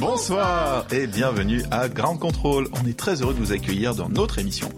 Bonsoir 0.00 0.86
et 0.92 1.06
bienvenue 1.06 1.62
à 1.70 1.88
Ground 1.90 2.18
Control. 2.18 2.68
On 2.82 2.88
est 2.88 2.96
très 2.98 3.20
heureux 3.20 3.34
de 3.34 3.38
vous 3.38 3.52
accueillir 3.52 3.94
dans 3.94 4.08
notre 4.08 4.38
émission. 4.38 4.70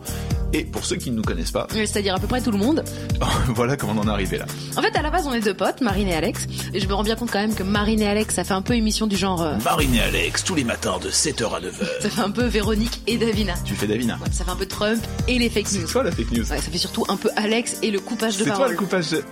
Et 0.55 0.65
pour 0.65 0.85
ceux 0.85 0.97
qui 0.97 1.11
ne 1.11 1.17
nous 1.17 1.23
connaissent 1.23 1.51
pas, 1.53 1.67
C'est-à-dire 1.71 2.15
à 2.15 2.19
peu 2.19 2.27
près 2.27 2.43
tout 2.43 2.51
le 2.51 2.59
monde. 2.59 2.85
voilà 3.55 3.77
comment 3.79 3.95
on 3.97 4.01
en 4.03 4.09
est 4.09 4.11
arrivé 4.11 4.37
là. 4.37 4.45
En 4.77 4.83
fait, 4.83 4.95
à 4.95 5.01
la 5.01 5.11
base, 5.11 5.27
on 5.27 5.33
est 5.33 5.41
deux 5.41 5.55
potes, 5.55 5.81
Marine 5.81 6.09
et 6.09 6.15
Alex. 6.15 6.47
Et 6.75 6.81
je 6.81 6.87
me 6.89 6.93
rends 6.93 7.05
bien 7.05 7.15
compte 7.17 7.31
quand 7.31 7.39
même 7.39 7.55
que 7.55 7.63
Marine 7.63 8.03
et 8.03 8.07
Alex, 8.09 8.35
ça 8.35 8.45
fait 8.45 8.53
un 8.53 8.61
peu 8.61 8.75
émission 8.75 9.07
du 9.07 9.17
genre... 9.17 9.41
euh, 9.41 9.57
Marine 9.65 9.95
et 9.95 10.01
Alex, 10.03 10.45
tous 10.45 10.55
les 10.55 10.65
matins 10.65 10.99
de 11.03 11.09
7h 11.09 11.55
à 11.57 11.61
9h. 11.61 11.73
ça 12.03 12.11
fait 12.11 12.21
un 12.21 12.31
peu 12.31 12.45
Véronique 12.45 13.01
et 13.07 13.17
Davina. 13.17 13.55
Tu 13.65 13.75
fais 13.75 13.87
Davina. 13.87 14.17
Ouais, 14.17 14.29
ça 14.31 14.45
fait 14.45 14.51
un 14.51 14.57
peu 14.57 14.67
Trump 14.67 15.03
et 15.27 15.39
les 15.39 15.49
fake 15.49 15.73
news. 15.73 15.81
C'est 15.87 15.93
toi 15.93 16.03
la 16.03 16.11
fake 16.13 16.33
news. 16.33 16.41
Ouais, 16.51 16.57
ça 16.59 16.71
fait 16.71 16.79
surtout 16.79 17.07
un 17.09 17.17
peu 17.17 17.31
Alex 17.37 17.79
et 17.83 17.91
le 17.91 18.01
coupage 18.01 18.35
de 18.37 18.41
C'est 18.45 18.51
toi 18.51 18.55
parole. 18.59 18.73
le 18.73 18.77
coupage 18.77 19.09
de... 19.11 19.23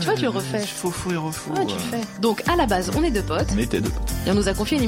Tu 0.00 0.04
vois, 0.06 0.14
tu 0.14 0.22
le 0.22 0.28
refais. 0.28 0.60
Faux, 0.60 0.92
faux 0.92 1.10
et 1.10 1.16
refou. 1.16 1.52
Ouais, 1.54 1.66
tu 1.66 1.74
le 1.74 1.80
fais. 1.98 2.00
Donc, 2.20 2.44
à 2.48 2.54
la 2.54 2.66
base, 2.66 2.92
on 2.96 3.02
est 3.02 3.10
deux 3.10 3.22
potes. 3.22 3.48
On 3.52 3.58
était 3.58 3.80
deux. 3.80 3.90
Et 4.26 4.30
on 4.30 4.34
nous 4.34 4.46
a 4.48 4.54
confié 4.54 4.76
une 4.78 4.84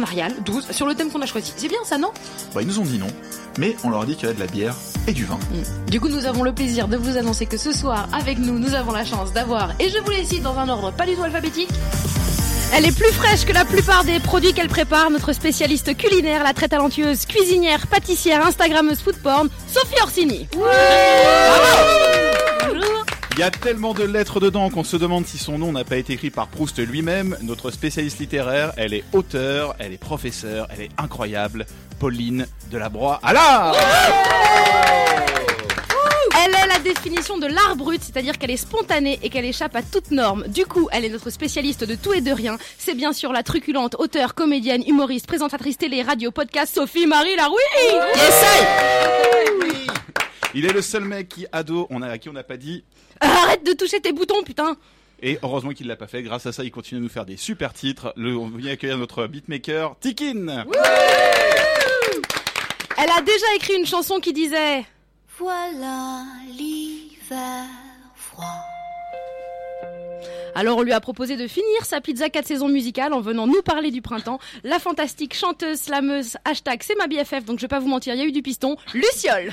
en 0.00 0.02
Arial, 0.02 0.32
12, 0.44 0.70
sur 0.70 0.86
le 0.86 0.94
thème 0.94 1.10
qu'on 1.10 1.20
a 1.20 1.26
choisi. 1.26 1.52
C'est 1.56 1.68
bien 1.68 1.78
ça, 1.84 1.98
non? 1.98 2.10
Bah, 2.54 2.62
ils 2.62 2.68
nous 2.68 2.78
ont 2.78 2.84
dit 2.84 2.98
non, 2.98 3.08
mais 3.58 3.76
on 3.84 3.90
leur 3.90 4.02
a 4.02 4.06
dit 4.06 4.14
qu'il 4.14 4.24
y 4.24 4.26
avait 4.26 4.34
de 4.34 4.40
la 4.40 4.46
bière 4.46 4.74
et 5.06 5.12
du 5.12 5.24
vin. 5.24 5.38
Mm. 5.52 5.90
Du 5.90 6.00
coup, 6.00 6.08
nous 6.08 6.26
avons 6.26 6.42
le 6.42 6.52
plaisir 6.52 6.88
de 6.88 6.96
vous 6.96 7.16
annoncer 7.16 7.46
que 7.46 7.56
ce 7.56 7.72
soir, 7.72 8.08
avec 8.12 8.38
nous, 8.38 8.58
nous 8.58 8.74
avons 8.74 8.92
la 8.92 9.04
chance 9.04 9.32
d'avoir, 9.32 9.72
et 9.78 9.88
je 9.90 9.98
vous 9.98 10.10
les 10.10 10.24
cite 10.24 10.42
dans 10.42 10.58
un 10.58 10.68
ordre 10.68 10.92
pas 10.92 11.06
du 11.06 11.14
tout 11.14 11.22
alphabétique, 11.22 11.70
Elle 12.72 12.86
est 12.86 12.96
plus 12.96 13.12
fraîche 13.12 13.44
que 13.44 13.52
la 13.52 13.64
plupart 13.64 14.04
des 14.04 14.20
produits 14.20 14.52
qu'elle 14.52 14.68
prépare, 14.68 15.10
notre 15.10 15.32
spécialiste 15.32 15.96
culinaire, 15.96 16.44
la 16.44 16.54
très 16.54 16.68
talentueuse 16.68 17.26
cuisinière, 17.26 17.88
pâtissière, 17.88 18.46
instagrammeuse 18.46 19.00
food 19.00 19.16
porn, 19.16 19.48
Sophie 19.66 20.00
Orsini. 20.02 20.48
Bonjour. 22.68 23.09
Il 23.40 23.44
y 23.44 23.46
a 23.46 23.50
tellement 23.50 23.94
de 23.94 24.04
lettres 24.04 24.38
dedans 24.38 24.68
qu'on 24.68 24.84
se 24.84 24.98
demande 24.98 25.24
si 25.24 25.38
son 25.38 25.56
nom 25.56 25.72
n'a 25.72 25.82
pas 25.82 25.96
été 25.96 26.12
écrit 26.12 26.28
par 26.28 26.48
Proust 26.48 26.78
lui-même. 26.78 27.38
Notre 27.40 27.70
spécialiste 27.70 28.18
littéraire, 28.18 28.74
elle 28.76 28.92
est 28.92 29.02
auteure, 29.14 29.74
elle 29.78 29.94
est 29.94 29.96
professeure, 29.96 30.68
elle 30.70 30.82
est 30.82 30.90
incroyable. 30.98 31.64
Pauline 31.98 32.46
Delabroix. 32.70 33.18
Allah 33.22 33.72
Elle 36.44 36.54
est 36.54 36.66
la 36.66 36.78
définition 36.80 37.38
de 37.38 37.46
l'art 37.46 37.76
brut, 37.76 38.02
c'est-à-dire 38.02 38.36
qu'elle 38.36 38.50
est 38.50 38.58
spontanée 38.58 39.18
et 39.22 39.30
qu'elle 39.30 39.46
échappe 39.46 39.74
à 39.74 39.80
toute 39.80 40.10
norme. 40.10 40.44
Du 40.48 40.66
coup, 40.66 40.90
elle 40.92 41.06
est 41.06 41.08
notre 41.08 41.30
spécialiste 41.30 41.84
de 41.84 41.94
tout 41.94 42.12
et 42.12 42.20
de 42.20 42.32
rien. 42.32 42.58
C'est 42.76 42.94
bien 42.94 43.14
sûr 43.14 43.32
la 43.32 43.42
truculente 43.42 43.96
auteure, 43.98 44.34
comédienne, 44.34 44.82
humoriste, 44.86 45.26
présentatrice 45.26 45.78
télé, 45.78 46.02
radio, 46.02 46.30
podcast, 46.30 46.74
Sophie 46.74 47.06
Marie 47.06 47.36
Laroui. 47.36 47.56
Il 50.54 50.66
est 50.66 50.72
le 50.72 50.82
seul 50.82 51.04
mec 51.04 51.28
qui, 51.28 51.46
ado, 51.52 51.86
on 51.90 52.02
a, 52.02 52.08
à 52.08 52.18
qui 52.18 52.28
on 52.28 52.32
n'a 52.32 52.42
pas 52.42 52.56
dit. 52.56 52.84
Arrête 53.20 53.64
de 53.64 53.72
toucher 53.72 54.00
tes 54.00 54.12
boutons, 54.12 54.42
putain. 54.42 54.76
Et 55.22 55.38
heureusement 55.42 55.70
qu'il 55.72 55.86
l'a 55.86 55.96
pas 55.96 56.06
fait. 56.06 56.22
Grâce 56.22 56.46
à 56.46 56.52
ça, 56.52 56.64
il 56.64 56.70
continue 56.70 57.00
à 57.00 57.02
nous 57.02 57.08
faire 57.08 57.26
des 57.26 57.36
super 57.36 57.72
titres. 57.72 58.12
Le, 58.16 58.36
on 58.36 58.48
vient 58.48 58.72
accueillir 58.72 58.98
notre 58.98 59.26
beatmaker, 59.26 59.96
Tikin. 60.00 60.64
Elle 62.98 63.10
a 63.10 63.20
déjà 63.22 63.46
écrit 63.56 63.76
une 63.76 63.86
chanson 63.86 64.18
qui 64.18 64.32
disait 64.32 64.84
Voilà 65.38 66.24
l'hiver 66.48 67.66
froid. 68.14 68.79
Alors 70.54 70.78
on 70.78 70.82
lui 70.82 70.92
a 70.92 71.00
proposé 71.00 71.36
de 71.36 71.46
finir 71.46 71.84
sa 71.84 72.00
pizza 72.00 72.28
4 72.28 72.46
saisons 72.46 72.68
musicale 72.68 73.12
en 73.12 73.20
venant 73.20 73.46
nous 73.46 73.62
parler 73.62 73.90
du 73.90 74.02
printemps. 74.02 74.38
La 74.64 74.78
fantastique 74.78 75.34
chanteuse, 75.34 75.78
slameuse, 75.78 76.36
hashtag 76.44 76.82
c'est 76.82 76.96
ma 76.96 77.06
BFF, 77.06 77.44
donc 77.44 77.58
je 77.58 77.62
vais 77.64 77.68
pas 77.68 77.78
vous 77.78 77.88
mentir, 77.88 78.14
il 78.14 78.18
y 78.20 78.22
a 78.22 78.26
eu 78.26 78.32
du 78.32 78.42
piston. 78.42 78.76
Luciole 78.94 79.52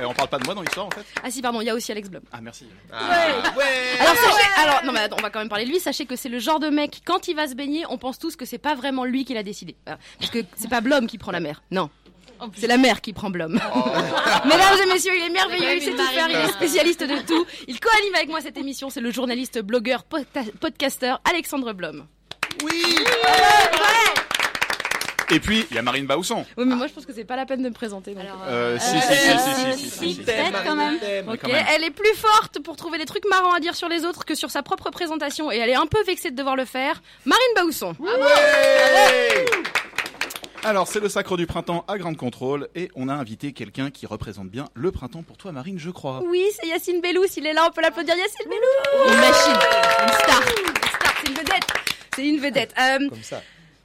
Eh, 0.00 0.04
on 0.04 0.12
parle 0.14 0.28
pas 0.28 0.38
de 0.38 0.44
moi 0.46 0.54
dans 0.54 0.62
l'histoire 0.62 0.86
en 0.86 0.90
fait 0.90 1.04
Ah 1.22 1.30
si 1.30 1.42
pardon, 1.42 1.60
il 1.60 1.66
y 1.66 1.70
a 1.70 1.74
aussi 1.74 1.92
Alex 1.92 2.08
Blum. 2.08 2.22
Ah 2.32 2.40
merci. 2.40 2.66
Alors 2.92 4.16
sachez, 4.16 4.62
alors 4.62 4.84
non 4.84 4.92
mais 4.92 5.00
attends, 5.00 5.16
on 5.18 5.22
va 5.22 5.30
quand 5.30 5.38
même 5.40 5.48
parler 5.48 5.64
de 5.64 5.70
lui. 5.70 5.80
Sachez 5.80 6.06
que 6.06 6.16
c'est 6.16 6.28
le 6.28 6.38
genre 6.38 6.60
de 6.60 6.68
mec 6.68 7.02
quand 7.04 7.28
il 7.28 7.36
va 7.36 7.46
se 7.48 7.54
baigner, 7.54 7.84
on 7.90 7.98
pense 7.98 8.18
tous 8.18 8.36
que 8.36 8.44
c'est 8.44 8.58
pas 8.58 8.74
vraiment 8.74 9.04
lui 9.04 9.24
qui 9.24 9.34
l'a 9.34 9.42
décidé, 9.42 9.76
parce 10.18 10.30
que 10.30 10.38
c'est 10.56 10.70
pas 10.70 10.80
Blum 10.80 11.06
qui 11.06 11.18
prend 11.18 11.32
la 11.32 11.40
mer, 11.40 11.62
non. 11.70 11.90
C'est 12.56 12.66
la 12.66 12.76
mer 12.76 13.00
qui 13.00 13.12
prend 13.12 13.30
Blum. 13.30 13.52
Mesdames 14.44 14.78
et 14.82 14.86
messieurs, 14.92 15.12
il 15.16 15.24
est 15.24 15.30
merveilleux, 15.30 15.76
il 15.76 15.82
sait 15.82 15.90
tout 15.92 16.02
faire, 16.06 16.28
il 16.28 16.36
est 16.36 16.48
spécialiste 16.52 17.02
de 17.04 17.20
tout. 17.26 17.46
Il 17.68 17.78
co-anime 17.80 18.14
avec 18.14 18.28
moi 18.28 18.40
cette 18.40 18.56
émission, 18.58 18.90
c'est 18.90 19.00
le 19.00 19.10
journaliste, 19.10 19.60
blogueur, 19.60 20.04
podca- 20.10 20.50
podcasteur 20.60 21.20
Alexandre 21.28 21.72
Blum. 21.72 22.06
Et 25.30 25.40
puis, 25.40 25.66
il 25.70 25.74
y 25.74 25.78
a 25.78 25.82
Marine 25.82 26.06
Bausson. 26.06 26.44
Oui, 26.56 26.64
mais 26.66 26.76
moi 26.76 26.86
je 26.86 26.92
pense 26.92 27.06
que 27.06 27.12
c'est 27.12 27.24
pas 27.24 27.34
la 27.34 27.46
peine 27.46 27.62
de 27.62 27.68
me 27.70 27.74
présenter. 27.74 28.14
donc. 28.14 28.22
Euh, 28.46 28.78
si, 28.78 29.00
si, 29.00 29.14
si, 29.14 29.38
si, 29.38 29.78
si, 29.78 29.90
si, 29.90 30.14
si. 30.14 30.22
Peut-être 30.22 30.62
quand 30.64 30.76
même. 30.76 30.98
Mais 31.02 31.24
Ok, 31.26 31.38
quand 31.42 31.48
même. 31.48 31.64
Elle 31.74 31.82
est 31.82 31.90
plus 31.90 32.14
forte 32.14 32.60
pour 32.62 32.76
trouver 32.76 32.98
des 32.98 33.06
trucs 33.06 33.24
marrants 33.28 33.54
à 33.54 33.58
dire 33.58 33.74
sur 33.74 33.88
les 33.88 34.04
autres 34.04 34.26
que 34.26 34.34
sur 34.34 34.50
sa 34.50 34.62
propre 34.62 34.90
présentation 34.90 35.50
et 35.50 35.56
elle 35.56 35.70
est 35.70 35.74
un 35.76 35.86
peu 35.86 36.02
vexée 36.04 36.30
de 36.30 36.36
devoir 36.36 36.56
le 36.56 36.66
faire. 36.66 37.00
Marine 37.24 37.42
Baousson. 37.56 37.96
Alors, 40.64 40.88
c'est 40.88 41.00
le 41.00 41.08
sacre 41.10 41.36
du 41.36 41.46
printemps 41.46 41.84
à 41.88 41.98
Grande 41.98 42.16
Contrôle 42.16 42.68
et 42.74 42.90
on 42.94 43.08
a 43.10 43.14
invité 43.14 43.52
quelqu'un 43.52 43.90
qui 43.90 44.06
représente 44.06 44.48
bien 44.48 44.64
le 44.74 44.90
printemps 44.90 45.22
pour 45.22 45.36
toi, 45.36 45.52
Marine, 45.52 45.78
je 45.78 45.90
crois. 45.90 46.22
Oui, 46.26 46.42
c'est 46.58 46.66
Yacine 46.66 47.02
Bellous, 47.02 47.26
il 47.36 47.46
est 47.46 47.52
là, 47.52 47.66
on 47.68 47.70
peut 47.72 47.82
l'applaudir. 47.82 48.14
Yacine 48.16 48.46
Bellous 48.48 49.12
Une 49.12 49.20
machine, 49.20 49.52
une 50.02 50.14
star. 50.14 50.40
Une 50.40 50.74
star, 50.88 51.14
c'est 51.20 51.28
une 51.28 51.34
vedette. 51.34 51.66
C'est 52.16 52.26
une 52.26 52.40
vedette. 52.40 52.74
Euh, 52.80 53.08
Comme 53.10 53.22
ça. 53.22 53.42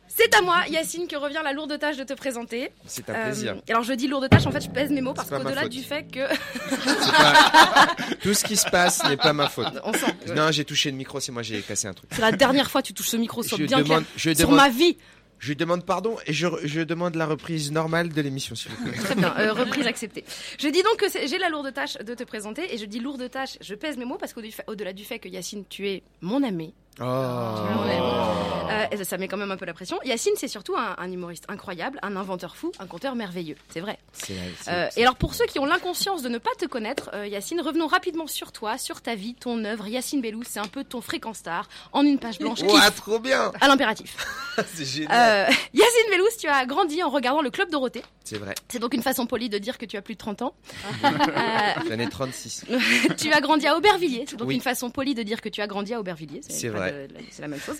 c'est 0.07 0.33
à 0.35 0.41
moi, 0.41 0.59
Yacine, 0.69 1.07
que 1.07 1.17
revient 1.17 1.41
la 1.43 1.51
lourde 1.51 1.77
tâche 1.77 1.97
de 1.97 2.03
te 2.05 2.13
présenter. 2.13 2.71
C'est 2.85 3.09
un 3.09 3.13
Euh, 3.13 3.23
plaisir. 3.25 3.57
alors 3.69 3.83
je 3.83 3.91
dis 3.93 4.07
lourde 4.07 4.29
tâche, 4.29 4.45
en 4.47 4.51
fait 4.51 4.61
je 4.61 4.69
pèse 4.69 4.89
mes 4.89 5.01
mots 5.01 5.13
parce 5.13 5.29
qu'au-delà 5.29 5.67
du 5.67 5.81
fait 5.83 6.03
que... 6.09 6.27
Pas- 6.29 7.87
Tout 8.21 8.33
ce 8.33 8.45
qui 8.45 8.55
se 8.55 8.69
passe 8.69 9.03
n'est 9.03 9.17
pas 9.17 9.33
ma 9.33 9.49
faute. 9.49 9.67
On 9.83 9.91
sent. 9.91 10.05
Non, 10.33 10.49
j'ai 10.51 10.63
touché 10.63 10.91
le 10.91 10.97
micro, 10.97 11.19
c'est 11.19 11.33
moi 11.33 11.41
j'ai 11.43 11.61
cassé 11.61 11.87
un 11.89 11.93
truc. 11.93 12.09
C'est 12.13 12.21
la 12.21 12.31
dernière 12.31 12.71
fois 12.71 12.81
que 12.81 12.87
tu 12.87 12.93
touches 12.93 13.09
ce 13.09 13.17
micro, 13.17 13.43
Je 13.43 13.55
bien 13.57 13.79
demande- 13.79 13.85
clair. 14.05 14.11
je 14.15 14.33
Sur 14.33 14.47
demande- 14.47 14.55
ma 14.55 14.69
vie. 14.69 14.97
Je 15.39 15.53
demande 15.53 15.85
pardon 15.85 16.17
et 16.27 16.33
je, 16.33 16.47
je 16.63 16.81
demande 16.81 17.15
la 17.15 17.25
reprise 17.25 17.71
normale 17.71 18.09
de 18.09 18.21
l'émission, 18.21 18.55
s'il 18.55 18.71
vous 18.71 18.83
plaît. 18.83 18.97
Très 18.97 19.15
bien, 19.15 19.33
euh, 19.39 19.53
reprise 19.53 19.87
acceptée. 19.87 20.25
Je 20.59 20.67
dis 20.67 20.83
donc 20.83 20.97
que 20.97 21.05
j'ai 21.27 21.37
la 21.37 21.49
lourde 21.49 21.73
tâche 21.73 21.97
de 21.97 22.13
te 22.13 22.23
présenter 22.23 22.73
et 22.73 22.77
je 22.77 22.85
dis 22.85 22.99
lourde 22.99 23.29
tâche, 23.31 23.57
je 23.61 23.73
pèse 23.73 23.97
mes 23.97 24.05
mots 24.05 24.17
parce 24.17 24.33
qu'au-delà 24.33 24.91
du 24.93 25.05
fait 25.05 25.19
que 25.19 25.29
Yacine, 25.29 25.63
tu 25.69 25.87
es 25.87 26.03
mon 26.21 26.43
ami. 26.43 26.73
Oh. 27.01 27.05
Euh, 28.71 29.03
ça 29.03 29.17
met 29.17 29.27
quand 29.27 29.37
même 29.37 29.51
un 29.51 29.57
peu 29.57 29.65
la 29.65 29.73
pression. 29.73 29.99
Yacine, 30.05 30.33
c'est 30.35 30.47
surtout 30.47 30.75
un, 30.75 30.95
un 30.97 31.11
humoriste 31.11 31.45
incroyable, 31.47 31.99
un 32.03 32.15
inventeur 32.15 32.55
fou, 32.55 32.71
un 32.79 32.85
conteur 32.87 33.15
merveilleux. 33.15 33.55
C'est 33.69 33.79
vrai. 33.79 33.97
C'est 34.13 34.33
la- 34.33 34.39
c'est- 34.59 34.71
Euh, 34.71 34.87
c'est- 34.91 34.99
et 34.99 35.03
alors 35.03 35.15
pour 35.15 35.33
ceux 35.33 35.45
qui 35.45 35.59
ont 35.59 35.65
l'inconscience 35.65 36.21
de 36.21 36.29
ne 36.29 36.37
pas 36.37 36.51
te 36.57 36.65
connaître, 36.65 37.09
euh, 37.13 37.27
Yacine, 37.27 37.61
revenons 37.61 37.87
rapidement 37.87 38.27
sur 38.27 38.51
toi, 38.51 38.77
sur 38.77 39.01
ta 39.01 39.15
vie, 39.15 39.35
ton 39.35 39.63
œuvre. 39.65 39.87
Yacine 39.87 40.21
Bellou, 40.21 40.41
c'est 40.47 40.59
un 40.59 40.67
peu 40.67 40.83
ton 40.83 41.01
fréquent 41.01 41.33
star 41.33 41.67
en 41.93 42.03
une 42.03 42.19
page 42.19 42.39
blanche 42.39 42.61
Ouah, 42.61 42.91
trop 42.91 43.19
bien 43.19 43.51
à 43.61 43.67
l'impératif. 43.67 44.15
C'est 44.73 44.85
génial. 44.85 45.11
Euh, 45.49 45.53
Yacine 45.73 46.09
Bellous, 46.11 46.25
tu 46.39 46.47
as 46.47 46.65
grandi 46.65 47.01
en 47.03 47.09
regardant 47.09 47.41
le 47.41 47.49
Club 47.49 47.69
Dorothée. 47.71 48.03
C'est 48.23 48.37
vrai, 48.37 48.53
C'est 48.67 48.79
donc 48.79 48.93
une 48.93 49.01
façon 49.01 49.25
polie 49.25 49.49
de 49.49 49.57
dire 49.57 49.77
que 49.77 49.85
tu 49.85 49.97
as 49.97 50.01
plus 50.03 50.13
de 50.13 50.19
30 50.19 50.41
ans. 50.43 50.53
j'en 51.01 51.97
ai 51.99 52.07
36. 52.09 52.65
tu 53.17 53.31
as 53.31 53.41
grandi 53.41 53.65
à 53.67 53.75
Aubervilliers. 53.75 54.25
C'est 54.27 54.35
donc 54.37 54.49
Oui. 54.49 54.55
une 54.55 54.61
façon 54.61 54.89
polie 54.91 55.15
de 55.15 55.23
dire 55.23 55.41
que 55.41 55.49
tu 55.49 55.61
as 55.61 55.67
grandi 55.67 55.93
à 55.93 55.99
Aubervilliers. 55.99 56.41
C'est 56.47 56.67
vrai. 56.69 56.88
De- 56.91 57.07
C'est 57.31 57.41
la 57.41 57.47
même 57.47 57.59
chose. 57.59 57.77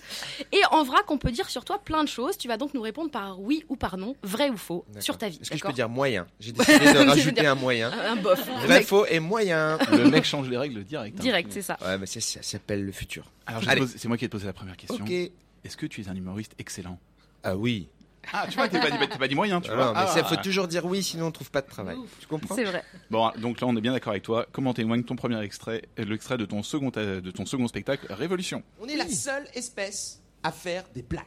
Et 0.52 0.62
en 0.72 0.84
vrac, 0.84 1.10
on 1.12 1.18
peut 1.18 1.32
dire 1.32 1.50
sur 1.50 1.66
toi 1.66 1.80
plein 1.80 2.04
de 2.04 2.10
choses. 2.10 2.38
Tu 2.38 2.48
vas 2.48 2.58
donc 2.58 2.74
nous 2.74 2.82
répondre 2.82 3.10
par 3.12 3.40
oui 3.42 3.64
ou 3.70 3.76
par 3.76 3.98
non, 3.98 4.16
vrai 4.24 4.50
ou 4.50 4.58
faux, 4.58 4.86
sur 5.00 5.18
ta 5.18 5.30
vie. 5.30 5.40
Est-ce 5.42 5.50
que 5.52 5.58
je 5.58 5.64
peux 5.64 5.74
dire 5.74 5.90
moyen? 5.90 6.28
J'ai 6.40 6.52
décidé 6.54 6.80
de 6.94 7.08
rajouter 7.08 7.46
un 7.48 7.56
moyen. 7.56 7.92
un 7.92 8.16
bof. 8.16 8.40
Vrai, 8.66 8.82
faux 8.84 9.06
et 9.06 9.20
moyen. 9.20 9.78
Le 9.92 10.10
mec 10.10 10.24
change 10.26 10.50
les 10.50 10.58
règles 10.58 10.84
direct. 10.84 11.18
hein. 11.20 11.24
Direct, 11.24 11.52
c'est 11.52 11.62
ça. 11.62 11.78
Ouais, 11.82 11.98
mais 11.98 12.06
ça, 12.06 12.20
ça 12.22 12.42
s'appelle 12.42 12.86
le 12.86 12.92
futur. 12.92 13.26
Alors, 13.46 13.62
c'est 13.64 14.08
moi 14.08 14.18
qui 14.18 14.26
te 14.26 14.32
poser 14.32 14.46
la 14.46 14.54
première 14.54 14.78
question. 14.78 15.04
Ok. 15.04 15.12
Est-ce 15.12 15.76
que 15.76 15.86
tu 15.86 16.02
es 16.02 16.08
un 16.10 16.16
humoriste 16.16 16.54
excellent? 16.58 16.98
Ah 17.44 17.56
oui. 17.56 17.88
Ah, 18.32 18.46
tu 18.50 18.56
vois, 18.58 18.68
t'es 18.70 18.80
pas, 18.80 18.90
t'es 19.08 19.18
pas 19.18 19.28
dit 19.28 19.36
moyen, 19.36 19.60
tu 19.62 19.70
Ah 19.72 19.76
vois. 19.76 19.86
non, 19.86 19.94
mais 19.94 20.00
Ah. 20.04 20.08
ça 20.08 20.24
faut 20.24 20.36
toujours 20.36 20.68
dire 20.68 20.86
oui, 20.86 21.02
sinon 21.04 21.28
on 21.28 21.32
trouve 21.32 21.50
pas 21.52 21.62
de 21.62 21.68
travail. 21.70 21.98
Tu 22.20 22.28
comprends 22.28 22.56
C'est 22.56 22.64
vrai. 22.64 22.84
Bon, 23.10 23.32
donc 23.38 23.60
là, 23.62 23.68
on 23.68 23.76
est 23.76 23.82
bien 23.82 23.92
d'accord 23.94 24.12
avec 24.12 24.24
toi. 24.24 24.46
Comment 24.52 24.74
témoigne 24.74 25.04
ton 25.04 25.16
premier 25.16 25.40
extrait, 25.42 25.84
l'extrait 25.98 26.38
de 26.38 26.46
ton 26.46 26.62
second, 26.64 26.92
euh, 26.98 27.22
de 27.22 27.32
ton 27.32 27.46
second 27.46 27.68
spectacle, 27.68 28.06
Révolution? 28.14 28.64
On 28.82 28.88
est 28.88 28.96
la 28.96 29.08
seule 29.08 29.48
espèce 29.56 30.22
à 30.44 30.52
faire 30.52 30.84
des 30.94 31.02
blagues. 31.02 31.24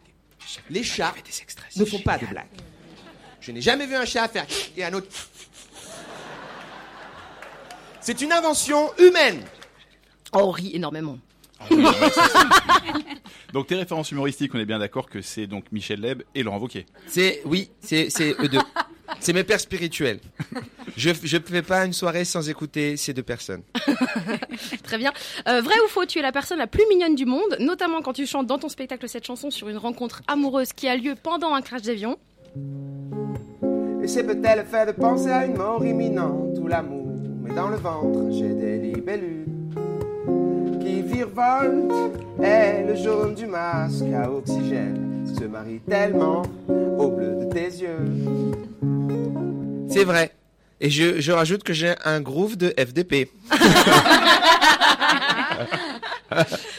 Les 0.70 0.82
chats 0.82 1.14
des 1.25 1.40
extraits, 1.43 1.76
ne 1.76 1.84
font 1.84 2.00
pas 2.00 2.19
de 2.19 2.26
blagues. 2.26 2.46
Je 3.40 3.52
n'ai 3.52 3.60
jamais 3.60 3.87
vu 3.87 3.94
un 3.96 4.04
chat 4.04 4.28
faire 4.28 4.46
et 4.76 4.84
un 4.84 4.93
autre. 4.94 5.08
C'est 8.00 8.20
une 8.20 8.32
invention 8.32 8.90
humaine. 8.99 9.43
Oh, 10.32 10.40
on 10.44 10.50
rit 10.50 10.72
énormément. 10.75 11.19
Donc, 13.53 13.67
tes 13.67 13.76
références 13.76 14.11
humoristiques, 14.11 14.55
on 14.55 14.59
est 14.59 14.64
bien 14.64 14.79
d'accord 14.79 15.09
que 15.09 15.20
c'est 15.20 15.47
donc 15.47 15.64
Michel 15.73 16.00
Leb 16.00 16.23
et 16.35 16.43
Laurent 16.43 16.59
Wauquiez. 16.59 16.87
C'est 17.06 17.43
oui, 17.44 17.70
c'est 17.81 18.09
c'est 18.11 18.35
eux 18.41 18.49
deux. 18.49 18.61
C'est 19.20 19.35
mes 19.35 19.44
pères 19.44 19.61
spirituels. 19.61 20.20
Je 20.97 21.11
je 21.23 21.38
fais 21.38 21.62
pas 21.62 21.85
une 21.85 21.93
soirée 21.93 22.25
sans 22.25 22.49
écouter 22.49 22.97
ces 22.97 23.12
deux 23.12 23.23
personnes. 23.23 23.62
Très 24.82 24.99
bien. 24.99 25.12
Euh, 25.49 25.61
vrai 25.61 25.75
ou 25.85 25.88
faux, 25.88 26.06
tu 26.06 26.19
es 26.19 26.23
la 26.23 26.32
personne 26.32 26.59
la 26.59 26.67
plus 26.67 26.85
mignonne 26.88 27.14
du 27.14 27.26
monde, 27.26 27.56
notamment 27.61 28.00
quand 28.03 28.14
tu 28.14 28.26
chantes 28.26 28.47
dans 28.47 28.59
ton 28.59 28.69
spectacle 28.69 29.09
cette 29.09 29.26
chanson 29.26 29.50
sur 29.50 29.69
une 29.69 29.76
rencontre 29.76 30.23
amoureuse 30.26 30.73
qui 30.73 30.88
a 30.88 30.97
lieu 30.97 31.14
pendant 31.20 31.55
un 31.55 31.61
crash 31.61 31.82
d'avion. 31.82 32.17
Et 34.03 34.09
c'est 34.09 34.25
peut-être 34.25 34.59
le 34.59 34.64
fait 34.64 34.87
de 34.87 34.93
penser 34.93 35.31
à 35.31 35.44
une 35.47 35.56
mort 35.56 35.85
imminente 35.85 36.59
ou 36.59 36.67
l'amour. 36.67 37.06
Mais 37.43 37.55
dans 37.55 37.69
le 37.69 37.76
ventre, 37.76 38.32
j'ai 38.32 38.49
des 38.55 38.79
libellules 38.79 39.51
qui 40.82 41.02
virevoltent. 41.02 42.12
Et 42.43 42.82
le 42.87 42.94
jaune 42.96 43.34
du 43.34 43.46
masque 43.46 44.05
à 44.14 44.31
oxygène 44.31 45.26
se 45.38 45.44
marie 45.44 45.81
tellement 45.88 46.43
au 46.69 47.08
bleu 47.11 47.44
de 47.44 47.52
tes 47.52 47.69
yeux. 47.69 48.06
C'est 49.88 50.05
vrai. 50.05 50.32
Et 50.81 50.90
je, 50.90 51.20
je 51.20 51.32
rajoute 51.32 51.62
que 51.62 51.73
j'ai 51.73 51.94
un 52.05 52.20
groove 52.20 52.56
de 52.56 52.75
FDP. 52.76 53.31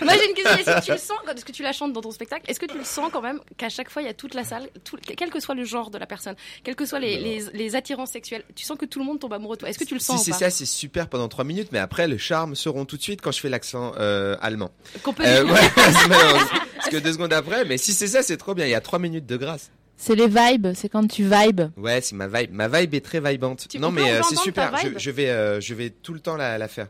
Moi 0.01 0.13
j'ai 0.17 0.27
une 0.29 0.33
question, 0.35 0.57
est-ce 0.57 0.79
que 0.79 0.85
tu 0.85 0.91
le 0.91 0.97
sens, 0.97 1.17
quand 1.25 1.33
est-ce 1.33 1.45
que 1.45 1.51
tu 1.51 1.63
la 1.63 1.71
chantes 1.73 1.93
dans 1.93 2.01
ton 2.01 2.11
spectacle, 2.11 2.43
est-ce 2.49 2.59
que 2.59 2.65
tu 2.65 2.77
le 2.77 2.83
sens 2.83 3.09
quand 3.11 3.21
même 3.21 3.39
qu'à 3.57 3.69
chaque 3.69 3.89
fois 3.89 4.01
il 4.01 4.05
y 4.05 4.09
a 4.09 4.13
toute 4.13 4.33
la 4.33 4.43
salle, 4.43 4.67
tout- 4.83 4.97
quel 5.17 5.29
que 5.29 5.39
soit 5.39 5.55
le 5.55 5.63
genre 5.65 5.89
de 5.89 5.97
la 5.97 6.05
personne, 6.05 6.35
quels 6.63 6.75
que 6.75 6.85
soient 6.85 6.99
les, 6.99 7.17
les, 7.17 7.43
les 7.53 7.75
attirances 7.75 8.11
sexuelles, 8.11 8.43
tu 8.55 8.65
sens 8.65 8.77
que 8.77 8.85
tout 8.85 8.99
le 8.99 9.05
monde 9.05 9.19
tombe 9.19 9.33
amoureux 9.33 9.55
de 9.55 9.61
toi, 9.61 9.69
est-ce 9.69 9.79
que 9.79 9.83
tu 9.85 9.93
le 9.93 9.99
Si 9.99 10.05
sens 10.07 10.21
ou 10.21 10.23
c'est 10.23 10.33
ça, 10.33 10.49
c'est 10.49 10.65
super 10.65 11.07
pendant 11.07 11.27
trois 11.27 11.43
minutes, 11.45 11.69
mais 11.71 11.79
après 11.79 12.07
le 12.07 12.17
charme 12.17 12.55
seront 12.55 12.85
tout 12.85 12.97
de 12.97 13.01
suite 13.01 13.21
quand 13.21 13.31
je 13.31 13.39
fais 13.39 13.49
l'accent 13.49 13.93
euh, 13.99 14.35
allemand. 14.41 14.71
Qu'on 15.03 15.13
peut 15.13 15.23
Euh, 15.25 15.43
ouais. 15.45 15.59
Parce 16.75 16.89
que 16.89 16.97
deux 16.97 17.13
secondes 17.13 17.33
après, 17.33 17.65
mais 17.65 17.77
si 17.77 17.93
c'est 17.93 18.07
ça, 18.07 18.21
c'est 18.23 18.37
trop 18.37 18.53
bien. 18.53 18.65
Il 18.65 18.71
y 18.71 18.75
a 18.75 18.81
trois 18.81 18.99
minutes 18.99 19.25
de 19.25 19.37
grâce. 19.37 19.71
C'est 19.95 20.15
les 20.15 20.27
vibes, 20.27 20.67
c'est 20.75 20.89
quand 20.89 21.07
tu 21.07 21.23
vibes. 21.23 21.61
Ouais, 21.77 22.01
c'est 22.01 22.15
ma 22.15 22.27
vibe. 22.27 22.51
Ma 22.51 22.67
vibe 22.67 22.93
est 22.95 23.05
très 23.05 23.19
vibante. 23.21 23.67
Tu- 23.69 23.79
non, 23.79 23.91
mais 23.91 24.11
euh, 24.11 24.21
c'est 24.27 24.35
super. 24.37 24.71
Je, 24.97 25.11
vais, 25.11 25.29
euh, 25.29 25.61
je 25.61 25.73
vais 25.73 25.91
tout 25.91 26.13
le 26.13 26.19
temps 26.19 26.35
la, 26.35 26.57
la 26.57 26.67
faire. 26.67 26.87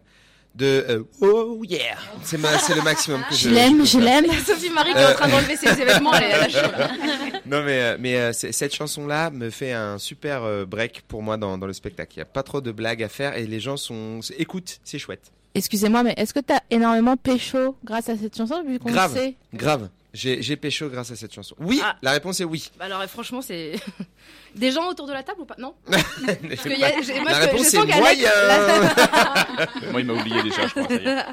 De 0.55 0.85
euh, 0.87 1.03
oh 1.21 1.63
yeah, 1.67 1.97
c'est 2.23 2.37
ma, 2.37 2.59
c'est 2.59 2.75
le 2.75 2.83
maximum 2.83 3.23
que 3.27 3.33
je. 3.33 3.49
Je 3.49 3.53
l'aime, 3.53 3.83
je 3.83 3.97
faire. 3.97 4.01
l'aime. 4.21 4.31
Sophie 4.45 4.69
Marie 4.69 4.91
qui 4.93 4.99
est 4.99 5.05
en 5.05 5.13
train 5.13 5.27
d'enlever 5.27 5.55
ses 5.57 5.81
événements, 5.81 6.13
elle 6.13 6.45
est 6.45 6.49
chaud 6.51 6.71
là. 6.77 6.91
Non, 7.45 7.63
mais 7.63 7.81
euh, 7.81 7.97
mais 7.99 8.17
euh, 8.17 8.33
c'est- 8.33 8.51
cette 8.51 8.73
chanson-là 8.73 9.31
me 9.31 9.49
fait 9.49 9.71
un 9.73 9.97
super 9.97 10.43
euh, 10.43 10.65
break 10.65 11.01
pour 11.07 11.23
moi 11.23 11.37
dans, 11.37 11.57
dans 11.57 11.65
le 11.67 11.73
spectacle. 11.73 12.13
Il 12.15 12.19
y 12.19 12.21
a 12.21 12.25
pas 12.25 12.43
trop 12.43 12.61
de 12.61 12.71
blagues 12.71 13.01
à 13.01 13.09
faire 13.09 13.35
et 13.35 13.47
les 13.47 13.59
gens 13.59 13.77
sont 13.77 14.19
écoute, 14.37 14.77
c'est 14.83 14.99
chouette. 14.99 15.31
Excusez-moi, 15.55 16.03
mais 16.03 16.13
est-ce 16.17 16.33
que 16.35 16.39
t'as 16.39 16.59
énormément 16.69 17.17
pécho 17.17 17.75
grâce 17.83 18.09
à 18.09 18.15
cette 18.17 18.37
chanson 18.37 18.63
vu 18.63 18.77
qu'on 18.79 18.91
Grave. 18.91 19.13
sait? 19.13 19.35
Grave. 19.53 19.89
J'ai 20.13 20.43
j'ai 20.43 20.55
pécho 20.57 20.89
grâce 20.89 21.09
à 21.11 21.15
cette 21.15 21.33
chanson. 21.33 21.55
Oui, 21.59 21.79
Ah. 21.83 21.97
la 22.03 22.11
réponse 22.11 22.39
est 22.39 22.43
oui. 22.43 22.69
Bah 22.77 22.85
alors 22.85 23.03
franchement 23.05 23.41
c'est 23.41 23.73
des 24.55 24.69
gens 24.71 24.87
autour 24.87 25.07
de 25.07 25.11
la 25.13 25.23
table 25.23 25.41
ou 25.41 25.45
pas? 25.45 25.55
Non. 25.57 25.73
Parce 25.85 26.03
Parce 26.23 26.61
que 26.61 26.69
y 26.79 26.83
a- 26.83 27.01
j'ai- 27.01 27.19
moi, 27.19 27.31
La 27.31 27.41
je- 27.41 27.49
réponse 27.49 27.73
est 27.73 27.97
moyen. 27.97 28.29
Moi, 29.91 30.01
il 30.01 30.05
m'a 30.07 30.13
oublié 30.13 30.43
déjà, 30.43 30.67
je 30.67 30.71
crois. 30.73 30.87
ça 30.87 30.93
y 30.93 31.05
est. 31.07 31.25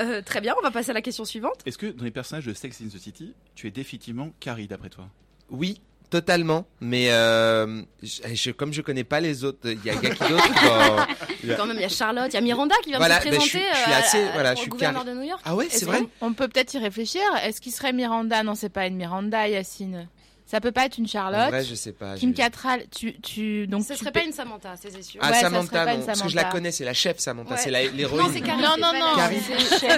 Euh, 0.00 0.22
très 0.22 0.40
bien, 0.40 0.54
on 0.58 0.62
va 0.62 0.70
passer 0.70 0.90
à 0.90 0.94
la 0.94 1.02
question 1.02 1.24
suivante. 1.24 1.60
Est-ce 1.66 1.78
que 1.78 1.86
dans 1.86 2.04
les 2.04 2.10
personnages 2.10 2.46
de 2.46 2.54
Sex 2.54 2.80
in 2.80 2.86
the 2.88 2.98
City, 2.98 3.34
tu 3.54 3.66
es 3.68 3.70
définitivement 3.70 4.30
Carrie 4.40 4.66
d'après 4.66 4.88
toi? 4.88 5.08
Oui, 5.50 5.80
totalement. 6.20 6.66
Mais 6.80 7.10
euh, 7.10 7.82
je, 8.02 8.20
je- 8.34 8.50
comme 8.52 8.72
je 8.72 8.82
connais 8.82 9.04
pas 9.04 9.20
les 9.20 9.42
autres, 9.44 9.58
il 9.64 9.84
y 9.84 9.90
a, 9.90 9.94
il 9.94 10.02
y 10.02 10.06
a 10.06 10.14
qui 10.14 10.28
d'autre 10.28 10.44
Quand 11.56 11.66
même, 11.66 11.76
il 11.76 11.82
y 11.82 11.84
a 11.84 11.88
Charlotte, 11.88 12.28
il 12.30 12.34
y 12.34 12.36
a 12.36 12.40
Miranda 12.40 12.74
qui 12.82 12.90
vient 12.90 12.98
Voilà, 12.98 13.18
de 13.18 13.24
se 13.24 13.28
ben, 13.30 13.34
je 13.34 13.38
présenter 13.40 13.58
suis- 13.66 13.74
je 13.74 13.82
suis 13.82 13.90
euh, 13.90 13.94
à- 13.94 13.98
assez- 13.98 14.22
à- 14.28 14.32
voilà, 14.32 14.52
au 14.52 14.56
je 14.56 14.60
suis 14.60 14.70
gouverneur 14.70 15.04
carré. 15.04 15.14
de 15.16 15.20
New 15.20 15.26
York. 15.28 15.40
Ah 15.44 15.54
ouais, 15.56 15.66
c'est 15.70 15.84
vrai. 15.86 16.00
On 16.20 16.32
peut 16.32 16.48
peut-être 16.48 16.72
y 16.74 16.78
réfléchir. 16.78 17.22
Est-ce 17.42 17.60
qu'il 17.60 17.72
serait 17.72 17.92
Miranda? 17.92 18.42
Non, 18.44 18.54
c'est 18.54 18.68
pas 18.68 18.86
une 18.86 18.96
Miranda, 18.96 19.48
Yacine. 19.48 20.08
Ça 20.46 20.60
peut 20.60 20.72
pas 20.72 20.84
être 20.84 20.98
une 20.98 21.04
En 21.04 21.08
Charlotte. 21.08 21.48
vrai, 21.48 21.64
je 21.64 21.74
sais 21.74 21.92
pas. 21.92 22.14
Kim 22.16 22.30
je- 22.30 22.36
Cattrall, 22.36 22.84
tu, 22.94 23.18
tu, 23.20 23.66
donc 23.66 23.82
Ce 23.82 23.94
tu 23.94 23.98
serait 24.00 24.12
peux- 24.12 24.20
pas 24.20 24.26
une 24.26 24.32
Samantha, 24.32 24.74
c'est 24.80 25.02
sûr. 25.02 25.18
Ah, 25.22 25.28
Ouais, 25.28 25.32
ça 25.34 25.40
serait 25.40 25.50
Samantha, 25.50 25.84
pas 25.84 25.92
non. 25.94 26.00
une 26.00 26.06
Parce 26.06 26.20
que 26.22 26.28
je 26.28 26.34
la 26.36 26.42
Samantha. 26.42 26.56
connais, 26.58 26.70
c'est 26.70 26.84
la 26.84 26.92
chef, 26.94 27.18
Samantha. 27.18 27.54
Ouais. 27.54 27.60
C'est 27.62 27.70
la- 27.70 27.84
Non, 27.86 27.90
l'héroïne. 27.94 28.26
c'est 28.32 28.40
Carrie. 28.42 28.62
Non, 28.62 28.74
non, 28.78 28.92
non, 28.92 29.16
Carrie. 29.16 29.38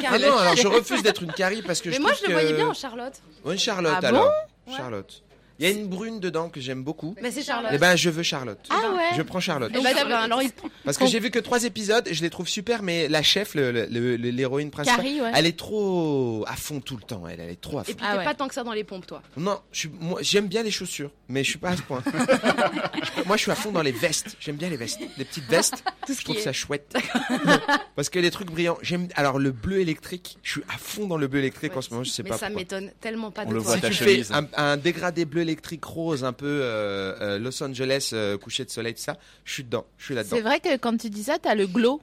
Ah 0.09 0.19
non, 0.19 0.37
alors 0.39 0.57
je 0.57 0.67
refuse 0.69 1.03
d'être 1.03 1.23
une 1.25 1.33
Carrie 1.33 1.63
parce 1.63 1.81
que 1.81 1.91
je 1.91 1.97
Mais 1.97 2.01
moi, 2.01 2.13
trouve 2.13 2.23
je 2.25 2.29
le 2.29 2.33
voyais 2.41 2.53
bien 2.55 2.69
en 2.69 2.75
Charlotte. 2.75 3.15
Une 3.45 3.59
Charlotte 3.59 3.95
Ah 3.97 4.01
bon 4.01 4.07
alors. 4.09 4.33
Ouais. 4.69 4.77
Charlotte. 4.77 5.23
Il 5.59 5.67
y 5.67 5.69
a 5.69 5.73
une 5.75 5.87
brune 5.89 6.21
dedans 6.21 6.49
que 6.51 6.61
j'aime 6.61 6.83
beaucoup. 6.85 7.15
Mais 7.23 7.31
c'est 7.31 7.43
Charlotte. 7.43 7.71
Eh 7.75 7.79
ben, 7.79 7.97
je 7.97 8.11
veux 8.11 8.23
Charlotte. 8.23 8.59
Ah 8.69 8.93
ouais. 8.95 9.17
Je 9.17 9.23
prends 9.23 9.41
Charlotte. 9.41 9.73
Eh 9.75 9.83
ben, 9.83 9.95
ça 9.95 10.19
alors, 10.19 10.43
il- 10.43 10.51
Parce 10.85 10.99
que 10.99 11.07
j'ai 11.07 11.19
vu 11.19 11.31
que 11.31 11.39
trois 11.39 11.65
épisodes, 11.65 12.07
je 12.11 12.21
les 12.23 12.31
trouve 12.31 12.49
super, 12.49 12.83
mais 12.83 13.09
la 13.09 13.23
chef, 13.23 13.55
le- 13.55 13.71
le- 13.73 13.87
le- 13.87 14.17
l'héroïne 14.17 14.71
principale, 14.71 15.03
Carrie, 15.05 15.21
ouais. 15.21 15.31
elle 15.35 15.47
est 15.47 15.57
trop 15.59 16.45
à 16.47 16.57
fond 16.57 16.81
tout 16.81 16.97
le 16.97 17.03
temps. 17.03 17.27
Elle, 17.27 17.41
elle 17.41 17.51
est 17.51 17.61
trop 17.61 17.79
à 17.79 17.85
fond. 17.85 17.91
Et 17.93 17.95
puis 17.95 18.05
Ah 18.07 18.13
t'es 18.13 18.19
ouais. 18.19 18.25
pas 18.25 18.35
tant 18.35 18.49
que 18.49 18.55
ça 18.55 18.65
dans 18.65 18.73
les 18.73 18.85
pompes, 18.85 19.07
toi. 19.07 19.23
Non, 19.37 19.59
je 19.73 19.79
suis, 19.81 19.91
moi, 19.99 20.19
j'aime 20.23 20.47
bien 20.47 20.63
les 20.63 20.71
chaussures, 20.71 21.11
mais 21.29 21.43
je 21.43 21.51
suis 21.51 21.59
pas 21.59 21.71
à 21.71 21.77
ce 21.77 21.83
point. 21.83 22.03
moi, 23.27 23.37
je 23.37 23.43
suis 23.43 23.51
à 23.51 23.55
fond 23.55 23.73
dans 23.73 23.83
les 23.83 23.93
vestes. 23.93 24.37
J'aime 24.41 24.57
bien 24.57 24.69
les 24.69 24.77
vestes, 24.77 25.01
les 25.17 25.25
petites 25.25 25.49
vestes. 25.49 25.83
Tout 26.07 26.13
ce 26.13 26.19
Je 26.21 26.25
trouve 26.25 26.37
qui 26.37 26.43
est- 26.43 26.45
ça 26.45 26.53
chouette. 26.53 26.95
Parce 27.97 28.09
que 28.11 28.19
les 28.19 28.31
trucs 28.31 28.51
brillants, 28.51 28.79
j'aime. 28.83 29.09
Alors 29.15 29.39
le 29.39 29.53
bleu 29.53 29.81
électrique, 29.81 30.39
je 30.43 30.53
suis 30.53 30.63
à 30.69 30.79
fond 30.79 31.07
dans 31.07 31.17
le 31.17 31.27
bleu 31.29 31.41
électrique 31.41 31.77
en 31.77 31.83
ce 31.83 31.91
moment. 31.91 32.05
Je 32.05 32.11
sais 32.11 32.23
Mais 32.23 32.31
pas 32.31 32.39
ça 32.39 32.47
pourquoi. 32.47 32.61
m'étonne 32.63 32.91
tellement 33.01 33.31
pas 33.31 33.43
On 33.47 33.49
de 33.51 33.55
le 33.55 33.61
toi. 33.61 33.67
voit 33.69 33.77
Si 33.77 33.83
ta 33.83 33.89
tu 33.89 33.95
chemise. 33.95 34.29
fais 34.29 34.35
un, 34.35 34.47
un 34.57 34.77
dégradé 34.77 35.25
bleu 35.25 35.41
électrique 35.47 35.85
rose, 35.85 36.25
un 36.25 36.33
peu 36.33 36.47
euh, 36.63 37.15
euh, 37.21 37.39
Los 37.39 37.63
Angeles, 37.63 38.11
euh, 38.13 38.37
coucher 38.37 38.65
de 38.65 38.71
soleil, 38.71 38.95
tout 38.95 39.01
ça, 39.03 39.17
je 39.45 39.53
suis 39.53 39.65
dedans. 39.65 39.87
Je 39.99 40.05
suis 40.05 40.15
là-dedans. 40.15 40.37
C'est 40.37 40.43
vrai 40.43 40.61
que 40.61 40.77
quand 40.77 40.97
tu 40.97 41.09
dis 41.11 41.23
ça, 41.25 41.39
t'as 41.41 41.55
le 41.55 41.67
glow. 41.67 42.01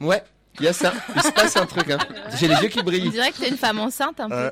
Ouais, 0.00 0.22
il 0.58 0.64
y 0.64 0.68
a 0.68 0.72
ça. 0.72 0.92
Il 1.14 1.22
se 1.22 1.30
passe 1.32 1.56
un 1.56 1.66
truc. 1.66 1.90
Hein. 1.90 1.98
J'ai 2.38 2.48
les 2.48 2.56
yeux 2.56 2.68
qui 2.68 2.80
On 2.80 2.84
brillent. 2.84 3.10
dirait 3.10 3.30
que 3.32 3.38
t'es 3.38 3.48
une 3.48 3.56
femme 3.56 3.78
enceinte 3.78 4.18
un 4.20 4.28
peu. 4.28 4.34
Euh, 4.34 4.50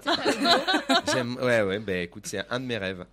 J'aime. 1.12 1.36
Ouais, 1.42 1.62
ouais. 1.62 1.78
Ben 1.78 2.02
écoute, 2.02 2.26
c'est 2.26 2.44
un 2.50 2.60
de 2.60 2.64
mes 2.66 2.78
rêves. 2.78 3.04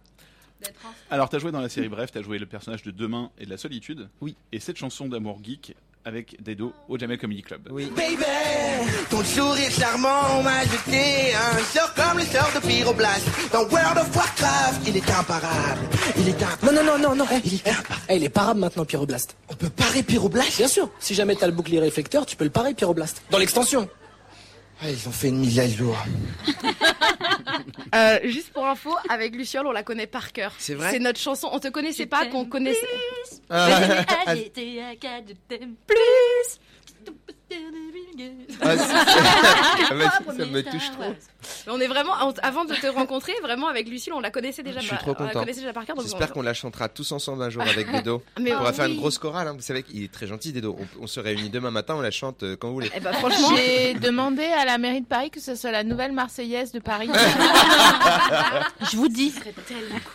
Alors, 1.10 1.28
t'as 1.30 1.40
joué 1.40 1.52
dans 1.52 1.60
la 1.62 1.70
série 1.70 1.90
Bref, 1.90 2.12
t'as 2.12 2.22
joué 2.22 2.38
le 2.38 2.46
personnage 2.46 2.84
de 2.84 2.92
Demain 2.92 3.32
et 3.40 3.46
de 3.46 3.50
la 3.50 3.58
Solitude. 3.58 4.10
Oui. 4.22 4.36
Et 4.52 4.60
cette 4.60 4.78
chanson 4.78 5.08
d'amour 5.08 5.40
geek 5.44 5.76
avec 6.06 6.42
Dedo 6.42 6.74
au 6.88 6.98
Jamel 6.98 7.18
Comedy 7.18 7.42
Club. 7.42 7.70
Oui. 7.72 7.92
Baby, 7.96 8.24
ton 9.10 9.24
sourire 9.24 9.72
charmant 9.72 10.42
m'a 10.44 10.64
jeté 10.64 11.34
un 11.34 11.60
sort 11.60 11.94
comme 11.94 12.18
le 12.20 12.26
sort 12.26 12.52
de 12.56 12.60
Pyroblast. 12.66 13.26
Dans 13.52 13.64
World 13.64 13.98
of 13.98 14.16
Warcraft, 14.16 14.88
il 14.88 14.98
est 14.98 15.10
imparable. 15.10 15.82
Il 16.18 16.30
est 16.30 16.44
imparable. 16.44 16.66
Non, 16.66 16.84
non, 16.84 16.98
non, 16.98 17.10
non, 17.10 17.16
non. 17.16 17.26
Il 17.44 17.56
est 17.56 17.68
imparable. 17.68 18.06
Eh, 18.10 18.16
il 18.16 18.24
est 18.24 18.30
parable 18.30 18.60
maintenant, 18.60 18.86
Pyroblast. 18.86 19.36
On 19.50 19.56
peut 19.56 19.70
parer 19.70 20.04
Pyroblast? 20.04 20.58
Bien 20.58 20.68
sûr, 20.68 20.90
si 21.00 21.14
jamais 21.14 21.36
t'as 21.36 21.48
le 21.48 21.54
bouclier 21.54 21.80
réflecteur, 21.80 22.26
tu 22.26 22.36
peux 22.36 22.46
le 22.46 22.50
parer, 22.50 22.74
Pyroblast. 22.74 23.22
Dans 23.30 23.38
l'extension. 23.38 23.90
Ah, 24.84 24.90
ils 24.90 25.08
ont 25.08 25.12
fait 25.12 25.30
une 25.30 25.38
mise 25.40 25.60
à 25.60 25.68
jour. 25.68 25.96
Euh, 27.94 28.20
juste 28.24 28.54
pour 28.54 28.66
info, 28.66 28.96
avec 29.10 29.36
Luciole, 29.36 29.68
on 29.68 29.72
la 29.74 29.84
connaît 29.84 30.08
par 30.08 30.32
cœur. 30.32 30.54
C'est 30.58 30.76
vrai 30.76 30.92
C'est 30.92 31.00
notre 31.00 31.20
chanson. 31.20 31.50
On 31.52 31.60
te 31.60 31.68
connaissait 31.68 32.06
pas, 32.06 32.26
qu'on 32.26 32.46
connaissait. 32.46 32.80
Ah, 33.50 34.34
j'étais 34.34 34.82
à 34.82 34.96
quatre, 34.96 35.26
je 35.28 35.34
t'aime 35.58 35.76
plus. 35.86 37.18
ah, 38.62 38.78
c'est- 38.78 38.88
ça 40.38 40.46
me 40.46 40.62
touche 40.64 40.92
trop. 40.92 41.14
Mais 41.68 41.74
on 41.74 41.80
est 41.80 41.88
vraiment, 41.88 42.14
en- 42.14 42.34
avant 42.44 42.66
de 42.66 42.74
te 42.76 42.88
rencontrer, 42.88 43.34
vraiment 43.42 43.68
avec 43.68 43.88
Lucille, 43.90 44.14
on 44.14 44.20
la 44.20 44.32
connaissait 44.32 44.64
déjà, 44.64 44.80
Je 44.80 44.86
suis 44.88 44.90
par- 44.96 45.00
trop 45.02 45.16
on 45.18 45.24
la 45.24 45.30
content. 45.30 45.40
connaissait 45.42 45.62
déjà 45.62 45.74
par 45.74 45.86
cœur. 45.86 45.96
J'espère 46.02 46.30
on- 46.32 46.34
qu'on 46.34 46.42
la 46.42 46.54
chantera 46.54 46.90
tous 46.90 47.12
ensemble 47.12 47.44
un 47.44 47.50
jour 47.50 47.62
avec 47.64 47.92
Dedo. 47.92 48.24
Mais 48.40 48.54
on 48.56 48.62
va 48.62 48.70
ah 48.70 48.74
faire 48.74 48.86
une 48.86 48.98
grosse 48.98 49.18
chorale. 49.18 49.48
hein. 49.48 49.54
Vous 49.56 49.62
savez 49.62 49.84
qu'il 49.84 50.04
est 50.04 50.12
très 50.12 50.28
gentil, 50.28 50.52
Dedo. 50.54 50.76
On, 50.80 51.04
on 51.04 51.08
se 51.08 51.20
réunit 51.20 51.50
demain 51.50 51.72
matin, 51.72 51.96
on 51.98 52.02
la 52.02 52.12
chante 52.12 52.44
euh, 52.44 52.56
quand 52.56 52.68
vous 52.70 52.76
voulez. 52.76 52.92
Eh 52.96 53.00
ben, 53.00 53.14
franchement, 53.14 53.56
J'ai 53.56 53.94
demandé 53.96 54.44
à 54.46 54.66
la 54.66 54.78
mairie 54.78 55.02
de 55.02 55.06
Paris 55.08 55.30
que 55.30 55.40
ce 55.40 55.56
soit 55.56 55.72
la 55.72 55.84
nouvelle 55.84 56.12
Marseillaise 56.12 56.72
de 56.72 56.80
Paris. 56.80 57.10
Je 58.92 58.98
vous 58.98 59.08
dis. 59.08 59.34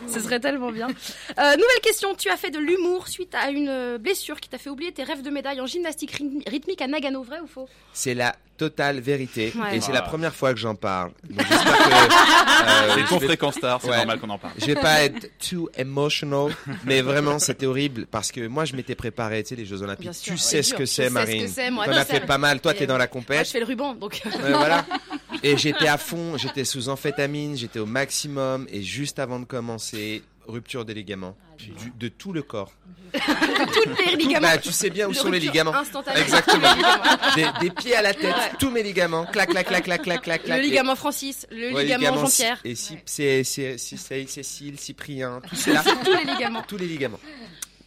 ce 0.09 0.21
serait 0.21 0.41
tellement 0.41 0.71
bien. 0.71 0.89
Euh, 0.89 1.51
nouvelle 1.53 1.81
question, 1.83 2.15
tu 2.15 2.29
as 2.31 2.37
fait 2.37 2.51
de 2.51 2.59
l'humour 2.59 3.09
suite 3.09 3.35
à 3.35 3.51
une 3.51 3.97
blessure 3.99 4.41
qui 4.41 4.49
t'a 4.49 4.59
fait 4.59 4.71
oublier 4.71 4.93
tes 4.93 5.03
rêves 5.05 5.23
de 5.23 5.31
médaille 5.31 5.61
en 5.61 5.67
gymnastique 5.67 6.13
rythmi- 6.13 6.49
rythmique 6.49 6.83
à 6.83 6.87
Nagano, 6.87 7.23
vrai 7.23 7.41
ou 7.41 7.47
faux? 7.47 7.69
C'est 7.93 8.15
la 8.15 8.35
totale 8.57 9.01
vérité 9.01 9.53
Ouais. 9.57 9.77
et 9.77 9.81
c'est 9.81 9.91
Ah. 9.93 9.97
la 9.97 10.03
première 10.03 10.35
fois 10.35 10.53
que 10.53 10.59
j'en 10.61 10.75
parle. 10.75 11.13
Donc, 11.29 11.39
j'espère 11.49 11.77
que, 11.79 11.93
euh, 11.93 12.95
C'est 12.97 13.09
ton 13.09 13.19
vais- 13.19 13.27
fréquence 13.27 13.55
star, 13.57 13.81
c'est 13.81 13.89
Ouais. 13.91 13.97
normal 13.99 14.19
qu'on 14.21 14.31
en 14.31 14.39
parle. 14.39 14.55
Je 14.59 14.67
vais 14.67 14.75
pas 14.75 15.03
être 15.05 15.31
too 15.51 15.69
emotional, 15.77 16.53
mais 16.85 17.03
vraiment 17.03 17.39
c'était 17.39 17.67
horrible 17.67 18.07
parce 18.11 18.33
que 18.33 18.47
moi 18.47 18.65
je 18.65 18.75
m'étais 18.77 18.95
préparé, 18.95 19.43
tu 19.43 19.51
sais, 19.51 19.57
les 19.57 19.67
Jeux 19.67 19.83
Olympiques. 19.83 20.15
Sûr, 20.15 20.35
tu 20.35 20.39
sais 20.39 20.63
ce 20.63 20.75
que 20.75 20.87
c'est, 20.87 21.03
sais 21.05 21.09
ce 21.09 21.13
Marine. 21.15 21.43
que 21.45 21.49
c'est, 21.51 21.71
moi, 21.71 21.85
T'en 21.87 21.93
as 21.93 22.05
fait 22.05 22.21
pas 22.27 22.39
mal. 22.39 22.61
Toi, 22.61 22.75
t'es 22.75 22.87
dans 22.87 22.95
la 22.99 23.05
Moi, 23.05 23.07
je 23.07 23.13
compète. 23.13 23.47
fais 23.49 23.61
le 23.61 23.67
ruban, 23.67 23.95
donc. 23.95 24.21
Ouais, 24.25 24.33
voilà. 24.53 24.85
Et 25.43 25.57
j'étais 25.57 25.89
à 25.89 25.99
fond, 25.99 26.37
j'étais 26.39 26.65
sous 26.65 26.89
amphétamine, 26.89 27.57
j'étais 27.57 27.79
au 27.79 27.87
maximum 27.87 28.67
et 28.71 28.83
juste 28.83 29.19
avant 29.19 29.39
de 29.39 29.45
commencer, 29.45 30.23
rupture 30.49 30.85
des 30.85 30.95
ligaments 30.95 31.37
du- 31.57 31.73
de 31.99 32.09
tout 32.09 32.33
le 32.33 32.43
corps. 32.43 32.73
Toutes 33.13 34.07
les 34.07 34.17
ligaments. 34.17 34.49
Bah, 34.49 34.59
tu 34.59 34.73
sais 34.73 34.91
bien 34.91 35.07
où 35.09 35.13
De 35.13 35.17
sont 35.17 35.31
les 35.31 35.41
ligaments. 35.41 35.73
Exactement. 36.15 36.69
Tous. 36.75 37.35
Des, 37.37 37.47
des 37.61 37.71
pieds 37.71 37.97
à 37.97 38.03
la 38.03 38.13
tête, 38.15 38.25
Ouais. 38.35 38.53
tous 38.59 38.71
mes 38.71 38.83
ligaments, 38.83 39.25
clac, 39.27 39.49
clac, 39.51 39.67
clac, 39.67 39.85
clac, 39.85 40.03
clac, 40.03 40.23
clac. 40.23 40.47
Le 40.47 40.55
Et- 40.57 40.63
ligament 40.63 40.97
Francis, 40.97 41.47
le 41.51 41.73
Ouais, 41.73 41.85
ligament 41.85 42.17
Jean-Pierre. 42.19 42.61
Et 42.65 42.75
si, 42.75 42.99
c'est, 43.07 43.43
Cécile, 43.45 44.79
Cyprien, 44.79 45.41
tout 45.49 45.55
c'est 45.57 45.73
là. 45.73 45.83
Tous 46.05 46.13
les 46.13 46.25
ligaments. 46.33 46.63
tous 46.67 46.77
les 46.77 46.87
ligaments. 46.87 47.21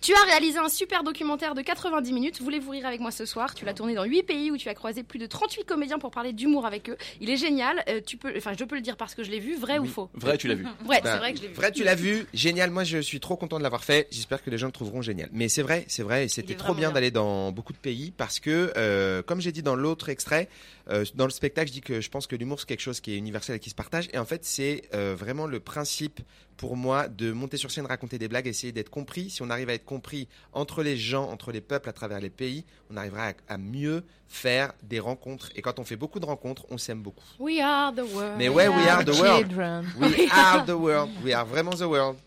Tu 0.01 0.13
as 0.13 0.23
réalisé 0.29 0.57
un 0.59 0.69
super 0.69 1.03
documentaire 1.03 1.55
de 1.55 1.61
90 1.61 2.13
minutes. 2.13 2.41
Voulez-vous 2.41 2.71
rire 2.71 2.85
avec 2.85 3.01
moi 3.01 3.11
ce 3.11 3.25
soir? 3.25 3.53
Tu 3.53 3.65
l'as 3.65 3.73
tourné 3.73 3.95
dans 3.95 4.05
8 4.05 4.23
pays 4.23 4.49
où 4.49 4.55
tu 4.57 4.69
as 4.69 4.73
croisé 4.73 5.03
plus 5.03 5.19
de 5.19 5.25
38 5.25 5.65
comédiens 5.65 5.99
pour 5.99 6.09
parler 6.09 6.31
d'humour 6.31 6.65
avec 6.65 6.89
eux. 6.89 6.97
Il 7.19 7.29
est 7.29 7.35
génial. 7.35 7.83
Euh, 7.89 7.99
tu 8.05 8.15
peux, 8.15 8.31
enfin, 8.37 8.53
je 8.57 8.63
peux 8.63 8.75
le 8.75 8.81
dire 8.81 8.95
parce 8.95 9.13
que 9.13 9.23
je 9.23 9.29
l'ai 9.31 9.39
vu. 9.39 9.57
Vrai 9.57 9.77
ou 9.77 9.85
faux? 9.85 10.09
Vrai, 10.13 10.37
tu 10.37 10.47
l'as 10.47 10.55
vu. 10.55 10.65
Vrai, 10.85 11.01
Bah, 11.03 11.11
c'est 11.13 11.17
vrai 11.19 11.31
que 11.33 11.37
je 11.39 11.41
l'ai 11.43 11.47
vu. 11.49 11.53
Vrai, 11.53 11.71
tu 11.73 11.83
l'as 11.83 11.95
vu, 11.95 12.25
génial. 12.33 12.69
Moi, 12.71 12.85
je 12.85 12.99
suis 12.99 13.19
trop 13.19 13.35
content 13.35 13.57
de 13.57 13.63
l'avoir 13.63 13.83
fait. 13.83 14.07
J'espère 14.09 14.41
que 14.41 14.49
les 14.49 14.57
gens 14.57 14.67
le 14.67 14.71
trouveront 14.71 15.01
génial. 15.01 15.29
Mais 15.33 15.49
c'est 15.49 15.63
vrai, 15.63 15.83
c'est 15.89 16.03
vrai, 16.03 16.25
et 16.25 16.27
c'était 16.29 16.55
trop 16.55 16.73
bien 16.73 16.87
bien. 16.87 16.91
d'aller 16.93 17.11
dans 17.11 17.51
beaucoup 17.51 17.73
de 17.73 17.77
pays 17.77 18.11
parce 18.15 18.39
que, 18.39 18.71
euh, 18.77 19.21
comme 19.21 19.41
j'ai 19.41 19.51
dit 19.51 19.63
dans 19.63 19.75
l'autre 19.75 20.07
extrait, 20.07 20.47
euh, 20.89 21.05
dans 21.15 21.25
le 21.25 21.31
spectacle, 21.31 21.67
je 21.67 21.73
dis 21.73 21.81
que 21.81 22.01
je 22.01 22.09
pense 22.09 22.27
que 22.27 22.35
l'humour 22.35 22.59
c'est 22.59 22.65
quelque 22.65 22.81
chose 22.81 22.99
qui 22.99 23.13
est 23.13 23.17
universel 23.17 23.55
et 23.55 23.59
qui 23.59 23.69
se 23.69 23.75
partage. 23.75 24.09
Et 24.13 24.17
en 24.17 24.25
fait, 24.25 24.43
c'est 24.45 24.83
euh, 24.93 25.15
vraiment 25.17 25.45
le 25.47 25.59
principe 25.59 26.21
pour 26.57 26.75
moi 26.75 27.07
de 27.07 27.31
monter 27.31 27.57
sur 27.57 27.71
scène, 27.71 27.85
raconter 27.85 28.17
des 28.17 28.27
blagues, 28.27 28.47
essayer 28.47 28.73
d'être 28.73 28.89
compris. 28.89 29.29
Si 29.29 29.41
on 29.41 29.49
arrive 29.49 29.69
à 29.69 29.73
être 29.73 29.85
compris 29.85 30.27
entre 30.51 30.83
les 30.83 30.97
gens, 30.97 31.29
entre 31.29 31.51
les 31.51 31.61
peuples, 31.61 31.89
à 31.89 31.93
travers 31.93 32.19
les 32.19 32.29
pays, 32.29 32.65
on 32.91 32.97
arrivera 32.97 33.29
à, 33.29 33.33
à 33.47 33.57
mieux 33.57 34.03
faire 34.27 34.73
des 34.83 34.99
rencontres. 34.99 35.49
Et 35.55 35.61
quand 35.61 35.79
on 35.79 35.83
fait 35.83 35.95
beaucoup 35.95 36.19
de 36.19 36.25
rencontres, 36.25 36.65
on 36.69 36.77
s'aime 36.77 37.01
beaucoup. 37.01 37.23
We 37.39 37.59
are 37.61 37.93
the 37.93 37.99
world. 38.13 38.35
Mais 38.37 38.49
ouais, 38.49 38.67
we 38.67 38.87
are 38.87 39.05
the 39.05 39.19
world. 39.19 39.47
Children. 39.47 39.85
We 39.99 40.29
are 40.31 40.65
the 40.65 40.71
world. 40.71 41.09
We 41.23 41.33
are 41.33 41.45
vraiment 41.45 41.71
the 41.77 41.87
world. 41.87 42.17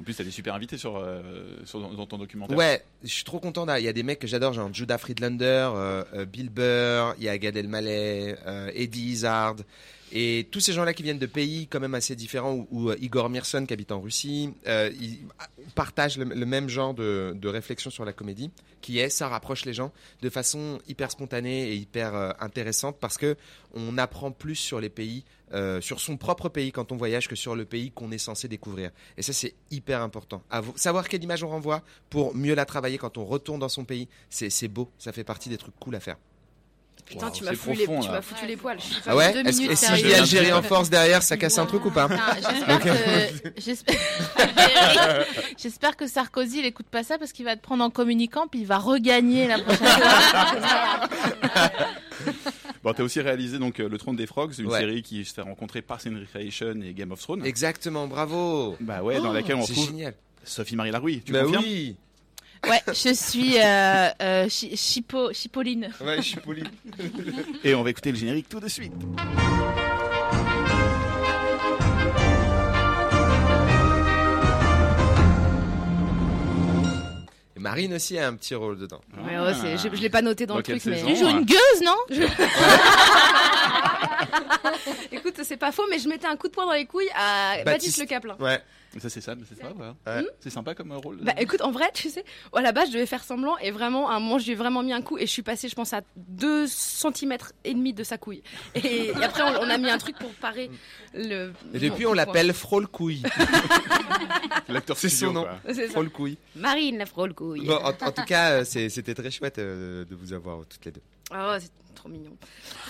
En 0.00 0.02
plus, 0.02 0.14
t'as 0.14 0.24
des 0.24 0.30
super 0.30 0.54
invités 0.54 0.78
sur, 0.78 0.96
euh, 0.96 1.20
dans 1.74 2.06
ton 2.06 2.16
documentaire. 2.16 2.56
Ouais, 2.56 2.82
je 3.02 3.08
suis 3.08 3.24
trop 3.24 3.38
content. 3.38 3.66
Il 3.76 3.84
y 3.84 3.88
a 3.88 3.92
des 3.92 4.02
mecs 4.02 4.18
que 4.18 4.26
j'adore, 4.26 4.54
genre 4.54 4.72
Judah 4.72 4.96
Friedlander, 4.96 5.44
euh, 5.44 6.04
euh, 6.14 6.24
Bill 6.24 6.48
Burr, 6.48 7.14
il 7.18 7.24
y 7.24 7.28
a 7.28 7.36
Gad 7.36 7.54
Elmaleh, 7.54 8.34
Eddie 8.74 9.10
Izzard. 9.10 9.56
Et 10.12 10.48
tous 10.50 10.58
ces 10.58 10.72
gens-là 10.72 10.94
qui 10.94 11.02
viennent 11.02 11.18
de 11.18 11.26
pays 11.26 11.68
quand 11.68 11.80
même 11.80 11.94
assez 11.94 12.16
différents, 12.16 12.66
ou, 12.70 12.90
Igor 12.94 13.28
Mirson 13.28 13.66
qui 13.66 13.74
habite 13.74 13.92
en 13.92 14.00
Russie, 14.00 14.50
ils 14.66 15.18
partagent 15.74 16.16
le, 16.18 16.46
même 16.46 16.68
genre 16.68 16.94
de, 16.94 17.36
réflexion 17.44 17.90
sur 17.90 18.04
la 18.04 18.12
comédie, 18.12 18.50
qui 18.80 18.98
est 18.98 19.10
ça 19.10 19.28
rapproche 19.28 19.66
les 19.66 19.74
gens 19.74 19.92
de 20.22 20.30
façon 20.30 20.80
hyper 20.88 21.12
spontanée 21.12 21.68
et 21.68 21.76
hyper 21.76 22.34
intéressante 22.40 22.96
parce 22.98 23.18
que 23.18 23.36
on 23.74 23.98
apprend 23.98 24.32
plus 24.32 24.56
sur 24.56 24.80
les 24.80 24.88
pays, 24.88 25.24
euh, 25.52 25.80
sur 25.80 26.00
son 26.00 26.16
propre 26.16 26.48
pays 26.48 26.72
quand 26.72 26.92
on 26.92 26.96
voyage 26.96 27.28
que 27.28 27.36
sur 27.36 27.56
le 27.56 27.64
pays 27.64 27.90
qu'on 27.90 28.10
est 28.12 28.18
censé 28.18 28.46
découvrir. 28.48 28.90
Et 29.16 29.22
ça 29.22 29.32
c'est 29.32 29.54
hyper 29.70 30.00
important. 30.02 30.42
Avo- 30.50 30.76
savoir 30.76 31.08
quelle 31.08 31.22
image 31.24 31.42
on 31.44 31.48
renvoie 31.48 31.82
pour 32.08 32.34
mieux 32.34 32.54
la 32.54 32.64
travailler 32.64 32.98
quand 32.98 33.18
on 33.18 33.24
retourne 33.24 33.60
dans 33.60 33.68
son 33.68 33.84
pays, 33.84 34.08
c'est 34.28 34.50
c'est 34.50 34.68
beau, 34.68 34.90
ça 34.98 35.12
fait 35.12 35.24
partie 35.24 35.48
des 35.48 35.58
trucs 35.58 35.74
cool 35.80 35.94
à 35.96 36.00
faire. 36.00 36.16
Putain, 37.06 37.26
Wow, 37.26 37.32
tu 37.32 37.42
m'as 37.42 37.54
foutu, 37.54 37.76
les, 37.78 37.86
foutu 37.86 38.56
poils. 38.56 38.78
Je 38.78 38.84
suis 38.84 39.02
Ah 39.06 39.16
ouais 39.16 39.32
deux 39.32 39.40
Est-ce- 39.40 39.56
minutes, 39.58 39.72
Et 39.72 39.76
si 39.76 39.86
je 39.86 39.90
sérieux. 39.96 40.06
dis 40.06 40.14
Algérie 40.14 40.52
en 40.52 40.62
force 40.62 40.90
derrière, 40.90 41.24
ça 41.24 41.36
casse 41.36 41.58
un 41.58 41.66
truc 41.66 41.84
ou 41.84 41.90
pas 41.90 42.06
que, 42.06 42.14
j'espère 45.58 45.96
que 45.96 46.06
Sarkozy 46.06 46.60
il 46.60 46.66
écoute 46.66 46.86
pas 46.86 47.02
ça 47.02 47.18
parce 47.18 47.32
qu'il 47.32 47.44
va 47.46 47.56
te 47.56 47.62
prendre 47.62 47.82
en 47.82 47.90
communicant 47.90 48.46
puis 48.46 48.60
il 48.60 48.66
va 48.66 48.78
regagner 48.78 49.48
la 49.48 49.58
prochaine 49.58 49.86
fois. 49.88 51.08
Bon, 52.82 52.92
t'as 52.94 53.02
aussi 53.02 53.20
réalisé 53.20 53.58
donc 53.58 53.78
euh, 53.78 53.88
Le 53.88 53.98
Trône 53.98 54.16
des 54.16 54.26
Frogs, 54.26 54.54
une 54.58 54.66
Ouais. 54.66 54.80
série 54.80 55.02
qui 55.02 55.24
se 55.24 55.34
fait 55.34 55.42
rencontrer 55.42 55.82
Parks 55.82 56.06
and 56.06 56.18
Recreation 56.18 56.80
et 56.82 56.94
Game 56.94 57.12
of 57.12 57.20
Thrones. 57.20 57.44
Exactement, 57.44 58.06
bravo. 58.06 58.76
Bah 58.80 59.02
ouais, 59.02 59.20
dans 59.20 59.32
laquelle 59.32 59.56
on 59.56 59.62
C'est 59.66 59.72
retrouve 59.74 59.88
génial. 59.90 60.14
Sophie-Marie 60.44 60.90
Larouille. 60.90 61.20
Tu 61.22 61.32
Bah 61.32 61.42
confirmes 61.44 61.64
oui. 61.64 61.96
Ouais, 62.68 62.80
je 62.88 63.14
suis 63.14 63.58
euh, 63.58 64.08
euh, 64.22 64.48
Chi- 64.50 64.76
Chipo, 64.76 65.32
Chipoline. 65.32 65.90
Ouais, 66.00 66.18
poli. 66.44 66.62
Et 67.64 67.74
on 67.74 67.82
va 67.82 67.90
écouter 67.90 68.12
le 68.12 68.18
générique 68.18 68.48
tout 68.48 68.60
de 68.60 68.68
suite. 68.68 68.92
Marine 77.60 77.94
aussi 77.94 78.18
a 78.18 78.26
un 78.26 78.34
petit 78.34 78.54
rôle 78.54 78.78
dedans. 78.78 79.00
Ouais, 79.18 79.52
c'est- 79.60 79.76
je, 79.90 79.94
je 79.94 80.00
l'ai 80.00 80.08
pas 80.10 80.22
noté 80.22 80.46
dans, 80.46 80.54
Dans 80.54 80.58
le 80.58 80.64
truc, 80.64 80.82
mais. 80.86 80.96
saison 80.96 81.08
Tu 81.08 81.16
joues 81.16 81.28
une 81.28 81.44
gueuse, 81.44 81.82
non? 81.84 81.94
Écoute, 85.12 85.34
c'est 85.42 85.56
pas 85.56 85.72
faux, 85.72 85.84
mais 85.90 85.98
je 85.98 86.08
mettais 86.08 86.26
un 86.26 86.36
coup 86.36 86.48
de 86.48 86.52
poing 86.52 86.66
dans 86.66 86.72
les 86.72 86.86
couilles 86.86 87.10
à 87.14 87.56
Baptiste, 87.64 87.64
Baptiste. 87.66 87.98
Le 88.00 88.06
Caplin. 88.06 88.36
Ouais. 88.40 88.60
Ça 88.98 89.08
c'est 89.08 89.20
ça, 89.20 89.34
c'est 89.48 89.60
ça, 89.60 89.68
voilà. 89.76 89.94
Ouais. 90.06 90.26
C'est 90.40 90.50
sympa 90.50 90.74
comme 90.74 90.90
rôle. 90.92 91.18
Bah 91.22 91.32
écoute, 91.38 91.60
en 91.60 91.70
vrai, 91.70 91.90
tu 91.94 92.10
sais, 92.10 92.24
à 92.52 92.60
la 92.60 92.72
base, 92.72 92.88
je 92.88 92.94
devais 92.94 93.06
faire 93.06 93.22
semblant 93.22 93.56
et 93.58 93.70
vraiment, 93.70 94.10
à 94.10 94.14
un 94.14 94.20
moment, 94.20 94.38
je 94.38 94.46
lui 94.46 94.52
ai 94.52 94.54
vraiment 94.56 94.82
mis 94.82 94.92
un 94.92 95.00
coup 95.00 95.16
et 95.16 95.26
je 95.26 95.30
suis 95.30 95.42
passée, 95.42 95.68
je 95.68 95.76
pense, 95.76 95.92
à 95.92 96.00
2 96.16 96.66
cm 96.66 97.36
et 97.64 97.74
demi 97.74 97.92
de 97.92 98.02
sa 98.02 98.18
couille. 98.18 98.42
Et, 98.74 99.06
et 99.06 99.22
après, 99.22 99.42
on, 99.42 99.62
on 99.62 99.70
a 99.70 99.78
mis 99.78 99.88
un 99.88 99.98
truc 99.98 100.18
pour 100.18 100.30
parer 100.34 100.70
le. 101.14 101.52
Et 101.72 101.78
depuis, 101.78 102.04
on 102.06 102.12
l'appelle 102.14 102.52
Frôle 102.52 102.88
Couille. 102.88 103.22
L'acteur 104.68 104.96
C'est 104.96 105.08
son 105.08 105.32
nom. 105.32 105.46
Frôle 105.90 106.10
Couille. 106.10 106.38
Marine, 106.56 106.98
la 106.98 107.06
frôle 107.06 107.34
couille. 107.34 107.66
Bon, 107.66 107.76
en, 107.76 107.88
en 107.90 108.12
tout 108.12 108.24
cas, 108.24 108.50
euh, 108.60 108.64
c'était 108.64 109.14
très 109.14 109.30
chouette 109.30 109.58
euh, 109.58 110.04
de 110.04 110.14
vous 110.14 110.32
avoir 110.32 110.66
toutes 110.66 110.84
les 110.84 110.92
deux. 110.92 111.02
Oh, 111.32 111.56
c'est 111.60 111.70
trop 111.94 112.08
mignon. 112.08 112.32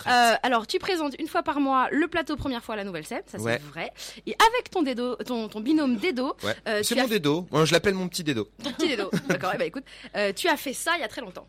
Euh, 0.07 0.35
alors, 0.43 0.67
tu 0.67 0.79
présentes 0.79 1.15
une 1.19 1.27
fois 1.27 1.43
par 1.43 1.61
mois 1.61 1.89
le 1.91 2.07
plateau 2.09 2.37
première 2.37 2.63
fois 2.63 2.75
à 2.75 2.77
la 2.77 2.85
nouvelle 2.85 3.05
scène, 3.07 3.23
ça 3.27 3.39
Ouais. 3.39 3.61
c'est 3.63 3.69
vrai. 3.71 3.93
Et 4.27 4.35
avec 4.55 4.71
ton, 4.71 4.83
dédo, 4.83 5.17
ton, 5.17 5.49
ton 5.49 5.61
binôme 5.61 5.97
Dedo, 5.97 6.37
Ouais. 6.43 6.55
Euh, 6.69 6.81
c'est 6.83 6.95
mon 6.95 7.05
as- 7.05 7.09
dédo. 7.09 7.47
Moi, 7.51 7.65
je 7.65 7.73
l'appelle 7.73 7.95
mon 7.95 8.09
petit 8.09 8.25
dédo. 8.25 8.49
ton 8.63 8.73
petit 8.73 8.89
Dedo, 8.97 9.11
d'accord, 9.29 9.51
eh 9.55 9.59
ben, 9.59 9.67
écoute, 9.67 9.85
euh, 10.17 10.33
tu 10.35 10.49
as 10.49 10.57
fait 10.57 10.73
ça 10.73 10.93
il 10.97 11.01
y 11.01 11.05
a 11.05 11.09
très 11.09 11.21
longtemps. 11.21 11.47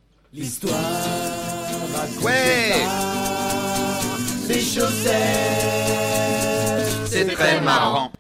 Ouais. 2.24 2.74
C'est 7.06 7.26
très 7.34 7.62
marrant. 7.62 8.12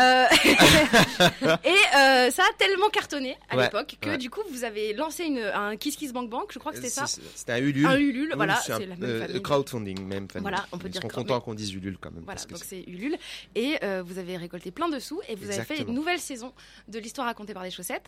Euh, 0.00 0.24
et 1.64 1.96
euh, 1.96 2.30
ça 2.30 2.42
a 2.42 2.52
tellement 2.58 2.88
cartonné 2.88 3.36
à 3.48 3.56
Ouais, 3.56 3.64
l'époque 3.64 3.96
que 4.00 4.10
ouais. 4.10 4.18
du 4.18 4.30
coup 4.30 4.40
vous 4.50 4.64
avez 4.64 4.92
lancé 4.94 5.24
une, 5.24 5.38
un 5.38 5.76
Kiss 5.76 5.96
Kiss 5.96 6.12
Bank 6.12 6.30
Bank, 6.30 6.50
je 6.52 6.58
crois 6.58 6.72
que 6.72 6.78
c'était 6.78 6.90
ça. 6.90 7.06
C'était 7.06 7.52
un 7.52 7.58
Ulule. 7.58 7.86
Un 7.86 7.96
Ulule, 7.98 8.32
voilà, 8.36 8.56
c'est 8.56 8.86
la 8.86 8.96
même 8.96 9.02
euh, 9.02 9.26
famille. 9.26 9.42
crowdfunding, 9.42 10.00
même 10.06 10.28
famille. 10.28 10.42
Voilà, 10.42 10.66
on 10.72 10.78
peut 10.78 10.88
Ils 10.88 10.92
dire 10.92 11.02
sont 11.02 11.08
crowd- 11.08 11.26
contents 11.26 11.40
qu'on 11.40 11.54
dise 11.54 11.72
Ulule 11.74 11.98
quand 12.00 12.10
même. 12.10 12.24
Voilà, 12.24 12.36
parce 12.40 12.46
que 12.46 12.52
donc 12.54 12.64
c'est- 12.64 12.84
Ulule. 12.88 13.16
Et 13.54 13.78
vous 14.04 14.18
avez 14.18 14.36
récolté 14.36 14.70
plein 14.70 14.88
de 14.88 14.98
sous 14.98 15.20
et 15.28 15.34
vous 15.34 15.50
avez 15.50 15.64
fait 15.64 15.78
une 15.82 15.92
nouvelle 15.94 16.20
saison 16.20 16.52
de 16.88 16.98
l'histoire 16.98 17.26
racontée 17.26 17.54
par 17.54 17.62
des 17.62 17.70
chaussettes. 17.70 18.06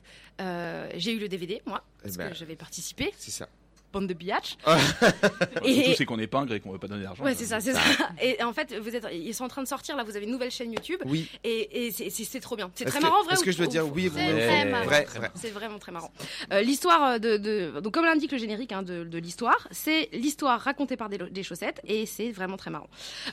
J'ai 0.97 1.13
eu 1.13 1.19
le 1.19 1.29
DVD, 1.29 1.61
moi, 1.67 1.83
parce 2.03 2.15
Eh 2.15 2.19
ben, 2.19 2.31
que 2.31 2.35
j'avais 2.37 2.57
participé. 2.57 3.13
c'est 3.19 3.31
ça. 3.31 3.49
Bande 3.93 4.07
de 4.07 4.15
biatch. 4.15 4.57
Bon, 4.67 5.67
Et- 5.67 5.75
Surtout 5.75 5.95
c'est 5.99 6.05
qu'on 6.07 6.19
est 6.19 6.27
pingre 6.27 6.55
et 6.55 6.61
qu'on 6.61 6.73
veut 6.73 6.79
pas 6.79 6.89
donner 6.89 7.03
d'argent. 7.05 7.23
Ouais, 7.25 7.35
c'est 7.35 7.45
ça, 7.45 7.61
c'est 7.61 7.73
ça. 7.75 7.81
Et 8.23 8.43
en 8.43 8.53
fait, 8.53 8.75
vous 8.79 8.95
êtes, 8.97 9.07
ils 9.13 9.35
sont 9.35 9.45
en 9.45 9.49
train 9.49 9.63
de 9.63 9.69
sortir 9.69 9.97
là. 9.97 10.03
Vous 10.05 10.17
avez 10.17 10.25
une 10.25 10.33
nouvelle 10.33 10.51
chaîne 10.51 10.73
YouTube 10.73 11.01
Oui. 11.07 11.29
et, 11.45 11.87
et 11.87 11.93
c'est- 11.93 12.11
c'est 12.11 12.25
c'est 12.25 12.41
trop 12.41 12.57
bien. 12.57 12.71
C'est 12.75 12.85
très 12.87 12.99
que- 12.99 13.05
marrant, 13.05 13.23
vrai 13.25 13.35
est-ce 13.35 13.45
que 13.45 13.53
je 13.53 13.59
dois 13.59 13.67
dire 13.67 13.87
oui, 13.87 14.05
C'est 14.05 14.09
vous- 14.11 14.39
très 14.39 14.47
Ouais. 14.47 14.65
marrant. 14.65 14.85
Vrai, 14.87 15.07
vrai. 15.15 15.31
C'est 15.35 15.51
vraiment 15.51 15.79
très 15.79 15.93
marrant. 15.93 16.11
Euh, 16.53 16.63
l'histoire 16.63 17.21
de, 17.21 17.37
de- 17.37 17.81
donc 17.81 17.93
comme 17.95 18.05
l'indique 18.07 18.33
le 18.33 18.39
générique 18.39 18.73
hein, 18.73 18.83
de, 18.83 19.05
de 19.05 19.19
l'histoire, 19.19 19.69
c'est 19.71 20.09
l'histoire 20.13 20.61
racontée 20.61 20.97
par 20.97 21.09
des, 21.09 21.19
des 21.19 21.43
chaussettes 21.43 21.81
et 21.85 22.07
c'est 22.07 22.31
vraiment 22.31 22.57
très 22.57 22.71
marrant. 22.71 22.89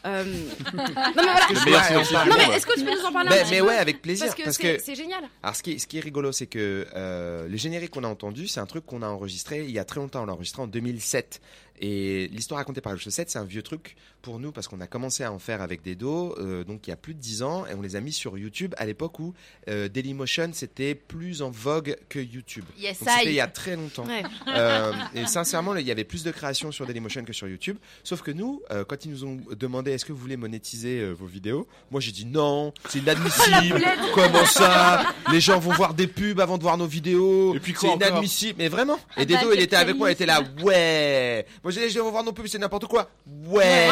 Euh, 0.05 0.23
non 0.73 0.83
mais 0.85 0.93
voilà. 1.23 2.25
Non 2.25 2.35
mais 2.37 2.55
est-ce 2.55 2.65
que 2.65 2.77
tu 2.77 2.85
peux 2.85 2.91
nous 2.99 3.05
en 3.05 3.11
parler 3.11 3.29
un 3.29 3.31
Mais, 3.31 3.41
petit 3.43 3.51
mais 3.51 3.59
peu 3.59 3.67
ouais, 3.67 3.75
avec 3.77 4.01
plaisir. 4.01 4.33
Parce 4.43 4.57
que 4.57 4.79
c'est 4.79 4.95
génial. 4.95 5.23
Alors, 5.43 5.55
ce 5.55 5.63
qui, 5.63 5.71
est- 5.73 5.79
ce 5.79 5.87
qui 5.87 5.97
est 5.97 6.01
rigolo, 6.01 6.31
c'est 6.31 6.47
que 6.47 6.87
euh, 6.95 7.47
le 7.47 7.57
générique 7.57 7.91
qu'on 7.91 8.03
a 8.03 8.07
entendu, 8.07 8.47
c'est 8.47 8.59
un 8.59 8.65
truc 8.65 8.85
qu'on 8.85 9.01
a 9.01 9.07
enregistré 9.07 9.63
il 9.63 9.71
y 9.71 9.79
a 9.79 9.85
très 9.85 9.99
longtemps. 9.99 10.23
On 10.23 10.25
l'a 10.25 10.33
enregistré 10.33 10.48
en 10.57 10.71
2007. 10.71 11.39
Et 11.79 12.27
l'histoire 12.31 12.59
racontée 12.59 12.81
par 12.81 12.93
le 12.93 12.99
chaussette, 12.99 13.29
c'est 13.29 13.39
un 13.39 13.45
vieux 13.45 13.61
truc 13.61 13.95
pour 14.21 14.39
nous 14.39 14.51
parce 14.51 14.67
qu'on 14.67 14.81
a 14.81 14.87
commencé 14.87 15.23
à 15.23 15.31
en 15.31 15.39
faire 15.39 15.61
avec 15.61 15.81
des 15.81 15.95
dos, 15.95 16.35
euh, 16.37 16.63
donc 16.63 16.87
il 16.87 16.89
y 16.89 16.93
a 16.93 16.97
plus 16.97 17.13
de 17.13 17.19
10 17.19 17.43
ans, 17.43 17.65
et 17.65 17.73
on 17.73 17.81
les 17.81 17.95
a 17.95 18.01
mis 18.01 18.11
sur 18.11 18.37
YouTube 18.37 18.73
à 18.77 18.85
l'époque 18.85 19.19
où 19.19 19.33
euh, 19.69 19.87
Dailymotion 19.87 20.51
c'était 20.53 20.93
plus 20.93 21.41
en 21.41 21.49
vogue 21.49 21.95
que 22.09 22.19
YouTube. 22.19 22.65
Yes, 22.77 22.97
c'était 22.99 23.25
il 23.25 23.33
y 23.33 23.39
a 23.39 23.47
très 23.47 23.75
longtemps. 23.75 24.05
Ouais. 24.05 24.23
Euh, 24.47 24.91
et 25.15 25.25
sincèrement, 25.25 25.75
il 25.75 25.85
y 25.85 25.91
avait 25.91 26.03
plus 26.03 26.23
de 26.23 26.31
créations 26.31 26.71
sur 26.71 26.85
Dailymotion 26.85 27.23
que 27.23 27.33
sur 27.33 27.47
YouTube. 27.47 27.77
Sauf 28.03 28.21
que 28.21 28.31
nous, 28.31 28.61
euh, 28.71 28.83
quand 28.83 29.05
ils 29.05 29.11
nous 29.11 29.25
ont 29.25 29.37
demandé 29.57 29.91
est-ce 29.91 30.05
que 30.05 30.11
vous 30.11 30.19
voulez 30.19 30.37
monétiser 30.37 30.99
euh, 30.99 31.11
vos 31.11 31.25
vidéos, 31.25 31.67
moi 31.91 32.01
j'ai 32.01 32.11
dit 32.11 32.25
non, 32.25 32.73
c'est 32.87 32.99
inadmissible. 32.99 33.81
Comment 34.13 34.45
ça? 34.45 35.13
Les 35.31 35.39
gens 35.39 35.59
vont 35.59 35.71
voir 35.71 35.93
des 35.93 36.07
pubs 36.07 36.39
avant 36.39 36.57
de 36.57 36.63
voir 36.63 36.77
nos 36.77 36.87
vidéos. 36.87 37.55
Et 37.55 37.59
puis 37.59 37.75
c'est 37.79 37.93
inadmissible. 37.93 38.55
Mais 38.57 38.67
vraiment. 38.67 38.97
Ah 39.15 39.21
Et 39.21 39.25
bah, 39.25 39.39
Dedo, 39.39 39.53
il 39.53 39.59
était 39.61 39.75
avec 39.75 39.95
moi, 39.95 40.09
il 40.09 40.13
était 40.13 40.25
là, 40.25 40.41
ouais. 40.63 41.45
Moi 41.63 41.68
j'ai 41.71 41.87
dit, 41.87 41.93
je 41.93 41.99
vais 41.99 42.09
voir 42.09 42.23
nos 42.23 42.31
pubs, 42.31 42.47
c'est 42.47 42.57
n'importe 42.57 42.87
quoi. 42.87 43.09
Ouais. 43.47 43.87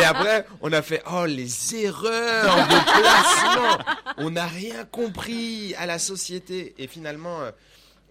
Et 0.00 0.04
après, 0.04 0.46
on 0.60 0.72
a 0.72 0.82
fait, 0.82 1.02
oh 1.10 1.24
les 1.26 1.74
erreurs 1.76 2.68
de 2.68 3.00
placement. 3.00 3.78
On 4.18 4.30
n'a 4.30 4.46
rien 4.46 4.84
compris 4.84 5.74
à 5.78 5.86
la 5.86 5.98
société. 5.98 6.74
Et 6.78 6.86
finalement. 6.86 7.38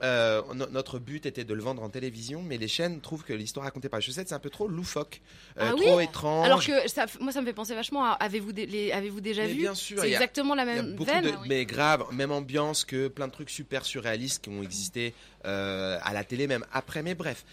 Euh, 0.04 0.42
no- 0.54 0.68
notre 0.72 1.00
but 1.00 1.26
était 1.26 1.44
de 1.44 1.54
le 1.54 1.62
vendre 1.62 1.84
en 1.84 1.90
télévision, 1.90 2.42
mais 2.42 2.58
les 2.58 2.68
chaînes 2.68 3.02
trouvent 3.02 3.24
que 3.24 3.34
l'histoire 3.34 3.66
racontée 3.66 3.90
par 3.90 4.00
les 4.00 4.06
chaussettes 4.06 4.30
c'est 4.30 4.36
un 4.36 4.40
peu 4.40 4.50
trop 4.50 4.68
loufoque, 4.68 5.22
euh, 5.58 5.70
Ah 5.70 5.76
oui 5.76 5.86
trop 5.86 6.00
étrange. 6.00 6.46
Alors 6.46 6.66
que 6.66 6.88
ça, 6.90 7.06
moi, 7.20 7.32
ça 7.32 7.42
me 7.42 7.46
fait 7.46 7.54
penser 7.54 7.76
vachement 7.76 8.06
à 8.06 8.12
avez-vous 8.14 8.52
dé- 8.52 8.66
les- 8.66 8.92
déjà 9.22 9.44
Mais 9.44 9.54
vu 9.54 9.60
bien 9.60 9.76
sûr, 9.76 10.00
C'est 10.02 10.12
exactement 10.12 10.56
la 10.56 10.66
même 10.66 10.96
beaucoup 10.96 11.12
veine. 11.12 11.24
de, 11.26 11.32
mais 11.48 11.66
grave, 11.66 12.06
même 12.12 12.32
ambiance 12.32 12.86
que 12.86 13.08
plein 13.08 13.28
de 13.28 13.32
trucs 13.34 13.50
super 13.50 13.86
surréalistes 13.86 14.44
qui 14.44 14.50
ont 14.50 14.64
existé 14.64 15.14
euh, 15.46 15.98
à 16.04 16.14
la 16.14 16.24
télé 16.24 16.48
même 16.48 16.66
après. 16.72 17.04
Mais 17.04 17.16
bref, 17.16 17.44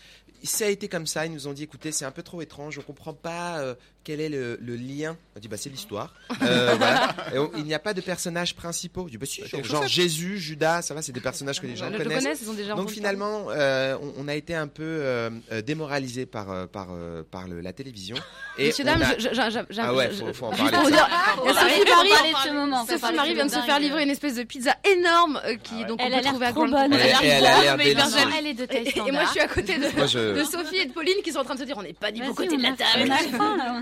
ça 0.45 0.67
a 0.67 0.69
été 0.69 0.89
comme 0.89 1.07
ça. 1.07 1.27
Ils 1.27 1.33
nous 1.33 1.49
ont 1.49 1.53
dit, 1.53 1.65
écoutez, 1.65 1.91
c'est 1.91 2.05
un 2.05 2.11
peu 2.13 2.23
trop 2.23 2.41
étrange. 2.43 2.79
On 2.79 2.83
comprend 2.83 3.13
pas 3.13 3.59
euh, 3.59 3.75
quel 4.05 4.21
est 4.21 4.29
le, 4.29 4.57
le 4.63 4.77
lien. 4.77 5.17
On 5.35 5.39
a 5.39 5.41
dit, 5.41 5.49
bah 5.49 5.57
c'est 5.57 5.69
l'histoire. 5.71 6.15
Euh, 6.43 6.75
voilà. 6.79 7.15
On- 7.35 7.51
il 7.57 7.65
n'y 7.65 7.75
a 7.75 7.79
pas 7.81 7.93
de 7.95 8.01
personnages 8.01 8.55
principaux. 8.55 9.07
Je 9.07 9.13
dis, 9.13 9.19
bah, 9.19 9.27
si, 9.27 9.45
genre, 9.47 9.65
genre 9.65 9.87
Jésus, 9.89 10.39
Judas, 10.39 10.83
ça 10.83 10.95
va, 10.95 11.03
c'est 11.03 11.13
des 11.13 11.21
personnages 11.21 11.61
que 11.61 11.67
les 11.67 11.75
gens 11.77 11.91
le 11.91 11.99
connaissent. 11.99 12.38
Connaissent, 12.39 12.43
ils 12.43 12.51
ont 12.51 12.55
déjà 12.55 12.75
Donc 12.75 12.91
finalement, 12.91 13.47
euh, 13.51 13.97
on, 14.01 14.25
on 14.25 14.29
a 14.29 14.35
été 14.35 14.55
un 14.55 14.67
peu 14.69 14.83
euh, 14.85 15.31
euh, 15.53 15.63
démoralisé 15.63 16.27
par 16.27 16.51
euh, 16.51 16.67
par 16.67 16.89
par 17.31 17.49
le- 17.49 17.61
la 17.61 17.73
télévision. 17.73 18.17
on 18.59 18.85
dames, 18.85 19.03
a- 19.03 19.19
je- 19.19 19.29
je- 19.29 19.35
je- 19.35 19.59
je- 19.75 19.81
ah 19.81 19.95
ouais, 19.95 20.11
faut, 20.11 20.33
faut 20.33 20.47
en 20.47 20.51
parler. 20.51 20.73
Sophie 20.73 20.91
Marie, 20.91 21.85
parler 21.87 22.33
de 22.33 22.49
ce 22.49 22.53
moment. 22.53 22.87
Sophie 22.87 23.15
Marie 23.15 23.35
vient 23.35 23.47
de 23.47 23.51
se 23.51 23.59
faire 23.61 23.79
livrer 23.81 24.03
une 24.03 24.11
espèce 24.11 24.35
de 24.37 24.43
pizza 24.43 24.75
énorme 24.85 25.41
qui 25.63 25.85
donc 25.85 26.01
Elle 26.03 26.13
on 26.13 26.17
a 26.17 26.21
peut 26.21 26.27
trouver 26.29 26.47
à 26.47 26.51
trop 26.53 26.67
Grande 26.67 26.71
bonne. 26.91 26.93
Elle, 26.93 27.15
a 27.15 27.23
elle 27.23 27.43
l'air 27.43 27.77
délicieuse. 27.77 28.17
Elle 28.39 28.47
est 28.47 28.55
de 28.55 28.65
taille 28.67 28.79
Et, 28.85 28.89
et 28.89 28.91
standard. 28.91 29.13
moi 29.13 29.23
je 29.25 29.31
suis 29.31 29.41
à 29.41 29.49
côté 29.49 29.79
de, 29.79 29.97
Moi, 29.97 30.07
je- 30.07 30.35
de 30.39 30.45
Sophie 30.45 30.77
et 30.77 30.87
de 30.87 30.93
Pauline 30.93 31.15
qui 31.25 31.33
sont 31.33 31.39
en 31.41 31.45
train 31.45 31.55
de 31.55 31.61
se 31.61 31.65
dire 31.65 31.77
on 31.79 31.83
n'est 31.83 31.93
pas 31.93 32.11
du 32.11 32.21
bon 32.23 32.35
côté 32.35 32.57
de 32.57 32.63
la 32.63 32.71
table. 32.73 33.13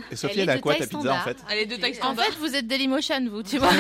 Et 0.11 0.17
Sophie, 0.17 0.41
Elle 0.41 0.51
a 0.51 0.59
quoi 0.59 0.75
ta 0.75 0.87
pizza 0.87 1.15
en 1.15 1.21
fait 1.21 1.37
Elle 1.51 1.59
est 1.61 1.67
de 1.67 1.77
taille 1.77 1.99
En 2.03 2.15
fait, 2.15 2.33
vous 2.39 2.55
êtes 2.55 2.67
Dailymotion, 2.67 3.27
vous, 3.31 3.43
tu 3.43 3.59
vois. 3.59 3.69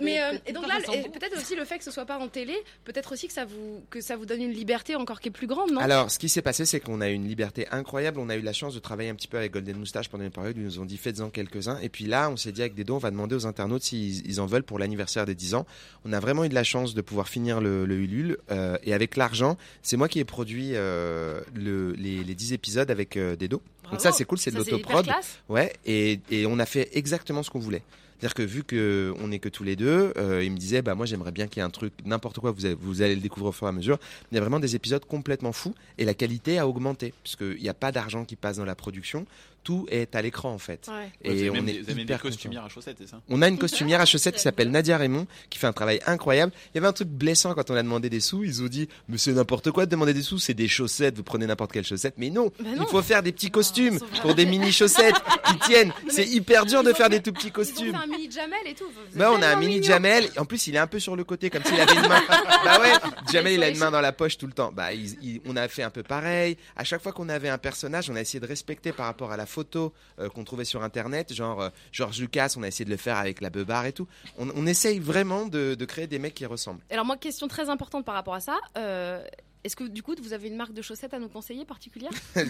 Mais 0.00 0.20
euh, 0.22 0.38
et 0.46 0.52
donc 0.52 0.66
là, 0.66 0.74
et 0.94 1.08
peut-être 1.08 1.36
aussi 1.36 1.56
le 1.56 1.64
fait 1.64 1.78
que 1.78 1.84
ce 1.84 1.90
soit 1.90 2.04
pas 2.06 2.18
en 2.18 2.28
télé, 2.28 2.54
peut-être 2.84 3.12
aussi 3.12 3.26
que 3.26 3.32
ça 3.32 3.44
vous 3.44 3.82
que 3.90 4.00
ça 4.00 4.16
vous 4.16 4.26
donne 4.26 4.42
une 4.42 4.52
liberté 4.52 4.94
encore 4.96 5.20
qui 5.20 5.28
est 5.28 5.32
plus 5.32 5.46
grande, 5.46 5.70
non? 5.72 5.80
Alors, 5.80 6.10
ce 6.10 6.18
qui 6.18 6.28
s'est 6.28 6.42
passé, 6.42 6.64
c'est 6.66 6.80
qu'on 6.80 7.00
a 7.00 7.08
eu 7.10 7.14
une 7.14 7.26
liberté 7.28 7.66
incroyable. 7.70 8.18
On 8.20 8.28
a 8.28 8.36
eu 8.36 8.42
la 8.42 8.52
chance 8.52 8.74
de 8.74 8.78
travailler 8.80 9.10
un 9.10 9.14
petit 9.14 9.28
peu 9.28 9.36
avec 9.38 9.52
Golden 9.52 9.76
Moustache 9.76 10.08
pendant 10.08 10.24
une 10.24 10.30
période 10.30 10.56
où 10.56 10.60
ils 10.60 10.64
nous 10.66 10.78
ont 10.80 10.84
dit 10.84 10.96
faites-en 10.96 11.30
quelques-uns. 11.30 11.78
Et 11.80 11.88
puis 11.88 12.04
là, 12.06 12.30
on 12.30 12.36
s'est 12.36 12.52
dit 12.52 12.60
avec 12.60 12.74
des 12.74 12.84
dons, 12.84 12.96
on 12.96 12.98
va 12.98 13.10
demander 13.10 13.34
aux 13.34 13.46
internautes 13.46 13.82
s'ils 13.82 14.26
ils 14.26 14.40
en 14.40 14.46
veulent 14.46 14.62
pour 14.62 14.78
l'anniversaire 14.78 15.26
des 15.26 15.34
10 15.34 15.54
ans. 15.54 15.66
On 16.04 16.12
a 16.12 16.20
vraiment 16.20 16.44
eu 16.44 16.48
de 16.48 16.54
la 16.54 16.64
chance 16.64 16.94
de 16.94 17.00
pouvoir 17.00 17.28
finir 17.28 17.60
le, 17.60 17.84
le 17.86 17.96
Ulule. 17.96 18.38
euh, 18.50 18.76
et 18.84 18.94
avec 18.94 19.16
l'argent, 19.16 19.56
c'est 19.82 19.96
moi 19.96 20.08
qui 20.08 20.18
ai 20.20 20.24
produit 20.24 20.70
euh, 20.74 21.40
le- 21.54 21.92
les, 21.92 22.22
les 22.24 22.34
10 22.34 22.52
épisodes 22.52 22.90
avec 22.90 23.16
euh, 23.16 23.36
des 23.36 23.48
dos. 23.48 23.62
Donc 23.90 24.00
ça, 24.00 24.12
c'est 24.12 24.24
cool, 24.24 24.38
c'est 24.38 24.50
de 24.52 24.56
l'autoprod. 24.76 25.04
Ouais, 25.48 25.72
et, 25.84 26.20
et 26.30 26.46
on 26.46 26.58
a 26.60 26.66
fait 26.66 26.90
exactement 26.96 27.42
ce 27.42 27.50
qu'on 27.50 27.58
voulait. 27.58 27.82
C'est-à-dire 28.20 28.34
que 28.34 28.42
vu 28.42 28.64
que 28.64 29.14
on 29.18 29.32
est 29.32 29.38
que 29.38 29.48
tous 29.48 29.64
les 29.64 29.76
deux, 29.76 30.12
euh, 30.18 30.44
il 30.44 30.52
me 30.52 30.58
disait 30.58 30.82
bah 30.82 30.94
moi 30.94 31.06
j'aimerais 31.06 31.32
bien 31.32 31.46
qu'il 31.46 31.56
y 31.56 31.60
ait 31.60 31.66
un 31.66 31.70
truc 31.70 31.94
n'importe 32.04 32.38
quoi 32.38 32.50
vous 32.50 32.66
allez, 32.66 32.76
vous 32.78 33.00
allez 33.00 33.14
le 33.14 33.22
découvrir 33.22 33.48
au 33.48 33.52
fur 33.52 33.66
et 33.66 33.70
à 33.70 33.72
mesure. 33.72 33.98
Il 34.30 34.34
y 34.34 34.38
a 34.38 34.42
vraiment 34.42 34.60
des 34.60 34.76
épisodes 34.76 35.02
complètement 35.06 35.52
fous 35.52 35.74
et 35.96 36.04
la 36.04 36.12
qualité 36.12 36.58
a 36.58 36.68
augmenté 36.68 37.14
puisqu'il 37.22 37.62
n'y 37.62 37.70
a 37.70 37.74
pas 37.74 37.92
d'argent 37.92 38.26
qui 38.26 38.36
passe 38.36 38.58
dans 38.58 38.66
la 38.66 38.74
production, 38.74 39.24
tout 39.62 39.86
est 39.90 40.14
à 40.14 40.22
l'écran 40.22 40.52
en 40.52 40.58
fait. 40.58 40.88
Ouais. 40.88 41.10
Et 41.22 41.28
Vous 41.34 41.40
avez 41.40 41.50
on 41.50 41.66
est 41.66 41.82
des- 41.82 42.00
hyper 42.02 42.16
des 42.18 42.22
costumières 42.22 42.64
à 42.64 42.68
chaussettes, 42.68 42.96
c'est 43.00 43.08
ça 43.08 43.20
on 43.28 43.42
a 43.42 43.48
une 43.48 43.58
costumière 43.58 44.00
à 44.00 44.06
chaussettes 44.06 44.36
qui 44.36 44.40
s'appelle 44.42 44.70
Nadia 44.70 44.96
Raymond, 44.96 45.26
qui 45.50 45.58
fait 45.58 45.66
un 45.66 45.72
travail 45.72 46.00
incroyable. 46.06 46.52
Il 46.72 46.76
y 46.76 46.78
avait 46.78 46.86
un 46.88 46.92
truc 46.92 47.08
blessant 47.08 47.54
quand 47.54 47.70
on 47.70 47.74
a 47.74 47.82
demandé 47.82 48.08
des 48.10 48.20
sous. 48.20 48.42
Ils 48.44 48.62
ont 48.62 48.66
dit, 48.68 48.88
mais 49.08 49.18
c'est 49.18 49.32
n'importe 49.32 49.70
quoi 49.70 49.86
de 49.86 49.90
demander 49.90 50.14
des 50.14 50.22
sous, 50.22 50.38
c'est 50.38 50.54
des 50.54 50.68
chaussettes, 50.68 51.16
vous 51.16 51.22
prenez 51.22 51.46
n'importe 51.46 51.72
quelle 51.72 51.84
chaussette. 51.84 52.14
Mais 52.16 52.30
non, 52.30 52.50
Bah 52.58 52.70
non. 52.76 52.84
il 52.86 52.88
faut 52.88 53.02
faire 53.02 53.22
des 53.22 53.32
petits 53.32 53.50
costumes 53.50 53.98
pour 54.22 54.34
des 54.34 54.46
mini 54.46 54.72
chaussettes 54.72 55.14
qui 55.46 55.58
tiennent. 55.60 55.92
C'est 56.08 56.26
hyper 56.26 56.66
dur 56.66 56.82
de 56.82 56.92
faire 56.92 57.08
des 57.10 57.20
tout 57.20 57.32
petits 57.32 57.50
costumes. 57.50 57.92
fait 57.92 57.96
un 58.04 58.06
mini 58.06 58.30
Jamel 58.30 58.58
et 58.66 58.74
tout. 58.74 58.84
Bah, 59.14 59.30
on 59.32 59.42
a 59.42 59.48
un 59.48 59.56
mini. 59.56 59.82
Jamel. 59.82 60.28
En 60.36 60.44
plus, 60.44 60.66
il 60.66 60.74
est 60.74 60.78
un 60.78 60.86
peu 60.86 60.98
sur 60.98 61.16
le 61.16 61.24
côté, 61.24 61.50
comme 61.50 61.64
s'il 61.64 61.80
avait 61.80 61.94
une 61.94 62.08
main. 62.08 62.22
bah 62.64 62.80
ouais, 62.80 62.92
Jamel, 63.32 63.54
il 63.54 63.62
a 63.62 63.68
une 63.68 63.78
main 63.78 63.90
dans 63.90 64.00
la 64.00 64.12
poche 64.12 64.36
tout 64.38 64.46
le 64.46 64.52
temps. 64.52 64.72
Bah, 64.72 64.92
il- 64.92 65.16
il- 65.22 65.40
on 65.46 65.56
a 65.56 65.68
fait 65.68 65.82
un 65.82 65.90
peu 65.90 66.02
pareil. 66.02 66.56
À 66.76 66.84
chaque 66.84 67.02
fois 67.02 67.12
qu'on 67.12 67.28
avait 67.28 67.48
un 67.48 67.58
personnage, 67.58 68.10
on 68.10 68.16
a 68.16 68.20
essayé 68.20 68.40
de 68.40 68.46
respecter 68.46 68.92
par 68.92 69.06
rapport 69.06 69.32
à 69.32 69.36
la 69.36 69.46
photo 69.50 69.92
euh, 70.18 70.28
qu'on 70.30 70.44
trouvait 70.44 70.64
sur 70.64 70.82
Internet. 70.82 71.32
Genre, 71.34 71.60
euh, 71.60 71.68
George 71.92 72.18
Lucas, 72.20 72.54
on 72.56 72.62
a 72.62 72.68
essayé 72.68 72.84
de 72.86 72.90
le 72.90 72.96
faire 72.96 73.16
avec 73.18 73.40
la 73.40 73.50
beubare 73.50 73.86
et 73.86 73.92
tout. 73.92 74.06
On, 74.38 74.48
on 74.54 74.66
essaye 74.66 74.98
vraiment 74.98 75.46
de, 75.46 75.74
de 75.74 75.84
créer 75.84 76.06
des 76.06 76.18
mecs 76.18 76.34
qui 76.34 76.46
ressemblent. 76.46 76.80
Alors 76.90 77.04
moi, 77.04 77.16
question 77.16 77.48
très 77.48 77.68
importante 77.68 78.04
par 78.04 78.14
rapport 78.14 78.34
à 78.34 78.40
ça. 78.40 78.58
euh, 78.78 79.22
Est-ce 79.64 79.76
que 79.76 79.84
du 79.84 80.02
coup, 80.02 80.14
vous 80.22 80.32
avez 80.32 80.48
une 80.48 80.56
marque 80.56 80.72
de 80.72 80.80
chaussettes 80.82 81.12
à 81.12 81.18
nous 81.18 81.28
conseiller 81.28 81.64
particulière? 81.66 82.10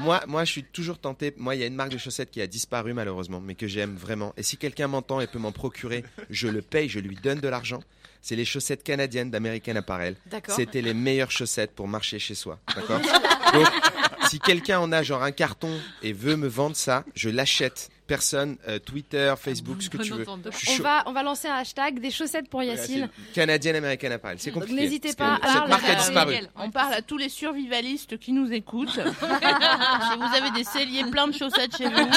Moi, 0.00 0.20
moi, 0.26 0.44
je 0.44 0.50
suis 0.50 0.64
toujours 0.64 0.98
tenté. 0.98 1.32
Moi, 1.36 1.54
il 1.54 1.60
y 1.60 1.62
a 1.62 1.66
une 1.66 1.74
marque 1.76 1.92
de 1.92 1.98
chaussettes 1.98 2.30
qui 2.32 2.40
a 2.40 2.46
disparu 2.48 2.94
malheureusement, 2.94 3.40
mais 3.40 3.54
que 3.54 3.66
j'aime 3.68 3.94
vraiment. 3.94 4.32
Et 4.36 4.42
si 4.42 4.56
quelqu'un 4.56 4.88
m'entend 4.88 5.20
et 5.20 5.26
peut 5.28 5.38
m'en 5.38 5.52
procurer, 5.52 6.04
je 6.30 6.48
le 6.48 6.62
paye, 6.62 6.88
je 6.88 6.98
lui 6.98 7.14
donne 7.14 7.38
de 7.40 7.46
l'argent. 7.48 7.80
C'est 8.20 8.34
les 8.36 8.44
chaussettes 8.44 8.82
canadiennes 8.82 9.30
d'American 9.30 9.76
Apparel. 9.76 10.16
D'accord. 10.26 10.56
C'était 10.56 10.80
les 10.82 10.94
meilleures 10.94 11.30
chaussettes 11.30 11.72
pour 11.76 11.86
marcher 11.86 12.18
chez 12.18 12.34
soi. 12.34 12.58
D'accord? 12.74 13.00
si 14.34 14.40
quelqu'un 14.40 14.80
en 14.80 14.90
a 14.90 15.04
genre 15.04 15.22
un 15.22 15.30
carton 15.30 15.70
et 16.02 16.12
veut 16.12 16.34
me 16.34 16.48
vendre 16.48 16.74
ça, 16.74 17.04
je 17.14 17.30
l'achète. 17.30 17.90
Personne, 18.06 18.58
euh, 18.68 18.78
Twitter, 18.78 19.32
Facebook, 19.38 19.80
ce 19.80 19.88
que 19.88 19.96
tu 19.96 20.12
veux. 20.12 20.26
On 20.28 20.82
va, 20.82 21.04
on 21.06 21.12
va 21.12 21.22
lancer 21.22 21.48
un 21.48 21.54
hashtag 21.54 22.00
des 22.00 22.10
chaussettes 22.10 22.50
pour 22.50 22.62
Yacine. 22.62 23.08
Canadienne 23.32 23.76
American 23.76 24.10
Apparel. 24.10 24.36
C'est 24.40 24.50
compliqué. 24.50 24.74
n'hésitez 24.74 25.14
pas 25.14 25.38
à 25.40 25.52
Cette 25.52 25.68
marque 25.68 25.88
a 25.88 25.94
disparu. 25.94 26.34
On 26.56 26.70
parle 26.70 26.92
à 26.92 27.00
tous 27.00 27.16
les 27.16 27.30
survivalistes 27.30 28.18
qui 28.18 28.32
nous 28.32 28.52
écoutent. 28.52 28.90
si 29.00 30.18
vous 30.18 30.36
avez 30.36 30.50
des 30.54 30.64
celliers 30.64 31.04
pleins 31.10 31.28
de 31.28 31.34
chaussettes 31.34 31.76
chez 31.78 31.88
vous, 31.88 32.12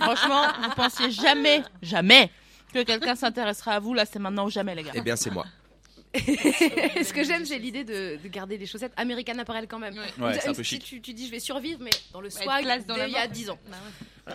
franchement, 0.00 0.46
vous 0.60 0.70
pensiez 0.74 1.12
jamais, 1.12 1.62
jamais 1.82 2.30
que 2.74 2.82
quelqu'un 2.82 3.14
s'intéressera 3.14 3.74
à 3.74 3.78
vous. 3.78 3.94
Là, 3.94 4.06
c'est 4.06 4.18
maintenant 4.18 4.46
ou 4.46 4.50
jamais, 4.50 4.74
les 4.74 4.82
gars. 4.82 4.92
Eh 4.94 5.02
bien, 5.02 5.14
c'est 5.14 5.30
moi. 5.30 5.44
Ce 7.04 7.12
que 7.12 7.24
j'aime, 7.24 7.44
c'est 7.46 7.58
l'idée 7.58 7.84
de, 7.84 8.18
de 8.22 8.28
garder 8.28 8.58
les 8.58 8.66
chaussettes 8.66 8.92
American 8.96 9.38
Apparel 9.38 9.66
quand 9.68 9.78
même. 9.78 9.94
Ouais, 9.94 10.34
c'est 10.34 10.44
un 10.44 10.46
Même 10.48 10.56
peu 10.56 10.62
si 10.62 10.76
chic. 10.76 10.84
Tu, 10.84 11.00
tu 11.00 11.12
dis 11.14 11.26
je 11.26 11.32
vais 11.32 11.40
survivre, 11.40 11.78
mais 11.82 11.90
dans 12.12 12.20
le 12.20 12.28
swag 12.30 12.62
classe 12.64 12.86
dans 12.86 12.94
d'il 12.94 13.08
y 13.10 13.16
a 13.16 13.20
main. 13.26 13.32
10 13.32 13.50
ans. 13.50 13.58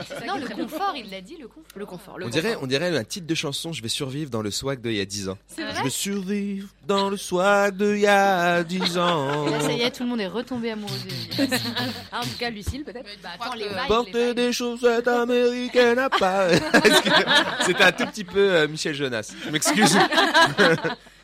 Ça 0.07 0.25
Non, 0.25 0.35
le 0.37 0.47
confort, 0.47 0.93
il 0.97 1.09
l'a 1.09 1.21
dit, 1.21 1.37
le 1.37 1.47
confort. 1.47 1.63
Le 1.75 1.85
confort. 1.85 2.17
Le 2.19 2.25
On 2.25 2.29
dirait, 2.29 2.49
confort. 2.49 2.63
on 2.63 2.67
dirait 2.67 2.97
un 2.97 3.03
titre 3.05 3.25
de 3.27 3.35
chanson. 3.35 3.71
Je 3.71 3.81
vais 3.81 3.87
survivre 3.87 4.29
dans 4.29 4.41
le 4.41 4.51
swag 4.51 4.81
d'il 4.81 4.93
y 4.95 4.99
a 4.99 5.05
10 5.05 5.29
ans. 5.29 5.37
C'est 5.47 5.61
Je 5.61 5.67
vrai 5.71 5.83
vais 5.83 5.89
survivre 5.89 6.67
dans 6.85 7.09
le 7.09 7.15
swag 7.15 7.77
d'il 7.77 7.99
y 7.99 8.07
a 8.07 8.63
10 8.63 8.97
ans. 8.97 9.47
Et 9.47 9.51
là, 9.51 9.61
ça 9.61 9.71
y 9.71 9.81
est, 9.81 9.91
tout 9.91 10.03
le 10.03 10.09
monde 10.09 10.19
est 10.19 10.27
retombé 10.27 10.71
amoureux 10.71 10.91
de. 11.37 11.47
Ah, 12.11 12.19
En 12.19 12.23
tout 12.23 12.37
cas, 12.39 12.49
Lucille, 12.49 12.83
peut-être. 12.83 13.05
Bah, 13.23 13.29
vibes. 13.55 14.35
des 14.35 14.51
chaussettes 14.51 15.07
américaines 15.07 15.99
à 15.99 16.09
part. 16.09 16.49
C'était 17.65 17.83
un 17.83 17.91
tout 17.91 18.05
petit 18.07 18.23
peu 18.25 18.39
euh, 18.55 18.67
Michel 18.67 18.93
Jonas. 18.95 19.31
Je 19.45 19.49
m'excuse. 19.51 19.95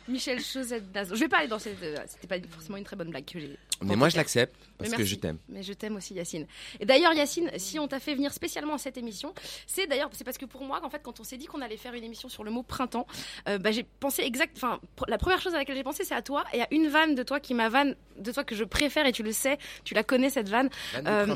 Michel 0.08 0.40
Chaussette 0.40 0.90
d'Az. 0.92 1.08
Je 1.14 1.18
vais 1.20 1.28
pas 1.28 1.38
aller 1.38 1.48
dans 1.48 1.58
cette. 1.58 1.82
euh, 1.82 1.96
C'était 2.06 2.26
pas 2.26 2.48
forcément 2.48 2.76
une 2.76 2.84
très 2.84 2.96
bonne 2.96 3.10
blague 3.10 3.24
que 3.24 3.38
j'ai. 3.38 3.56
Mais 3.82 3.96
moi, 3.96 4.08
je 4.08 4.16
l'accepte 4.16 4.54
parce 4.78 4.92
que 4.92 5.04
je 5.04 5.14
t'aime. 5.16 5.38
Mais 5.48 5.62
je 5.62 5.72
t'aime 5.72 5.96
aussi, 5.96 6.14
Yacine. 6.14 6.46
Et 6.80 6.86
d'ailleurs, 6.86 7.12
Yacine, 7.12 7.50
si 7.58 7.78
on 7.78 7.86
t'a 7.88 8.00
fait 8.00 8.14
venir 8.14 8.32
spécialement 8.32 8.74
à 8.74 8.78
cette 8.78 8.96
émission, 8.96 9.34
c'est 9.66 9.86
d'ailleurs, 9.86 10.10
c'est 10.12 10.24
parce 10.24 10.38
que 10.38 10.46
pour 10.46 10.62
moi, 10.64 10.80
en 10.84 10.90
fait, 10.90 11.00
quand 11.02 11.20
on 11.20 11.24
s'est 11.24 11.36
dit 11.36 11.46
qu'on 11.46 11.60
allait 11.60 11.76
faire 11.76 11.94
une 11.94 12.04
émission 12.04 12.28
sur 12.28 12.44
le 12.44 12.50
mot 12.50 12.62
printemps, 12.62 13.06
euh, 13.48 13.58
bah, 13.58 13.72
j'ai 13.72 13.82
pensé 13.84 14.22
exact. 14.22 14.52
Enfin, 14.56 14.80
la 15.08 15.18
première 15.18 15.40
chose 15.40 15.54
à 15.54 15.58
laquelle 15.58 15.76
j'ai 15.76 15.82
pensé, 15.84 16.04
c'est 16.04 16.14
à 16.14 16.22
toi 16.22 16.44
et 16.52 16.62
à 16.62 16.68
une 16.70 16.88
vanne 16.88 17.14
de 17.14 17.22
toi 17.22 17.40
qui 17.40 17.54
m'a 17.54 17.68
vanne 17.68 17.94
de 18.18 18.30
toi 18.32 18.44
que 18.44 18.54
je 18.54 18.64
préfère 18.64 19.06
et 19.06 19.12
tu 19.12 19.22
le 19.22 19.32
sais, 19.32 19.58
tu 19.84 19.94
la 19.94 20.02
connais 20.04 20.30
cette 20.30 20.48
vanne. 20.48 20.70
Euh, 21.06 21.26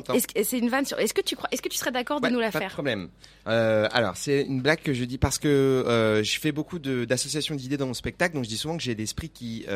une 0.52 0.68
vanne 0.68 0.84
sur. 0.84 0.98
Est-ce 0.98 1.14
que 1.14 1.20
tu 1.22 1.36
crois 1.36 1.48
Est-ce 1.52 1.62
que 1.62 1.68
tu 1.68 1.76
serais 1.76 1.90
d'accord 1.92 2.20
de 2.20 2.28
nous 2.28 2.40
la 2.40 2.50
pas 2.50 2.58
de 2.60 2.64
faire? 2.64 2.72
problème. 2.72 3.08
Euh, 3.48 3.88
alors, 3.92 4.16
c'est 4.16 4.42
une 4.42 4.60
blague 4.60 4.80
que 4.82 4.92
je 4.92 5.04
dis 5.04 5.18
parce 5.18 5.38
que 5.38 6.20
je 6.24 6.38
fais 6.38 6.52
beaucoup 6.52 6.78
d'associations 6.78 7.54
d'idées 7.54 7.76
dans 7.76 7.86
mon 7.86 7.94
spectacle, 7.94 8.34
donc 8.34 8.44
je 8.44 8.48
dis 8.48 8.58
souvent 8.58 8.76
que 8.76 8.82
j'ai 8.82 8.94
l'esprit 8.94 9.28
qui, 9.30 9.66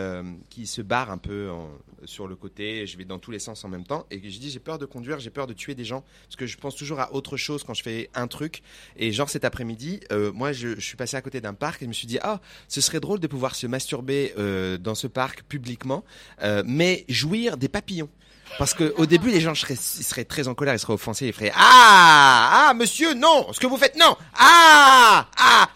qui 0.50 0.66
se 0.66 0.80
barre 0.82 1.10
un 1.10 1.18
peu 1.18 1.50
en- 1.50 1.70
sur 2.04 2.26
le 2.26 2.34
côté 2.36 2.51
je 2.56 2.96
vais 2.96 3.04
dans 3.04 3.18
tous 3.18 3.30
les 3.30 3.38
sens 3.38 3.64
en 3.64 3.68
même 3.68 3.84
temps. 3.84 4.06
Et 4.10 4.16
je 4.18 4.38
dis, 4.38 4.50
j'ai 4.50 4.60
peur 4.60 4.78
de 4.78 4.86
conduire, 4.86 5.20
j'ai 5.20 5.30
peur 5.30 5.46
de 5.46 5.52
tuer 5.52 5.74
des 5.74 5.84
gens. 5.84 6.04
Parce 6.24 6.36
que 6.36 6.46
je 6.46 6.56
pense 6.56 6.76
toujours 6.76 7.00
à 7.00 7.12
autre 7.12 7.36
chose 7.36 7.64
quand 7.64 7.74
je 7.74 7.82
fais 7.82 8.10
un 8.14 8.26
truc. 8.26 8.62
Et 8.96 9.12
genre 9.12 9.28
cet 9.28 9.44
après-midi, 9.44 10.00
euh, 10.12 10.32
moi, 10.32 10.52
je, 10.52 10.78
suis 10.80 10.96
passé 10.96 11.16
à 11.16 11.22
côté 11.22 11.40
d'un 11.40 11.54
parc 11.54 11.82
et 11.82 11.84
je 11.84 11.88
me 11.88 11.94
suis 11.94 12.06
dit, 12.06 12.18
ah, 12.22 12.40
ce 12.68 12.80
serait 12.80 13.00
drôle 13.00 13.20
de 13.20 13.26
pouvoir 13.26 13.54
se 13.54 13.66
masturber 13.66 14.34
euh, 14.38 14.78
dans 14.78 14.94
ce 14.94 15.06
parc 15.06 15.42
publiquement, 15.44 16.04
euh, 16.42 16.62
mais 16.66 17.04
jouir 17.08 17.56
des 17.56 17.68
papillons. 17.68 18.10
Parce 18.58 18.74
que 18.74 18.92
au 18.98 19.06
début, 19.06 19.30
les 19.30 19.40
gens 19.40 19.54
seraient, 19.54 19.76
seraient 19.76 20.24
très 20.24 20.46
en 20.48 20.54
colère, 20.54 20.74
ils 20.74 20.78
seraient 20.78 20.92
offensés, 20.92 21.26
ils 21.26 21.32
feraient 21.32 21.52
ah 21.54 22.68
ah 22.68 22.74
monsieur 22.74 23.14
non, 23.14 23.50
ce 23.52 23.60
que 23.60 23.66
vous 23.66 23.78
faites 23.78 23.96
non 23.96 24.14
ah 24.34 25.26
ah 25.38 25.68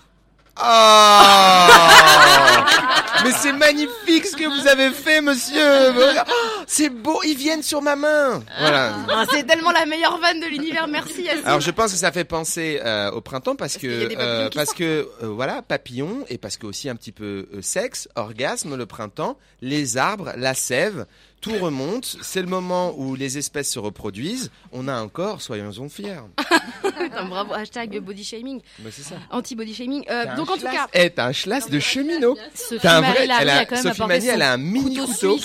ah 0.58 1.68
mais 3.24 3.32
c'est 3.32 3.52
magnifique 3.52 4.26
ce 4.26 4.36
que 4.36 4.44
vous 4.44 4.68
avez 4.68 4.90
fait, 4.90 5.20
monsieur. 5.20 5.92
Oh, 5.96 6.20
c'est 6.66 6.90
beau, 6.90 7.20
ils 7.24 7.36
viennent 7.36 7.62
sur 7.62 7.82
ma 7.82 7.96
main. 7.96 8.42
Voilà. 8.60 8.92
Ah, 9.08 9.24
c'est 9.30 9.44
tellement 9.44 9.72
la 9.72 9.86
meilleure 9.86 10.18
vanne 10.18 10.40
de 10.40 10.46
l'univers, 10.46 10.86
merci 10.86 11.22
Yacine. 11.22 11.42
Alors 11.46 11.60
je 11.60 11.70
pense 11.70 11.92
que 11.92 11.98
ça 11.98 12.12
fait 12.12 12.24
penser 12.24 12.80
euh, 12.84 13.10
au 13.10 13.20
printemps 13.20 13.56
parce, 13.56 13.76
que 13.78 13.86
euh, 14.16 14.48
parce 14.54 14.66
sortent. 14.66 14.78
que 14.78 15.08
euh, 15.22 15.28
voilà 15.28 15.62
papillon 15.62 16.24
et 16.28 16.38
parce 16.38 16.56
que 16.56 16.66
aussi 16.66 16.88
un 16.88 16.94
petit 16.96 17.12
peu 17.12 17.48
euh, 17.54 17.62
sexe, 17.62 18.08
orgasme 18.14 18.76
le 18.76 18.86
printemps, 18.86 19.38
les 19.62 19.96
arbres, 19.96 20.32
la 20.36 20.54
sève, 20.54 21.06
tout 21.40 21.52
remonte. 21.58 22.16
C'est 22.22 22.40
le 22.40 22.48
moment 22.48 22.92
où 22.96 23.14
les 23.14 23.38
espèces 23.38 23.70
se 23.70 23.78
reproduisent. 23.78 24.50
On 24.72 24.88
a 24.88 24.92
un 24.94 25.08
corps, 25.08 25.40
soyons-en 25.42 25.88
fiers. 25.88 26.20
Bravo, 27.28 27.54
hashtag 27.54 27.98
body 28.00 28.24
shaming, 28.24 28.60
Bah, 28.80 28.90
c'est 28.92 29.02
ça. 29.02 29.14
anti-body 29.30 29.74
shaming. 29.74 30.04
Euh, 30.10 30.34
donc 30.36 30.50
en 30.50 30.54
tout 30.56 30.62
cas, 30.62 30.86
Eh, 30.92 31.10
t'as 31.10 31.26
un 31.26 31.32
schlass 31.32 31.70
de 31.70 31.78
cheminot. 31.80 32.36
Sophie 32.54 32.86
un 32.86 33.00
vrai, 33.00 33.16
elle 33.22 33.30
a 33.50 33.58
a, 33.58 33.64
quand 33.64 33.76
même 33.76 33.82
Sophie 33.84 33.88
apporté 34.02 34.14
Mani, 34.14 34.26
elle 34.28 34.42
a 34.42 34.52
un 34.52 34.56
mini 34.56 34.96
couteau. 34.98 35.38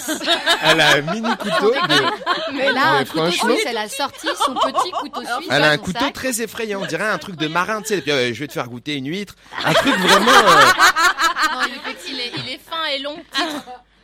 Elle 0.63 0.81
a 0.81 0.91
un 0.95 1.01
mini 1.01 1.29
couteau. 1.37 1.71
de- 1.71 2.53
Mais 2.53 2.71
là, 2.71 2.97
un 2.97 3.05
couteau 3.05 3.31
suisse, 3.31 3.63
elle 3.65 3.77
a 3.77 3.87
sorti 3.89 4.27
son 4.45 4.53
petit 4.53 4.91
couteau 4.91 5.21
suisse. 5.21 5.47
Elle 5.49 5.63
a 5.63 5.69
un 5.71 5.77
couteau 5.77 5.99
sac. 5.99 6.13
très 6.13 6.41
effrayant. 6.41 6.81
On 6.81 6.85
dirait 6.85 7.07
un 7.07 7.17
truc 7.17 7.35
de 7.37 7.47
marin, 7.47 7.81
tu 7.81 7.89
sais. 7.89 8.01
puis, 8.01 8.11
euh, 8.11 8.33
je 8.33 8.39
vais 8.39 8.47
te 8.47 8.53
faire 8.53 8.67
goûter 8.67 8.95
une 8.95 9.07
huître. 9.07 9.35
Un 9.63 9.73
truc 9.73 9.95
vraiment. 9.95 10.31
euh, 10.31 10.65
Non, 11.53 11.61
il 11.67 11.73
est, 11.91 12.09
il 12.09 12.19
est, 12.19 12.31
il 12.47 12.53
est 12.53 12.59
fin 12.59 12.85
et 12.95 12.99
long. 12.99 13.17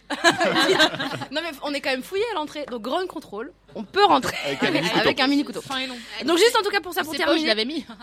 Non 1.32 1.42
mais 1.44 1.52
on 1.64 1.74
est 1.74 1.82
quand 1.82 1.90
même 1.90 2.04
fouillé 2.04 2.24
à 2.32 2.36
l'entrée, 2.36 2.66
donc 2.70 2.82
grand 2.82 3.06
contrôle. 3.08 3.52
On 3.76 3.84
peut 3.84 4.04
rentrer 4.06 4.36
Avec 4.46 4.64
un 4.64 4.72
mini 4.72 4.88
couteau. 4.90 5.00
avec 5.00 5.20
un 5.20 5.28
mini 5.28 5.44
couteau. 5.44 5.62
Fin 5.62 5.78
et 5.80 5.88
long. 5.88 5.98
Donc 6.26 6.38
juste 6.38 6.56
en 6.60 6.64
tout 6.64 6.72
cas 6.72 6.82
pour 6.82 6.94
ça, 6.94 7.02
pour 7.04 7.12
où 7.12 7.14
je 7.14 7.18
terminer. 7.20 7.48
l'avais 7.48 7.66
mis. 7.66 7.86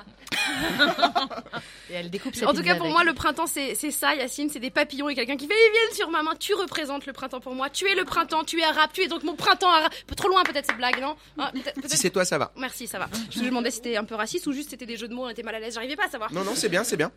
Et 1.90 1.94
elle 1.94 2.10
découpe 2.10 2.34
En 2.46 2.52
tout 2.54 2.62
cas, 2.62 2.74
pour 2.74 2.84
avec. 2.86 2.92
moi, 2.92 3.04
le 3.04 3.14
printemps, 3.14 3.46
c'est 3.46 3.74
ça, 3.90 4.14
Yacine. 4.14 4.48
C'est 4.50 4.58
des 4.60 4.70
papillons 4.70 5.08
et 5.08 5.14
quelqu'un 5.14 5.36
qui 5.36 5.46
fait 5.46 5.54
Ils 5.54 5.72
viennent 5.72 5.96
sur 5.96 6.10
ma 6.10 6.22
main. 6.22 6.32
Tu 6.38 6.54
représentes 6.54 7.06
le 7.06 7.12
printemps 7.12 7.40
pour 7.40 7.54
moi. 7.54 7.70
Tu 7.70 7.86
es 7.88 7.94
le 7.94 8.04
printemps. 8.04 8.44
Tu 8.44 8.60
es 8.60 8.64
arabe. 8.64 8.90
Tu 8.92 9.02
es 9.02 9.08
donc 9.08 9.22
mon 9.22 9.34
printemps 9.34 9.70
arabe. 9.70 9.92
Peu 10.06 10.14
trop 10.14 10.28
loin, 10.28 10.42
peut-être, 10.44 10.66
cette 10.66 10.76
blague, 10.76 11.00
non? 11.00 11.16
Peut-être- 11.52 11.88
Si 11.90 11.96
c'est 11.96 12.10
toi, 12.10 12.24
ça 12.24 12.38
va. 12.38 12.52
Merci, 12.56 12.86
ça 12.86 12.98
va. 12.98 13.08
Je 13.30 13.40
me 13.40 13.46
demandais 13.46 13.70
si 13.70 13.76
c'était 13.76 13.96
un 13.96 14.04
peu 14.04 14.14
raciste 14.14 14.46
ou 14.46 14.52
juste 14.52 14.70
c'était 14.70 14.86
des 14.86 14.96
jeux 14.96 15.08
de 15.08 15.14
mots, 15.14 15.26
on 15.26 15.28
était 15.28 15.42
mal 15.42 15.54
à 15.54 15.60
l'aise. 15.60 15.74
J'arrivais 15.74 15.96
pas 15.96 16.06
à 16.06 16.10
savoir. 16.10 16.32
Non, 16.32 16.44
non, 16.44 16.52
c'est 16.54 16.68
bien, 16.68 16.84
c'est 16.84 16.96
bien. 16.96 17.10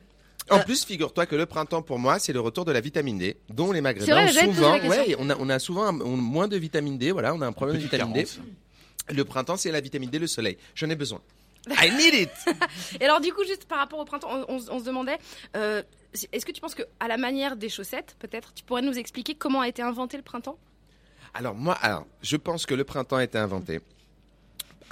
Euh. 0.51 0.55
En 0.55 0.59
plus, 0.59 0.85
figure-toi 0.85 1.25
que 1.25 1.35
le 1.35 1.45
printemps 1.45 1.81
pour 1.81 1.99
moi, 1.99 2.19
c'est 2.19 2.31
le 2.33 2.39
retour 2.39 2.63
de 2.65 2.71
la 2.71 2.79
vitamine 2.81 3.17
D, 3.17 3.37
dont 3.49 3.71
les 3.71 3.81
Maghrébins 3.81 4.05
vrai, 4.31 4.47
ont 4.47 4.53
souvent, 4.53 4.79
ouais, 4.89 5.15
on 5.19 5.29
a, 5.29 5.35
on 5.37 5.49
a 5.49 5.59
souvent 5.59 5.83
un- 5.85 5.99
on- 6.01 6.15
moins 6.17 6.47
de 6.47 6.55
vitamine 6.57 6.97
D. 6.97 7.11
Voilà, 7.11 7.33
on 7.33 7.41
a 7.41 7.47
un 7.47 7.51
problème 7.51 7.77
de 7.77 7.81
vitamine 7.81 8.13
D. 8.13 8.25
Le 9.09 9.23
printemps, 9.25 9.57
c'est 9.57 9.71
la 9.71 9.81
vitamine 9.81 10.09
D, 10.09 10.19
le 10.19 10.27
soleil. 10.27 10.57
J'en 10.75 10.89
ai 10.89 10.95
besoin. 10.95 11.21
I 11.69 11.91
need 11.91 12.13
it. 12.13 12.29
Et 13.01 13.03
alors, 13.05 13.19
du 13.19 13.33
coup, 13.33 13.43
juste 13.45 13.65
par 13.65 13.79
rapport 13.79 13.99
au 13.99 14.05
printemps, 14.05 14.29
on, 14.31 14.55
on- 14.55 14.65
on 14.71 14.79
se 14.79 14.85
demandait 14.85 15.17
euh, 15.57 15.83
est-ce 16.31 16.45
que 16.45 16.51
tu 16.53 16.61
penses 16.61 16.75
que, 16.75 16.83
à 17.01 17.09
la 17.09 17.17
manière 17.17 17.57
des 17.57 17.67
chaussettes, 17.67 18.15
peut-être, 18.19 18.53
tu 18.53 18.63
pourrais 18.63 18.81
nous 18.81 18.97
expliquer 18.97 19.35
comment 19.35 19.59
a 19.61 19.67
été 19.67 19.81
inventé 19.81 20.15
le 20.15 20.23
printemps? 20.23 20.57
Alors 21.33 21.55
moi, 21.55 21.73
alors, 21.81 22.05
je 22.21 22.37
pense 22.37 22.65
que 22.65 22.73
le 22.73 22.85
printemps 22.85 23.17
a 23.17 23.23
été 23.25 23.37
inventé 23.37 23.81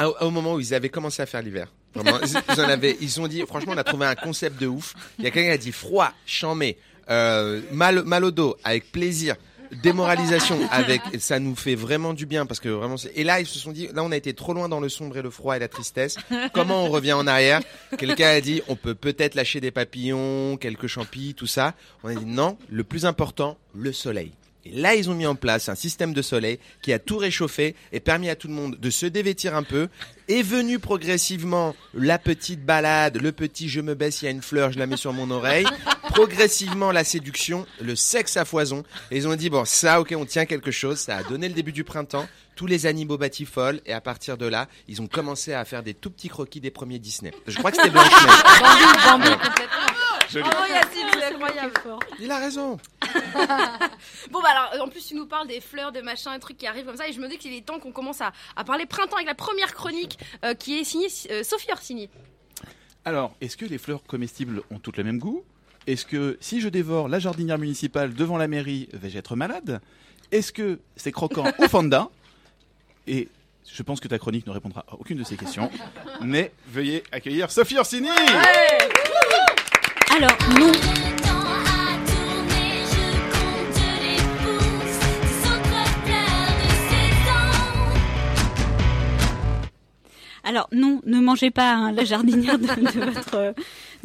au, 0.01 0.13
au 0.21 0.29
moment 0.31 0.55
où 0.55 0.59
ils 0.59 0.73
avaient 0.73 0.89
commencé 0.89 1.21
à 1.21 1.25
faire 1.25 1.41
l'hiver. 1.41 1.71
Vraiment, 1.95 2.19
ils, 2.21 2.62
en 2.62 2.69
avaient, 2.69 2.97
ils 2.99 3.21
ont 3.21 3.27
dit, 3.27 3.41
franchement, 3.47 3.73
on 3.75 3.77
a 3.77 3.84
trouvé 3.84 4.05
un 4.05 4.15
concept 4.15 4.60
de 4.60 4.67
ouf. 4.67 4.93
Il 5.17 5.23
y 5.25 5.27
a 5.27 5.31
quelqu'un 5.31 5.49
qui 5.49 5.53
a 5.53 5.58
dit 5.58 5.71
froid, 5.71 6.12
chamé, 6.25 6.77
euh, 7.10 7.62
mal, 7.71 8.03
mal 8.03 8.23
au 8.25 8.31
dos, 8.31 8.58
avec 8.63 8.91
plaisir. 8.91 9.36
Démoralisation 9.81 10.60
avec 10.71 11.01
ça 11.19 11.39
nous 11.39 11.55
fait 11.55 11.73
vraiment 11.73 12.13
du 12.13 12.27
bien 12.27 12.45
parce 12.45 12.60
que 12.60 12.69
vraiment 12.69 12.95
et 13.15 13.23
là 13.23 13.39
ils 13.39 13.47
se 13.47 13.58
sont 13.58 13.71
dit 13.71 13.89
là 13.93 14.03
on 14.03 14.12
a 14.12 14.15
été 14.15 14.34
trop 14.36 14.53
loin 14.53 14.69
dans 14.69 14.79
le 14.79 14.89
sombre 14.89 15.17
et 15.17 15.23
le 15.23 15.31
froid 15.31 15.55
et 15.55 15.60
la 15.60 15.67
tristesse 15.67 16.17
comment 16.53 16.86
on 16.86 16.89
revient 16.89 17.13
en 17.13 17.25
arrière? 17.25 17.62
Quelqu'un 17.97 18.27
a 18.29 18.41
dit 18.41 18.62
on 18.67 18.75
peut 18.75 18.93
peut-être 18.93 19.34
lâcher 19.34 19.62
des 19.62 19.71
papillons 19.71 20.55
quelques 20.58 20.86
champis 20.86 21.34
tout 21.34 21.47
ça 21.47 21.73
on 22.03 22.10
a 22.10 22.15
dit 22.15 22.27
non 22.27 22.60
le 22.69 22.84
plus 22.84 23.08
important 23.08 23.58
le 23.73 23.91
soleil 23.91 24.34
et 24.65 24.71
là, 24.71 24.95
ils 24.95 25.10
ont 25.12 25.13
mis 25.13 25.28
en 25.28 25.36
place 25.36 25.69
un 25.69 25.75
système 25.75 26.13
de 26.13 26.21
soleil 26.23 26.60
qui 26.82 26.91
a 26.91 26.97
tout 26.97 27.17
réchauffé 27.17 27.75
et 27.91 27.99
permis 27.99 28.30
à 28.30 28.36
tout 28.36 28.47
le 28.47 28.54
monde 28.54 28.78
de 28.80 28.89
se 28.89 29.06
dévêtir 29.06 29.56
un 29.56 29.62
peu. 29.62 29.89
Est 30.28 30.41
venu 30.41 30.80
progressivement 30.80 31.75
la 31.93 32.17
petite 32.17 32.65
balade, 32.65 33.21
le 33.21 33.32
petit 33.32 33.69
je 33.69 33.80
me 33.80 33.93
baisse, 33.93 34.23
il 34.23 34.25
y 34.25 34.28
a 34.28 34.32
une 34.32 34.41
fleur, 34.41 34.71
je 34.71 34.80
la 34.80 34.88
mets 34.88 34.97
sur 34.97 35.13
mon 35.13 35.30
oreille. 35.30 35.67
Progressivement 36.10 36.91
la 36.91 37.04
séduction, 37.04 37.67
le 37.80 37.95
sexe 37.95 38.38
à 38.38 38.45
foison. 38.45 38.84
Et 39.12 39.17
ils 39.17 39.28
ont 39.28 39.36
dit 39.36 39.51
bon, 39.51 39.65
ça, 39.65 40.01
ok, 40.01 40.15
on 40.17 40.25
tient 40.25 40.45
quelque 40.45 40.71
chose. 40.71 40.97
Ça 40.97 41.17
a 41.17 41.23
donné 41.23 41.47
le 41.47 41.54
début 41.54 41.71
du 41.71 41.84
printemps. 41.84 42.28
Tous 42.56 42.65
les 42.65 42.88
animaux 42.88 43.19
batifolent 43.19 43.82
et 43.86 43.93
à 43.93 44.01
partir 44.01 44.38
de 44.38 44.47
là, 44.47 44.67
ils 44.88 44.99
ont 45.01 45.08
commencé 45.08 45.54
à 45.54 45.63
faire 45.65 45.84
des 45.84 45.93
tout 45.93 46.10
petits 46.10 46.30
croquis 46.30 46.62
des 46.62 46.71
premiers 46.71 46.99
Disney. 46.99 47.32
Je 47.45 47.58
crois 47.58 47.69
que 47.69 47.78
c'était 47.78 47.89
Blanche 47.91 48.10
Neige. 48.10 48.43
Bambi, 48.62 48.84
Bambi, 49.06 49.30
complètement. 49.30 49.86
Joli. 50.32 50.49
Oh, 50.51 50.65
Yacine, 50.67 50.89
c'est 50.93 51.04
incroyable. 51.25 51.73
Il 52.19 52.31
a 52.31 52.39
raison. 52.39 52.77
Bon 54.31 54.41
bah 54.41 54.49
alors 54.49 54.85
en 54.85 54.89
plus 54.89 55.05
tu 55.05 55.15
nous 55.15 55.25
parles 55.25 55.47
des 55.47 55.61
fleurs, 55.61 55.91
de 55.91 56.01
machin, 56.01 56.33
des 56.33 56.39
trucs 56.39 56.57
qui 56.57 56.67
arrivent 56.67 56.85
comme 56.85 56.97
ça 56.97 57.07
et 57.07 57.13
je 57.13 57.19
me 57.19 57.27
dis 57.27 57.38
qu'il 57.38 57.53
est 57.53 57.65
temps 57.65 57.79
qu'on 57.79 57.91
commence 57.91 58.21
à, 58.21 58.31
à 58.55 58.63
parler 58.63 58.85
printemps 58.85 59.17
avec 59.17 59.27
la 59.27 59.35
première 59.35 59.73
chronique 59.73 60.17
euh, 60.43 60.53
qui 60.53 60.79
est 60.79 60.83
signée 60.83 61.07
euh, 61.31 61.43
Sophie 61.43 61.71
Orsini. 61.71 62.09
Alors, 63.03 63.35
est-ce 63.41 63.55
que 63.57 63.65
les 63.65 63.77
fleurs 63.77 64.03
comestibles 64.03 64.63
ont 64.71 64.79
toutes 64.79 64.97
le 64.97 65.03
même 65.03 65.19
goût? 65.19 65.43
Est-ce 65.88 66.05
que 66.05 66.38
si 66.41 66.61
je 66.61 66.69
dévore 66.69 67.07
la 67.07 67.19
jardinière 67.19 67.59
municipale 67.59 68.13
devant 68.13 68.38
la 68.38 68.47
mairie, 68.47 68.89
vais-je 68.93 69.17
être 69.17 69.35
malade? 69.35 69.79
Est-ce 70.31 70.51
que 70.51 70.79
c'est 70.95 71.11
croquant 71.11 71.45
ou 71.59 71.67
fondant 71.67 72.11
Et 73.05 73.29
je 73.71 73.83
pense 73.83 73.99
que 73.99 74.07
ta 74.07 74.17
chronique 74.17 74.47
ne 74.47 74.51
répondra 74.51 74.83
à 74.88 74.95
aucune 74.95 75.17
de 75.17 75.23
ces 75.23 75.38
questions. 75.38 75.69
Mais 76.21 76.51
veuillez 76.67 77.03
accueillir 77.11 77.51
Sophie 77.51 77.77
Orsini 77.77 78.09
Alors, 80.15 80.38
non. 80.58 80.71
Alors 90.45 90.69
non, 90.71 91.01
ne 91.06 91.19
mangez 91.19 91.51
pas 91.51 91.73
hein, 91.73 91.91
la 91.91 92.06
jardinière 92.06 92.58
de, 92.58 92.65
de 92.65 93.12
votre 93.12 93.54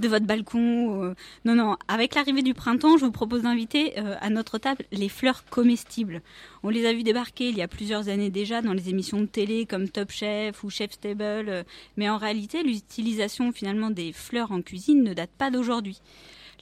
de 0.00 0.08
votre 0.08 0.26
balcon. 0.26 1.04
euh. 1.04 1.14
Non 1.44 1.54
non, 1.54 1.76
avec 1.86 2.14
l'arrivée 2.14 2.42
du 2.42 2.54
printemps, 2.54 2.96
je 2.96 3.04
vous 3.04 3.12
propose 3.12 3.42
d'inviter 3.42 3.98
euh, 3.98 4.16
à 4.20 4.30
notre 4.30 4.58
table 4.58 4.84
les 4.90 5.08
fleurs 5.08 5.44
comestibles. 5.44 6.22
On 6.62 6.68
les 6.70 6.86
a 6.86 6.92
vus 6.92 7.02
débarquer 7.02 7.48
il 7.48 7.56
y 7.56 7.62
a 7.62 7.68
plusieurs 7.68 8.08
années 8.08 8.30
déjà 8.30 8.62
dans 8.62 8.72
les 8.72 8.88
émissions 8.88 9.20
de 9.20 9.26
télé 9.26 9.66
comme 9.66 9.88
Top 9.88 10.10
Chef 10.10 10.64
ou 10.64 10.70
Chef's 10.70 10.98
Table, 10.98 11.48
euh, 11.48 11.62
mais 11.96 12.08
en 12.08 12.16
réalité, 12.16 12.62
l'utilisation 12.62 13.52
finalement 13.52 13.90
des 13.90 14.12
fleurs 14.12 14.50
en 14.50 14.62
cuisine 14.62 15.02
ne 15.02 15.14
date 15.14 15.30
pas 15.36 15.50
d'aujourd'hui. 15.50 16.00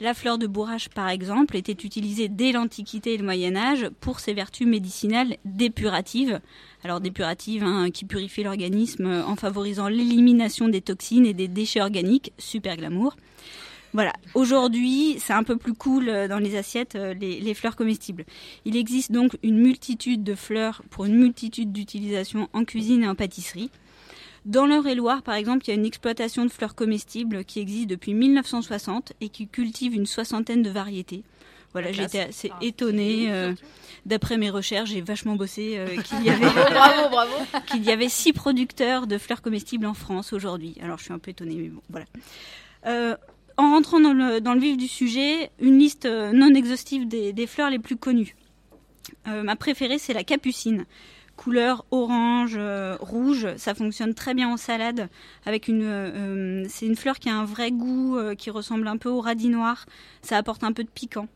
La 0.00 0.14
fleur 0.14 0.38
de 0.38 0.46
bourrache, 0.46 0.88
par 0.90 1.08
exemple, 1.08 1.56
était 1.56 1.72
utilisée 1.72 2.28
dès 2.28 2.52
l'Antiquité 2.52 3.14
et 3.14 3.16
le 3.16 3.24
Moyen 3.24 3.56
Âge 3.56 3.88
pour 4.00 4.20
ses 4.20 4.32
vertus 4.32 4.64
médicinales 4.64 5.38
dépuratives. 5.44 6.40
Alors 6.84 7.00
dépuratives, 7.00 7.64
hein, 7.64 7.90
qui 7.90 8.04
purifient 8.04 8.44
l'organisme 8.44 9.24
en 9.26 9.34
favorisant 9.34 9.88
l'élimination 9.88 10.68
des 10.68 10.82
toxines 10.82 11.26
et 11.26 11.34
des 11.34 11.48
déchets 11.48 11.80
organiques. 11.80 12.32
Super 12.38 12.76
glamour. 12.76 13.16
Voilà. 13.94 14.12
Aujourd'hui, 14.34 15.16
c'est 15.18 15.32
un 15.32 15.42
peu 15.42 15.56
plus 15.56 15.74
cool 15.74 16.08
euh, 16.08 16.28
dans 16.28 16.38
les 16.38 16.56
assiettes, 16.56 16.94
euh, 16.94 17.14
les, 17.14 17.40
les 17.40 17.54
fleurs 17.54 17.74
comestibles. 17.76 18.24
Il 18.64 18.76
existe 18.76 19.12
donc 19.12 19.36
une 19.42 19.58
multitude 19.58 20.22
de 20.22 20.34
fleurs 20.34 20.82
pour 20.90 21.06
une 21.06 21.16
multitude 21.16 21.72
d'utilisations 21.72 22.48
en 22.52 22.64
cuisine 22.64 23.02
et 23.04 23.08
en 23.08 23.14
pâtisserie. 23.14 23.70
Dans 24.44 24.66
l'Eure-et-Loire, 24.66 25.22
par 25.22 25.34
exemple, 25.34 25.64
il 25.66 25.68
y 25.68 25.70
a 25.72 25.74
une 25.76 25.84
exploitation 25.86 26.44
de 26.44 26.50
fleurs 26.50 26.74
comestibles 26.74 27.44
qui 27.44 27.60
existe 27.60 27.88
depuis 27.88 28.14
1960 28.14 29.12
et 29.20 29.28
qui 29.28 29.46
cultive 29.48 29.94
une 29.94 30.06
soixantaine 30.06 30.62
de 30.62 30.70
variétés. 30.70 31.22
Voilà, 31.72 31.92
j'étais 31.92 32.20
assez 32.20 32.50
étonnée. 32.62 33.26
euh, 33.30 33.52
D'après 34.06 34.38
mes 34.38 34.48
recherches, 34.48 34.88
j'ai 34.90 35.02
vachement 35.02 35.36
bossé 35.36 35.74
euh, 35.76 35.86
qu'il 36.02 36.22
y 36.24 36.30
avait 36.30 36.46
bravo, 36.46 37.08
bravo. 37.10 37.34
qu'il 37.66 37.84
y 37.84 37.90
avait 37.90 38.08
six 38.08 38.32
producteurs 38.32 39.06
de 39.06 39.18
fleurs 39.18 39.42
comestibles 39.42 39.84
en 39.84 39.92
France 39.92 40.32
aujourd'hui. 40.32 40.76
Alors 40.82 40.96
je 40.98 41.04
suis 41.04 41.12
un 41.12 41.18
peu 41.18 41.30
étonnée, 41.30 41.56
mais 41.56 41.68
bon, 41.68 41.82
voilà. 41.90 42.06
Euh, 42.86 43.16
en 43.58 43.72
rentrant 43.72 44.00
dans 44.00 44.12
le, 44.14 44.60
vif 44.60 44.76
du 44.76 44.88
sujet, 44.88 45.50
une 45.60 45.78
liste 45.78 46.06
euh, 46.06 46.32
non 46.32 46.54
exhaustive 46.54 47.06
des, 47.08 47.32
des 47.32 47.46
fleurs 47.46 47.70
les 47.70 47.80
plus 47.80 47.96
connues. 47.96 48.36
Euh, 49.26 49.42
ma 49.42 49.56
préférée, 49.56 49.98
c'est 49.98 50.14
la 50.14 50.24
capucine. 50.24 50.86
Couleur 51.38 51.84
orange, 51.92 52.56
euh, 52.58 52.96
rouge, 53.00 53.46
ça 53.58 53.72
fonctionne 53.72 54.12
très 54.12 54.34
bien 54.34 54.48
en 54.48 54.56
salade. 54.56 55.08
Avec 55.46 55.68
une, 55.68 55.84
euh, 55.84 56.64
c'est 56.68 56.84
une 56.84 56.96
fleur 56.96 57.20
qui 57.20 57.28
a 57.30 57.34
un 57.36 57.44
vrai 57.44 57.70
goût, 57.70 58.16
euh, 58.18 58.34
qui 58.34 58.50
ressemble 58.50 58.88
un 58.88 58.96
peu 58.96 59.08
au 59.08 59.20
radis 59.20 59.48
noir. 59.48 59.86
Ça 60.20 60.36
apporte 60.36 60.64
un 60.64 60.72
peu 60.72 60.82
de 60.82 60.90
piquant. 60.90 61.28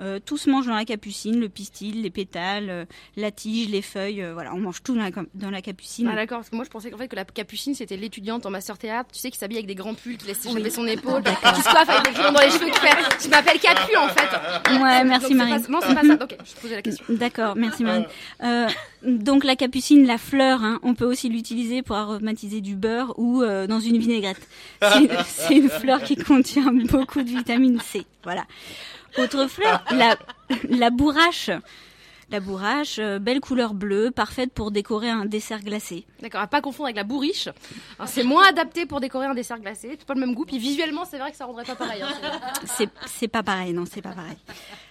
Euh, 0.00 0.20
tout 0.24 0.36
se 0.36 0.48
mange 0.48 0.68
dans 0.68 0.76
la 0.76 0.84
capucine, 0.84 1.40
le 1.40 1.48
pistil, 1.48 2.02
les 2.02 2.10
pétales, 2.10 2.70
euh, 2.70 2.84
la 3.16 3.32
tige, 3.32 3.68
les 3.68 3.82
feuilles. 3.82 4.22
euh, 4.22 4.32
voilà, 4.32 4.54
on 4.54 4.58
mange 4.60 4.80
tout 4.84 4.94
dans 4.94 5.02
la, 5.02 5.10
dans 5.34 5.50
la 5.50 5.60
capucine. 5.60 6.08
Ah 6.08 6.14
d'accord, 6.14 6.38
parce 6.38 6.50
que 6.50 6.54
moi 6.54 6.64
je 6.64 6.70
pensais 6.70 6.88
qu'en 6.92 6.98
fait 6.98 7.08
que 7.08 7.16
la 7.16 7.24
capucine 7.24 7.74
c'était 7.74 7.96
l'étudiante 7.96 8.46
en 8.46 8.50
master 8.50 8.78
théâtre, 8.78 9.10
tu 9.12 9.18
sais, 9.18 9.32
qui 9.32 9.38
s'habille 9.38 9.56
avec 9.56 9.66
des 9.66 9.74
grands 9.74 9.94
pulls, 9.94 10.16
qui 10.16 10.28
laisse 10.28 10.46
Oui. 10.54 10.70
son 10.70 10.86
épaule, 10.86 11.24
qui 11.24 11.30
se 11.62 11.68
coiffe 11.68 11.88
avec 11.88 12.04
des 12.04 12.12
crayons 12.12 12.30
dans 12.32 12.40
les 12.40 12.50
cheveux, 12.50 12.66
qui 12.70 12.78
fait 12.78 12.96
«Je 13.24 13.28
m'appelle 13.28 13.58
Capu 13.58 13.96
en 13.96 14.06
fait!» 14.06 14.70
Ouais, 14.80 15.02
merci 15.02 15.30
Donc, 15.30 15.36
Marine. 15.36 15.62
pas- 15.62 15.68
Non, 15.68 15.78
c'est 15.82 15.94
pas 15.96 16.02
ça. 16.04 16.14
Ok, 16.24 16.36
je 16.44 16.52
te 16.54 16.60
posais 16.60 16.74
la 16.76 16.82
question. 16.82 17.04
D'accord, 17.08 17.56
merci 17.56 17.82
Marine. 17.82 18.06
Donc 19.02 19.44
la 19.44 19.56
capucine, 19.56 20.06
la 20.06 20.18
fleur, 20.18 20.62
hein, 20.64 20.80
on 20.82 20.94
peut 20.94 21.04
aussi 21.04 21.28
l'utiliser 21.28 21.82
pour 21.82 21.96
aromatiser 21.96 22.60
du 22.60 22.74
beurre 22.74 23.14
ou 23.16 23.42
euh, 23.42 23.66
dans 23.66 23.80
une 23.80 23.98
vinaigrette. 23.98 24.48
C'est 24.82 25.10
c'est 25.26 25.56
une 25.56 25.68
fleur 25.68 26.02
qui 26.02 26.16
contient 26.16 26.72
beaucoup 26.72 27.22
de 27.22 27.28
vitamine 27.28 27.80
C. 27.80 28.04
Voilà. 28.24 28.44
Autre 29.18 29.48
fleur, 29.48 29.84
la, 29.92 30.16
la 30.68 30.90
bourrache. 30.90 31.50
La 32.30 32.40
bourrache, 32.40 32.98
euh, 32.98 33.18
belle 33.18 33.40
couleur 33.40 33.72
bleue, 33.72 34.10
parfaite 34.10 34.52
pour 34.52 34.70
décorer 34.70 35.08
un 35.08 35.24
dessert 35.24 35.60
glacé. 35.62 36.04
D'accord, 36.20 36.42
à 36.42 36.46
pas 36.46 36.60
confondre 36.60 36.86
avec 36.88 36.96
la 36.96 37.04
bourriche. 37.04 37.48
C'est 38.04 38.22
moins 38.22 38.46
adapté 38.48 38.84
pour 38.84 39.00
décorer 39.00 39.24
un 39.26 39.34
dessert 39.34 39.58
glacé, 39.58 39.96
c'est 39.98 40.04
pas 40.04 40.12
le 40.14 40.20
même 40.20 40.34
goût, 40.34 40.44
puis 40.44 40.58
visuellement 40.58 41.06
c'est 41.06 41.18
vrai 41.18 41.30
que 41.30 41.36
ça 41.38 41.46
rendrait 41.46 41.64
pas 41.64 41.74
pareil. 41.74 42.02
hein. 42.02 42.08
C'est 43.06 43.28
pas 43.28 43.42
pareil, 43.42 43.72
non, 43.72 43.84
c'est 43.90 44.02
pas 44.02 44.12
pareil. 44.12 44.36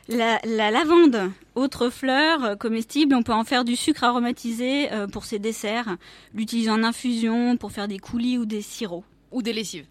La, 0.09 0.39
la 0.45 0.71
lavande, 0.71 1.31
autre 1.53 1.89
fleur 1.89 2.57
comestible, 2.57 3.13
on 3.13 3.21
peut 3.23 3.33
en 3.33 3.43
faire 3.43 3.63
du 3.65 3.75
sucre 3.75 4.03
aromatisé 4.03 4.91
euh, 4.91 5.05
pour 5.05 5.25
ses 5.25 5.37
desserts, 5.37 5.97
l'utiliser 6.33 6.71
en 6.71 6.83
infusion 6.83 7.55
pour 7.57 7.71
faire 7.71 7.87
des 7.87 7.99
coulis 7.99 8.37
ou 8.39 8.45
des 8.45 8.61
sirops. 8.63 9.03
Ou 9.31 9.41
des 9.43 9.53
lessives. 9.53 9.85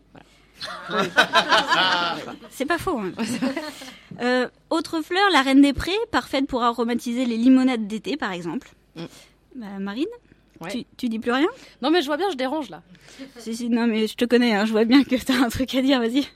C'est 2.50 2.66
pas 2.66 2.79
faux. 2.79 2.98
hein. 2.98 3.12
Euh, 4.20 4.48
autre 4.70 5.02
fleur, 5.02 5.29
la 5.33 5.42
reine 5.42 5.61
des 5.61 5.72
prés, 5.72 5.96
parfaite 6.11 6.46
pour 6.46 6.62
aromatiser 6.62 7.24
les 7.26 7.37
limonades 7.37 7.87
d'été, 7.87 8.16
par 8.16 8.33
exemple. 8.33 8.68
Bah, 9.55 9.66
Marine, 9.79 10.07
Ouais. 10.61 10.70
tu, 10.70 10.85
tu 10.96 11.09
dis 11.11 11.18
plus 11.18 11.33
rien? 11.33 11.48
Non 11.83 11.90
mais 11.90 12.00
je 12.00 12.07
vois 12.07 12.16
bien, 12.16 12.31
je 12.31 12.37
dérange 12.37 12.70
là. 12.70 12.81
si, 13.37 13.55
si, 13.55 13.68
Non, 13.68 13.87
mais 13.87 14.07
je 14.07 14.14
te 14.16 14.24
connais, 14.24 14.55
hein, 14.55 14.64
je 14.64 14.72
vois 14.72 14.85
bien 14.87 15.05
que 15.05 15.14
t'as 15.16 15.35
un 15.35 15.50
truc 15.50 15.74
à 15.74 15.83
dire, 15.83 15.98
vas-y. 16.00 16.26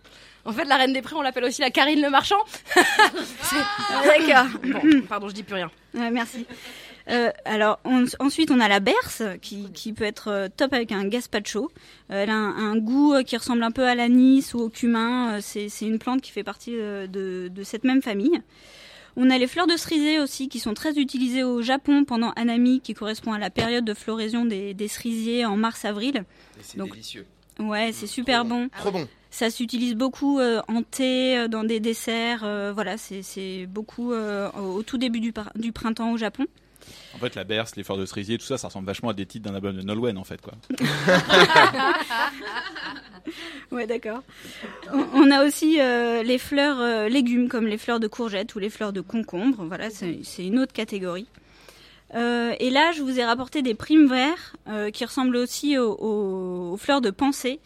En 0.45 0.53
fait, 0.53 0.65
la 0.65 0.77
reine 0.77 0.93
des 0.93 1.01
prés, 1.01 1.15
on 1.17 1.23
l'appelle 1.23 1.45
aussi 1.45 1.63
la 1.63 1.71
Karine 1.71 2.03
le 2.03 2.11
marchand. 2.11 2.37
C'est- 2.75 3.57
D'accord. 4.05 4.47
Bon, 4.63 5.03
pardon, 5.09 5.29
je 5.29 5.35
dis 5.35 5.43
plus 5.43 5.55
rien. 5.55 5.71
Ouais, 5.95 6.11
merci. 6.11 6.47
Euh, 7.11 7.31
alors 7.45 7.81
on- 7.85 8.05
ensuite 8.21 8.51
on 8.51 8.61
a 8.61 8.69
la 8.69 8.79
berce 8.81 9.23
qui, 9.43 9.71
qui 9.73 9.93
peut 9.93 10.05
être 10.05 10.29
euh, 10.29 10.49
top 10.55 10.73
avec 10.73 10.93
un 10.93 11.05
gazpacho. 11.07 11.71
Euh, 12.11 12.23
elle 12.23 12.31
a 12.31 12.35
un, 12.35 12.57
un 12.73 12.77
goût 12.77 13.15
qui 13.27 13.37
ressemble 13.37 13.63
un 13.63 13.71
peu 13.73 13.85
à 13.85 13.95
l'anis 13.95 14.55
ou 14.55 14.61
au 14.61 14.69
cumin. 14.69 15.41
C'est 15.41 15.69
une 15.81 15.99
plante 15.99 16.21
qui 16.23 16.31
fait 16.31 16.45
partie 16.45 16.73
de, 16.73 17.49
de 17.49 17.63
cette 17.65 17.85
même 17.85 18.01
famille. 18.03 18.41
On 19.17 19.29
a 19.29 19.39
les 19.39 19.49
fleurs 19.49 19.67
de 19.67 19.77
cerisier 19.77 20.21
aussi 20.21 20.49
qui 20.49 20.61
sont 20.61 20.73
très 20.73 20.93
utilisées 20.95 21.43
au 21.43 21.63
Japon 21.63 22.05
pendant 22.05 22.31
Hanami 22.37 22.81
qui 22.81 22.95
correspond 22.95 23.33
à 23.33 23.39
la 23.41 23.51
période 23.51 23.85
de 23.85 23.93
floraison 23.93 24.45
des, 24.45 24.73
des 24.73 24.87
cerisiers 24.89 25.45
en 25.45 25.57
mars-avril. 25.57 26.25
C'est 26.63 26.79
Donc- 26.79 26.91
délicieux. 26.93 27.27
Ouais, 27.59 27.91
c'est 27.93 28.07
super 28.07 28.45
bon. 28.47 28.69
Trop 28.79 28.91
bon. 28.91 29.07
Ça 29.31 29.51
s'utilise 29.51 29.95
beaucoup 29.95 30.39
euh, 30.39 30.63
en 30.69 30.83
thé, 30.83 31.47
dans 31.49 31.63
des 31.65 31.79
desserts. 31.79 32.43
euh, 32.45 32.73
voilà, 32.73 32.97
c'est 32.97 33.67
beaucoup 33.67 34.13
euh, 34.13 34.49
au 34.53 34.83
tout 34.83 34.97
début 34.97 35.21
du 35.21 35.73
printemps 35.73 36.13
au 36.13 36.17
Japon. 36.17 36.47
En 37.15 37.19
fait, 37.19 37.35
la 37.35 37.45
berce, 37.45 37.77
les 37.77 37.83
fleurs 37.83 37.99
de 37.99 38.07
cerisier, 38.07 38.39
tout 38.39 38.47
ça, 38.47 38.59
ça 38.59 38.69
ressemble 38.69 38.87
vachement 38.87 39.11
à 39.11 39.15
des 39.15 39.27
titres 39.27 39.49
d'un 39.49 39.55
album 39.55 39.77
de 39.77 39.83
Nolwenn, 39.83 40.19
en 40.19 40.25
fait, 40.25 40.41
quoi. 40.41 40.55
Ouais, 43.71 43.87
d'accord. 43.87 44.23
On, 44.93 45.31
a 45.31 45.45
aussi 45.45 45.81
euh, 45.81 46.25
les 46.25 46.39
fleurs 46.39 46.81
euh, 46.81 47.09
légumes 47.09 47.49
comme 47.49 47.67
les 47.67 47.79
fleurs 47.79 48.01
de 48.01 48.09
courgettes 48.09 48.55
ou 48.57 48.59
les 48.59 48.71
fleurs 48.71 48.93
de 48.93 49.01
concombre. 49.01 49.65
Voilà, 49.65 49.91
c'est 49.91 50.45
une 50.45 50.59
autre 50.59 50.73
catégorie. 50.73 51.29
Euh, 52.15 52.53
et 52.59 52.71
là, 52.71 52.91
je 52.91 53.03
vous 53.03 53.21
ai 53.21 53.25
rapporté 53.25 53.63
des 53.63 53.75
primes 53.75 54.09
verts 54.09 54.57
qui 54.93 55.05
ressemblent 55.05 55.37
aussi 55.37 55.79
aux 55.79 56.77
fleurs 56.79 57.01
de 57.01 57.11
pensée, 57.11 57.61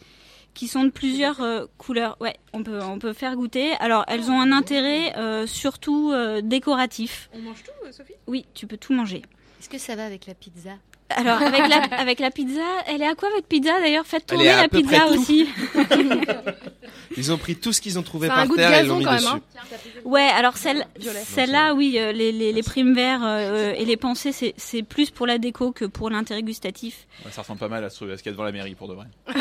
qui 0.55 0.67
sont 0.67 0.85
de 0.85 0.89
plusieurs 0.89 1.41
euh, 1.41 1.65
couleurs. 1.77 2.17
Ouais, 2.19 2.35
on 2.53 2.63
peut 2.63 2.81
on 2.81 2.97
peut 2.97 3.13
faire 3.13 3.35
goûter. 3.35 3.73
Alors, 3.73 4.05
elles 4.07 4.31
ont 4.31 4.41
un 4.41 4.51
intérêt 4.51 5.15
euh, 5.17 5.45
surtout 5.45 6.11
euh, 6.11 6.41
décoratif. 6.41 7.29
On 7.33 7.39
mange 7.39 7.61
tout, 7.61 7.91
Sophie? 7.91 8.15
Oui, 8.25 8.45
tu 8.55 8.65
peux 8.65 8.77
tout 8.77 8.93
manger. 8.93 9.21
Est-ce 9.59 9.69
que 9.69 9.77
ça 9.77 9.95
va 9.95 10.05
avec 10.05 10.25
la 10.25 10.33
pizza? 10.33 10.71
Alors, 11.09 11.41
avec 11.41 11.67
la, 11.67 11.77
avec 11.99 12.19
la 12.19 12.31
pizza, 12.31 12.61
elle 12.87 13.01
est 13.01 13.07
à 13.07 13.13
quoi 13.15 13.29
votre 13.29 13.45
pizza 13.47 13.79
d'ailleurs? 13.79 14.05
Faites 14.05 14.25
tourner 14.25 14.45
la 14.45 14.67
pizza 14.67 15.07
aussi. 15.07 15.47
Ils 17.17 17.31
ont 17.31 17.37
pris 17.37 17.55
tout 17.55 17.71
ce 17.71 17.79
qu'ils 17.79 17.97
ont 17.97 18.03
trouvé 18.03 18.27
par 18.27 18.39
un 18.39 18.45
goût 18.47 18.53
de 18.55 18.57
terre 18.57 18.71
et 18.71 18.73
ils 18.73 18.81
gazon 18.81 18.93
l'ont 18.93 18.99
mis 18.99 19.05
quand 19.05 19.11
même. 19.11 19.21
dessus. 19.21 19.35
hein. 19.35 19.61
Ouais, 20.03 20.27
alors 20.35 20.57
celle, 20.57 20.85
celle-là, 21.25 21.73
oui, 21.73 21.95
euh, 21.97 22.11
les, 22.11 22.31
les, 22.33 22.51
les 22.51 22.63
primes 22.63 22.93
verts 22.93 23.21
euh, 23.23 23.73
et 23.77 23.85
les 23.85 23.95
pensées, 23.95 24.31
c'est, 24.33 24.53
c'est 24.57 24.83
plus 24.83 25.11
pour 25.11 25.25
la 25.25 25.37
déco 25.37 25.71
que 25.71 25.85
pour 25.85 26.09
l'intérêt 26.09 26.43
gustatif. 26.43 27.07
Ouais, 27.23 27.31
ça 27.31 27.41
ressemble 27.43 27.59
pas 27.59 27.69
mal 27.69 27.83
à 27.85 27.89
ce, 27.89 28.03
à 28.05 28.17
ce 28.17 28.23
qu'il 28.23 28.31
y 28.31 28.31
a 28.31 28.33
devant 28.33 28.43
la 28.43 28.51
mairie, 28.51 28.75
pour 28.75 28.87
de 28.89 28.95
vrai. 28.95 29.05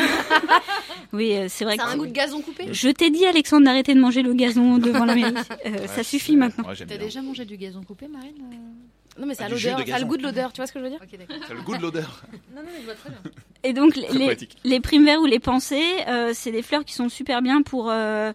Oui, 1.13 1.35
euh, 1.37 1.47
c'est 1.49 1.65
vrai 1.65 1.77
Ça 1.77 1.85
a 1.85 1.91
un 1.91 1.97
goût 1.97 2.07
de 2.07 2.13
gazon 2.13 2.41
coupé? 2.41 2.67
Je 2.73 2.89
t'ai 2.89 3.11
dit, 3.11 3.25
Alexandre, 3.27 3.65
d'arrêter 3.67 3.95
de 3.95 4.01
manger 4.01 4.23
le 4.23 4.35
gazon 4.35 4.79
devant 4.79 5.05
la 5.05 5.15
mairie. 5.15 5.35
Euh, 5.67 5.87
ça 5.87 6.03
suffit 6.03 6.37
maintenant. 6.37 6.65
T'as 6.77 6.97
déjà 6.99 7.23
mangé 7.23 7.45
du 7.45 7.57
gazon 7.57 7.83
coupé, 7.83 8.07
Marine? 8.09 8.35
euh 8.43 8.57
Non 9.19 9.27
mais 9.27 9.35
ça 9.35 9.45
a 9.45 9.47
Ah, 9.47 9.51
l'odeur, 9.51 9.79
de 9.81 9.87
ça 9.87 9.97
a 9.97 9.99
le 10.01 10.05
goût 10.07 10.17
de 10.17 10.23
l'odeur, 10.23 10.53
tu 10.53 10.57
vois 10.61 10.67
ce 10.67 10.73
que 10.73 10.79
je 10.81 10.85
veux 10.85 10.91
dire 10.91 11.01
Ok, 11.03 11.19
d'accord. 11.19 11.37
Ça 11.47 11.53
a 11.53 11.57
le 11.57 11.63
goût 11.63 11.77
de 11.77 11.83
l'odeur. 11.83 12.23
Non, 12.55 12.63
non, 12.63 12.69
mais 12.73 12.81
je 12.81 12.85
vois 12.85 12.95
très 12.95 13.11
bien. 13.11 13.19
Et 13.63 13.73
donc, 13.73 13.97
les, 13.97 14.09
les, 14.09 14.25
poétique. 14.27 14.57
les 14.65 14.81
primes 14.81 15.05
verts 15.05 15.21
ou 15.21 15.27
les 15.27 15.39
pensées, 15.41 15.85
euh, 16.09 16.33
c'est 16.35 16.51
des 16.53 16.63
fleurs 16.63 16.85
qui 16.85 16.95
sont 16.95 17.09
super 17.09 17.41
bien 17.43 17.63
pour... 17.63 17.91
euh, 17.91 18.33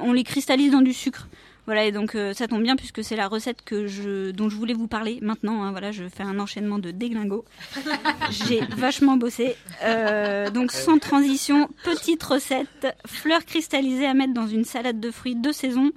on 0.00 0.12
les 0.12 0.24
cristallise 0.24 0.72
dans 0.72 0.82
du 0.82 0.92
sucre. 0.92 1.28
Voilà, 1.66 1.84
et 1.84 1.92
donc 1.92 2.16
euh, 2.16 2.32
ça 2.32 2.48
tombe 2.48 2.62
bien 2.62 2.74
puisque 2.74 3.04
c'est 3.04 3.14
la 3.14 3.28
recette 3.28 3.62
que 3.64 3.86
je, 3.86 4.32
dont 4.32 4.48
je 4.48 4.56
voulais 4.56 4.74
vous 4.74 4.88
parler 4.88 5.18
maintenant. 5.22 5.62
hein, 5.62 5.70
voilà, 5.70 5.92
je 5.92 6.08
fais 6.08 6.24
un 6.24 6.40
enchaînement 6.40 6.78
de 6.80 6.90
déglingos. 6.90 7.44
J'ai 8.30 8.60
vachement 8.76 9.16
bossé. 9.16 9.54
Euh, 9.84 10.50
donc 10.50 10.72
sans 10.72 10.98
transition, 10.98 11.68
petite 11.84 12.22
recette 12.24 12.88
fleurs 13.06 13.44
cristallisées 13.44 14.06
à 14.06 14.14
mettre 14.14 14.32
dans 14.34 14.48
une 14.48 14.64
salade 14.64 14.98
de 14.98 15.10
fruits 15.12 15.36
de 15.36 15.52
saison 15.52 15.92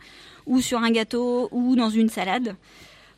ou 0.45 0.62
sur 0.62 0.80
un 0.80 0.91
gâteau 0.91 1.47
ou 1.52 1.76
dans 1.76 1.89
une 1.89 2.10
salade. 2.10 2.56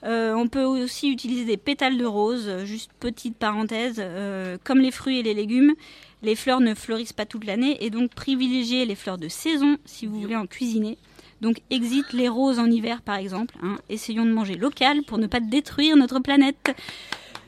Euh, 0.04 0.34
on 0.34 0.48
peut 0.48 0.64
aussi 0.64 1.10
utiliser 1.10 1.46
des 1.46 1.58
pétales 1.58 1.98
de 1.98 2.06
rose, 2.06 2.50
juste 2.66 2.92
petite 3.00 3.38
parenthèse, 3.38 3.96
euh, 4.00 4.58
comme 4.64 4.80
les 4.80 4.92
fruits 4.92 5.20
et 5.20 5.24
les 5.24 5.34
légumes. 5.34 5.74
Les 6.22 6.36
fleurs 6.36 6.60
ne 6.60 6.74
fleurissent 6.74 7.14
pas 7.14 7.26
toute 7.26 7.46
l'année 7.46 7.84
et 7.84 7.90
donc 7.90 8.12
privilégiez 8.14 8.86
les 8.86 8.96
fleurs 8.96 9.18
de 9.18 9.28
saison 9.28 9.78
si 9.86 10.06
vous 10.06 10.20
voulez 10.20 10.36
en 10.36 10.48
cuisiner. 10.48 10.98
Donc 11.42 11.58
exit 11.70 12.14
les 12.14 12.30
roses 12.30 12.60
en 12.60 12.66
hiver 12.70 13.02
par 13.02 13.16
exemple. 13.16 13.56
hein. 13.62 13.78
Essayons 13.90 14.26
de 14.26 14.32
manger 14.32 14.56
local 14.56 15.04
pour 15.04 15.18
ne 15.18 15.28
pas 15.28 15.40
détruire 15.40 15.98
notre 15.98 16.20
planète. 16.20 16.72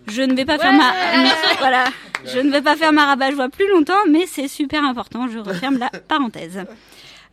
Je 0.07 0.21
ne 0.21 0.33
vais 0.33 0.45
pas 0.45 0.57
faire 0.57 0.73
ma 0.73 0.93
voilà, 1.59 1.85
je 2.25 2.39
ne 2.39 2.49
vais 2.51 2.61
pas 2.61 2.75
faire 2.75 2.93
ma 2.93 3.05
rabat-joie 3.05 3.49
plus 3.49 3.69
longtemps, 3.69 4.05
mais 4.09 4.25
c'est 4.25 4.47
super 4.47 4.83
important. 4.83 5.27
Je 5.27 5.39
referme 5.39 5.77
la 5.77 5.89
parenthèse. 5.89 6.65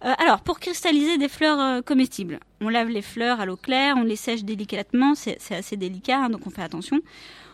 Euh, 0.05 0.12
alors, 0.19 0.40
pour 0.40 0.61
cristalliser 0.61 1.17
des 1.17 1.29
fleurs 1.29 1.61
euh, 1.61 1.81
comestibles, 1.81 2.38
on 2.61 2.69
lave 2.69 2.88
les 2.88 3.01
fleurs 3.01 3.40
à 3.40 3.47
l'eau 3.47 3.57
claire, 3.57 3.97
on 3.97 4.03
les 4.03 4.17
sèche 4.17 4.45
délicatement, 4.45 5.14
c'est 5.14 5.38
assez 5.55 5.77
délicat, 5.77 6.25
hein, 6.25 6.29
donc 6.31 6.47
on 6.47 6.51
fait 6.51 6.62
attention. 6.62 7.01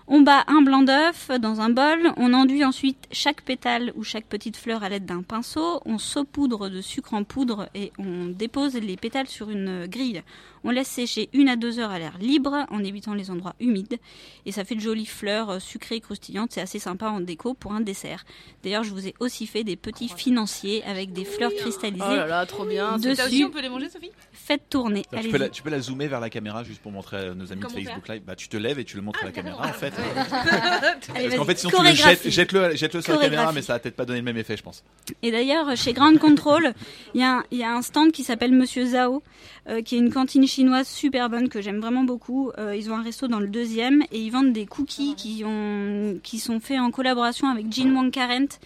On 0.09 0.23
bat 0.23 0.43
un 0.49 0.61
blanc 0.61 0.83
d'œuf 0.83 1.31
dans 1.39 1.61
un 1.61 1.71
bol, 1.71 2.13
on 2.17 2.35
enduit 2.35 2.65
ensuite 2.65 3.07
chaque 3.13 3.43
pétale 3.43 3.93
ou 3.95 4.03
chaque 4.03 4.25
petite 4.25 4.57
fleur 4.57 4.83
à 4.83 4.89
l'aide 4.89 5.07
d'un 5.07 5.23
pinceau, 5.23 5.81
on 5.85 5.99
saupoudre 5.99 6.69
de 6.69 6.81
sucre 6.81 7.15
en 7.15 7.23
poudre 7.23 7.69
et 7.77 7.93
on 7.97 8.27
dépose 8.27 8.75
les 8.75 8.97
pétales 8.97 9.29
sur 9.29 9.51
une 9.51 9.87
grille. 9.87 10.25
On 10.65 10.71
laisse 10.71 10.89
sécher 10.89 11.29
une 11.33 11.49
à 11.49 11.57
deux 11.57 11.79
heures 11.79 11.91
à 11.91 11.99
l'air 11.99 12.19
libre 12.21 12.67
en 12.71 12.85
évitant 12.85 13.15
les 13.15 13.31
endroits 13.31 13.55
humides 13.61 13.99
et 14.47 14.53
ça 14.53 14.65
fait 14.65 14.75
de 14.75 14.81
jolies 14.81 15.07
fleurs 15.07 15.51
euh, 15.51 15.59
sucrées 15.59 15.97
et 15.97 16.01
croustillantes, 16.01 16.53
c'est 16.53 16.61
assez 16.61 16.79
sympa 16.79 17.09
en 17.09 17.21
déco 17.21 17.55
pour 17.55 17.73
un 17.73 17.81
dessert. 17.81 18.25
D'ailleurs, 18.63 18.85
je 18.85 18.91
vous 18.91 19.07
ai 19.09 19.15
aussi 19.21 19.47
fait 19.47 19.65
des 19.65 19.77
petits 19.77 20.09
financiers 20.09 20.83
avec 20.85 21.13
des 21.13 21.25
fleurs 21.25 21.53
cristallisées. 21.55 22.05
Oh 22.07 22.15
là 22.17 22.27
là, 22.27 22.47
trop 22.47 22.65
bien. 22.65 22.99
Dessus. 22.99 23.17
Ça 23.17 23.27
aussi, 23.27 23.45
on 23.45 23.51
peut 23.51 23.63
les 23.63 23.69
manger, 23.69 23.89
Sophie? 23.89 24.11
Faites 24.33 24.69
tourner. 24.69 25.03
Tu 25.23 25.29
peux, 25.31 25.39
la, 25.39 25.49
tu 25.49 25.63
peux 25.63 25.71
la 25.71 25.81
zoomer 25.81 26.09
vers 26.09 26.21
la 26.21 26.31
caméra 26.31 26.63
juste 26.65 26.81
pour 26.83 26.93
montrer 26.93 27.17
à 27.29 27.35
nos 27.35 27.51
amis 27.53 27.61
Comment 27.63 27.75
de 27.75 27.81
Facebook 27.83 28.09
Live. 28.09 28.23
Bah, 28.27 28.37
tu 28.37 28.49
te 28.49 28.57
lèves 28.57 28.79
et 28.79 28.85
tu 28.85 28.97
le 28.97 29.03
montres 29.03 29.23
à 29.23 29.27
la 29.27 29.33
caméra, 29.33 29.67
en 29.67 29.73
fait. 29.73 29.93
Allez, 31.15 31.29
Parce 31.29 31.37
qu'en 31.37 31.45
fait, 31.45 31.59
sinon 31.59 31.73
tu 31.79 31.85
le 31.85 31.95
jettes, 31.95 32.29
jette-le, 32.31 32.75
jette-le 32.77 33.01
sur 33.01 33.15
la 33.15 33.19
caméra, 33.21 33.53
mais 33.53 33.63
ça 33.63 33.75
va 33.75 33.79
peut-être 33.79 33.97
pas 33.97 34.05
donner 34.05 34.21
le 34.21 34.25
même 34.25 34.37
effet, 34.37 34.57
je 34.57 34.63
pense. 34.63 34.85
Et 35.23 35.31
d'ailleurs, 35.31 35.77
chez 35.77 35.93
Ground 35.93 36.19
Control, 36.19 36.73
il 37.15 37.21
y, 37.21 37.25
a 37.25 37.39
un- 37.39 37.45
il 37.51 37.59
y 37.59 37.65
a 37.65 37.73
un 37.75 37.83
stand 37.83 38.13
qui 38.13 38.25
s'appelle 38.25 38.53
Monsieur 38.53 38.85
Zhao, 38.87 39.23
euh, 39.69 39.83
qui 39.83 39.97
est 39.97 39.99
une 39.99 40.13
cantine 40.13 40.43
chinoise 40.51 40.89
super 40.89 41.31
bonne 41.31 41.49
que 41.49 41.61
j'aime 41.61 41.81
vraiment 41.81 42.03
beaucoup. 42.03 42.51
Euh, 42.59 42.75
ils 42.75 42.91
ont 42.91 42.97
un 42.97 43.03
resto 43.03 43.29
dans 43.29 43.39
le 43.39 43.47
deuxième 43.47 44.03
et 44.11 44.21
ils 44.21 44.31
vendent 44.31 44.53
des 44.53 44.67
cookies 44.67 45.15
qui, 45.15 45.45
ont, 45.47 46.19
qui 46.25 46.41
sont 46.41 46.59
faits 46.59 46.81
en 46.81 46.91
collaboration 46.91 47.49
avec 47.49 47.73
Jean 47.73 47.95
Wang 47.95 48.11
Carent, 48.11 48.59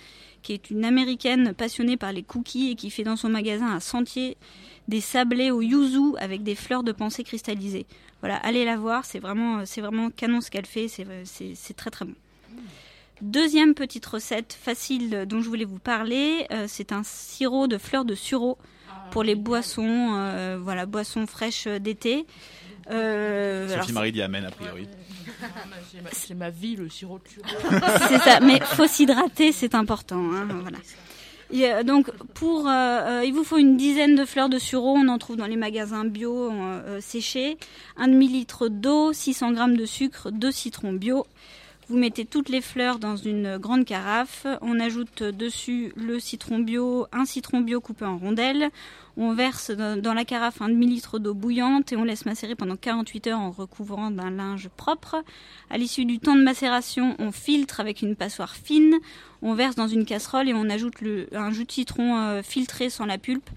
qui 0.43 0.55
est 0.55 0.71
une 0.71 0.85
américaine 0.85 1.53
passionnée 1.53 1.99
par 1.99 2.13
les 2.13 2.23
cookies 2.23 2.71
et 2.71 2.75
qui 2.75 2.89
fait 2.89 3.05
dans 3.05 3.17
son 3.17 3.29
magasin 3.29 3.71
à 3.77 3.81
Sentier 3.81 4.39
des 4.89 5.03
sablés 5.03 5.51
au 5.51 5.61
yuzu 5.61 6.17
avec 6.19 6.43
des 6.43 6.55
fleurs 6.55 6.85
de 6.85 6.93
pensée 6.93 7.23
cristallisées. 7.23 7.87
Voilà, 8.21 8.37
allez 8.37 8.65
la 8.65 8.77
voir, 8.77 9.05
c'est 9.05 9.19
vraiment, 9.19 9.63
vraiment 9.77 10.09
canon 10.11 10.41
ce 10.41 10.51
qu'elle 10.51 10.67
fait, 10.67 10.89
c'est 10.89 11.77
très 11.77 11.91
très 11.91 12.07
bon. 12.07 12.15
Deuxième 13.21 13.75
petite 13.75 14.07
recette 14.07 14.57
facile 14.59 15.27
dont 15.29 15.41
je 15.41 15.49
voulais 15.49 15.65
vous 15.67 15.79
parler, 15.79 16.47
euh, 16.51 16.65
c'est 16.67 16.93
un 16.93 17.03
sirop 17.03 17.67
de 17.67 17.79
fleurs 17.79 18.05
de 18.07 18.15
sureau 18.15 18.59
pour 19.11 19.23
les 19.23 19.35
boissons, 19.35 20.11
euh, 20.15 20.59
voilà, 20.61 20.87
boissons 20.87 21.27
fraîches 21.27 21.67
d'été. 21.69 22.27
Euh, 22.91 23.67
alors, 23.71 23.83
Sophie 23.85 23.93
Marie 23.95 24.13
dit 24.13 24.23
Amen, 24.23 24.45
a 24.45 24.51
priori. 24.51 24.87
C'est 26.13 26.35
ma- 26.35 26.51
vie, 26.51 26.77
le 26.77 26.89
sirop 26.89 27.19
de 27.19 27.25
c'est 28.09 28.19
ça, 28.19 28.41
mais 28.41 28.61
faut 28.61 28.87
s'hydrater, 28.87 29.53
c'est 29.53 29.75
important. 29.75 30.19
hein, 30.33 30.47
voilà. 30.61 30.79
Et, 31.53 31.71
euh, 31.71 31.83
donc 31.83 32.11
pour, 32.35 32.67
euh, 32.69 32.71
euh, 32.73 33.23
il 33.25 33.33
vous 33.33 33.45
faut 33.45 33.59
une 33.59 33.77
dizaine 33.77 34.15
de 34.17 34.25
fleurs 34.25 34.49
de 34.49 34.59
sureau, 34.59 34.95
on 34.97 35.09
en 35.09 35.19
trouve 35.19 35.37
dans 35.37 35.47
les 35.47 35.57
magasins 35.57 36.05
bio 36.05 36.51
euh, 36.51 36.53
euh, 36.87 37.01
séchés, 37.01 37.59
un 37.97 38.09
demi-litre 38.09 38.69
d'eau, 38.69 39.13
600 39.13 39.53
grammes 39.53 39.77
de 39.77 39.85
sucre, 39.87 40.31
deux 40.31 40.51
citrons 40.53 40.93
bio. 40.93 41.27
Vous 41.89 41.99
mettez 41.99 42.25
toutes 42.25 42.49
les 42.49 42.63
fleurs 42.63 42.99
dans 42.99 43.17
une 43.17 43.59
grande 43.59 43.85
carafe, 43.85 44.47
on 44.63 44.81
ajoute 44.81 45.23
dessus 45.23 45.93
le 45.97 46.19
citron 46.19 46.59
bio, 46.59 47.07
un 47.13 47.27
citron 47.27 47.61
bio 47.61 47.79
coupé 47.83 48.07
en 48.07 48.17
rondelles, 48.17 48.71
on 49.19 49.35
verse 49.35 49.71
dans, 49.71 50.15
la 50.15 50.25
carafe 50.25 50.63
un 50.63 50.71
demi-litre 50.71 51.19
d'eau 51.19 51.35
bouillante 51.35 51.93
et 51.93 51.97
on 51.97 52.05
laisse 52.05 52.25
macérer 52.25 52.55
pendant 52.55 52.77
48 52.77 53.27
heures 53.27 53.39
en 53.39 53.51
recouvrant 53.51 54.11
d'un 54.11 54.31
linge 54.31 54.71
propre. 54.79 55.23
À 55.69 55.77
l'issue 55.77 56.07
du 56.07 56.19
temps 56.19 56.37
de 56.37 56.43
macération, 56.43 57.17
on 57.19 57.33
filtre 57.33 57.81
avec 57.81 58.01
une 58.01 58.17
passoire 58.17 58.57
fine, 58.57 58.95
on 59.43 59.53
verse 59.53 59.77
dans 59.77 59.89
une 59.89 60.07
casserole 60.07 60.49
et 60.49 60.55
on 60.55 60.71
ajoute 60.71 60.95
un 61.35 61.51
jus 61.51 61.67
de 61.67 61.73
citron 61.73 62.17
euh, 62.17 62.43
filtré 62.43 62.89
sans 62.89 63.05
la 63.05 63.19
pulpe 63.19 63.51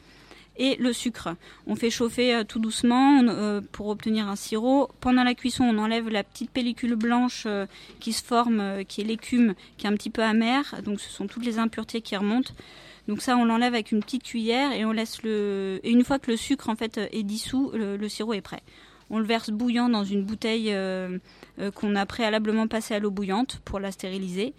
et 0.58 0.76
le 0.78 0.94
sucre. 0.94 1.30
On 1.66 1.76
fait 1.76 1.90
chauffer 1.90 2.34
euh, 2.34 2.44
tout 2.44 2.60
doucement 2.60 3.22
euh, 3.24 3.62
pour 3.72 3.88
obtenir 3.88 4.28
un 4.28 4.36
sirop. 4.36 4.90
Pendant 5.00 5.24
la 5.24 5.36
cuisson, 5.36 5.64
on 5.64 5.78
enlève 5.78 6.10
la 6.10 6.24
petite 6.24 6.52
pellicule 6.52 6.96
blanche 6.96 7.44
euh, 7.46 7.66
qui 8.00 8.14
se 8.14 8.24
forme, 8.24 8.84
qui 8.86 9.02
est 9.02 9.04
l'écume, 9.04 9.54
qui 9.78 9.86
est 9.86 9.90
un 9.90 9.94
petit 9.94 10.10
peu 10.10 10.24
amère. 10.24 10.76
Donc 10.84 11.00
ce 11.00 11.10
sont 11.10 11.28
toutes 11.28 11.46
les 11.46 11.60
impuretés 11.60 12.02
qui 12.02 12.16
remontent. 12.16 12.54
Donc 13.08 13.22
ça, 13.22 13.38
on 13.38 13.46
l'enlève 13.46 13.74
avec 13.74 13.92
une 13.92 14.02
petite 14.02 14.24
cuillère 14.24 14.74
et 14.74 14.84
on 14.84 14.92
laisse 14.92 15.24
le. 15.24 15.80
Et 15.84 15.92
une 15.92 16.04
fois 16.04 16.20
que 16.20 16.30
le 16.30 16.38
sucre 16.38 16.70
en 16.70 16.76
fait 16.76 17.00
est 17.12 17.24
dissous, 17.24 17.72
le, 17.74 18.10
sirop 18.10 18.34
est 18.34 18.42
prêt. 18.42 18.62
On 19.10 19.20
le 19.20 19.26
verse 19.26 19.50
bouillant 19.50 19.88
dans 19.88 20.04
une 20.04 20.26
bouteille 20.26 20.76
qu'on 21.76 21.96
a 21.96 22.06
préalablement 22.06 22.68
passée 22.68 22.96
à 22.96 23.00
l'eau 23.00 23.10
bouillante 23.10 23.62
pour 23.64 23.80
la 23.80 23.94
stériliser. 23.94 24.54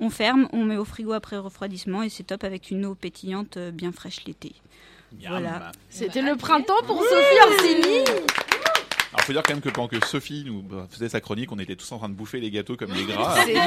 On 0.00 0.10
ferme, 0.10 0.48
on 0.52 0.64
met 0.64 0.76
au 0.76 0.84
frigo 0.84 1.12
après 1.12 1.38
refroidissement 1.38 2.02
et 2.02 2.10
c'est 2.10 2.24
top 2.24 2.44
avec 2.44 2.70
une 2.70 2.84
eau 2.84 2.94
pétillante 2.94 3.56
bien 3.72 3.92
fraîche 3.92 4.26
l'été. 4.26 4.52
Voilà. 5.28 5.72
C'était 5.90 6.22
le 6.22 6.36
printemps 6.36 6.82
pour 6.86 7.02
Sophie 7.02 7.38
Orsini. 7.46 8.04
Alors, 9.12 9.26
faut 9.26 9.32
dire 9.32 9.42
quand 9.44 9.52
même 9.54 9.62
que 9.62 9.68
pendant 9.68 9.86
que 9.86 10.04
Sophie 10.06 10.42
nous 10.44 10.60
bah, 10.62 10.86
faisait 10.90 11.08
sa 11.08 11.20
chronique, 11.20 11.52
on 11.52 11.58
était 11.60 11.76
tous 11.76 11.90
en 11.92 11.98
train 11.98 12.08
de 12.08 12.14
bouffer 12.14 12.40
les 12.40 12.50
gâteaux 12.50 12.76
comme 12.76 12.90
des 12.90 13.04
gras. 13.04 13.36
C'est 13.44 13.52
Elle- 13.52 13.58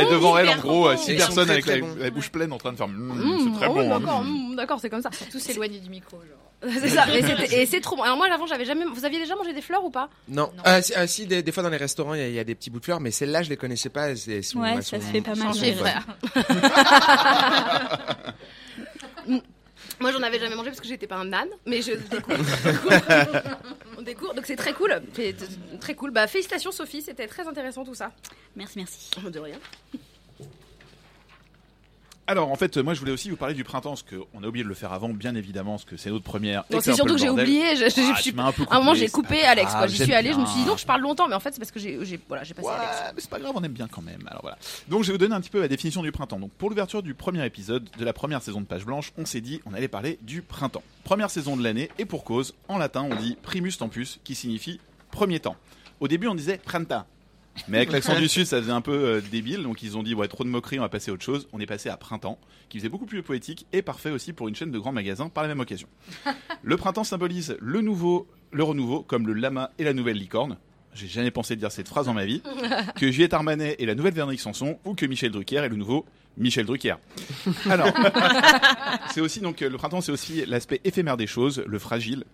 est 0.00 0.04
bon, 0.04 0.10
devant 0.10 0.36
elle, 0.36 0.48
en 0.48 0.56
gros, 0.58 0.88
bon. 0.90 0.96
six 0.96 1.12
Ils 1.12 1.16
personnes 1.18 1.44
très, 1.44 1.52
avec 1.52 1.64
très 1.64 1.76
la, 1.78 1.86
bons. 1.86 1.94
la 1.96 2.10
bouche 2.10 2.30
pleine 2.30 2.52
en 2.52 2.58
train 2.58 2.72
de 2.72 2.76
faire. 2.76 2.88
Mmh, 2.88 3.12
Mmh, 3.14 3.38
c'est 3.52 3.58
très 3.60 3.68
oui, 3.68 3.74
bon. 3.74 3.92
hein. 3.94 4.00
D'accord, 4.00 4.24
mmh, 4.24 4.56
d'accord, 4.56 4.78
c'est 4.80 4.90
comme 4.90 5.02
ça. 5.02 5.10
Tous 5.30 5.48
éloignés 5.48 5.78
du 5.78 5.88
micro, 5.90 6.16
genre. 6.18 6.38
C'est 6.80 6.88
ça. 6.88 7.04
Et 7.52 7.66
c'est 7.66 7.80
trop 7.82 7.94
bon. 7.94 8.02
Alors 8.04 8.16
moi, 8.16 8.26
avant, 8.32 8.46
j'avais 8.46 8.64
jamais. 8.64 8.86
Vous 8.86 9.04
aviez 9.04 9.18
déjà 9.20 9.36
mangé 9.36 9.52
des 9.52 9.60
fleurs 9.60 9.84
ou 9.84 9.90
pas? 9.90 10.08
Non. 10.28 10.50
Ah, 10.64 10.80
si, 10.80 10.94
ah, 10.94 11.06
si, 11.06 11.26
des, 11.26 11.42
des 11.42 11.52
fois 11.52 11.62
dans 11.62 11.68
les 11.68 11.76
restaurants, 11.76 12.14
il 12.14 12.20
y, 12.20 12.24
a- 12.24 12.28
il 12.28 12.34
y 12.34 12.38
a 12.38 12.44
des 12.44 12.54
petits 12.54 12.70
bouts 12.70 12.78
de 12.80 12.84
fleurs, 12.86 13.00
mais 13.00 13.10
celles-là, 13.10 13.42
je 13.42 13.50
les 13.50 13.56
connaissais 13.58 13.90
pas. 13.90 14.08
elles- 14.08 14.16
elles 14.28 14.42
sont- 14.44 14.60
Ouais, 14.60 14.72
elles 14.76 14.82
ça 14.82 14.98
sont- 14.98 15.06
se 15.06 15.12
fait 15.12 15.20
pas 15.20 15.34
mal. 15.34 15.52
sont 15.54 15.60
Chez 15.60 15.72
bonnes. 15.72 15.80
frère. 15.84 16.06
Moi, 20.00 20.12
j'en 20.12 20.22
avais 20.22 20.38
jamais 20.38 20.54
mangé 20.54 20.70
parce 20.70 20.80
que 20.80 20.88
j'étais 20.88 21.06
pas 21.06 21.16
un 21.16 21.32
âne, 21.32 21.48
mais 21.66 21.82
je 21.82 21.92
découvre. 21.92 22.38
On 23.98 24.02
découvre, 24.02 24.34
donc 24.34 24.46
c'est 24.46 24.56
très 24.56 24.72
cool. 24.72 25.00
C'est 25.14 25.34
très 25.80 25.94
cool. 25.94 26.10
Bah, 26.10 26.26
félicitations, 26.26 26.72
Sophie, 26.72 27.02
c'était 27.02 27.26
très 27.26 27.46
intéressant 27.46 27.84
tout 27.84 27.94
ça. 27.94 28.12
Merci, 28.56 28.78
merci. 28.78 29.10
De 29.30 29.38
rien. 29.38 29.56
Alors, 32.26 32.50
en 32.50 32.56
fait, 32.56 32.78
moi, 32.78 32.94
je 32.94 33.00
voulais 33.00 33.12
aussi 33.12 33.28
vous 33.28 33.36
parler 33.36 33.54
du 33.54 33.64
printemps, 33.64 33.90
parce 33.90 34.02
qu'on 34.02 34.42
a 34.42 34.46
oublié 34.46 34.64
de 34.64 34.68
le 34.68 34.74
faire 34.74 34.94
avant, 34.94 35.10
bien 35.10 35.34
évidemment, 35.34 35.72
parce 35.72 35.84
que 35.84 35.98
c'est 35.98 36.08
notre 36.10 36.24
première. 36.24 36.64
Non, 36.70 36.80
c'est 36.80 36.94
surtout 36.94 37.12
que 37.14 37.20
j'ai 37.20 37.28
oublié. 37.28 37.76
Je, 37.76 37.80
je- 37.80 38.00
Ah, 38.10 38.14
je 38.16 38.22
suis- 38.22 38.34
un 38.38 38.52
peu 38.52 38.62
à 38.70 38.76
un 38.76 38.78
moment, 38.78 38.94
j'ai 38.94 39.08
coupé 39.08 39.42
Alex. 39.42 39.70
Quoi. 39.72 39.86
J'y 39.88 40.02
suis 40.04 40.14
allée. 40.14 40.32
Je 40.32 40.38
me 40.38 40.46
suis 40.46 40.60
dit 40.62 40.66
non, 40.66 40.76
je 40.78 40.86
parle 40.86 41.02
longtemps, 41.02 41.28
mais 41.28 41.34
en 41.34 41.40
fait, 41.40 41.52
c'est 41.52 41.58
parce 41.58 41.70
que 41.70 41.78
j'ai, 41.78 41.98
voilà, 42.26 42.42
j'ai 42.44 42.54
passé 42.54 42.66
Ouais, 42.66 42.74
Alex. 42.74 43.12
mais 43.14 43.20
c'est 43.20 43.28
pas 43.30 43.38
grave, 43.38 43.52
on 43.54 43.62
aime 43.62 43.72
bien 43.72 43.88
quand 43.88 44.00
même. 44.00 44.26
Alors 44.28 44.40
voilà. 44.40 44.56
Donc 44.88 45.02
je 45.02 45.08
vais 45.08 45.12
vous 45.12 45.18
donner 45.18 45.34
un 45.34 45.40
petit 45.42 45.50
peu 45.50 45.60
la 45.60 45.68
définition 45.68 46.02
du 46.02 46.12
printemps. 46.12 46.38
Donc 46.38 46.50
pour 46.52 46.70
l'ouverture 46.70 47.02
du 47.02 47.12
premier 47.12 47.44
épisode 47.44 47.88
de 47.98 48.04
la 48.06 48.14
première 48.14 48.40
saison 48.40 48.60
de 48.62 48.66
Page 48.66 48.86
Blanche, 48.86 49.12
on 49.18 49.26
s'est 49.26 49.40
dit 49.42 49.60
on 49.66 49.74
allait 49.74 49.88
parler 49.88 50.18
du 50.22 50.40
printemps. 50.40 50.82
Première 51.04 51.28
saison 51.30 51.56
de 51.58 51.62
l'année 51.62 51.90
et 51.98 52.06
pour 52.06 52.24
cause, 52.24 52.54
en 52.68 52.78
latin 52.78 53.02
on 53.10 53.14
dit 53.16 53.36
primus 53.42 53.72
tempus 53.76 54.18
qui 54.24 54.34
signifie 54.34 54.80
premier 55.10 55.40
temps. 55.40 55.56
Au 56.00 56.08
début 56.08 56.26
on 56.28 56.34
disait 56.34 56.56
printemps. 56.58 57.04
Mais 57.68 57.78
avec 57.78 57.92
l'accent 57.92 58.18
du 58.18 58.28
sud, 58.28 58.46
ça 58.46 58.60
faisait 58.60 58.72
un 58.72 58.80
peu 58.80 58.92
euh, 58.92 59.20
débile, 59.20 59.62
donc 59.62 59.82
ils 59.82 59.96
ont 59.96 60.02
dit 60.02 60.14
ouais 60.14 60.28
trop 60.28 60.44
de 60.44 60.48
moqueries, 60.48 60.78
on 60.78 60.82
va 60.82 60.88
passer 60.88 61.10
à 61.10 61.14
autre 61.14 61.24
chose. 61.24 61.48
On 61.52 61.60
est 61.60 61.66
passé 61.66 61.88
à 61.88 61.96
printemps, 61.96 62.38
qui 62.68 62.78
faisait 62.78 62.88
beaucoup 62.88 63.06
plus 63.06 63.22
poétique 63.22 63.66
et 63.72 63.82
parfait 63.82 64.10
aussi 64.10 64.32
pour 64.32 64.48
une 64.48 64.54
chaîne 64.54 64.70
de 64.70 64.78
grands 64.78 64.92
magasins 64.92 65.28
par 65.28 65.42
la 65.42 65.48
même 65.48 65.60
occasion. 65.60 65.88
Le 66.62 66.76
printemps 66.76 67.04
symbolise 67.04 67.56
le 67.60 67.80
nouveau, 67.80 68.26
le 68.50 68.62
renouveau, 68.64 69.02
comme 69.02 69.26
le 69.26 69.34
lama 69.34 69.70
et 69.78 69.84
la 69.84 69.92
nouvelle 69.92 70.16
licorne. 70.16 70.56
J'ai 70.94 71.08
jamais 71.08 71.32
pensé 71.32 71.56
dire 71.56 71.72
cette 71.72 71.88
phrase 71.88 72.06
dans 72.06 72.14
ma 72.14 72.24
vie. 72.24 72.40
Que 72.96 73.10
Juliette 73.10 73.34
Armanet 73.34 73.76
est 73.80 73.86
la 73.86 73.94
nouvelle 73.94 74.14
Véronique 74.14 74.40
Sanson 74.40 74.78
ou 74.84 74.94
que 74.94 75.04
Michel 75.06 75.32
Drucker 75.32 75.56
est 75.56 75.68
le 75.68 75.76
nouveau 75.76 76.06
Michel 76.36 76.66
Drucker. 76.66 76.96
Alors, 77.70 77.92
c'est 79.10 79.20
aussi 79.20 79.40
donc 79.40 79.62
euh, 79.62 79.68
le 79.68 79.76
printemps, 79.76 80.00
c'est 80.00 80.12
aussi 80.12 80.44
l'aspect 80.46 80.80
éphémère 80.84 81.16
des 81.16 81.26
choses, 81.26 81.62
le 81.66 81.78
fragile. 81.78 82.24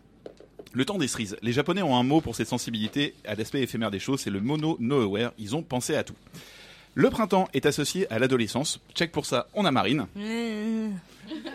Le 0.72 0.84
temps 0.84 0.98
des 0.98 1.08
cerises. 1.08 1.36
Les 1.42 1.52
Japonais 1.52 1.82
ont 1.82 1.96
un 1.96 2.02
mot 2.04 2.20
pour 2.20 2.36
cette 2.36 2.48
sensibilité 2.48 3.14
à 3.24 3.34
l'aspect 3.34 3.62
éphémère 3.62 3.90
des 3.90 3.98
choses, 3.98 4.20
c'est 4.20 4.30
le 4.30 4.40
mono 4.40 4.76
no 4.78 5.00
aware. 5.02 5.32
Ils 5.38 5.56
ont 5.56 5.62
pensé 5.62 5.96
à 5.96 6.04
tout. 6.04 6.14
Le 6.94 7.10
printemps 7.10 7.48
est 7.54 7.66
associé 7.66 8.10
à 8.12 8.18
l'adolescence. 8.18 8.80
Check 8.94 9.12
pour 9.12 9.26
ça, 9.26 9.48
on 9.54 9.64
a 9.64 9.70
Marine. 9.70 10.06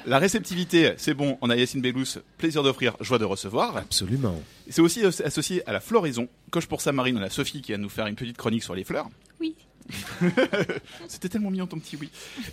La 0.06 0.20
réceptivité, 0.20 0.94
c'est 0.98 1.14
bon, 1.14 1.38
on 1.42 1.50
a 1.50 1.56
Yacine 1.56 1.82
Bellous, 1.82 2.20
plaisir 2.38 2.64
d'offrir, 2.64 2.96
joie 3.02 3.18
de 3.18 3.26
recevoir. 3.26 3.78
Absolument. 3.78 4.42
C'est 4.70 4.82
aussi 4.82 5.04
associé 5.04 5.68
à 5.68 5.74
la 5.74 5.80
floraison. 5.80 6.28
Coche 6.52 6.68
pour 6.68 6.82
ça, 6.82 6.92
Marine, 6.92 7.18
on 7.18 7.22
a 7.22 7.30
Sophie 7.30 7.62
qui 7.62 7.72
va 7.72 7.78
nous 7.78 7.90
faire 7.90 8.08
une 8.08 8.16
petite 8.16 8.38
chronique 8.38 8.64
sur 8.64 8.76
les 8.76 8.84
fleurs. 8.84 9.10
Oui. 9.40 9.56
C'était 11.08 11.30
tellement 11.30 11.52
mignon 11.52 11.68
ton 11.68 11.78
petit 11.80 11.96
oui. 12.00 12.10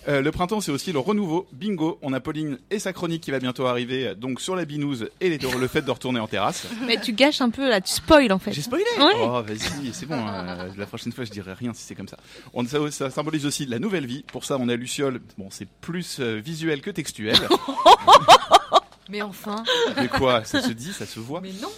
Euh, 0.08 0.20
le 0.20 0.32
printemps, 0.32 0.60
c'est 0.60 0.70
aussi 0.72 0.92
le 0.92 0.98
renouveau. 0.98 1.46
Bingo, 1.52 1.98
on 2.02 2.12
a 2.12 2.20
Pauline 2.20 2.58
et 2.70 2.78
sa 2.78 2.92
chronique 2.92 3.22
qui 3.22 3.30
va 3.30 3.38
bientôt 3.38 3.66
arriver, 3.66 4.14
donc 4.14 4.40
sur 4.40 4.54
la 4.56 4.64
binouse 4.64 5.08
et 5.20 5.28
les- 5.30 5.38
le 5.38 5.68
fait 5.68 5.82
de 5.82 5.90
retourner 5.90 6.20
en 6.20 6.26
terrasse. 6.28 6.66
Mais 6.86 7.00
tu 7.00 7.12
gâches 7.12 7.40
un 7.40 7.50
peu 7.50 7.68
là, 7.68 7.80
tu 7.80 7.92
spoil 7.92 8.32
en 8.32 8.38
fait. 8.38 8.52
J'ai 8.52 8.62
spoilé 8.62 8.84
Ouais. 8.98 9.12
Oh, 9.20 9.42
vas-y, 9.42 9.92
c'est 9.92 10.06
bon. 10.06 10.14
euh, 10.26 10.68
la 10.76 10.86
prochaine 10.86 11.12
fois, 11.12 11.24
je 11.24 11.30
dirai 11.30 11.52
rien 11.54 11.72
si 11.74 11.82
c'est 11.84 11.94
comme 11.94 12.08
ça. 12.08 12.18
On, 12.54 12.66
ça. 12.66 12.78
ça 12.90 13.10
symbolise 13.10 13.46
aussi 13.46 13.66
la 13.66 13.78
nouvelle 13.78 14.06
vie. 14.06 14.24
Pour 14.32 14.44
ça, 14.44 14.56
on 14.60 14.68
a 14.68 14.76
Luciole. 14.76 15.20
Bon, 15.38 15.48
c'est 15.50 15.68
plus 15.80 16.18
euh, 16.20 16.40
visuel 16.44 16.80
que 16.82 16.90
textuel. 16.90 17.36
Mais 19.08 19.20
enfin. 19.22 19.62
Mais 19.96 20.08
quoi 20.08 20.44
Ça 20.44 20.62
se 20.62 20.70
dit, 20.72 20.92
ça 20.92 21.04
se 21.06 21.20
voit. 21.20 21.40
Mais 21.40 21.52
non. 21.60 21.68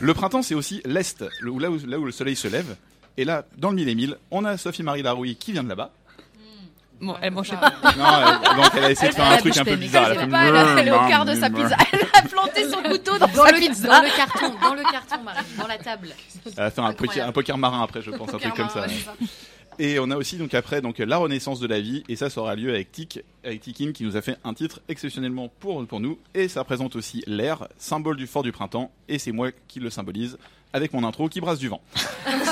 Le 0.00 0.12
printemps, 0.14 0.42
c'est 0.42 0.54
aussi 0.54 0.82
l'Est, 0.84 1.22
là 1.40 1.70
où, 1.70 1.78
là 1.86 1.98
où 1.98 2.04
le 2.04 2.12
soleil 2.12 2.36
se 2.36 2.48
lève. 2.48 2.76
Et 3.16 3.24
là, 3.24 3.44
dans 3.56 3.70
le 3.70 3.76
mille 3.76 3.88
et 3.88 3.94
mille, 3.94 4.16
on 4.30 4.44
a 4.44 4.56
Sophie-Marie 4.56 5.02
Larouille 5.02 5.36
qui 5.36 5.52
vient 5.52 5.64
de 5.64 5.68
là-bas. 5.68 5.90
Bon, 7.00 7.14
elle 7.20 7.30
mange 7.32 7.50
pas. 7.50 7.70
Non, 7.98 8.04
elle- 8.42 8.56
donc 8.56 8.70
elle 8.74 8.84
a 8.84 8.90
essayé 8.90 9.10
de 9.10 9.14
faire 9.14 9.30
un 9.30 9.36
truc 9.36 9.56
un 9.58 9.64
peu 9.64 9.76
bizarre. 9.76 10.12
Elle 10.12 10.18
a 10.18 10.20
fait 10.22 10.28
pas, 10.28 10.44
elle 10.46 10.56
a- 10.56 10.80
elle 10.80 10.88
est 10.88 10.92
au 10.92 11.08
quart 11.08 11.24
de 11.26 11.34
sa 11.34 11.50
pizza. 11.50 11.76
Elle 11.92 12.00
a 12.14 12.22
planté 12.22 12.70
son 12.70 12.82
couteau 12.82 13.18
dans, 13.18 13.26
Dans 13.26 13.44
sa 13.44 13.52
le, 13.52 13.58
pizza. 13.58 13.88
dans 13.88 14.02
le 14.02 14.16
carton, 14.16 14.54
dans 14.62 14.74
le 14.74 14.82
carton, 14.82 15.22
Marine, 15.22 15.42
dans 15.58 15.66
la 15.66 15.76
table. 15.78 16.08
Elle 16.46 16.52
va 16.54 16.70
faire 16.70 16.84
un 16.84 16.92
poker, 16.92 17.02
Incroyable. 17.04 17.28
un 17.28 17.32
poker 17.32 17.58
marin 17.58 17.82
après, 17.82 18.00
je 18.00 18.10
pense, 18.12 18.32
un 18.32 18.38
truc 18.38 18.54
comme 18.54 18.70
ça. 18.70 18.86
Et 19.78 19.98
on 19.98 20.10
a 20.10 20.16
aussi 20.16 20.38
donc 20.38 20.54
après 20.54 20.80
donc 20.80 20.96
la 21.00 21.18
renaissance 21.18 21.60
de 21.60 21.66
la 21.66 21.80
vie 21.82 22.02
et 22.08 22.16
ça 22.16 22.30
ça 22.30 22.40
aura 22.40 22.54
lieu 22.54 22.70
avec 22.70 22.92
Tic 22.92 23.20
avec 23.44 23.60
Tikin 23.60 23.92
qui 23.92 24.04
nous 24.04 24.16
a 24.16 24.22
fait 24.22 24.38
un 24.42 24.54
titre 24.54 24.80
exceptionnellement 24.88 25.50
pour 25.60 25.86
pour 25.86 26.00
nous 26.00 26.18
et 26.34 26.48
ça 26.48 26.60
représente 26.60 26.96
aussi 26.96 27.22
l'air 27.26 27.68
symbole 27.76 28.16
du 28.16 28.26
fort 28.26 28.42
du 28.42 28.52
printemps 28.52 28.90
et 29.06 29.18
c'est 29.18 29.32
moi 29.32 29.50
qui 29.68 29.78
le 29.80 29.90
symbolise 29.90 30.38
avec 30.76 30.92
mon 30.92 31.02
intro 31.04 31.28
qui 31.28 31.40
brasse 31.40 31.58
du 31.58 31.68
vent. 31.68 31.80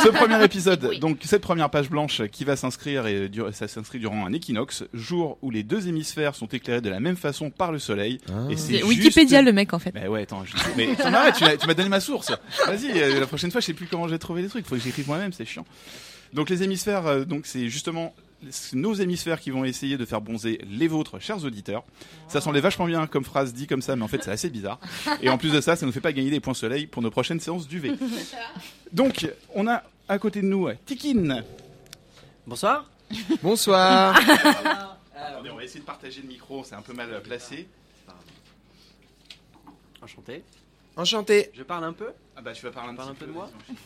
Ce 0.02 0.08
premier 0.08 0.42
épisode 0.48 0.98
donc 0.98 1.18
cette 1.24 1.42
première 1.42 1.68
page 1.70 1.90
blanche 1.90 2.22
qui 2.32 2.44
va 2.44 2.56
s'inscrire 2.56 3.06
et 3.06 3.28
dur- 3.28 3.54
ça 3.54 3.68
s'inscrit 3.68 3.98
durant 3.98 4.24
un 4.26 4.32
équinoxe 4.32 4.84
jour 4.94 5.36
où 5.42 5.50
les 5.50 5.62
deux 5.62 5.88
hémisphères 5.88 6.34
sont 6.34 6.46
éclairés 6.46 6.80
de 6.80 6.88
la 6.90 7.00
même 7.00 7.16
façon 7.16 7.50
par 7.50 7.70
le 7.70 7.78
soleil 7.78 8.18
Ah. 8.28 8.50
et 8.50 8.56
c'est 8.56 8.82
Wikipédia 8.82 9.38
juste- 9.40 9.46
le 9.46 9.52
mec 9.52 9.72
en 9.74 9.78
fait. 9.78 9.92
mais 9.94 10.08
ouais, 10.08 10.22
attends, 10.22 10.44
je... 10.44 10.54
mais 10.76 10.88
tu 10.96 11.10
m'arrêtes, 11.10 11.36
tu, 11.36 11.44
l'as- 11.44 11.56
tu 11.56 11.66
m'as 11.66 11.74
donné 11.74 11.88
ma 11.90 12.00
source. 12.00 12.32
Vas-y, 12.66 12.90
euh, 13.00 13.20
la 13.20 13.26
prochaine 13.26 13.50
fois, 13.50 13.60
je 13.60 13.66
sais 13.66 13.72
plus 13.74 13.86
comment 13.86 14.08
j'ai 14.08 14.18
trouvé 14.18 14.42
les 14.42 14.48
trucs. 14.48 14.66
Faut 14.66 14.74
que 14.76 14.80
j'écrive 14.80 15.06
moi-même, 15.06 15.32
c'est 15.32 15.44
chiant. 15.44 15.66
Donc 16.32 16.50
les 16.50 16.62
hémisphères, 16.62 17.06
euh, 17.06 17.24
donc 17.24 17.46
c'est 17.46 17.68
justement 17.68 18.14
nos 18.72 18.94
hémisphères 18.94 19.40
qui 19.40 19.50
vont 19.50 19.64
essayer 19.64 19.96
de 19.96 20.04
faire 20.04 20.20
bonzer 20.20 20.58
les 20.68 20.88
vôtres, 20.88 21.18
chers 21.20 21.44
auditeurs. 21.44 21.84
Ça 22.28 22.40
semblait 22.40 22.60
vachement 22.60 22.86
bien 22.86 23.06
comme 23.06 23.24
phrase 23.24 23.52
dit 23.52 23.66
comme 23.66 23.82
ça, 23.82 23.96
mais 23.96 24.02
en 24.02 24.08
fait 24.08 24.22
c'est 24.22 24.30
assez 24.30 24.50
bizarre. 24.50 24.78
Et 25.22 25.28
en 25.28 25.38
plus 25.38 25.52
de 25.52 25.60
ça, 25.60 25.76
ça 25.76 25.86
nous 25.86 25.92
fait 25.92 26.00
pas 26.00 26.12
gagner 26.12 26.30
des 26.30 26.40
points 26.40 26.54
soleil 26.54 26.86
pour 26.86 27.02
nos 27.02 27.10
prochaines 27.10 27.40
séances 27.40 27.66
du 27.68 27.78
V. 27.78 27.92
Donc 28.92 29.28
on 29.54 29.66
a 29.66 29.82
à 30.08 30.18
côté 30.18 30.42
de 30.42 30.46
nous 30.46 30.68
euh, 30.68 30.76
Tikin. 30.86 31.42
Bonsoir. 32.46 32.88
Bonsoir. 33.42 34.16
Attendez, 35.16 35.50
on 35.50 35.56
va 35.56 35.64
essayer 35.64 35.80
de 35.80 35.84
partager 35.84 36.20
le 36.22 36.28
micro, 36.28 36.64
c'est 36.64 36.74
un 36.74 36.82
peu 36.82 36.92
mal 36.92 37.22
placé. 37.22 37.66
Enchanté. 40.02 40.42
Enchanté. 40.96 41.50
Je 41.54 41.62
parle 41.62 41.84
un 41.84 41.92
peu 41.92 42.10
Ah 42.36 42.42
bah 42.42 42.52
tu 42.52 42.64
vas 42.64 42.70
parler 42.70 42.90
un, 42.90 42.94
Parle 42.94 43.14
petit 43.14 43.22
un 43.22 43.26
peu 43.26 43.26
de 43.26 43.32
moi 43.32 43.50
vas-y. 43.68 43.76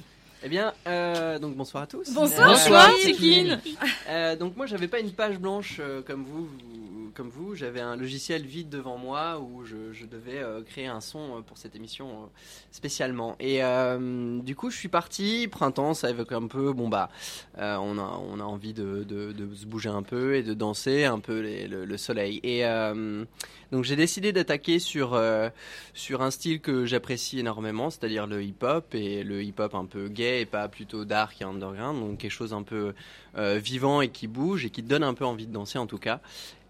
Eh 0.45 0.49
bien, 0.49 0.73
euh, 0.87 1.39
donc 1.39 1.57
bonsoir 1.57 1.83
à 1.83 1.87
tous. 1.87 2.13
Bonsoir, 2.13 2.49
Euh, 2.51 2.53
Bonsoir. 2.53 2.91
Euh, 4.09 4.37
donc 4.37 4.57
moi 4.57 4.67
j'avais 4.67 4.87
pas 4.89 5.01
une 5.01 5.11
page 5.13 5.39
blanche 5.39 5.79
euh, 5.81 6.01
comme 6.03 6.25
vous, 6.25 6.47
vous- 6.47 6.78
comme 7.19 7.31
vous, 7.31 7.57
j'avais 7.57 7.81
un 7.81 7.97
logiciel 7.97 8.47
vide 8.47 8.69
devant 8.69 8.97
moi 8.97 9.41
où 9.41 9.65
je, 9.65 10.07
devais 10.07 10.39
euh, 10.39 10.63
créer 10.63 10.87
un 10.87 11.01
son 11.01 11.39
euh, 11.39 11.41
pour 11.41 11.59
cette 11.59 11.75
émission 11.75 12.07
euh, 12.11 12.27
spécialement. 12.71 13.35
Et 13.41 13.61
du 14.45 14.55
coup, 14.55 14.71
je 14.71 14.77
suis 14.77 14.89
parti. 14.89 15.49
Printemps, 15.51 15.95
ça 15.95 16.11
évoque 16.11 16.31
un 16.31 16.47
peu. 16.47 16.73
Bon 16.73 16.89
bah, 16.89 17.11
on 17.57 17.99
a 17.99 18.21
on 18.31 18.39
a 18.39 18.45
envie 18.45 18.73
de, 18.73 19.05
se 19.53 19.67
bouger 19.67 19.89
un 19.89 20.05
peu 20.05 20.37
et 20.37 20.45
de 20.45 20.55
danser 20.55 21.07
un 21.07 21.19
peu 21.19 21.41
le, 21.41 21.85
le 21.85 21.97
soleil. 21.97 22.39
Et 22.45 22.63
donc 23.73 23.85
j'ai 23.85 23.97
décidé 23.97 24.33
d'attaquer 24.33 24.79
sur 24.79 25.21
sur 25.95 26.23
un 26.23 26.31
style 26.31 26.61
que 26.61 26.87
j'apprécie 26.87 27.41
énormément, 27.41 27.91
c'est-à-dire 27.91 28.29
le 28.29 28.45
hip-hop 28.45 28.95
et 28.95 29.25
le 29.25 29.43
hip-hop 29.43 29.75
un 29.75 29.87
peu 29.87 30.09
gay 30.09 30.43
et 30.43 30.47
pas 30.47 30.69
plutôt 30.69 31.05
dark 31.05 31.41
et 31.41 31.45
underground, 31.45 31.99
donc 32.01 32.19
quelque 32.19 32.31
chose 32.31 32.53
un 32.53 32.63
peu 32.63 32.95
vivant 33.37 34.03
et 34.03 34.09
qui 34.09 34.29
bouge 34.29 34.65
et 34.65 34.71
qui 34.71 34.83
donne 34.83 35.03
un 35.03 35.15
peu 35.15 35.25
envie 35.25 35.47
de 35.47 35.53
danser 35.53 35.79
en 35.79 35.87
tout 35.87 35.99
cas. 35.99 36.21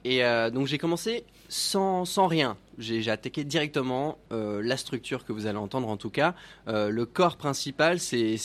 Et 0.05 0.25
euh, 0.25 0.51
donc 0.51 0.67
j'ai 0.67 0.79
commencé 0.79 1.25
sans, 1.49 2.05
sans 2.05 2.27
rien. 2.27 2.57
J'ai 2.79 3.11
attaqué 3.11 3.43
directement 3.43 4.19
euh, 4.33 4.63
la 4.63 4.77
structure 4.77 5.25
que 5.25 5.33
vous 5.33 5.47
allez 5.47 5.59
entendre 5.59 5.89
en 5.89 5.97
tout 5.97 6.11
cas. 6.11 6.35
Euh, 6.69 6.91
le 6.91 7.07
corps 7.07 7.37
principal, 7.37 7.99
c'est 7.99 8.37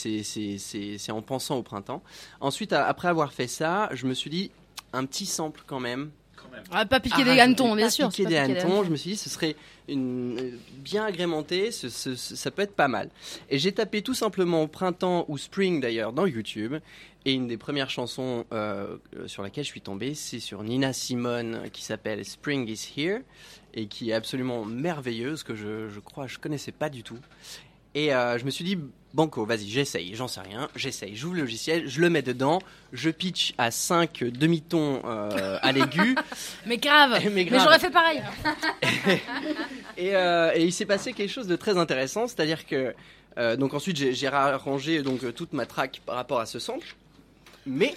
en 1.09 1.21
pensant 1.21 1.57
au 1.57 1.63
printemps. 1.63 2.01
Ensuite, 2.39 2.73
après 2.73 3.07
avoir 3.07 3.33
fait 3.33 3.47
ça, 3.47 3.89
je 3.93 4.07
me 4.07 4.13
suis 4.13 4.29
dit 4.29 4.51
un 4.91 5.05
petit 5.05 5.25
sample 5.25 5.61
quand 5.67 5.79
même. 5.79 6.11
Ah, 6.71 6.85
pas 6.85 6.99
piquer 6.99 7.21
à 7.21 7.25
des 7.25 7.39
hannetons, 7.39 7.69
pas 7.69 7.75
bien 7.75 7.89
sûr, 7.89 8.09
piquer 8.09 8.23
pas 8.23 8.29
piquer 8.29 8.47
des 8.47 8.53
hannetons. 8.53 8.83
Je 8.83 8.89
me 8.89 8.95
suis 8.95 9.11
dit, 9.11 9.17
ce 9.17 9.29
serait 9.29 9.55
une, 9.87 10.57
bien 10.77 11.05
agrémenté, 11.05 11.71
ça 11.71 12.51
peut 12.51 12.61
être 12.61 12.75
pas 12.75 12.87
mal. 12.87 13.09
Et 13.49 13.59
j'ai 13.59 13.71
tapé 13.71 14.01
tout 14.01 14.13
simplement 14.13 14.67
printemps 14.67 15.25
ou 15.27 15.37
spring 15.37 15.81
d'ailleurs 15.81 16.13
dans 16.13 16.25
YouTube. 16.25 16.75
Et 17.25 17.33
une 17.33 17.47
des 17.47 17.57
premières 17.57 17.89
chansons 17.89 18.45
euh, 18.51 18.97
euh, 19.15 19.27
sur 19.27 19.43
laquelle 19.43 19.63
je 19.63 19.69
suis 19.69 19.81
tombé, 19.81 20.13
c'est 20.13 20.41
sur 20.41 20.61
Nina 20.61 20.91
Simone 20.91 21.69
qui 21.71 21.83
s'appelle 21.83 22.25
Spring 22.25 22.67
is 22.67 22.91
Here 22.97 23.21
et 23.73 23.87
qui 23.87 24.09
est 24.09 24.13
absolument 24.13 24.65
merveilleuse 24.65 25.43
que 25.43 25.55
je, 25.55 25.87
je 25.87 25.99
crois 26.01 26.27
je 26.27 26.37
connaissais 26.37 26.73
pas 26.73 26.89
du 26.89 27.01
tout. 27.01 27.19
Et 27.95 28.13
euh, 28.13 28.37
je 28.39 28.45
me 28.45 28.49
suis 28.49 28.63
dit, 28.63 28.77
Banco, 29.13 29.45
vas-y, 29.45 29.69
j'essaye, 29.69 30.15
j'en 30.15 30.27
sais 30.27 30.41
rien, 30.41 30.67
j'essaye. 30.75 31.15
J'ouvre 31.15 31.35
le 31.35 31.41
logiciel, 31.41 31.87
je 31.87 32.01
le 32.01 32.09
mets 32.09 32.23
dedans, 32.23 32.59
je 32.91 33.11
pitch 33.11 33.53
à 33.59 33.69
5 33.69 34.23
demi-tons 34.23 35.01
euh, 35.05 35.59
à 35.61 35.71
l'aigu. 35.71 36.15
Mais 36.65 36.77
grave. 36.77 37.19
Mais 37.31 37.47
Mais, 37.49 37.59
j'aurais 37.59 37.79
fait 37.79 37.91
pareil. 37.91 38.21
Et, 39.97 40.15
euh, 40.15 40.51
et 40.55 40.63
il 40.63 40.73
s'est 40.73 40.87
passé 40.87 41.13
quelque 41.13 41.29
chose 41.29 41.45
de 41.45 41.55
très 41.55 41.77
intéressant, 41.77 42.25
c'est-à-dire 42.27 42.65
que 42.65 42.95
donc 43.57 43.75
ensuite 43.75 43.95
j'ai 43.95 44.13
j'ai 44.13 44.25
arrangé 44.27 45.03
donc 45.03 45.33
toute 45.35 45.53
ma 45.53 45.67
track 45.67 46.01
par 46.03 46.15
rapport 46.15 46.39
à 46.39 46.47
ce 46.47 46.57
sample, 46.57 46.95
mais 47.67 47.95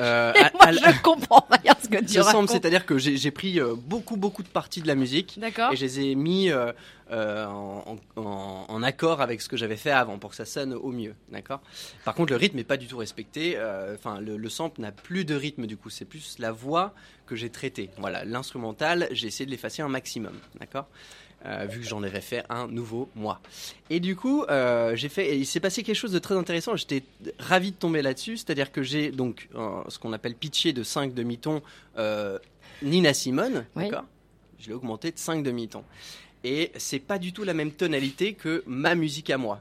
euh, 0.00 0.32
à- 0.34 0.50
moi, 0.52 0.64
à- 0.66 0.72
je 0.72 1.02
comprends 1.02 1.46
rien 1.50 1.74
ce 1.82 1.88
que 1.88 2.04
tu 2.04 2.20
racontes. 2.20 2.50
c'est-à-dire 2.50 2.86
que 2.86 2.98
j'ai 2.98 3.30
pris 3.30 3.60
euh, 3.60 3.74
beaucoup 3.76 4.16
beaucoup 4.16 4.42
de 4.42 4.48
parties 4.48 4.80
de 4.82 4.86
la 4.86 4.94
musique 4.94 5.38
D'accord. 5.38 5.72
et 5.72 5.76
je 5.76 5.84
les 5.84 6.00
ai 6.00 6.14
mis 6.14 6.50
euh, 6.50 6.72
euh, 7.10 7.46
en, 7.46 7.96
en- 8.16 8.64
en 8.68 8.82
accord 8.82 9.20
avec 9.20 9.40
ce 9.40 9.48
que 9.48 9.56
j'avais 9.56 9.76
fait 9.76 9.90
avant 9.90 10.18
pour 10.18 10.30
que 10.30 10.36
ça 10.36 10.44
sonne 10.44 10.72
au 10.72 10.90
mieux, 10.90 11.14
d'accord? 11.30 11.60
Par 12.04 12.14
contre, 12.14 12.32
le 12.32 12.36
rythme 12.38 12.56
n'est 12.56 12.64
pas 12.64 12.76
du 12.76 12.86
tout 12.86 12.96
respecté. 12.98 13.58
Enfin, 13.94 14.20
le, 14.20 14.36
le 14.36 14.48
sample 14.48 14.80
n'a 14.80 14.92
plus 14.92 15.24
de 15.24 15.34
rythme 15.34 15.66
du 15.66 15.76
coup, 15.76 15.90
c'est 15.90 16.04
plus 16.06 16.36
la 16.38 16.50
voix 16.52 16.94
que 17.26 17.36
j'ai 17.36 17.50
traitée. 17.50 17.90
Voilà, 17.98 18.24
l'instrumental, 18.24 19.08
j'ai 19.10 19.26
essayé 19.28 19.46
de 19.46 19.50
l'effacer 19.50 19.82
un 19.82 19.88
maximum, 19.88 20.34
d'accord? 20.60 20.86
Euh, 21.46 21.66
vu 21.68 21.80
que 21.80 21.86
j'en 21.86 22.02
avais 22.02 22.22
fait 22.22 22.42
un 22.48 22.68
nouveau 22.68 23.10
moi. 23.14 23.38
Et 23.90 24.00
du 24.00 24.16
coup, 24.16 24.44
euh, 24.44 24.96
j'ai 24.96 25.10
fait. 25.10 25.36
il 25.38 25.44
s'est 25.44 25.60
passé 25.60 25.82
quelque 25.82 25.94
chose 25.96 26.12
de 26.12 26.18
très 26.18 26.34
intéressant. 26.36 26.74
J'étais 26.74 27.02
ravi 27.38 27.70
de 27.72 27.76
tomber 27.76 28.00
là-dessus. 28.00 28.38
C'est-à-dire 28.38 28.72
que 28.72 28.82
j'ai 28.82 29.10
donc 29.10 29.48
euh, 29.54 29.82
ce 29.88 29.98
qu'on 29.98 30.14
appelle 30.14 30.34
pitché 30.34 30.72
de 30.72 30.82
5 30.82 31.12
demi-tons 31.12 31.60
Nina 32.82 33.14
Simone, 33.14 33.64
Oui. 33.76 33.84
d'accord? 33.84 34.04
Je 34.58 34.68
l'ai 34.68 34.74
augmenté 34.74 35.10
de 35.10 35.18
5 35.18 35.42
demi-tons. 35.42 35.84
Et 36.44 36.72
c'est 36.76 36.98
pas 36.98 37.18
du 37.18 37.32
tout 37.32 37.44
la 37.44 37.54
même 37.54 37.72
tonalité 37.72 38.34
que 38.34 38.62
ma 38.66 38.94
musique 38.94 39.30
à 39.30 39.38
moi. 39.38 39.60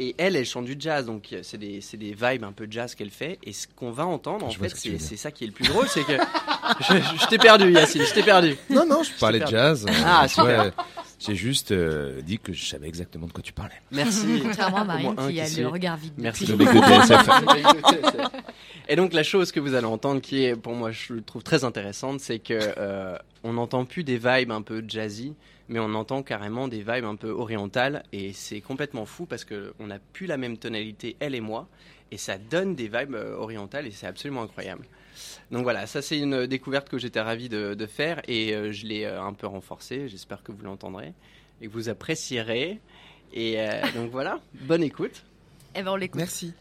Et 0.00 0.14
elle, 0.16 0.36
elle 0.36 0.46
chante 0.46 0.64
du 0.66 0.76
jazz, 0.78 1.06
donc 1.06 1.32
euh, 1.32 1.40
c'est 1.42 1.58
des, 1.58 1.80
c'est 1.80 1.96
des 1.96 2.12
vibes 2.14 2.44
un 2.44 2.52
peu 2.52 2.68
jazz 2.70 2.94
qu'elle 2.94 3.10
fait. 3.10 3.38
Et 3.42 3.52
ce 3.52 3.66
qu'on 3.66 3.90
va 3.90 4.06
entendre, 4.06 4.46
en 4.46 4.50
Je 4.50 4.58
vois 4.58 4.68
fait, 4.68 4.98
c'est 5.00 5.16
ça 5.16 5.32
qui 5.32 5.42
est 5.42 5.48
le 5.48 5.52
plus 5.52 5.66
drôle, 5.66 5.88
c'est 5.88 6.04
que 6.04 6.12
je, 6.88 6.94
je- 6.94 7.20
je 7.20 7.26
t'ai 7.26 7.38
perdu, 7.38 7.72
Yacine, 7.72 8.04
je 8.04 8.14
t'ai 8.14 8.22
perdu. 8.22 8.56
Non, 8.70 8.86
non, 8.86 9.02
je 9.02 9.10
t'ai 9.10 9.18
parlais 9.18 9.40
de 9.40 9.46
jazz. 9.46 9.84
euh, 9.88 9.92
Ah, 10.06 10.28
super. 10.28 10.66
ouais, 10.66 10.70
J'ai 11.18 11.34
juste 11.34 11.72
euh, 11.72 12.20
dit 12.22 12.38
que 12.38 12.52
je 12.52 12.64
savais 12.64 12.86
exactement 12.86 13.26
de 13.26 13.32
quoi 13.32 13.42
tu 13.42 13.52
parlais. 13.52 13.74
Merci. 13.90 14.40
Contrairement 14.42 14.76
à 14.78 14.84
Marine 14.84 15.14
un 15.16 15.32
qui 15.32 15.40
a 15.40 15.48
le 15.62 15.66
regard 15.68 15.96
vide. 15.96 16.12
Merci. 16.16 16.44
depuis. 16.46 16.64
Le 16.64 16.72
mec 16.72 16.74
de 16.74 18.08
DSF. 18.10 18.30
Et 18.88 18.96
donc 18.96 19.12
la 19.12 19.22
chose 19.22 19.52
que 19.52 19.60
vous 19.60 19.74
allez 19.74 19.86
entendre, 19.86 20.20
qui 20.20 20.44
est 20.44 20.56
pour 20.56 20.74
moi 20.74 20.90
je 20.92 21.12
le 21.14 21.22
trouve 21.22 21.42
très 21.42 21.64
intéressante, 21.64 22.20
c'est 22.20 22.38
que 22.38 22.54
euh, 22.78 23.16
on 23.44 23.54
n'entend 23.54 23.84
plus 23.84 24.04
des 24.04 24.16
vibes 24.18 24.50
un 24.52 24.62
peu 24.62 24.82
jazzy, 24.86 25.34
mais 25.68 25.78
on 25.78 25.94
entend 25.94 26.22
carrément 26.22 26.68
des 26.68 26.78
vibes 26.78 27.04
un 27.04 27.16
peu 27.16 27.30
orientales, 27.30 28.02
et 28.12 28.32
c'est 28.32 28.60
complètement 28.60 29.06
fou 29.06 29.26
parce 29.26 29.44
que 29.44 29.74
on 29.78 29.88
n'a 29.88 29.98
plus 29.98 30.26
la 30.26 30.36
même 30.36 30.56
tonalité 30.58 31.16
elle 31.20 31.34
et 31.34 31.40
moi, 31.40 31.68
et 32.10 32.16
ça 32.16 32.38
donne 32.38 32.74
des 32.74 32.88
vibes 32.88 33.14
euh, 33.14 33.36
orientales, 33.36 33.86
et 33.86 33.90
c'est 33.90 34.06
absolument 34.06 34.42
incroyable. 34.42 34.86
Donc 35.50 35.62
voilà, 35.62 35.86
ça 35.86 36.00
c'est 36.00 36.18
une 36.18 36.46
découverte 36.46 36.88
que 36.88 36.98
j'étais 36.98 37.20
ravi 37.20 37.48
de, 37.48 37.74
de 37.74 37.86
faire, 37.86 38.22
et 38.28 38.54
euh, 38.54 38.72
je 38.72 38.86
l'ai 38.86 39.04
euh, 39.04 39.20
un 39.20 39.32
peu 39.32 39.46
renforcée. 39.46 40.08
J'espère 40.08 40.42
que 40.42 40.52
vous 40.52 40.64
l'entendrez 40.64 41.12
et 41.60 41.66
que 41.66 41.72
vous 41.72 41.88
apprécierez. 41.88 42.78
Et 43.32 43.60
euh, 43.60 43.82
donc 43.94 44.10
voilà, 44.10 44.40
bonne 44.54 44.82
écoute. 44.82 45.24
Eh 45.74 45.82
ben 45.82 45.92
on 45.92 45.96
l'écoute. 45.96 46.18
Merci. 46.18 46.54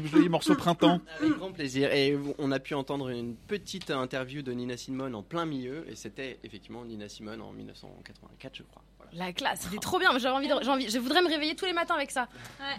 Ce 0.00 0.06
joli 0.06 0.28
morceau 0.28 0.54
printemps. 0.54 1.00
Avec 1.20 1.32
grand 1.38 1.52
plaisir. 1.52 1.92
Et 1.92 2.16
on 2.38 2.50
a 2.52 2.58
pu 2.58 2.74
entendre 2.74 3.08
une 3.10 3.34
petite 3.34 3.90
interview 3.90 4.42
de 4.42 4.52
Nina 4.52 4.76
Simone 4.76 5.14
en 5.14 5.22
plein 5.22 5.44
milieu. 5.46 5.84
Et 5.90 5.96
c'était 5.96 6.38
effectivement 6.44 6.84
Nina 6.84 7.08
Simone 7.08 7.40
en 7.40 7.52
1984, 7.52 8.56
je 8.56 8.62
crois. 8.64 8.82
Voilà. 8.98 9.26
La 9.26 9.32
classe, 9.32 9.60
c'était 9.62 9.78
trop 9.78 9.98
bien. 9.98 10.10
J'avais 10.18 10.34
envie, 10.34 10.48
de- 10.48 10.54
j'ai 10.62 10.70
envie, 10.70 10.88
je 10.88 10.98
voudrais 10.98 11.20
me 11.22 11.28
réveiller 11.28 11.54
tous 11.54 11.66
les 11.66 11.72
matins 11.74 11.94
avec 11.94 12.10
ça. 12.10 12.28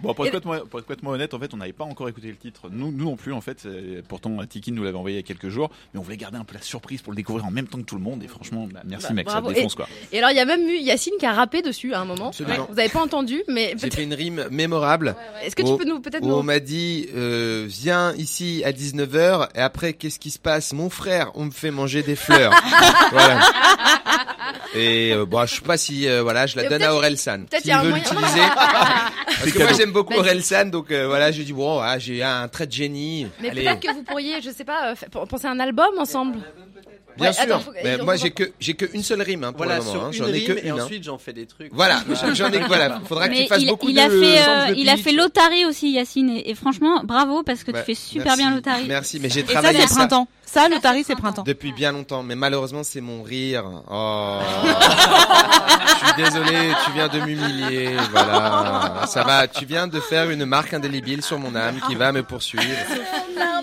Bon, 0.02 0.14
pour 0.14 0.26
être, 0.26 0.32
complètement, 0.42 0.66
pour 0.68 0.80
être 0.80 0.86
complètement 0.86 1.12
honnête, 1.12 1.34
en 1.34 1.40
fait, 1.40 1.54
on 1.54 1.58
n'avait 1.58 1.74
pas 1.74 1.84
encore 1.84 2.10
écouté 2.10 2.30
le 2.30 2.38
titre. 2.38 2.70
Nous, 2.72 2.92
nous 2.92 3.04
non 3.06 3.16
plus, 3.16 3.34
en 3.34 3.42
fait. 3.42 3.60
c'est- 3.60 4.02
Pourtant, 4.08 4.44
Tikin 4.48 4.72
nous 4.72 4.84
l'avait 4.84 4.98
envoyé 4.98 5.18
il 5.18 5.20
y 5.20 5.24
a 5.24 5.28
quelques 5.28 5.50
jours, 5.50 5.70
mais 5.94 6.00
on 6.00 6.04
voulait 6.04 6.18
garder 6.18 6.38
un 6.38 6.44
peu 6.44 6.56
la 6.56 6.62
surprise 6.62 7.02
pour 7.02 7.12
le 7.14 7.18
découvrir 7.18 7.46
en 7.46 7.52
même 7.52 7.68
temps 7.68 7.78
que 7.78 7.84
tout 7.84 7.96
le 7.96 8.02
monde. 8.02 8.24
Et 8.24 8.28
franchement, 8.28 8.68
bah, 8.72 8.82
merci 8.86 9.08
Bah, 9.10 9.14
mec, 9.14 9.26
bravo. 9.28 9.50
ça 9.50 9.54
défonce 9.54 9.74
et, 9.74 9.76
quoi. 9.76 9.88
Et 10.12 10.18
alors, 10.20 10.32
il 10.32 10.38
y 10.38 10.40
a 10.40 10.46
même 10.46 10.68
eu 10.68 10.78
Yacine 10.80 11.14
qui 11.20 11.26
a 11.26 11.34
rappé 11.34 11.62
dessus 11.62 11.94
à 11.94 12.02
un 12.02 12.06
moment. 12.06 12.30
Absolument. 12.30 12.68
Vous 12.72 12.80
avez 12.80 12.90
pas 12.90 13.02
entendu, 13.02 13.44
mais 13.48 13.76
J'ai 13.78 13.92
fait 13.92 14.04
une 14.04 14.14
rime 14.16 14.48
mémorable. 14.50 15.16
Est-ce 15.44 15.56
que 15.56 15.62
tu 15.62 15.78
peux 15.78 15.86
nous- 15.86 16.00
peut-être 16.00 16.24
où 16.24 16.28
nous- 16.30 16.34
On 16.36 16.44
m'a 16.44 16.60
dit, 16.60 17.03
euh, 17.16 17.66
viens 17.68 18.14
ici 18.16 18.64
à 18.66 18.72
19h, 18.72 19.50
et 19.56 19.60
après, 19.60 19.94
qu'est-ce 19.94 20.20
qui 20.20 20.32
se 20.32 20.40
passe? 20.40 20.74
Mon 20.74 20.90
frère, 20.90 21.32
on 21.36 21.46
me 21.46 21.52
fait 21.52 21.72
manger 21.72 22.04
des 22.04 22.16
fleurs. 22.16 22.54
voilà. 23.12 23.40
Et 24.76 25.14
euh, 25.14 25.26
bon, 25.26 25.46
je 25.46 25.56
sais 25.56 25.62
pas 25.62 25.78
si, 25.78 26.08
euh, 26.08 26.24
voilà, 26.24 26.48
je 26.48 26.56
la 26.56 26.68
donne 26.68 26.82
à 26.82 26.94
Aurel 26.94 27.18
San. 27.18 27.46
S'il 27.58 27.68
y 27.68 27.72
a 27.72 27.80
un 27.80 27.84
veut 27.84 27.92
l'utiliser. 27.92 28.42
Parce 28.56 29.52
que 29.52 29.60
moi, 29.60 29.74
j'aime 29.74 29.92
beaucoup. 29.92 30.14
Aurel 30.14 30.44
San, 30.44 30.72
donc 30.72 30.92
euh, 30.92 31.08
voilà, 31.08 31.32
j'ai 31.32 31.44
dit, 31.44 31.54
bon, 31.54 31.80
ah, 31.80 32.00
j'ai 32.00 32.24
un 32.24 32.48
trait 32.48 32.68
de 32.68 32.72
génie. 32.72 33.28
Mais 33.40 33.52
peut-être 33.52 33.80
que 33.80 33.94
vous 33.94 34.04
pourriez, 34.04 34.42
je 34.42 34.50
sais 34.50 34.64
pas, 34.64 34.92
euh, 34.92 35.26
penser 35.26 35.48
à 35.48 35.52
un 35.52 35.60
album 35.60 35.92
ensemble. 36.00 36.40
Bien 37.18 37.28
Ouais, 37.28 37.34
sûr. 37.34 37.44
attends, 37.44 37.60
faut- 37.60 37.72
mais 37.84 37.98
donc- 37.98 38.06
moi, 38.06 38.16
j'ai 38.16 38.32
que, 38.32 38.52
j'ai 38.60 38.74
que 38.74 38.86
une 38.94 39.04
seule 39.04 39.22
rime, 39.22 39.44
hein, 39.44 39.52
pour 39.54 39.66
Voilà, 39.66 39.80
le 39.80 39.86
moment. 39.86 40.06
hein. 40.06 40.10
J'en 40.12 40.28
ai 40.28 40.44
que 40.44 40.52
et 40.54 40.68
une. 40.68 40.80
hein. 40.80 40.84
ensuite 40.84 41.04
j'en 41.04 41.18
fais 41.18 41.34
des 41.34 41.46
trucs. 41.46 41.70
Voilà, 41.74 42.02
j'en 42.34 42.50
ai 42.52 42.60
que, 42.60 42.68
voilà. 42.68 43.02
Faudra 43.08 43.30
que 43.30 43.36
tu 43.36 43.48
fasses 43.48 43.62
il, 43.62 43.68
beaucoup 43.68 43.90
il 43.90 43.96
de 43.96 44.00
a 44.00 44.10
fait, 44.10 44.72
euh, 44.72 44.74
il 44.78 44.90
a 44.90 44.98
fait 44.98 45.12
l'Otari 45.12 45.66
aussi, 45.66 45.92
Yacine, 45.92 46.30
et, 46.30 46.50
et 46.50 46.56
franchement, 46.56 47.02
bravo 47.04 47.44
parce 47.44 47.64
que 47.64 47.72
tu 47.72 47.78
fais 47.78 47.96
super 47.96 48.26
merci, 48.26 48.38
bien 48.42 48.56
l'Otari. 48.56 48.84
Merci, 48.88 49.20
mais 49.22 49.30
j'ai 49.30 49.42
Et 49.42 49.46
ça, 49.46 49.54
travaillé 49.54 49.80
c'est 49.88 49.94
printemps. 49.96 50.28
Ça, 50.54 50.70
l'Otari, 50.70 51.04
c'est 51.04 51.16
printemps. 51.16 51.42
Depuis 51.44 51.72
bien 51.74 51.92
longtemps, 51.92 52.22
mais 52.22 52.36
malheureusement 52.36 52.84
c'est 52.84 53.02
mon 53.02 53.24
rire. 53.24 53.64
Oh, 53.90 54.38
je 56.00 56.06
suis 56.06 56.24
désolé, 56.24 56.74
tu 56.86 56.92
viens 56.92 57.08
de 57.08 57.20
m'humilier, 57.22 57.98
voilà. 58.12 59.06
Ça 59.08 59.24
va, 59.24 59.48
tu 59.48 59.66
viens 59.66 59.88
de 59.88 60.00
faire 60.00 60.30
une 60.30 60.46
marque 60.46 60.74
indélébile 60.74 61.24
sur 61.24 61.40
mon 61.40 61.56
âme 61.56 61.80
qui 61.88 61.96
va 61.96 62.12
me 62.12 62.22
poursuivre 62.22 62.64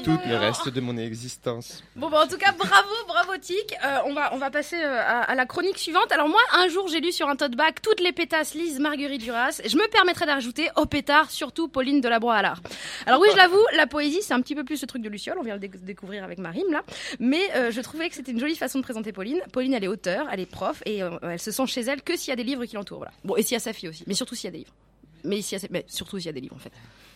tout 0.02 0.18
le 0.26 0.36
reste 0.36 0.70
de 0.70 0.80
mon 0.80 0.96
existence. 0.96 1.84
Bon, 1.94 2.08
bah, 2.08 2.22
en 2.24 2.26
tout 2.26 2.38
cas, 2.38 2.52
bravo, 2.52 2.88
bravo 3.06 3.36
Tic. 3.36 3.74
Euh, 3.84 3.98
on 4.06 4.14
va, 4.14 4.32
on 4.32 4.38
va 4.38 4.50
passer 4.50 4.76
euh, 4.82 4.98
à, 4.98 5.20
à 5.30 5.34
la 5.34 5.44
chronique 5.44 5.76
suivante. 5.76 6.10
Alors 6.10 6.26
moi, 6.26 6.40
un 6.54 6.68
jour, 6.68 6.88
j'ai 6.88 7.00
lu 7.00 7.12
sur 7.12 7.28
un 7.28 7.36
tote 7.36 7.54
bag 7.54 7.74
toutes 7.82 8.00
les 8.00 8.12
pétasses 8.12 8.54
lisent 8.54 8.80
Marguerite 8.80 9.20
Duras. 9.20 9.60
Je 9.62 9.76
me 9.76 9.86
permettrai 9.90 10.24
d'ajouter 10.24 10.70
au 10.76 10.86
pétard, 10.86 11.30
surtout 11.30 11.68
Pauline 11.68 12.00
Delabroix-Allard. 12.00 12.60
Alors 13.06 13.20
oui, 13.20 13.28
je 13.30 13.36
l'avoue, 13.36 13.62
la 13.76 13.86
poésie, 13.86 14.20
c'est 14.22 14.32
un 14.32 14.40
petit 14.40 14.54
peu 14.54 14.64
plus 14.64 14.78
ce 14.78 14.86
truc 14.86 15.02
de 15.02 15.10
Luciole. 15.10 15.36
On 15.38 15.44
vient 15.44 15.54
le 15.54 15.60
dé- 15.60 15.70
découvrir 15.82 16.24
avec 16.24 16.38
ma 16.38 16.48
rime 16.48 16.64
Mais 17.18 17.40
euh, 17.54 17.70
je 17.70 17.80
trouvais 17.80 18.08
que 18.08 18.14
c'était 18.14 18.32
une 18.32 18.40
jolie 18.40 18.56
façon 18.56 18.78
de 18.78 18.84
présenter 18.84 19.12
Pauline. 19.12 19.40
Pauline, 19.52 19.74
elle 19.74 19.84
est 19.84 19.88
auteure, 19.88 20.26
elle 20.30 20.40
est 20.40 20.46
prof 20.46 20.82
et 20.86 21.02
euh, 21.02 21.18
elle 21.22 21.38
se 21.38 21.50
sent 21.50 21.66
chez 21.66 21.82
elle 21.82 22.02
que 22.02 22.16
s'il 22.16 22.30
y 22.30 22.32
a 22.32 22.36
des 22.36 22.44
livres 22.44 22.64
qui 22.64 22.76
l'entourent. 22.76 23.06
Bon, 23.24 23.36
et 23.36 23.42
s'il 23.42 23.52
y 23.52 23.56
a 23.56 23.60
sa 23.60 23.72
fille 23.72 23.88
aussi, 23.88 24.04
mais 24.06 24.14
surtout 24.14 24.34
s'il 24.34 24.46
y 24.46 24.48
a 24.48 24.52
des 24.52 24.58
livres. 24.58 24.74
Mais, 25.24 25.40
mais 25.70 25.84
surtout 25.86 26.18
s'il 26.18 26.26
y 26.26 26.30
a 26.30 26.32
des 26.32 26.40
livres 26.40 26.56
en 26.56 26.60
fait. 26.60 26.72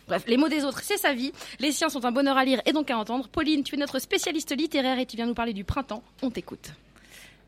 Bref, 0.06 0.24
les 0.26 0.36
mots 0.36 0.48
des 0.48 0.64
autres, 0.64 0.80
c'est 0.82 0.98
sa 0.98 1.14
vie. 1.14 1.32
Les 1.60 1.72
siens 1.72 1.88
sont 1.88 2.04
un 2.04 2.12
bonheur 2.12 2.36
à 2.36 2.44
lire 2.44 2.60
et 2.66 2.72
donc 2.72 2.90
à 2.90 2.98
entendre. 2.98 3.28
Pauline, 3.28 3.64
tu 3.64 3.74
es 3.74 3.78
notre 3.78 3.98
spécialiste 3.98 4.54
littéraire 4.56 4.98
et 4.98 5.06
tu 5.06 5.16
viens 5.16 5.26
nous 5.26 5.34
parler 5.34 5.54
du 5.54 5.64
printemps. 5.64 6.02
On 6.22 6.30
t'écoute. 6.30 6.72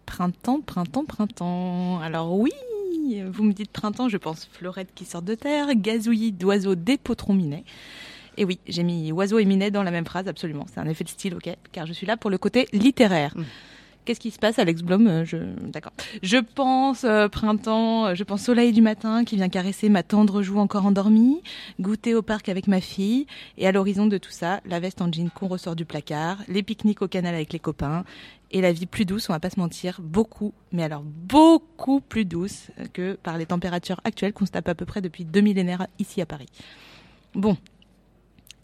Printemps, 0.07 0.61
printemps, 0.63 1.05
printemps. 1.05 2.01
Alors 2.01 2.33
oui, 2.33 2.53
vous 3.27 3.45
me 3.45 3.53
dites 3.53 3.71
printemps, 3.71 4.09
je 4.09 4.17
pense 4.17 4.47
fleurette 4.47 4.89
qui 4.95 5.05
sort 5.05 5.23
de 5.23 5.35
terre, 5.35 5.75
gazouillis 5.75 6.33
d'oiseaux 6.33 6.75
des 6.75 6.97
potrons 6.97 7.35
minets. 7.35 7.65
Et 8.37 8.45
oui, 8.45 8.59
j'ai 8.67 8.83
mis 8.83 9.13
oiseau 9.13 9.39
et 9.39 9.45
minet 9.45 9.71
dans 9.71 9.83
la 9.83 9.91
même 9.91 10.07
phrase, 10.07 10.29
absolument. 10.29 10.67
C'est 10.73 10.81
un 10.81 10.87
effet 10.87 11.05
de 11.05 11.09
style, 11.09 11.35
ok, 11.35 11.49
car 11.73 11.87
je 11.87 11.93
suis 11.93 12.07
là 12.07 12.17
pour 12.17 12.31
le 12.31 12.39
côté 12.39 12.69
littéraire. 12.73 13.35
Qu'est-ce 14.07 14.21
qui 14.21 14.31
se 14.31 14.39
passe, 14.39 14.61
Alex 14.61 14.83
Blom 14.83 15.09
Euh, 15.09 15.25
Je, 15.25 15.37
d'accord. 15.37 15.93
Je 16.23 16.37
pense 16.37 17.03
euh, 17.03 17.27
printemps, 17.27 18.07
euh, 18.07 18.15
je 18.15 18.23
pense 18.23 18.43
soleil 18.43 18.73
du 18.73 18.81
matin 18.81 19.25
qui 19.25 19.35
vient 19.35 19.49
caresser 19.49 19.89
ma 19.89 20.05
tendre 20.05 20.43
joue 20.43 20.59
encore 20.59 20.87
endormie, 20.87 21.43
goûter 21.81 22.15
au 22.15 22.23
parc 22.23 22.49
avec 22.49 22.69
ma 22.69 22.81
fille, 22.81 23.27
et 23.59 23.67
à 23.67 23.73
l'horizon 23.73 24.07
de 24.07 24.17
tout 24.17 24.31
ça, 24.31 24.61
la 24.65 24.79
veste 24.79 25.03
en 25.03 25.11
jean 25.11 25.29
qu'on 25.29 25.49
ressort 25.49 25.75
du 25.75 25.85
placard, 25.85 26.39
les 26.47 26.63
pique-niques 26.63 27.03
au 27.03 27.09
canal 27.09 27.35
avec 27.35 27.53
les 27.53 27.59
copains, 27.59 28.05
et 28.53 28.61
la 28.61 28.71
vie 28.71 28.87
plus 28.87 29.07
douce, 29.07 29.29
on 29.29 29.33
va 29.33 29.41
pas 29.41 29.51
se 29.51 29.59
mentir, 29.59 29.99
beaucoup, 30.01 30.53
mais 30.71 30.85
alors 30.85 31.03
beaucoup 31.03 32.01
plus 32.01 32.25
douce 32.25 32.69
que 32.93 33.15
par 33.15 33.39
les 33.39 33.47
températures 33.47 34.01
actuelles 34.05 34.33
qu'on 34.33 34.47
se 34.47 34.53
tape 34.53 34.69
à 34.69 34.77
peu 34.77 34.85
près 34.85 35.01
depuis 35.01 35.25
deux 35.25 35.41
millénaires 35.41 35.89
ici 35.99 36.21
à 36.21 36.27
Paris. 36.27 36.47
Bon, 37.35 37.57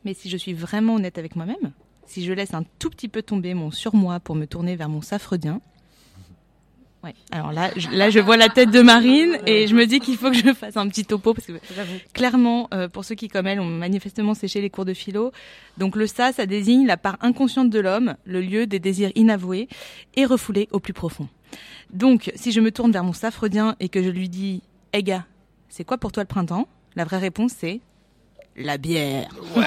mais 0.05 0.14
si 0.14 0.28
je 0.28 0.36
suis 0.36 0.53
vraiment 0.53 0.94
honnête 0.94 1.18
avec 1.18 1.36
moi-même, 1.36 1.72
si 2.07 2.24
je 2.24 2.32
laisse 2.32 2.55
un 2.55 2.64
tout 2.78 2.90
petit 2.90 3.09
peu 3.09 3.22
tomber 3.22 3.55
mon 3.55 3.70
surmoi 3.70 4.20
pour 4.20 4.34
me 4.34 4.46
tourner 4.46 4.76
vers 4.76 4.88
mon 4.88 5.00
safredien, 5.00 5.61
ouais. 7.05 7.14
Alors 7.30 7.53
là, 7.53 7.70
je, 7.76 7.88
là, 7.90 8.11
je 8.11 8.18
vois 8.18 8.36
la 8.36 8.48
tête 8.48 8.70
de 8.70 8.80
Marine 8.80 9.38
et 9.46 9.66
je 9.66 9.74
me 9.74 9.86
dis 9.86 10.00
qu'il 10.00 10.16
faut 10.16 10.30
que 10.30 10.36
je 10.36 10.53
fasse 10.53 10.76
un 10.76 10.88
petit 10.88 11.05
topo 11.05 11.34
parce 11.34 11.46
que 11.46 11.53
clairement, 12.12 12.68
euh, 12.74 12.88
pour 12.88 13.05
ceux 13.05 13.14
qui 13.14 13.28
comme 13.28 13.46
elle 13.46 13.61
ont 13.61 13.66
manifestement 13.66 14.34
séché 14.34 14.61
les 14.61 14.70
cours 14.70 14.84
de 14.84 14.94
philo, 14.94 15.32
donc 15.78 15.96
le 15.96 16.07
ça, 16.07 16.32
ça 16.32 16.46
désigne 16.46 16.86
la 16.86 16.96
part 16.96 17.16
inconsciente 17.20 17.70
de 17.70 17.80
l'homme, 17.80 18.14
le 18.24 18.40
lieu 18.40 18.66
des 18.66 18.78
désirs 18.78 19.12
inavoués 19.14 19.68
et 20.14 20.24
refoulés 20.26 20.68
au 20.72 20.80
plus 20.80 20.92
profond. 20.92 21.28
Donc, 21.92 22.32
si 22.34 22.53
je 22.53 22.61
me 22.61 22.70
tourne 22.70 22.92
vers 22.92 23.05
mon 23.05 23.12
safredien 23.12 23.76
et 23.78 23.88
que 23.88 24.03
je 24.03 24.09
lui 24.09 24.28
dis, 24.28 24.62
gars, 24.94 25.26
c'est 25.68 25.84
quoi 25.84 25.98
pour 25.98 26.12
toi 26.12 26.22
le 26.22 26.28
printemps? 26.28 26.66
La 26.94 27.05
vraie 27.05 27.18
réponse 27.18 27.53
c'est 27.57 27.80
la 28.57 28.78
bière. 28.78 29.28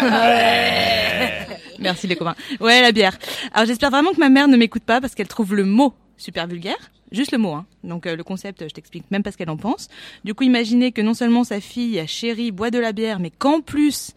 Merci 1.79 2.07
les 2.07 2.15
copains. 2.15 2.35
Ouais, 2.59 2.81
la 2.81 2.91
bière. 2.91 3.17
Alors 3.53 3.67
j'espère 3.67 3.91
vraiment 3.91 4.11
que 4.11 4.19
ma 4.19 4.29
mère 4.29 4.47
ne 4.47 4.57
m'écoute 4.57 4.83
pas 4.83 5.01
parce 5.01 5.15
qu'elle 5.15 5.27
trouve 5.27 5.55
le 5.55 5.65
mot 5.65 5.93
super 6.17 6.47
vulgaire. 6.47 6.91
Juste 7.11 7.31
le 7.31 7.37
mot, 7.37 7.53
hein. 7.53 7.65
Donc 7.83 8.07
euh, 8.07 8.15
le 8.15 8.23
concept, 8.23 8.67
je 8.67 8.73
t'explique 8.73 9.09
même 9.11 9.21
pas 9.21 9.31
ce 9.31 9.37
qu'elle 9.37 9.49
en 9.49 9.57
pense. 9.57 9.89
Du 10.23 10.33
coup, 10.33 10.43
imaginez 10.43 10.91
que 10.91 11.01
non 11.01 11.13
seulement 11.13 11.43
sa 11.43 11.61
fille 11.61 12.03
chérie 12.07 12.51
boit 12.51 12.71
de 12.71 12.79
la 12.79 12.93
bière, 12.93 13.19
mais 13.19 13.29
qu'en 13.29 13.61
plus, 13.61 14.11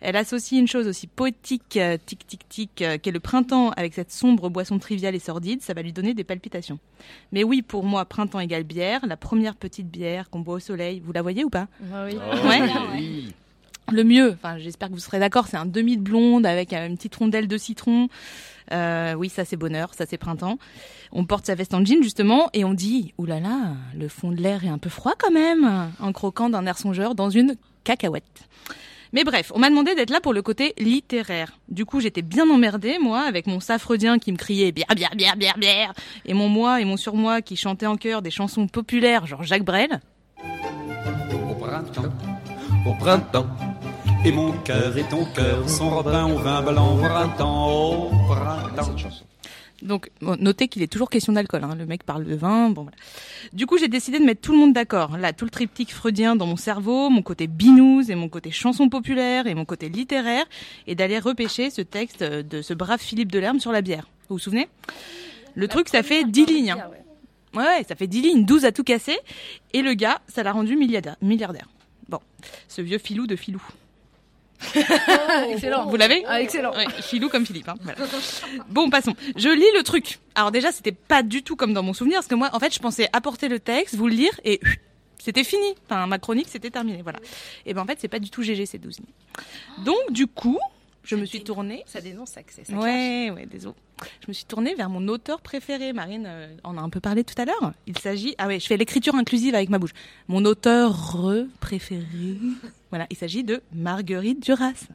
elle 0.00 0.16
associe 0.16 0.60
une 0.60 0.66
chose 0.66 0.88
aussi 0.88 1.06
poétique, 1.06 1.76
euh, 1.76 1.96
tic 2.04 2.26
tic 2.26 2.48
tic, 2.48 2.82
euh, 2.82 2.98
qu'est 3.00 3.12
le 3.12 3.20
printemps 3.20 3.70
avec 3.70 3.94
cette 3.94 4.10
sombre 4.10 4.50
boisson 4.50 4.80
triviale 4.80 5.14
et 5.14 5.20
sordide, 5.20 5.62
ça 5.62 5.72
va 5.72 5.82
lui 5.82 5.92
donner 5.92 6.14
des 6.14 6.24
palpitations. 6.24 6.80
Mais 7.30 7.44
oui, 7.44 7.62
pour 7.62 7.84
moi, 7.84 8.04
printemps 8.04 8.40
égale 8.40 8.64
bière, 8.64 9.06
la 9.06 9.16
première 9.16 9.54
petite 9.54 9.88
bière 9.88 10.28
qu'on 10.28 10.40
boit 10.40 10.56
au 10.56 10.60
soleil. 10.60 11.00
Vous 11.02 11.12
la 11.12 11.22
voyez 11.22 11.44
ou 11.44 11.50
pas? 11.50 11.68
Oui. 11.80 12.16
Ouais. 12.44 13.32
Le 13.90 14.04
mieux, 14.04 14.32
enfin 14.32 14.58
j'espère 14.58 14.88
que 14.88 14.94
vous 14.94 15.00
serez 15.00 15.18
d'accord, 15.18 15.48
c'est 15.48 15.56
un 15.56 15.66
demi 15.66 15.96
de 15.96 16.02
blonde 16.02 16.46
avec 16.46 16.72
euh, 16.72 16.86
une 16.86 16.96
petite 16.96 17.14
rondelle 17.16 17.48
de 17.48 17.58
citron. 17.58 18.08
Euh, 18.70 19.14
oui, 19.14 19.28
ça 19.28 19.44
c'est 19.44 19.56
bonheur, 19.56 19.92
ça 19.94 20.06
c'est 20.06 20.18
printemps. 20.18 20.58
On 21.10 21.24
porte 21.24 21.46
sa 21.46 21.54
veste 21.54 21.74
en 21.74 21.84
jean 21.84 22.02
justement 22.02 22.48
et 22.52 22.64
on 22.64 22.74
dit 22.74 23.12
oulala, 23.18 23.40
là 23.40 23.48
là, 23.48 23.74
le 23.98 24.08
fond 24.08 24.30
de 24.30 24.40
l'air 24.40 24.64
est 24.64 24.68
un 24.68 24.78
peu 24.78 24.88
froid 24.88 25.14
quand 25.18 25.32
même, 25.32 25.90
en 25.98 26.12
croquant 26.12 26.48
d'un 26.48 26.64
air 26.64 26.78
songeur 26.78 27.14
dans 27.14 27.28
une 27.28 27.56
cacahuète. 27.84 28.48
Mais 29.12 29.24
bref, 29.24 29.52
on 29.54 29.58
m'a 29.58 29.68
demandé 29.68 29.94
d'être 29.94 30.10
là 30.10 30.20
pour 30.20 30.32
le 30.32 30.40
côté 30.40 30.72
littéraire. 30.78 31.52
Du 31.68 31.84
coup, 31.84 32.00
j'étais 32.00 32.22
bien 32.22 32.48
emmerdée, 32.48 32.98
moi, 32.98 33.20
avec 33.20 33.46
mon 33.46 33.60
safredien 33.60 34.18
qui 34.18 34.32
me 34.32 34.38
criait 34.38 34.72
bière, 34.72 34.86
bière, 34.96 35.14
bière, 35.14 35.36
bière, 35.36 35.58
bière, 35.58 35.92
et 36.24 36.32
mon 36.32 36.48
moi 36.48 36.80
et 36.80 36.86
mon 36.86 36.96
surmoi 36.96 37.42
qui 37.42 37.56
chantaient 37.56 37.86
en 37.86 37.96
chœur 37.96 38.22
des 38.22 38.30
chansons 38.30 38.66
populaires, 38.68 39.26
genre 39.26 39.42
Jacques 39.42 39.64
Brel. 39.64 40.00
Au 40.42 41.54
printemps, 41.54 42.14
au 42.86 42.94
printemps. 42.94 43.71
Et 44.24 44.30
mon 44.30 44.52
cœur 44.52 44.96
et 44.96 45.02
ton 45.02 45.24
cœur 45.24 45.68
sont 45.68 45.90
robins 45.90 46.32
au 46.32 46.38
vin 46.38 46.62
blanc, 46.62 46.96
printemps, 46.96 47.70
au 47.70 48.08
printemps. 48.28 48.94
Donc, 49.82 50.10
notez 50.20 50.68
qu'il 50.68 50.80
est 50.82 50.86
toujours 50.86 51.10
question 51.10 51.32
d'alcool. 51.32 51.64
Hein. 51.64 51.74
Le 51.76 51.86
mec 51.86 52.04
parle 52.04 52.24
de 52.24 52.36
vin. 52.36 52.70
Bon. 52.70 52.86
Du 53.52 53.66
coup, 53.66 53.78
j'ai 53.78 53.88
décidé 53.88 54.20
de 54.20 54.24
mettre 54.24 54.40
tout 54.40 54.52
le 54.52 54.58
monde 54.58 54.72
d'accord. 54.72 55.16
Là, 55.18 55.32
tout 55.32 55.44
le 55.44 55.50
triptyque 55.50 55.92
freudien 55.92 56.36
dans 56.36 56.46
mon 56.46 56.54
cerveau, 56.56 57.10
mon 57.10 57.22
côté 57.22 57.48
binouze 57.48 58.10
et 58.10 58.14
mon 58.14 58.28
côté 58.28 58.52
chanson 58.52 58.88
populaire 58.88 59.48
et 59.48 59.54
mon 59.54 59.64
côté 59.64 59.88
littéraire, 59.88 60.44
et 60.86 60.94
d'aller 60.94 61.18
repêcher 61.18 61.70
ce 61.70 61.82
texte 61.82 62.22
de 62.22 62.62
ce 62.62 62.74
brave 62.74 63.00
Philippe 63.00 63.32
Delerme 63.32 63.58
sur 63.58 63.72
la 63.72 63.82
bière. 63.82 64.06
Vous 64.28 64.36
vous 64.36 64.38
souvenez? 64.38 64.68
Le 65.56 65.66
truc, 65.66 65.88
ça 65.88 66.04
fait 66.04 66.22
dix 66.22 66.46
lignes. 66.46 66.70
hein. 66.70 66.90
Ouais, 67.54 67.64
ouais, 67.64 67.84
ça 67.86 67.96
fait 67.96 68.06
10 68.06 68.22
lignes, 68.22 68.44
12 68.46 68.64
à 68.64 68.72
tout 68.72 68.84
casser. 68.84 69.18
Et 69.74 69.82
le 69.82 69.92
gars, 69.92 70.22
ça 70.26 70.42
l'a 70.42 70.52
rendu 70.52 70.74
milliardaire. 70.74 71.68
Bon, 72.08 72.20
ce 72.68 72.80
vieux 72.80 72.96
filou 72.96 73.26
de 73.26 73.36
filou. 73.36 73.60
excellent. 75.50 75.86
Vous 75.86 75.96
l'avez 75.96 76.24
Ah, 76.26 76.40
excellent. 76.40 76.72
Ouais, 76.74 76.86
filou 77.00 77.28
comme 77.28 77.46
Philippe. 77.46 77.68
hein, 77.68 77.74
voilà. 77.82 77.98
Bon, 78.68 78.90
passons. 78.90 79.14
Je 79.36 79.48
lis 79.48 79.66
le 79.76 79.82
truc. 79.82 80.18
Alors 80.34 80.50
déjà, 80.50 80.72
c'était 80.72 80.92
pas 80.92 81.22
du 81.22 81.42
tout 81.42 81.56
comme 81.56 81.72
dans 81.74 81.82
mon 81.82 81.92
souvenir, 81.94 82.16
parce 82.18 82.26
que 82.28 82.34
moi, 82.34 82.50
en 82.52 82.58
fait, 82.60 82.72
je 82.74 82.78
pensais 82.78 83.08
apporter 83.12 83.48
le 83.48 83.60
texte, 83.60 83.94
vous 83.96 84.08
le 84.08 84.14
lire, 84.14 84.32
et 84.44 84.60
c'était 85.18 85.44
fini. 85.44 85.74
Enfin, 85.88 86.06
ma 86.06 86.18
chronique, 86.18 86.48
c'était 86.48 86.70
terminé. 86.70 87.02
Voilà. 87.02 87.18
Et 87.66 87.74
ben 87.74 87.82
en 87.82 87.86
fait, 87.86 87.98
c'est 88.00 88.08
pas 88.08 88.18
du 88.18 88.30
tout 88.30 88.42
GG 88.42 88.66
ces 88.66 88.78
12 88.78 88.98
lignes. 88.98 89.84
Donc, 89.84 90.10
du 90.10 90.26
coup, 90.26 90.58
je 91.04 91.16
me 91.16 91.24
suis 91.24 91.42
tournée. 91.42 91.82
Ça 91.86 92.00
dénonce, 92.00 92.30
ça, 92.30 92.40
ça 92.48 92.62
clash. 92.62 92.80
Ouais, 92.80 93.30
ouais, 93.30 93.46
désolé. 93.46 93.74
Je 94.20 94.28
me 94.28 94.32
suis 94.32 94.44
tournée 94.44 94.74
vers 94.74 94.88
mon 94.88 95.06
auteur 95.08 95.40
préféré. 95.40 95.92
Marine 95.92 96.24
euh, 96.26 96.56
en 96.64 96.76
a 96.76 96.80
un 96.80 96.88
peu 96.90 97.00
parlé 97.00 97.24
tout 97.24 97.40
à 97.40 97.44
l'heure. 97.44 97.72
Il 97.86 97.98
s'agit. 97.98 98.34
Ah 98.38 98.46
ouais, 98.46 98.60
je 98.60 98.66
fais 98.66 98.76
l'écriture 98.76 99.14
inclusive 99.14 99.54
avec 99.54 99.68
ma 99.68 99.78
bouche. 99.78 99.92
Mon 100.28 100.44
auteur 100.44 101.16
préféré. 101.60 102.02
Voilà, 102.90 103.06
il 103.08 103.16
s'agit 103.16 103.42
de 103.42 103.62
Marguerite 103.72 104.42
Duras. 104.42 104.86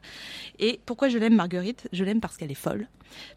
Et 0.60 0.80
pourquoi 0.86 1.10
je 1.10 1.18
l'aime, 1.18 1.34
Marguerite? 1.34 1.88
Je 1.92 2.04
l'aime 2.04 2.20
parce 2.22 2.38
qu'elle 2.38 2.52
est 2.52 2.54
folle, 2.54 2.88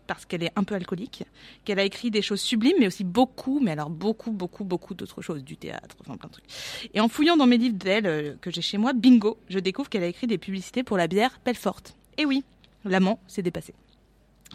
parce 0.06 0.26
qu'elle 0.26 0.42
est 0.42 0.52
un 0.54 0.64
peu 0.64 0.74
alcoolique, 0.74 1.24
qu'elle 1.64 1.78
a 1.78 1.82
écrit 1.82 2.10
des 2.10 2.20
choses 2.20 2.42
sublimes, 2.42 2.76
mais 2.78 2.86
aussi 2.86 3.02
beaucoup, 3.02 3.58
mais 3.58 3.70
alors 3.70 3.88
beaucoup, 3.88 4.32
beaucoup, 4.32 4.64
beaucoup 4.64 4.92
d'autres 4.92 5.22
choses, 5.22 5.44
du 5.44 5.56
théâtre, 5.56 5.96
enfin 6.00 6.18
plein 6.18 6.28
de 6.28 6.32
trucs. 6.34 6.44
Et 6.92 7.00
en 7.00 7.08
fouillant 7.08 7.38
dans 7.38 7.46
mes 7.46 7.56
livres 7.56 7.78
d'elle 7.78 8.06
euh, 8.06 8.34
que 8.42 8.50
j'ai 8.50 8.60
chez 8.60 8.76
moi, 8.76 8.92
bingo, 8.92 9.38
je 9.48 9.58
découvre 9.58 9.88
qu'elle 9.88 10.02
a 10.02 10.08
écrit 10.08 10.26
des 10.26 10.36
publicités 10.36 10.82
pour 10.82 10.98
la 10.98 11.06
bière 11.06 11.38
Pelfort. 11.42 11.80
Et 12.18 12.26
oui, 12.26 12.44
l'amant 12.84 13.18
s'est 13.26 13.42
dépassé. 13.42 13.74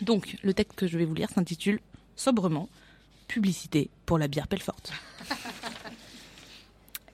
Donc, 0.02 0.36
le 0.44 0.54
texte 0.54 0.78
que 0.78 0.88
je 0.88 0.98
vais 0.98 1.06
vous 1.06 1.14
lire 1.14 1.30
s'intitule 1.30 1.80
sobrement 2.16 2.68
Publicité 3.28 3.90
pour 4.06 4.18
la 4.20 4.28
bière 4.28 4.48
Pelfort. 4.48 4.76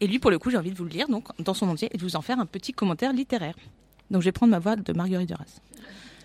Et 0.01 0.07
lui, 0.07 0.19
pour 0.19 0.31
le 0.31 0.39
coup, 0.39 0.49
j'ai 0.49 0.57
envie 0.57 0.71
de 0.71 0.75
vous 0.77 0.83
le 0.83 0.89
lire 0.89 1.07
donc 1.07 1.27
dans 1.39 1.53
son 1.53 1.69
entier 1.69 1.87
et 1.93 1.97
de 1.97 2.01
vous 2.03 2.15
en 2.15 2.21
faire 2.21 2.39
un 2.39 2.45
petit 2.47 2.73
commentaire 2.73 3.13
littéraire. 3.13 3.53
Donc, 4.09 4.21
je 4.21 4.25
vais 4.25 4.31
prendre 4.31 4.51
ma 4.51 4.59
voix 4.59 4.75
de 4.75 4.93
Marguerite 4.93 5.27
Duras. 5.29 5.45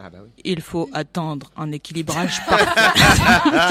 Ah 0.01 0.11
bah 0.11 0.18
oui. 0.24 0.30
Il 0.45 0.61
faut 0.61 0.89
attendre 0.93 1.51
un 1.57 1.70
équilibrage 1.72 2.45
parfait. 2.49 2.64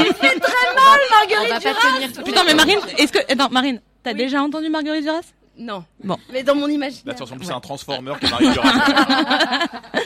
Tu 0.04 0.14
fais 0.14 0.40
très 0.40 0.76
mal, 0.76 1.00
Marguerite 1.12 1.52
On 1.52 1.54
va 1.54 1.60
pas 1.60 1.60
Duras. 1.60 1.96
tenir 1.96 2.14
tout 2.14 2.24
Putain, 2.24 2.44
mais 2.46 2.54
Marine, 2.54 2.80
est-ce 2.98 3.12
que. 3.12 3.32
Attends, 3.32 3.50
Marine, 3.50 3.82
t'as 4.04 4.14
déjà 4.14 4.42
entendu 4.42 4.70
Marguerite 4.70 5.04
Duras? 5.04 5.22
Non. 5.58 5.84
Bon. 6.04 6.18
Mais 6.32 6.44
dans 6.44 6.56
mon 6.56 6.68
imaginaire. 6.68 7.04
Là, 7.08 7.14
tu 7.16 7.24
ressembles 7.24 7.42
plus 7.42 7.52
à 7.52 7.56
un 7.56 7.60
transformer 7.60 8.14
que 8.22 8.30
Marie 8.30 8.52
Duras. 8.54 9.68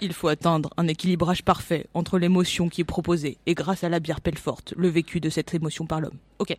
Il 0.00 0.12
faut 0.12 0.28
atteindre 0.28 0.70
un 0.76 0.86
équilibrage 0.86 1.42
parfait 1.42 1.86
entre 1.92 2.18
l'émotion 2.18 2.68
qui 2.68 2.82
est 2.82 2.84
proposée 2.84 3.38
et 3.46 3.54
grâce 3.54 3.82
à 3.82 3.88
la 3.88 3.98
bière 3.98 4.20
Pelfort, 4.20 4.60
le 4.76 4.88
vécu 4.88 5.18
de 5.20 5.28
cette 5.28 5.52
émotion 5.54 5.86
par 5.86 6.00
l'homme. 6.00 6.18
Ok. 6.38 6.56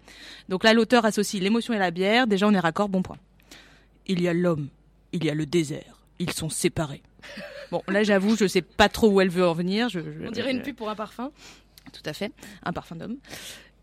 Donc 0.49 0.63
là, 0.65 0.73
l'auteur 0.73 1.05
associe 1.05 1.41
l'émotion 1.41 1.73
et 1.73 1.77
la 1.77 1.91
bière. 1.91 2.27
Déjà, 2.27 2.47
on 2.47 2.53
est 2.53 2.59
raccord, 2.59 2.89
bon 2.89 3.01
point. 3.01 3.17
Il 4.07 4.21
y 4.21 4.27
a 4.27 4.33
l'homme, 4.33 4.67
il 5.13 5.23
y 5.23 5.29
a 5.29 5.33
le 5.33 5.45
désert. 5.45 6.01
Ils 6.19 6.31
sont 6.33 6.49
séparés. 6.49 7.01
Bon, 7.71 7.83
là, 7.87 8.01
j'avoue, 8.01 8.35
je 8.35 8.47
sais 8.47 8.63
pas 8.63 8.89
trop 8.89 9.09
où 9.11 9.21
elle 9.21 9.29
veut 9.29 9.47
en 9.47 9.53
venir. 9.53 9.89
Je, 9.89 9.99
je- 9.99 10.27
On 10.27 10.31
dirait 10.31 10.49
une 10.49 10.57
je- 10.57 10.63
pub 10.63 10.75
pour 10.75 10.89
un 10.89 10.95
parfum. 10.95 11.29
Tout 11.93 12.01
à 12.03 12.13
fait, 12.13 12.31
un 12.63 12.73
parfum 12.73 12.95
d'homme. 12.95 13.17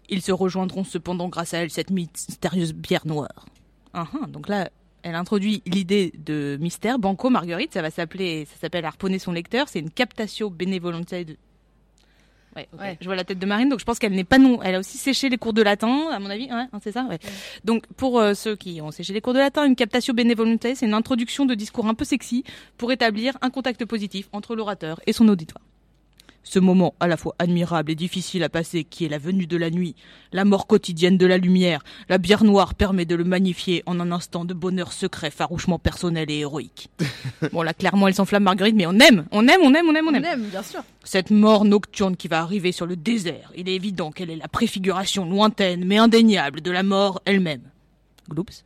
Ils 0.09 0.23
se 0.23 0.33
rejoindront 0.33 0.83
cependant 0.83 1.29
grâce 1.29 1.55
à 1.55 1.59
elle, 1.59 1.71
cette 1.71 1.91
mystérieuse 1.91 2.73
bière 2.75 3.07
noire. 3.07 3.47
Ah, 3.95 4.09
ah, 4.21 4.27
donc 4.27 4.49
là, 4.49 4.71
elle 5.07 5.15
introduit 5.15 5.63
l'idée 5.67 6.13
de 6.19 6.59
mystère. 6.61 6.99
Banco 6.99 7.31
Marguerite, 7.31 7.73
ça 7.73 7.81
va 7.81 7.93
s'appeler, 7.93 8.45
ça 8.47 8.57
s'appelle 8.61 8.85
Harponner 8.85 9.21
son 9.21 9.31
lecteur. 9.31 9.69
C'est 9.69 9.79
une 9.79 9.91
captatio 9.91 10.51
benevolentiae 10.51 11.25
de. 11.25 11.37
Ouais. 12.57 12.97
Je 13.01 13.05
vois 13.05 13.15
la 13.15 13.23
tête 13.23 13.39
de 13.39 13.47
Marine, 13.47 13.69
donc 13.69 13.79
je 13.79 13.85
pense 13.85 14.01
qu'elle 14.01 14.15
n'est 14.15 14.25
pas 14.25 14.39
non. 14.39 14.61
Elle 14.63 14.75
a 14.75 14.79
aussi 14.81 14.99
séché 14.99 15.29
les 15.29 15.37
cours 15.37 15.53
de 15.53 15.63
latin, 15.63 16.09
à 16.11 16.19
mon 16.19 16.29
avis. 16.29 16.47
Ouais, 16.47 16.65
hein, 16.73 16.81
c'est 16.83 16.91
ça. 16.91 17.05
Ouais. 17.05 17.19
Donc 17.65 17.87
pour 17.97 18.19
euh, 18.19 18.35
ceux 18.35 18.57
qui 18.57 18.81
ont 18.81 18.91
séché 18.91 19.13
les 19.13 19.21
cours 19.21 19.35
de 19.35 19.39
latin, 19.39 19.65
une 19.65 19.77
captatio 19.77 20.13
benevolentiae, 20.13 20.75
c'est 20.75 20.87
une 20.87 20.95
introduction 20.95 21.45
de 21.45 21.55
discours 21.55 21.87
un 21.87 21.95
peu 21.95 22.05
sexy 22.05 22.43
pour 22.77 22.91
établir 22.91 23.39
un 23.43 23.51
contact 23.51 23.85
positif 23.85 24.29
entre 24.33 24.57
l'orateur 24.57 25.01
et 25.07 25.13
son 25.13 25.29
auditoire. 25.29 25.63
Ce 26.49 26.61
moment 26.61 26.95
à 27.01 27.09
la 27.09 27.17
fois 27.17 27.35
admirable 27.41 27.91
et 27.91 27.97
difficile 27.97 28.45
à 28.45 28.49
passer 28.49 28.85
qui 28.85 29.05
est 29.05 29.09
la 29.09 29.19
venue 29.19 29.49
de 29.49 29.57
la 29.57 29.69
nuit, 29.69 29.97
la 30.31 30.45
mort 30.45 30.69
quotidienne 30.69 31.19
de 31.19 31.27
la 31.27 31.39
lumière, 31.39 31.83
la 32.09 32.19
bière 32.19 32.45
noire 32.45 32.77
permet 32.77 33.05
de 33.05 33.17
le 33.17 33.25
magnifier 33.25 33.83
en 33.85 33.99
un 33.99 34.13
instant 34.13 34.45
de 34.45 34.55
bonheur 34.55 34.93
secret 34.93 35.33
farouchement 35.33 35.81
personnel 35.81 36.31
et 36.31 36.39
héroïque. 36.39 36.89
bon 37.53 37.63
là 37.63 37.75
clairement 37.75 38.07
elle 38.07 38.15
s'enflamme 38.15 38.45
Marguerite 38.45 38.77
mais 38.77 38.87
on 38.87 38.93
aime, 39.01 39.27
on 39.33 39.49
aime, 39.49 39.61
on 39.61 39.75
aime, 39.75 39.89
on 39.89 39.95
aime, 39.97 40.07
on 40.07 40.13
On 40.13 40.15
aime. 40.15 40.25
aime, 40.25 40.45
bien 40.45 40.63
sûr. 40.63 40.83
Cette 41.03 41.33
mort 41.33 41.65
nocturne 41.65 42.17
qui 42.17 42.29
va 42.29 42.43
arriver 42.43 42.71
sur 42.71 42.87
le 42.87 42.95
désert, 42.95 43.51
il 43.57 43.69
est 43.69 43.75
évident 43.75 44.13
qu'elle 44.13 44.31
est 44.31 44.37
la 44.37 44.47
préfiguration 44.49 45.29
lointaine 45.29 45.85
mais 45.85 45.99
indéniable 45.99 46.61
de 46.61 46.71
la 46.71 46.85
mort 46.85 47.21
elle-même. 47.25 47.63
Gloops. 48.31 48.63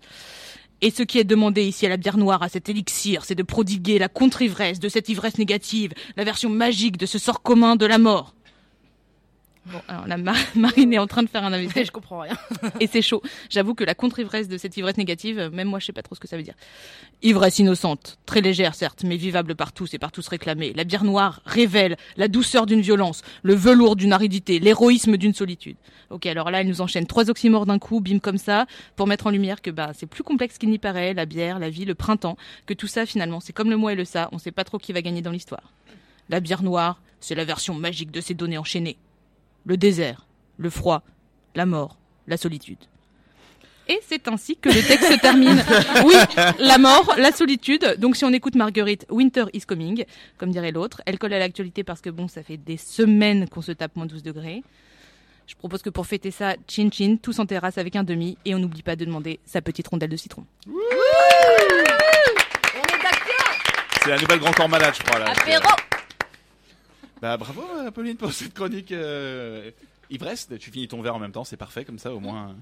Et 0.82 0.90
ce 0.90 1.02
qui 1.02 1.18
est 1.18 1.24
demandé 1.24 1.62
ici 1.62 1.84
à 1.84 1.90
la 1.90 1.98
bière 1.98 2.16
noire, 2.16 2.42
à 2.42 2.48
cet 2.48 2.68
élixir, 2.70 3.24
c'est 3.24 3.34
de 3.34 3.42
prodiguer 3.42 3.98
la 3.98 4.08
contre-ivresse 4.08 4.80
de 4.80 4.88
cette 4.88 5.10
ivresse 5.10 5.36
négative, 5.36 5.92
la 6.16 6.24
version 6.24 6.48
magique 6.48 6.96
de 6.96 7.06
ce 7.06 7.18
sort 7.18 7.42
commun 7.42 7.76
de 7.76 7.84
la 7.84 7.98
mort. 7.98 8.34
Bon, 9.66 9.80
alors 9.88 10.06
la 10.06 10.16
Mar- 10.16 10.36
Marine 10.54 10.92
est 10.94 10.98
en 10.98 11.06
train 11.06 11.22
de 11.22 11.28
faire 11.28 11.44
un 11.44 11.52
AVC. 11.52 11.84
Je 11.84 11.90
comprends 11.90 12.20
rien. 12.20 12.36
Et 12.80 12.86
c'est 12.86 13.02
chaud. 13.02 13.22
J'avoue 13.50 13.74
que 13.74 13.84
la 13.84 13.94
contre-ivresse 13.94 14.48
de 14.48 14.56
cette 14.56 14.76
ivresse 14.76 14.96
négative, 14.96 15.38
euh, 15.38 15.50
même 15.50 15.68
moi 15.68 15.78
je 15.78 15.86
sais 15.86 15.92
pas 15.92 16.02
trop 16.02 16.14
ce 16.14 16.20
que 16.20 16.26
ça 16.28 16.36
veut 16.38 16.42
dire. 16.42 16.54
Ivresse 17.22 17.58
innocente, 17.58 18.18
très 18.24 18.40
légère 18.40 18.74
certes, 18.74 19.04
mais 19.04 19.16
vivable 19.16 19.54
par 19.54 19.72
tous 19.72 19.92
et 19.92 19.98
par 19.98 20.12
tous 20.12 20.26
réclamée. 20.28 20.72
La 20.74 20.84
bière 20.84 21.04
noire 21.04 21.42
révèle 21.44 21.96
la 22.16 22.28
douceur 22.28 22.64
d'une 22.64 22.80
violence, 22.80 23.22
le 23.42 23.54
velours 23.54 23.96
d'une 23.96 24.12
aridité, 24.14 24.58
l'héroïsme 24.58 25.18
d'une 25.18 25.34
solitude. 25.34 25.76
Ok, 26.08 26.24
alors 26.26 26.50
là 26.50 26.62
elle 26.62 26.68
nous 26.68 26.80
enchaîne 26.80 27.06
trois 27.06 27.28
oxymores 27.28 27.66
d'un 27.66 27.78
coup, 27.78 28.00
bim 28.00 28.18
comme 28.18 28.38
ça, 28.38 28.66
pour 28.96 29.06
mettre 29.06 29.26
en 29.26 29.30
lumière 29.30 29.60
que 29.60 29.70
bah 29.70 29.90
c'est 29.94 30.06
plus 30.06 30.24
complexe 30.24 30.56
qu'il 30.56 30.70
n'y 30.70 30.78
paraît, 30.78 31.12
la 31.12 31.26
bière, 31.26 31.58
la 31.58 31.68
vie, 31.68 31.84
le 31.84 31.94
printemps, 31.94 32.36
que 32.64 32.72
tout 32.74 32.88
ça 32.88 33.04
finalement 33.04 33.40
c'est 33.40 33.52
comme 33.52 33.68
le 33.70 33.76
moi 33.76 33.92
et 33.92 33.96
le 33.96 34.06
ça, 34.06 34.30
on 34.32 34.38
sait 34.38 34.52
pas 34.52 34.64
trop 34.64 34.78
qui 34.78 34.92
va 34.94 35.02
gagner 35.02 35.20
dans 35.20 35.30
l'histoire. 35.30 35.72
La 36.30 36.40
bière 36.40 36.62
noire, 36.62 37.00
c'est 37.20 37.34
la 37.34 37.44
version 37.44 37.74
magique 37.74 38.10
de 38.10 38.20
ces 38.22 38.32
données 38.34 38.56
enchaînées. 38.58 38.96
Le 39.66 39.76
désert, 39.76 40.26
le 40.58 40.70
froid, 40.70 41.02
la 41.54 41.66
mort, 41.66 41.98
la 42.26 42.36
solitude. 42.36 42.78
Et 43.88 44.00
c'est 44.06 44.28
ainsi 44.28 44.56
que 44.56 44.68
le 44.68 44.86
texte 44.86 45.10
se 45.12 45.18
termine. 45.20 45.62
Oui, 46.04 46.14
la 46.60 46.78
mort, 46.78 47.12
la 47.18 47.32
solitude. 47.32 47.96
Donc 47.98 48.14
si 48.16 48.24
on 48.24 48.32
écoute 48.32 48.54
Marguerite, 48.54 49.04
Winter 49.10 49.46
is 49.52 49.62
coming, 49.62 50.04
comme 50.38 50.50
dirait 50.50 50.70
l'autre. 50.70 51.02
Elle 51.06 51.18
colle 51.18 51.32
à 51.32 51.40
l'actualité 51.40 51.82
parce 51.82 52.00
que 52.00 52.08
bon, 52.08 52.28
ça 52.28 52.44
fait 52.44 52.56
des 52.56 52.76
semaines 52.76 53.48
qu'on 53.48 53.62
se 53.62 53.72
tape 53.72 53.96
moins 53.96 54.06
12 54.06 54.22
degrés. 54.22 54.62
Je 55.48 55.56
propose 55.56 55.82
que 55.82 55.90
pour 55.90 56.06
fêter 56.06 56.30
ça, 56.30 56.54
chin 56.68 56.88
chin, 56.92 57.16
tous 57.20 57.40
en 57.40 57.46
terrasse 57.46 57.76
avec 57.76 57.96
un 57.96 58.04
demi, 58.04 58.38
et 58.44 58.54
on 58.54 58.60
n'oublie 58.60 58.84
pas 58.84 58.94
de 58.94 59.04
demander 59.04 59.40
sa 59.44 59.60
petite 59.60 59.88
rondelle 59.88 60.10
de 60.10 60.16
citron. 60.16 60.44
On 60.68 60.70
est 60.70 60.74
d'accord. 63.02 63.58
C'est 64.04 64.10
la 64.10 64.18
nouvelle 64.18 64.38
Grand 64.38 64.52
Corps 64.52 64.68
Malade, 64.68 64.94
je 64.96 65.02
crois. 65.02 65.18
Là. 65.18 65.32
Apéro. 65.32 65.66
Bah 67.20 67.36
bravo, 67.36 67.62
euh, 67.78 67.90
Pauline, 67.90 68.16
pour 68.16 68.32
cette 68.32 68.54
chronique 68.54 68.92
euh, 68.92 69.70
ivresse. 70.08 70.48
Tu 70.58 70.70
finis 70.70 70.88
ton 70.88 71.02
verre 71.02 71.14
en 71.14 71.18
même 71.18 71.32
temps, 71.32 71.44
c'est 71.44 71.56
parfait 71.56 71.84
comme 71.84 71.98
ça, 71.98 72.12
au 72.14 72.20
moins. 72.20 72.56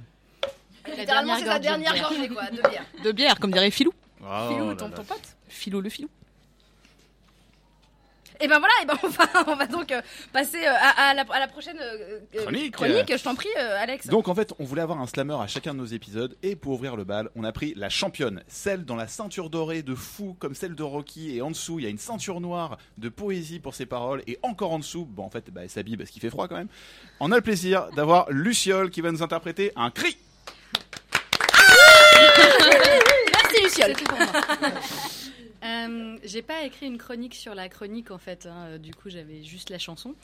Littéralement, 0.96 1.36
c'est 1.38 1.44
sa 1.44 1.58
dernière 1.58 1.98
gorgée 2.00 2.28
quoi, 2.28 2.50
de 2.50 2.56
bière. 2.68 2.84
De 3.04 3.12
bière, 3.12 3.38
comme 3.38 3.52
dirait 3.52 3.70
Filou. 3.70 3.92
Oh 4.22 4.48
Filou, 4.50 4.68
là 4.70 4.74
ton, 4.74 4.88
là. 4.88 4.96
ton 4.96 5.04
pote. 5.04 5.36
Filou 5.48 5.80
le 5.80 5.90
filou. 5.90 6.08
Et 8.40 8.46
ben 8.46 8.58
voilà, 8.58 8.74
et 8.82 8.86
ben 8.86 8.94
on 9.02 9.08
va, 9.08 9.24
on 9.48 9.56
va 9.56 9.66
donc 9.66 9.90
euh, 9.90 10.00
passer 10.32 10.64
euh, 10.64 10.70
à, 10.72 11.08
à 11.10 11.14
la, 11.14 11.22
à 11.30 11.40
la 11.40 11.48
prochaine 11.48 11.78
euh, 11.80 12.20
Chronique. 12.42 12.72
chronique. 12.74 13.12
Je 13.16 13.22
t'en 13.22 13.34
prie, 13.34 13.48
Alex. 13.56 14.06
Donc 14.06 14.28
en 14.28 14.34
fait, 14.34 14.52
on 14.58 14.64
voulait 14.64 14.82
avoir 14.82 15.00
un 15.00 15.06
slammer 15.06 15.36
à 15.40 15.46
chacun 15.46 15.74
de 15.74 15.78
nos 15.78 15.86
épisodes 15.86 16.36
et 16.42 16.54
pour 16.54 16.74
ouvrir 16.74 16.94
le 16.96 17.04
bal, 17.04 17.30
on 17.34 17.44
a 17.44 17.52
pris 17.52 17.74
la 17.76 17.88
championne, 17.88 18.42
celle 18.46 18.84
dans 18.84 18.96
la 18.96 19.08
ceinture 19.08 19.50
dorée 19.50 19.82
de 19.82 19.94
fou 19.94 20.36
comme 20.38 20.54
celle 20.54 20.74
de 20.74 20.82
Rocky 20.82 21.36
et 21.36 21.42
en 21.42 21.50
dessous, 21.50 21.78
il 21.78 21.82
y 21.82 21.86
a 21.86 21.90
une 21.90 21.98
ceinture 21.98 22.40
noire 22.40 22.78
de 22.96 23.08
poésie 23.08 23.58
pour 23.58 23.74
ses 23.74 23.86
paroles 23.86 24.22
et 24.26 24.38
encore 24.42 24.72
en 24.72 24.78
dessous, 24.78 25.04
bon 25.04 25.24
en 25.24 25.30
fait, 25.30 25.50
bah, 25.50 25.62
elle 25.64 25.70
s'habille 25.70 25.96
parce 25.96 26.10
qu'il 26.10 26.22
fait 26.22 26.30
froid 26.30 26.46
quand 26.48 26.56
même. 26.56 26.68
On 27.20 27.32
a 27.32 27.36
le 27.36 27.42
plaisir 27.42 27.88
d'avoir 27.96 28.30
Luciole 28.30 28.90
qui 28.90 29.00
va 29.00 29.10
nous 29.10 29.22
interpréter 29.22 29.72
un 29.74 29.90
cri. 29.90 30.16
Merci 33.32 33.62
Luciole. 33.64 33.94
C'est 33.98 34.04
tout 34.04 34.04
pour 34.04 34.18
moi. 34.18 34.26
Euh, 35.64 36.16
J'ai 36.24 36.42
pas 36.42 36.62
écrit 36.62 36.86
une 36.86 36.98
chronique 36.98 37.34
sur 37.34 37.54
la 37.54 37.68
chronique 37.68 38.10
en 38.10 38.18
fait, 38.18 38.46
hein, 38.46 38.78
du 38.78 38.94
coup 38.94 39.10
j'avais 39.10 39.42
juste 39.42 39.70
la 39.70 39.78
chanson. 39.78 40.14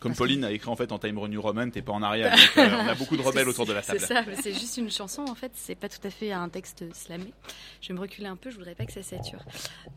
Comme 0.00 0.14
Pauline 0.14 0.44
a 0.44 0.50
écrit 0.50 0.68
en 0.68 0.76
fait 0.76 0.92
en 0.92 0.98
Time 0.98 1.14
New 1.28 1.40
Roman, 1.40 1.70
t'es 1.70 1.80
pas 1.80 1.92
en 1.92 2.02
arrière. 2.02 2.30
donc, 2.30 2.58
euh, 2.58 2.68
on 2.84 2.88
a 2.88 2.94
beaucoup 2.98 3.16
de 3.16 3.22
rebelles 3.22 3.48
autour 3.48 3.64
de 3.64 3.72
la 3.72 3.80
table. 3.80 4.00
C'est 4.00 4.06
ça, 4.06 4.22
mais 4.26 4.36
c'est 4.36 4.52
juste 4.52 4.76
une 4.76 4.90
chanson 4.90 5.22
en 5.22 5.34
fait, 5.34 5.52
c'est 5.54 5.74
pas 5.74 5.88
tout 5.88 6.04
à 6.04 6.10
fait 6.10 6.32
un 6.32 6.48
texte 6.48 6.84
slamé. 6.92 7.32
Je 7.80 7.88
vais 7.88 7.94
me 7.94 8.00
reculer 8.00 8.26
un 8.26 8.36
peu, 8.36 8.50
je 8.50 8.56
voudrais 8.56 8.74
pas 8.74 8.86
que 8.86 8.92
ça 8.92 9.02
sature. 9.02 9.40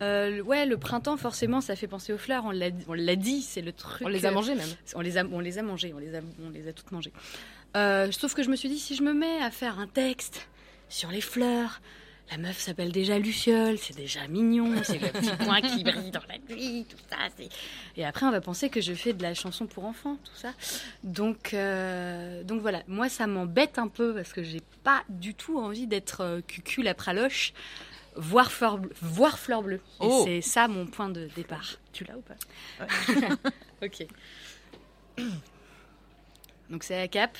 Euh, 0.02 0.40
ouais, 0.42 0.66
le 0.66 0.78
printemps 0.78 1.16
forcément 1.16 1.60
ça 1.60 1.76
fait 1.76 1.88
penser 1.88 2.12
aux 2.12 2.18
fleurs, 2.18 2.44
on 2.44 2.52
l'a 2.52 3.16
dit, 3.16 3.42
c'est 3.42 3.60
le 3.62 3.72
truc. 3.72 4.06
On 4.06 4.08
les 4.08 4.24
a 4.24 4.30
euh, 4.30 4.32
mangées, 4.32 4.54
même. 4.54 4.68
On 4.94 5.00
les 5.00 5.18
a, 5.18 5.24
on 5.24 5.40
les 5.40 5.58
a 5.58 5.62
mangées, 5.62 5.92
on 5.94 5.98
les 5.98 6.14
a, 6.14 6.20
on 6.44 6.50
les 6.50 6.68
a 6.68 6.72
toutes 6.72 6.92
mangées. 6.92 7.12
Euh, 7.76 8.10
sauf 8.12 8.34
que 8.34 8.42
je 8.42 8.50
me 8.50 8.56
suis 8.56 8.68
dit, 8.68 8.78
si 8.78 8.94
je 8.94 9.02
me 9.02 9.12
mets 9.12 9.42
à 9.42 9.50
faire 9.50 9.78
un 9.78 9.86
texte 9.86 10.48
sur 10.88 11.10
les 11.10 11.20
fleurs, 11.20 11.80
la 12.30 12.36
meuf 12.38 12.58
s'appelle 12.58 12.92
déjà 12.92 13.18
Luciole, 13.18 13.78
c'est 13.78 13.96
déjà 13.96 14.26
mignon, 14.28 14.72
c'est 14.84 14.98
le 14.98 15.08
petit 15.08 15.30
point 15.44 15.60
qui 15.62 15.82
brille 15.82 16.10
dans 16.10 16.20
la 16.28 16.38
nuit, 16.54 16.84
tout 16.88 16.96
ça. 17.08 17.16
c'est- 17.36 17.48
Et 17.96 18.04
après, 18.04 18.26
on 18.26 18.30
va 18.30 18.40
penser 18.40 18.68
que 18.68 18.80
je 18.80 18.92
fais 18.92 19.12
de 19.14 19.22
la 19.22 19.34
chanson 19.34 19.66
pour 19.66 19.84
enfants, 19.86 20.18
tout 20.24 20.36
ça. 20.36 20.52
Donc, 21.04 21.54
euh, 21.54 22.42
donc 22.44 22.60
voilà, 22.60 22.82
moi, 22.86 23.08
ça 23.08 23.26
m'embête 23.26 23.78
un 23.78 23.88
peu 23.88 24.14
parce 24.14 24.32
que 24.32 24.42
j'ai 24.42 24.60
pas 24.84 25.02
du 25.08 25.34
tout 25.34 25.58
envie 25.58 25.86
d'être 25.86 26.20
euh, 26.22 26.40
cucul 26.46 26.86
à 26.88 26.94
praloche, 26.94 27.52
voire 28.16 28.52
fleur, 28.52 28.78
bleu- 28.78 28.92
voire 29.00 29.38
fleur 29.38 29.62
bleue. 29.62 29.80
Et 30.00 30.06
Oh. 30.06 30.22
c'est 30.26 30.40
ça 30.42 30.68
mon 30.68 30.86
point 30.86 31.08
de 31.08 31.28
départ. 31.34 31.76
Tu 31.92 32.04
l'as 32.04 32.16
ou 32.16 32.22
pas? 32.22 32.36
Ok. 33.82 34.06
Donc 36.68 36.82
c'est 36.84 36.96
la 36.98 37.08
cape, 37.08 37.38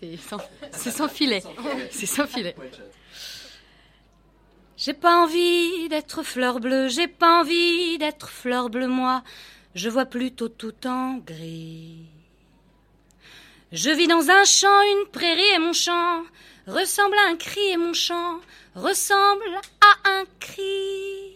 c'est 0.00 0.16
sans, 0.16 0.38
c'est 0.72 0.90
sans 0.90 1.08
filet. 1.08 1.42
C'est 1.90 2.06
sans 2.06 2.26
filet. 2.26 2.54
J'ai 4.76 4.92
pas 4.92 5.22
envie 5.22 5.88
d'être 5.88 6.22
fleur 6.22 6.60
bleue, 6.60 6.88
j'ai 6.88 7.08
pas 7.08 7.40
envie 7.40 7.96
d'être 7.96 8.28
fleur 8.28 8.68
bleue, 8.68 8.88
moi. 8.88 9.22
Je 9.74 9.88
vois 9.88 10.04
plutôt 10.04 10.48
tout 10.48 10.86
en 10.86 11.14
gris. 11.16 12.06
Je 13.72 13.90
vis 13.90 14.06
dans 14.06 14.30
un 14.30 14.44
champ, 14.44 14.82
une 14.82 15.10
prairie 15.10 15.54
et 15.54 15.58
mon 15.58 15.72
chant 15.72 16.22
ressemble 16.66 17.16
à 17.16 17.28
un 17.30 17.36
cri 17.36 17.60
et 17.70 17.76
mon 17.78 17.94
chant 17.94 18.40
ressemble 18.74 19.60
à 19.80 20.10
un 20.10 20.24
cri. 20.40 21.32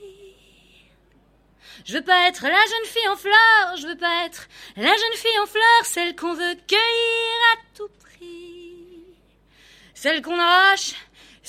Je 1.87 1.95
veux 1.95 2.05
pas 2.05 2.29
être 2.29 2.43
la 2.43 2.51
jeune 2.51 2.87
fille 2.87 3.09
en 3.09 3.17
fleurs, 3.17 3.77
je 3.79 3.87
veux 3.87 3.97
pas 3.97 4.27
être 4.27 4.49
la 4.77 4.85
jeune 4.91 5.17
fille 5.17 5.39
en 5.43 5.47
fleurs, 5.47 5.85
celle 5.85 6.15
qu'on 6.15 6.35
veut 6.35 6.55
cueillir 6.69 7.41
à 7.55 7.57
tout 7.75 7.89
prix. 8.01 9.03
Celle 9.95 10.21
qu'on 10.21 10.39
arrache, 10.39 10.95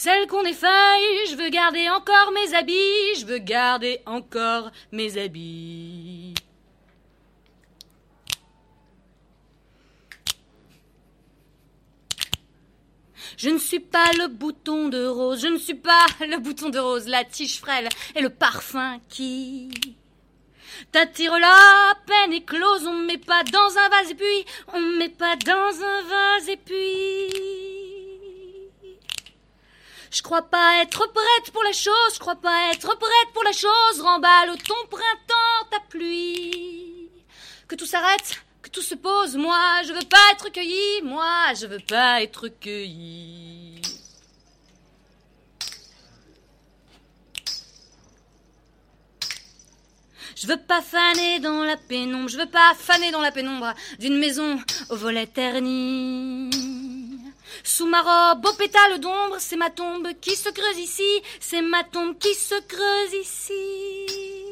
celle 0.04 0.26
qu'on 0.26 0.44
effeuille, 0.44 1.28
je 1.30 1.36
veux 1.36 1.50
garder 1.50 1.88
encore 1.88 2.32
mes 2.32 2.56
habits, 2.56 3.20
je 3.20 3.26
veux 3.28 3.38
garder 3.38 4.02
encore 4.08 4.72
mes 4.92 5.16
habits. 5.16 6.34
Je 13.38 13.50
ne 13.50 13.60
suis 13.60 13.80
pas 13.80 14.12
le 14.18 14.28
bouton 14.28 14.90
de 14.90 15.06
rose, 15.06 15.40
je 15.40 15.48
ne 15.50 15.58
suis 15.60 15.76
pas 15.76 16.08
le 16.22 16.40
bouton 16.40 16.70
de 16.70 16.80
rose, 16.80 17.08
la 17.08 17.24
tige 17.24 17.60
frêle 17.60 17.88
et 18.16 18.22
le 18.22 18.32
parfum 18.32 19.00
qui 19.08 19.70
t'attire 20.92 21.38
la 21.38 21.94
peine 22.08 22.34
éclose. 22.34 22.88
On 22.88 22.94
me 22.94 23.06
met 23.06 23.20
pas 23.20 23.44
dans 23.44 23.78
un 23.78 23.90
vase 23.90 24.10
et 24.10 24.16
puis 24.16 24.46
on 24.74 24.80
me 24.80 24.98
met 24.98 25.10
pas 25.10 25.36
dans 25.36 25.52
un 25.52 26.02
vase 26.02 26.50
et 26.50 26.58
puis. 26.58 27.71
Je 30.12 30.22
crois 30.22 30.42
pas 30.42 30.82
être 30.82 31.08
prête 31.08 31.54
pour 31.54 31.64
la 31.64 31.72
chose, 31.72 32.14
je 32.14 32.20
crois 32.20 32.36
pas 32.36 32.74
être 32.74 32.98
prête 32.98 33.34
pour 33.34 33.44
la 33.44 33.54
chose. 33.54 34.02
Remballe 34.02 34.58
ton 34.68 34.76
printemps, 34.90 35.70
ta 35.72 35.80
pluie. 35.90 37.10
Que 37.70 37.76
tout 37.76 37.86
s'arrête, 37.86 38.44
que 38.62 38.70
tout 38.70 38.82
se 38.82 38.96
pose. 38.96 39.38
Moi, 39.38 39.58
je 39.88 39.94
veux 39.94 40.06
pas 40.10 40.18
être 40.34 40.50
cueillie, 40.52 41.02
moi, 41.04 41.54
je 41.58 41.66
veux 41.66 41.80
pas 41.80 42.22
être 42.22 42.50
cueillie. 42.50 43.82
Je 50.36 50.48
veux 50.48 50.58
pas 50.58 50.82
faner 50.82 51.40
dans 51.40 51.64
la 51.64 51.78
pénombre, 51.78 52.28
je 52.28 52.38
veux 52.38 52.50
pas 52.50 52.74
faner 52.78 53.12
dans 53.12 53.22
la 53.22 53.32
pénombre 53.32 53.74
d'une 54.00 54.18
maison 54.18 54.60
aux 54.90 54.98
volets 54.98 55.28
ternis. 55.28 56.71
Sous 57.64 57.86
ma 57.86 58.02
robe, 58.02 58.46
au 58.46 58.54
pétale 58.54 59.00
d'ombre, 59.00 59.38
c'est 59.40 59.56
ma 59.56 59.70
tombe 59.70 60.08
qui 60.20 60.36
se 60.36 60.50
creuse 60.50 60.80
ici, 60.80 61.22
c'est 61.40 61.62
ma 61.62 61.84
tombe 61.84 62.18
qui 62.18 62.34
se 62.34 62.56
creuse 62.68 63.14
ici. 63.22 64.52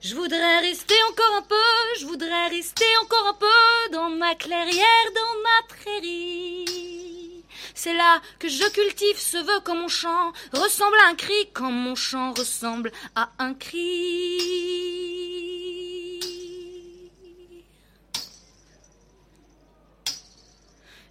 Je 0.00 0.16
voudrais 0.16 0.60
rester 0.60 0.96
encore 1.10 1.36
un 1.36 1.42
peu, 1.42 2.00
je 2.00 2.06
voudrais 2.06 2.48
rester 2.48 2.84
encore 3.02 3.28
un 3.28 3.34
peu 3.34 3.92
dans 3.92 4.10
ma 4.10 4.34
clairière, 4.34 5.12
dans 5.14 5.42
ma 5.42 5.76
prairie. 5.76 7.44
C'est 7.74 7.94
là 7.94 8.20
que 8.38 8.48
je 8.48 8.68
cultive 8.70 9.18
ce 9.18 9.38
vœu 9.38 9.60
quand 9.64 9.76
mon 9.76 9.88
chant 9.88 10.32
ressemble 10.52 10.96
à 11.04 11.10
un 11.10 11.14
cri, 11.14 11.48
quand 11.52 11.70
mon 11.70 11.94
chant 11.94 12.32
ressemble 12.32 12.90
à 13.14 13.30
un 13.38 13.54
cri. 13.54 15.11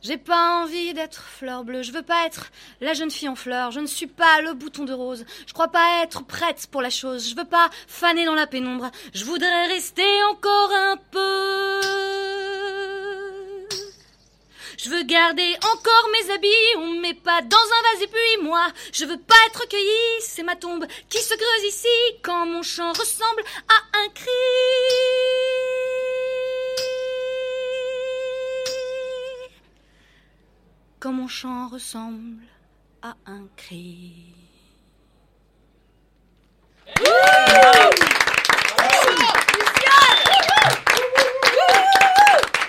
J'ai 0.04 0.18
pas 0.18 0.64
envie 0.64 0.96
d'être 0.96 1.22
fleur 1.22 1.64
bleue, 1.64 1.84
je 1.84 1.92
veux 1.92 2.02
pas 2.02 2.26
être 2.26 2.52
la 2.80 2.96
jeune 2.96 3.12
fille 3.12 3.30
en 3.30 3.36
fleurs, 3.36 3.70
je 3.70 3.80
ne 3.80 3.86
suis 3.86 4.08
pas 4.08 4.42
le 4.42 4.54
bouton 4.54 4.84
de 4.84 4.94
rose, 4.94 5.26
je 5.46 5.54
crois 5.54 5.68
pas 5.68 6.02
être 6.04 6.26
prête 6.26 6.68
pour 6.72 6.82
la 6.82 6.90
chose, 6.90 7.30
je 7.30 7.36
veux 7.36 7.46
pas 7.46 7.70
faner 7.88 8.26
dans 8.26 8.34
la 8.34 8.48
pénombre, 8.48 8.90
je 9.14 9.26
voudrais 9.26 9.68
rester 9.68 10.24
encore 10.32 10.72
un 10.74 10.98
peu. 11.12 11.82
Je 14.84 14.90
veux 14.90 15.04
garder 15.04 15.56
encore 15.62 16.10
mes 16.12 16.34
habits, 16.34 16.78
on 16.78 16.88
me 16.88 17.02
met 17.02 17.14
pas 17.14 17.44
dans 17.44 17.58
un 17.58 17.94
vase. 17.94 18.02
Et 18.02 18.08
puis 18.08 18.44
moi, 18.44 18.66
je 18.92 19.06
veux 19.06 19.20
pas 19.20 19.36
être 19.46 19.68
cueillie, 19.68 20.22
c'est 20.22 20.42
ma 20.42 20.56
tombe 20.56 20.88
qui 21.08 21.20
se 21.20 21.36
creuse 21.36 21.68
ici 21.68 21.88
quand 22.24 22.48
mon 22.48 22.64
chant 22.64 22.92
ressemble 22.92 23.44
à 23.70 24.00
un 24.00 24.10
cri. 24.10 25.71
Quand 31.02 31.14
mon 31.14 31.28
chant 31.28 31.68
ressemble 31.68 32.44
à 33.02 33.16
un 33.26 33.48
cri. 33.58 34.36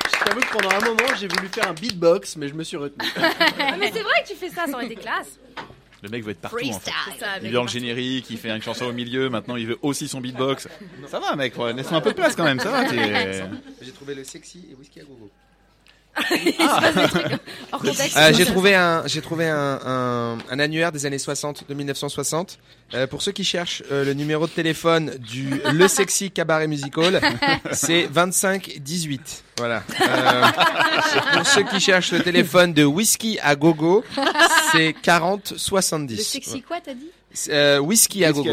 Je 0.06 0.24
t'avoue 0.24 0.40
que 0.40 0.52
pendant 0.52 0.70
un 0.70 0.80
moment, 0.80 1.14
j'ai 1.20 1.28
voulu 1.28 1.48
faire 1.48 1.68
un 1.68 1.74
beatbox, 1.74 2.36
mais 2.36 2.48
je 2.48 2.54
me 2.54 2.64
suis 2.64 2.78
retenu. 2.78 3.06
Ah, 3.58 3.76
mais 3.78 3.92
c'est 3.92 4.00
vrai 4.02 4.22
que 4.22 4.28
tu 4.28 4.34
fais 4.34 4.48
ça, 4.48 4.64
ça 4.66 4.72
aurait 4.72 4.86
été 4.86 4.96
classe. 4.96 5.38
Le 6.02 6.08
mec 6.08 6.24
veut 6.24 6.30
être 6.30 6.40
partout 6.40 6.66
en 6.66 6.80
fait. 6.80 6.90
Ça, 7.20 7.26
Il 7.42 7.48
veut 7.48 7.54
dans 7.54 7.64
le 7.64 7.68
générique, 7.68 8.30
il 8.30 8.38
fait 8.38 8.48
une 8.48 8.62
chanson 8.62 8.86
au 8.86 8.92
milieu, 8.94 9.28
maintenant 9.28 9.56
il 9.56 9.66
veut 9.66 9.78
aussi 9.82 10.08
son 10.08 10.22
beatbox. 10.22 10.68
Ça 11.06 11.20
va 11.20 11.36
mec, 11.36 11.58
ouais, 11.58 11.74
laisse-moi 11.74 11.98
un 11.98 12.02
peu 12.02 12.12
de 12.12 12.16
place 12.16 12.34
quand 12.34 12.44
même, 12.44 12.60
ça 12.60 12.70
va. 12.70 12.88
J'ai 13.82 13.92
trouvé 13.92 14.14
le 14.14 14.24
sexy 14.24 14.68
et 14.70 14.74
whisky 14.74 15.00
à 15.00 15.04
gogo. 15.04 15.30
Euh, 18.16 18.32
j'ai 18.34 18.44
trouvé 18.44 18.74
un, 18.74 19.02
j'ai 19.06 19.20
trouvé 19.22 19.48
un, 19.48 19.80
un, 19.84 20.38
un 20.50 20.58
annuaire 20.58 20.92
des 20.92 21.06
années 21.06 21.18
60, 21.18 21.64
de 21.68 21.74
1960. 21.74 22.58
Euh, 22.94 23.06
pour 23.06 23.22
ceux 23.22 23.32
qui 23.32 23.44
cherchent 23.44 23.82
euh, 23.90 24.04
le 24.04 24.12
numéro 24.12 24.46
de 24.46 24.52
téléphone 24.52 25.16
du 25.18 25.60
Le 25.72 25.88
Sexy 25.88 26.30
Cabaret 26.30 26.66
Musical, 26.66 27.20
c'est 27.72 28.06
25 28.10 28.78
18. 28.80 29.44
Voilà. 29.58 29.82
Euh, 30.00 30.42
pour 31.34 31.46
ceux 31.46 31.62
qui 31.62 31.80
cherchent 31.80 32.12
le 32.12 32.22
téléphone 32.22 32.72
de 32.74 32.84
Whisky 32.84 33.38
à 33.42 33.56
Gogo, 33.56 34.04
c'est 34.72 34.94
40 35.02 35.54
70. 35.56 36.16
Le 36.16 36.22
sexy 36.22 36.62
quoi, 36.62 36.78
t'as 36.84 36.94
dit? 36.94 37.10
Euh, 37.48 37.78
whisky 37.78 38.24
à 38.24 38.32
gogo. 38.32 38.50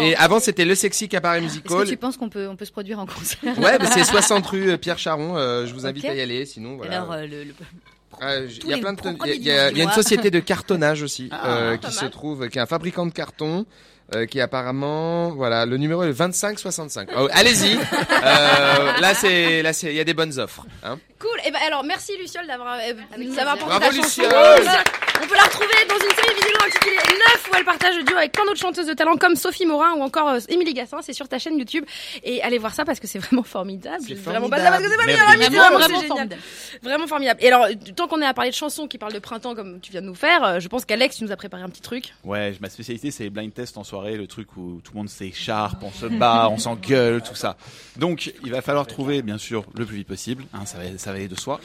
Et 0.00 0.14
avant 0.16 0.38
c'était 0.40 0.64
le 0.64 0.74
sexy 0.74 1.08
cabaret 1.08 1.38
Est-ce 1.38 1.44
musical. 1.46 1.84
que 1.84 1.88
tu 1.88 1.96
penses 1.96 2.16
qu'on 2.16 2.28
peut, 2.28 2.46
on 2.48 2.56
peut 2.56 2.64
se 2.66 2.72
produire 2.72 2.98
en 2.98 3.06
concert 3.06 3.58
Ouais, 3.58 3.78
bah, 3.78 3.86
c'est 3.92 4.04
60 4.04 4.46
rue 4.46 4.70
euh, 4.72 4.76
Pierre 4.76 4.98
Charon. 4.98 5.36
euh, 5.36 5.66
je 5.66 5.72
vous 5.74 5.86
invite 5.86 6.04
à 6.04 6.14
y 6.14 6.20
aller. 6.20 6.44
Sinon, 6.44 6.76
voilà. 6.76 6.96
Alors, 6.98 7.12
euh, 7.12 7.26
le, 7.26 7.44
le- 7.44 7.54
Ah, 8.20 8.36
Il 8.40 8.66
y 8.68 8.72
a 8.72 8.76
les 8.76 8.80
plein 8.82 8.92
de, 8.94 8.98
premiers 8.98 9.16
il 9.24 9.28
y 9.28 9.30
a- 9.30 9.34
il 9.34 9.42
y, 9.44 9.50
a- 9.50 9.70
il 9.70 9.78
y 9.78 9.80
a 9.80 9.84
une 9.84 9.90
société 9.92 10.30
de 10.30 10.40
cartonnage 10.40 11.02
aussi 11.02 11.28
Ah, 11.30 11.56
euh, 11.56 11.76
qui 11.76 11.92
se 11.92 12.04
trouve, 12.06 12.48
qui 12.48 12.58
est 12.58 12.60
un 12.60 12.66
fabricant 12.66 13.06
de 13.06 13.12
carton. 13.12 13.64
Euh, 14.14 14.26
qui 14.26 14.40
apparemment, 14.40 15.30
voilà, 15.30 15.66
le 15.66 15.76
numéro 15.76 16.02
est 16.02 16.12
2565. 16.12 17.08
Oh, 17.16 17.28
allez-y. 17.32 17.76
Euh, 17.76 19.00
là, 19.00 19.14
c'est, 19.14 19.62
là, 19.62 19.72
c'est, 19.72 19.88
il 19.88 19.96
y 19.96 20.00
a 20.00 20.04
des 20.04 20.14
bonnes 20.14 20.38
offres. 20.38 20.64
Hein. 20.82 20.98
Cool. 21.18 21.28
Et 21.44 21.50
ben 21.50 21.58
alors 21.66 21.82
merci 21.82 22.12
Luciole 22.16 22.46
d'avoir 22.46 22.74
euh, 22.76 22.92
d'avoir 23.34 23.54
apporté 23.54 23.66
Bravo, 23.66 23.80
ta 23.80 23.92
chanson. 23.92 24.22
Luciole. 24.22 24.68
On 25.20 25.26
peut 25.26 25.34
la 25.34 25.42
retrouver 25.42 25.66
dans 25.88 25.94
une 25.96 26.14
série 26.14 26.34
vidéo 26.36 26.56
intitulée 26.64 26.96
Neuf 26.96 27.48
où 27.50 27.56
elle 27.56 27.64
partage 27.64 27.96
le 27.96 28.04
duo 28.04 28.16
avec 28.16 28.30
plein 28.30 28.44
d'autres 28.44 28.60
chanteuses 28.60 28.86
de 28.86 28.92
talent 28.94 29.16
comme 29.16 29.34
Sophie 29.34 29.66
Morin 29.66 29.94
ou 29.94 30.02
encore 30.02 30.28
euh, 30.28 30.38
Émilie 30.48 30.74
Gassin. 30.74 30.98
C'est 31.02 31.12
sur 31.12 31.26
ta 31.28 31.40
chaîne 31.40 31.58
YouTube 31.58 31.84
et 32.22 32.40
allez 32.42 32.58
voir 32.58 32.72
ça 32.72 32.84
parce 32.84 33.00
que 33.00 33.08
c'est 33.08 33.18
vraiment 33.18 33.42
formidable. 33.42 33.96
C'est 34.06 34.14
vraiment 34.14 34.48
formidable. 34.48 34.50
pas 34.50 34.64
ça 34.64 34.70
parce 34.70 34.82
que 34.84 34.90
c'est 34.90 34.96
pas 34.96 35.06
bien 35.06 35.16
Vraiment, 35.24 35.38
mission, 35.38 35.62
vraiment 35.62 35.78
c'est 35.80 35.92
génial. 35.94 36.06
formidable. 36.08 36.42
Vraiment 36.84 37.06
formidable. 37.08 37.40
Et 37.42 37.48
alors 37.48 37.66
tant 37.96 38.06
qu'on 38.06 38.22
est 38.22 38.26
à 38.26 38.34
parler 38.34 38.50
de 38.50 38.56
chansons 38.56 38.86
qui 38.86 38.98
parlent 38.98 39.12
de 39.12 39.18
printemps 39.18 39.56
comme 39.56 39.80
tu 39.80 39.90
viens 39.90 40.02
de 40.02 40.06
nous 40.06 40.14
faire, 40.14 40.44
euh, 40.44 40.60
je 40.60 40.68
pense 40.68 40.84
qu'Alex 40.84 41.16
tu 41.16 41.24
nous 41.24 41.32
as 41.32 41.36
préparé 41.36 41.64
un 41.64 41.68
petit 41.68 41.82
truc. 41.82 42.14
Ouais, 42.22 42.54
ma 42.60 42.70
spécialité 42.70 43.10
c'est 43.10 43.24
les 43.24 43.30
blind 43.30 43.52
tests 43.52 43.76
en 43.76 43.82
soirée, 43.82 43.97
le 44.04 44.26
truc 44.26 44.56
où 44.56 44.80
tout 44.82 44.92
le 44.92 44.98
monde 44.98 45.08
s'écharpe, 45.08 45.82
on 45.82 45.90
se 45.92 46.06
bat, 46.06 46.48
on 46.50 46.58
s'engueule, 46.58 47.22
tout 47.22 47.34
ça. 47.34 47.56
Donc 47.96 48.32
il 48.44 48.50
va 48.50 48.62
falloir 48.62 48.86
trouver 48.86 49.22
bien 49.22 49.38
sûr 49.38 49.64
le 49.76 49.84
plus 49.84 49.96
vite 49.98 50.08
possible, 50.08 50.44
hein, 50.54 50.64
ça, 50.66 50.78
va, 50.78 50.84
ça 50.98 51.10
va 51.12 51.16
aller 51.18 51.28
de 51.28 51.38
soi. 51.38 51.60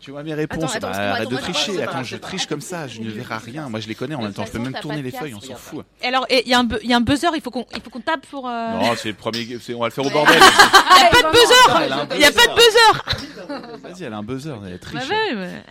Tu 0.00 0.12
vois 0.12 0.22
mes 0.22 0.32
réponses, 0.32 0.74
Attends, 0.74 0.88
attends, 0.88 0.88
bah, 0.88 0.88
excuse-moi, 0.88 1.12
arrête 1.12 1.28
de 1.28 1.34
attends, 1.36 1.42
tricher, 1.52 1.82
attends, 1.82 2.02
je 2.04 2.16
triche 2.16 2.46
comme 2.46 2.62
ça, 2.62 2.88
je 2.88 3.02
ne 3.02 3.10
verrai 3.10 3.36
rien, 3.36 3.68
moi 3.68 3.80
je 3.80 3.86
les 3.88 3.94
connais 3.94 4.14
en 4.14 4.22
même 4.22 4.32
temps, 4.32 4.46
je 4.46 4.50
peux 4.50 4.56
façon, 4.58 4.64
même 4.64 4.72
t'as 4.72 4.80
tourner 4.80 4.96
pas 4.96 5.02
de 5.02 5.10
les 5.12 5.18
feuilles, 5.18 5.34
on 5.34 5.40
s'en 5.42 5.56
fout. 5.56 5.84
Et 6.02 6.06
alors, 6.06 6.26
il 6.30 6.48
y, 6.48 6.54
a 6.54 6.58
un 6.58 6.64
bu- 6.64 6.78
y 6.82 6.94
a 6.94 6.96
un 6.96 7.02
buzzer, 7.02 7.28
il 7.34 7.42
faut 7.42 7.50
qu'on 7.50 7.66
il 7.76 7.82
faut 7.82 7.90
qu'on 7.90 8.00
tape 8.00 8.26
pour. 8.26 8.48
euh, 8.48 8.72
Non, 8.80 8.94
c'est 8.96 9.08
le 9.10 9.14
premier, 9.14 9.46
c'est- 9.60 9.74
on 9.74 9.80
va 9.80 9.86
le 9.88 9.92
faire 9.92 10.06
au 10.06 10.10
bordel. 10.10 10.40
Il 10.96 11.02
y 11.02 11.06
a 11.06 11.10
pas 11.10 11.22
de 11.30 11.84
Elle 11.84 11.92
a 11.92 12.00
un 12.00 12.06
buzzer 12.06 12.16
Il 12.16 12.20
y 12.20 12.24
a 12.24 12.32
pas 12.32 12.46
de 12.46 12.54
buzzer 12.54 13.78
Vas-y, 13.82 14.04
elle 14.04 14.12
a 14.14 14.16
un 14.16 14.22
buzzer, 14.22 14.56
elle 14.64 14.72
Bah 14.72 14.78
triche. 14.78 15.10
ouais, 15.10 15.34
mais- 15.34 15.62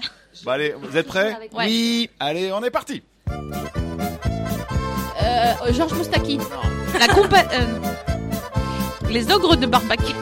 Bon 0.44 0.52
allez, 0.52 0.76
vous 0.80 0.96
êtes 0.96 1.08
prêts? 1.08 1.36
Ouais. 1.54 1.66
Oui. 1.66 2.10
Allez, 2.20 2.52
on 2.54 2.64
est 2.64 2.70
parti. 2.70 3.02
Euh, 5.22 5.54
Georges 5.74 5.94
Moustaki. 5.94 6.40
La 7.00 7.08
compa... 7.08 7.44
euh, 7.54 7.80
Les 9.10 9.32
ogres 9.32 9.56
de 9.56 9.66
Barbacane. 9.66 10.16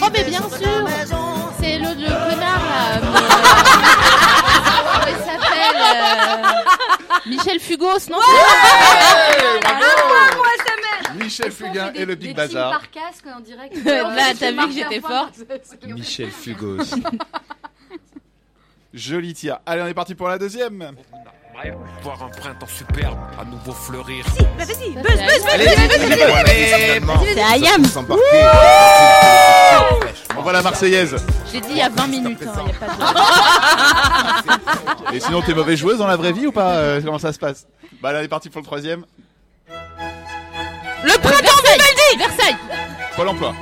Oh, 0.00 0.06
mais 0.12 0.22
bien 0.24 0.40
sûr 0.40 0.86
C'est 1.60 1.78
le, 1.78 1.88
le 1.88 2.06
connard 2.06 2.68
là. 2.68 2.96
euh, 2.96 3.00
Comment 4.92 5.08
il 5.08 5.16
s'appelle 5.24 5.82
euh, 5.82 7.24
Michel 7.26 7.58
Fugos, 7.60 8.08
non 8.10 8.18
Michel 11.20 11.50
Fugain 11.52 11.92
et 11.94 12.04
le 12.04 12.14
Big 12.14 12.36
Bazar. 12.36 12.70
Par 12.70 12.90
casque, 12.90 13.24
dirait 13.44 13.68
que. 13.70 13.78
Là, 13.84 14.32
t'as 14.38 14.52
vu 14.52 14.66
que 14.68 14.72
j'étais 14.72 15.00
forte 15.00 15.34
Michel 15.86 16.30
Fugos. 16.30 16.84
Joli 18.94 19.34
tir. 19.34 19.58
Allez, 19.66 19.82
on 19.82 19.86
est 19.86 19.94
parti 19.94 20.14
pour 20.14 20.28
la 20.28 20.38
deuxième. 20.38 20.92
Voir 22.02 22.22
un 22.22 22.28
printemps 22.28 22.66
superbe 22.68 23.18
à 23.40 23.44
nouveau 23.44 23.72
fleurir. 23.72 24.24
Bah 24.56 24.64
vas-y, 24.64 24.90
buzz, 24.94 25.02
buzz, 25.02 25.02
buzz, 25.02 25.42
buzz. 25.42 26.18
C'est 27.34 27.42
Ayam. 27.42 27.82
On 30.36 30.42
voit 30.42 30.52
la 30.52 30.62
Marseillaise. 30.62 31.16
J'ai 31.52 31.60
dit 31.60 31.66
il 31.70 31.76
y 31.78 31.82
a 31.82 31.88
20 31.88 32.06
minutes. 32.06 32.38
hein, 32.46 32.64
il 32.64 32.68
y 32.68 32.70
a 32.70 32.74
pas 32.78 32.86
de... 35.10 35.16
Et 35.16 35.20
sinon, 35.20 35.42
t'es 35.42 35.52
mauvaise 35.54 35.78
joueuse 35.78 35.98
dans 35.98 36.06
la 36.06 36.16
vraie 36.16 36.32
vie 36.32 36.46
ou 36.46 36.52
pas 36.52 36.74
Euh, 36.76 37.00
Comment 37.04 37.18
ça 37.18 37.32
se 37.32 37.38
passe? 37.38 37.66
Bah, 38.00 38.12
là, 38.12 38.20
on 38.20 38.22
est 38.22 38.28
parti 38.28 38.48
pour 38.50 38.60
le 38.60 38.66
troisième. 38.66 39.04
Le 39.68 41.12
printemps 41.18 41.60
Vivaldi 41.62 42.18
Versailles 42.18 42.56
Pôle 43.16 43.28
emploi. 43.28 43.52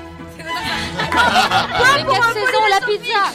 Quatre 0.99 2.33
saisons, 2.35 2.67
la 2.71 2.81
pizza 2.87 3.33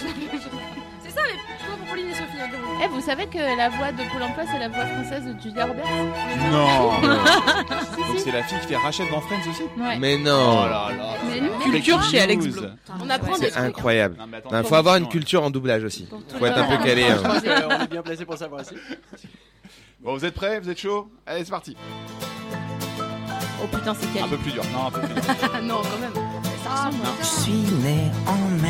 Eh, 2.83 2.87
vous 2.87 3.01
savez 3.01 3.27
que 3.27 3.37
la 3.37 3.69
voix 3.69 3.91
de 3.91 3.97
Pôle 4.11 4.23
emploi, 4.23 4.43
c'est 4.51 4.57
la 4.57 4.67
voix 4.69 4.85
française 4.85 5.23
de 5.25 5.39
Julia 5.41 5.65
Roberts 5.65 5.85
Non. 6.51 6.91
Donc 7.01 8.17
c'est 8.17 8.31
la 8.31 8.41
fille 8.43 8.57
qui 8.61 8.67
fait 8.67 8.75
Rachel 8.77 9.05
dans 9.11 9.21
Friends 9.21 9.49
aussi 9.49 9.61
Ouais. 9.77 9.97
Mais 9.99 10.17
non. 10.17 10.61
Oh 10.63 10.67
là 10.67 10.89
là. 10.97 11.13
Mais 11.29 11.41
nous, 11.41 11.71
Culture 11.71 12.01
chez 12.03 12.19
Alex. 12.21 12.45
On 12.99 13.09
apprend 13.09 13.33
des 13.37 13.45
C'est 13.45 13.51
trucs. 13.51 13.63
incroyable. 13.65 14.15
Non, 14.17 14.25
mais 14.27 14.37
attends, 14.37 14.49
Il 14.59 14.65
faut 14.65 14.75
avoir 14.75 14.95
une 14.95 15.07
culture 15.07 15.43
en 15.43 15.51
doublage 15.51 15.83
aussi. 15.83 16.07
Faut 16.39 16.45
être 16.45 16.57
un 16.57 16.75
peu 16.77 16.83
calé. 16.83 17.03
Je 17.03 17.11
hein. 17.11 17.17
pense 17.23 17.41
qu'on 17.41 17.83
est 17.83 17.87
bien 17.91 18.01
placé 18.01 18.25
pour 18.25 18.37
savoir 18.37 18.61
aussi. 18.61 18.75
Bon, 19.99 20.13
vous 20.15 20.25
êtes 20.25 20.33
prêts? 20.33 20.59
Vous 20.59 20.69
êtes 20.69 20.79
chaud 20.79 21.11
Allez, 21.27 21.45
c'est 21.45 21.51
parti. 21.51 21.77
Oh 23.63 23.67
putain, 23.67 23.93
c'est 23.93 24.07
Un 24.07 24.13
quali. 24.21 24.29
peu 24.31 24.37
plus 24.37 24.51
dur. 24.53 24.63
Non, 24.73 24.87
un 24.87 24.91
peu 24.91 25.01
plus 25.01 25.13
dur. 25.13 25.23
Ah 25.53 25.61
non, 25.61 25.81
quand 25.83 25.99
même. 25.99 26.13
Ça 26.63 26.85
ressemble. 26.87 27.03
Je 27.19 27.25
suis 27.25 27.51
né 27.83 28.09
en 28.25 28.49
mai, 28.59 28.69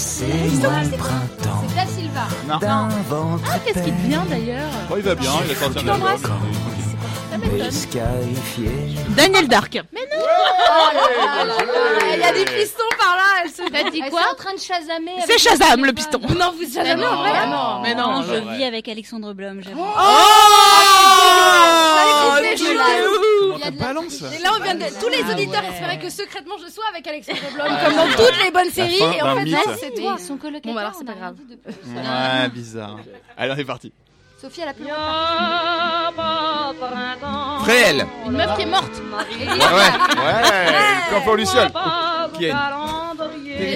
c'est 0.00 0.26
moi 0.62 0.82
le 0.82 0.96
printemps. 0.96 1.64
C'est 1.68 1.74
Da 1.76 1.86
Silva. 1.86 2.26
Non. 2.48 2.58
D'un 2.58 2.88
ventre 3.08 3.44
Ah, 3.52 3.58
qu'est-ce 3.64 3.82
qui 3.84 3.92
devient 3.92 4.20
d'ailleurs 4.28 4.70
Oh, 4.90 4.94
il 4.96 5.02
va 5.02 5.14
bien, 5.14 5.30
il 5.44 5.50
a 5.52 5.54
sorti 5.54 5.78
un 5.88 5.92
album. 5.92 6.08
Daniel 9.16 9.48
Dark. 9.48 9.78
Mais 9.92 10.00
non 10.00 10.16
Oh. 10.72 10.88
Il 12.12 12.18
y 12.20 12.22
a 12.22 12.32
des 12.32 12.44
pistons 12.44 12.82
par 12.98 13.16
là. 13.16 13.22
Elle 13.44 13.50
se 13.50 13.62
T'as 13.70 13.90
dit 13.90 14.00
elle 14.04 14.10
quoi 14.10 14.20
est 14.22 14.26
en 14.32 14.34
train 14.34 14.54
de 14.54 14.58
chasamer. 14.60 15.12
C'est 15.26 15.38
Shazam 15.38 15.84
le 15.84 15.92
piston. 15.92 16.20
Non, 16.38 16.52
vous 16.56 16.62
chasamez 16.72 17.04
en 17.04 17.10
non, 17.10 17.16
vrai 17.16 17.32
mais 17.32 17.46
non, 17.46 17.80
mais 17.82 17.94
non, 17.94 18.22
je 18.22 18.56
vis 18.56 18.64
avec 18.64 18.88
Alexandre 18.88 19.32
Blum. 19.32 19.60
Oh, 19.66 19.70
l'es 22.42 22.54
où 22.54 23.54
Il 23.54 23.60
y 23.60 23.62
a 23.64 23.70
de 23.70 23.78
la- 23.78 23.84
balance 23.86 24.22
Et 24.22 24.42
là, 24.42 24.50
on 24.58 24.62
vient 24.62 24.74
de. 24.74 24.84
Tous 25.00 25.08
les 25.08 25.22
Ah, 25.26 25.32
auditeurs 25.32 25.62
ouais. 25.62 25.68
espéraient 25.70 25.98
que 25.98 26.10
secrètement 26.10 26.54
je 26.64 26.70
sois 26.70 26.84
avec 26.90 27.06
Alexandre 27.06 27.38
Blum, 27.54 27.66
Ouais. 27.66 27.78
comme 27.84 27.96
dans 27.96 28.08
toutes 28.08 28.44
les 28.44 28.50
bonnes 28.50 28.70
séries. 28.70 29.00
Et 29.16 29.22
en 29.22 29.36
fait, 29.36 29.76
c'est 29.80 29.94
toi. 30.00 30.16
son 30.18 30.36
colocataire, 30.36 30.72
Bon, 30.72 30.74
bah 30.74 30.80
alors, 30.82 30.94
c'est 30.98 31.04
pas 31.06 31.14
grave. 31.14 31.36
de. 31.48 31.54
Ouais, 31.64 32.48
bizarre. 32.52 32.98
Allez, 33.36 33.52
on 33.52 33.56
est 33.56 33.64
parti. 33.64 33.92
Sophie, 34.40 34.62
elle 34.62 34.68
a 34.68 34.72
plus 34.72 34.84
le 34.84 34.90
Fréhel. 37.62 38.06
Une 38.26 38.32
meuf 38.32 38.56
qui 38.56 38.62
est 38.62 38.66
morte. 38.66 39.02
Ouais, 39.02 39.46
ouais. 39.46 39.90
Ouais, 40.16 40.70
comme 41.10 41.22
pour 41.24 41.36
Luciole. 41.36 41.70
Qui 42.38 42.46
est 42.46 42.54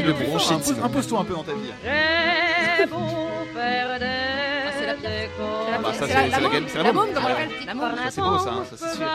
Le 0.03 0.12
bronchite. 0.12 0.73
Impose-toi 0.83 1.21
un 1.21 1.25
peu 1.25 1.35
dans 1.35 1.43
ta 1.43 1.53
vie. 1.53 1.71
c'est 4.79 4.87
la. 4.87 4.95
Bah, 5.83 5.93
ça, 5.93 6.07
C'est 6.07 6.15
la- 6.15 6.23
c'est 6.25 6.41
la 6.41 6.49
la 6.49 6.69
c'est 6.69 6.83
La 6.83 6.93
môme. 6.93 7.09
Ça, 8.11 8.23
beau, 8.23 8.39
ça, 8.39 8.51
hein, 8.51 8.65
ça 8.71 8.77
c'est 8.79 8.97
sûr. 8.97 9.07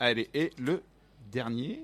Allez, 0.00 0.28
et 0.34 0.50
le 0.58 0.82
dernier. 1.30 1.80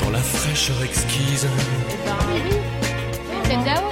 Dans 0.00 0.10
la 0.10 0.18
fraîcheur 0.18 0.82
exquise. 0.82 1.46
Dao. 3.54 3.82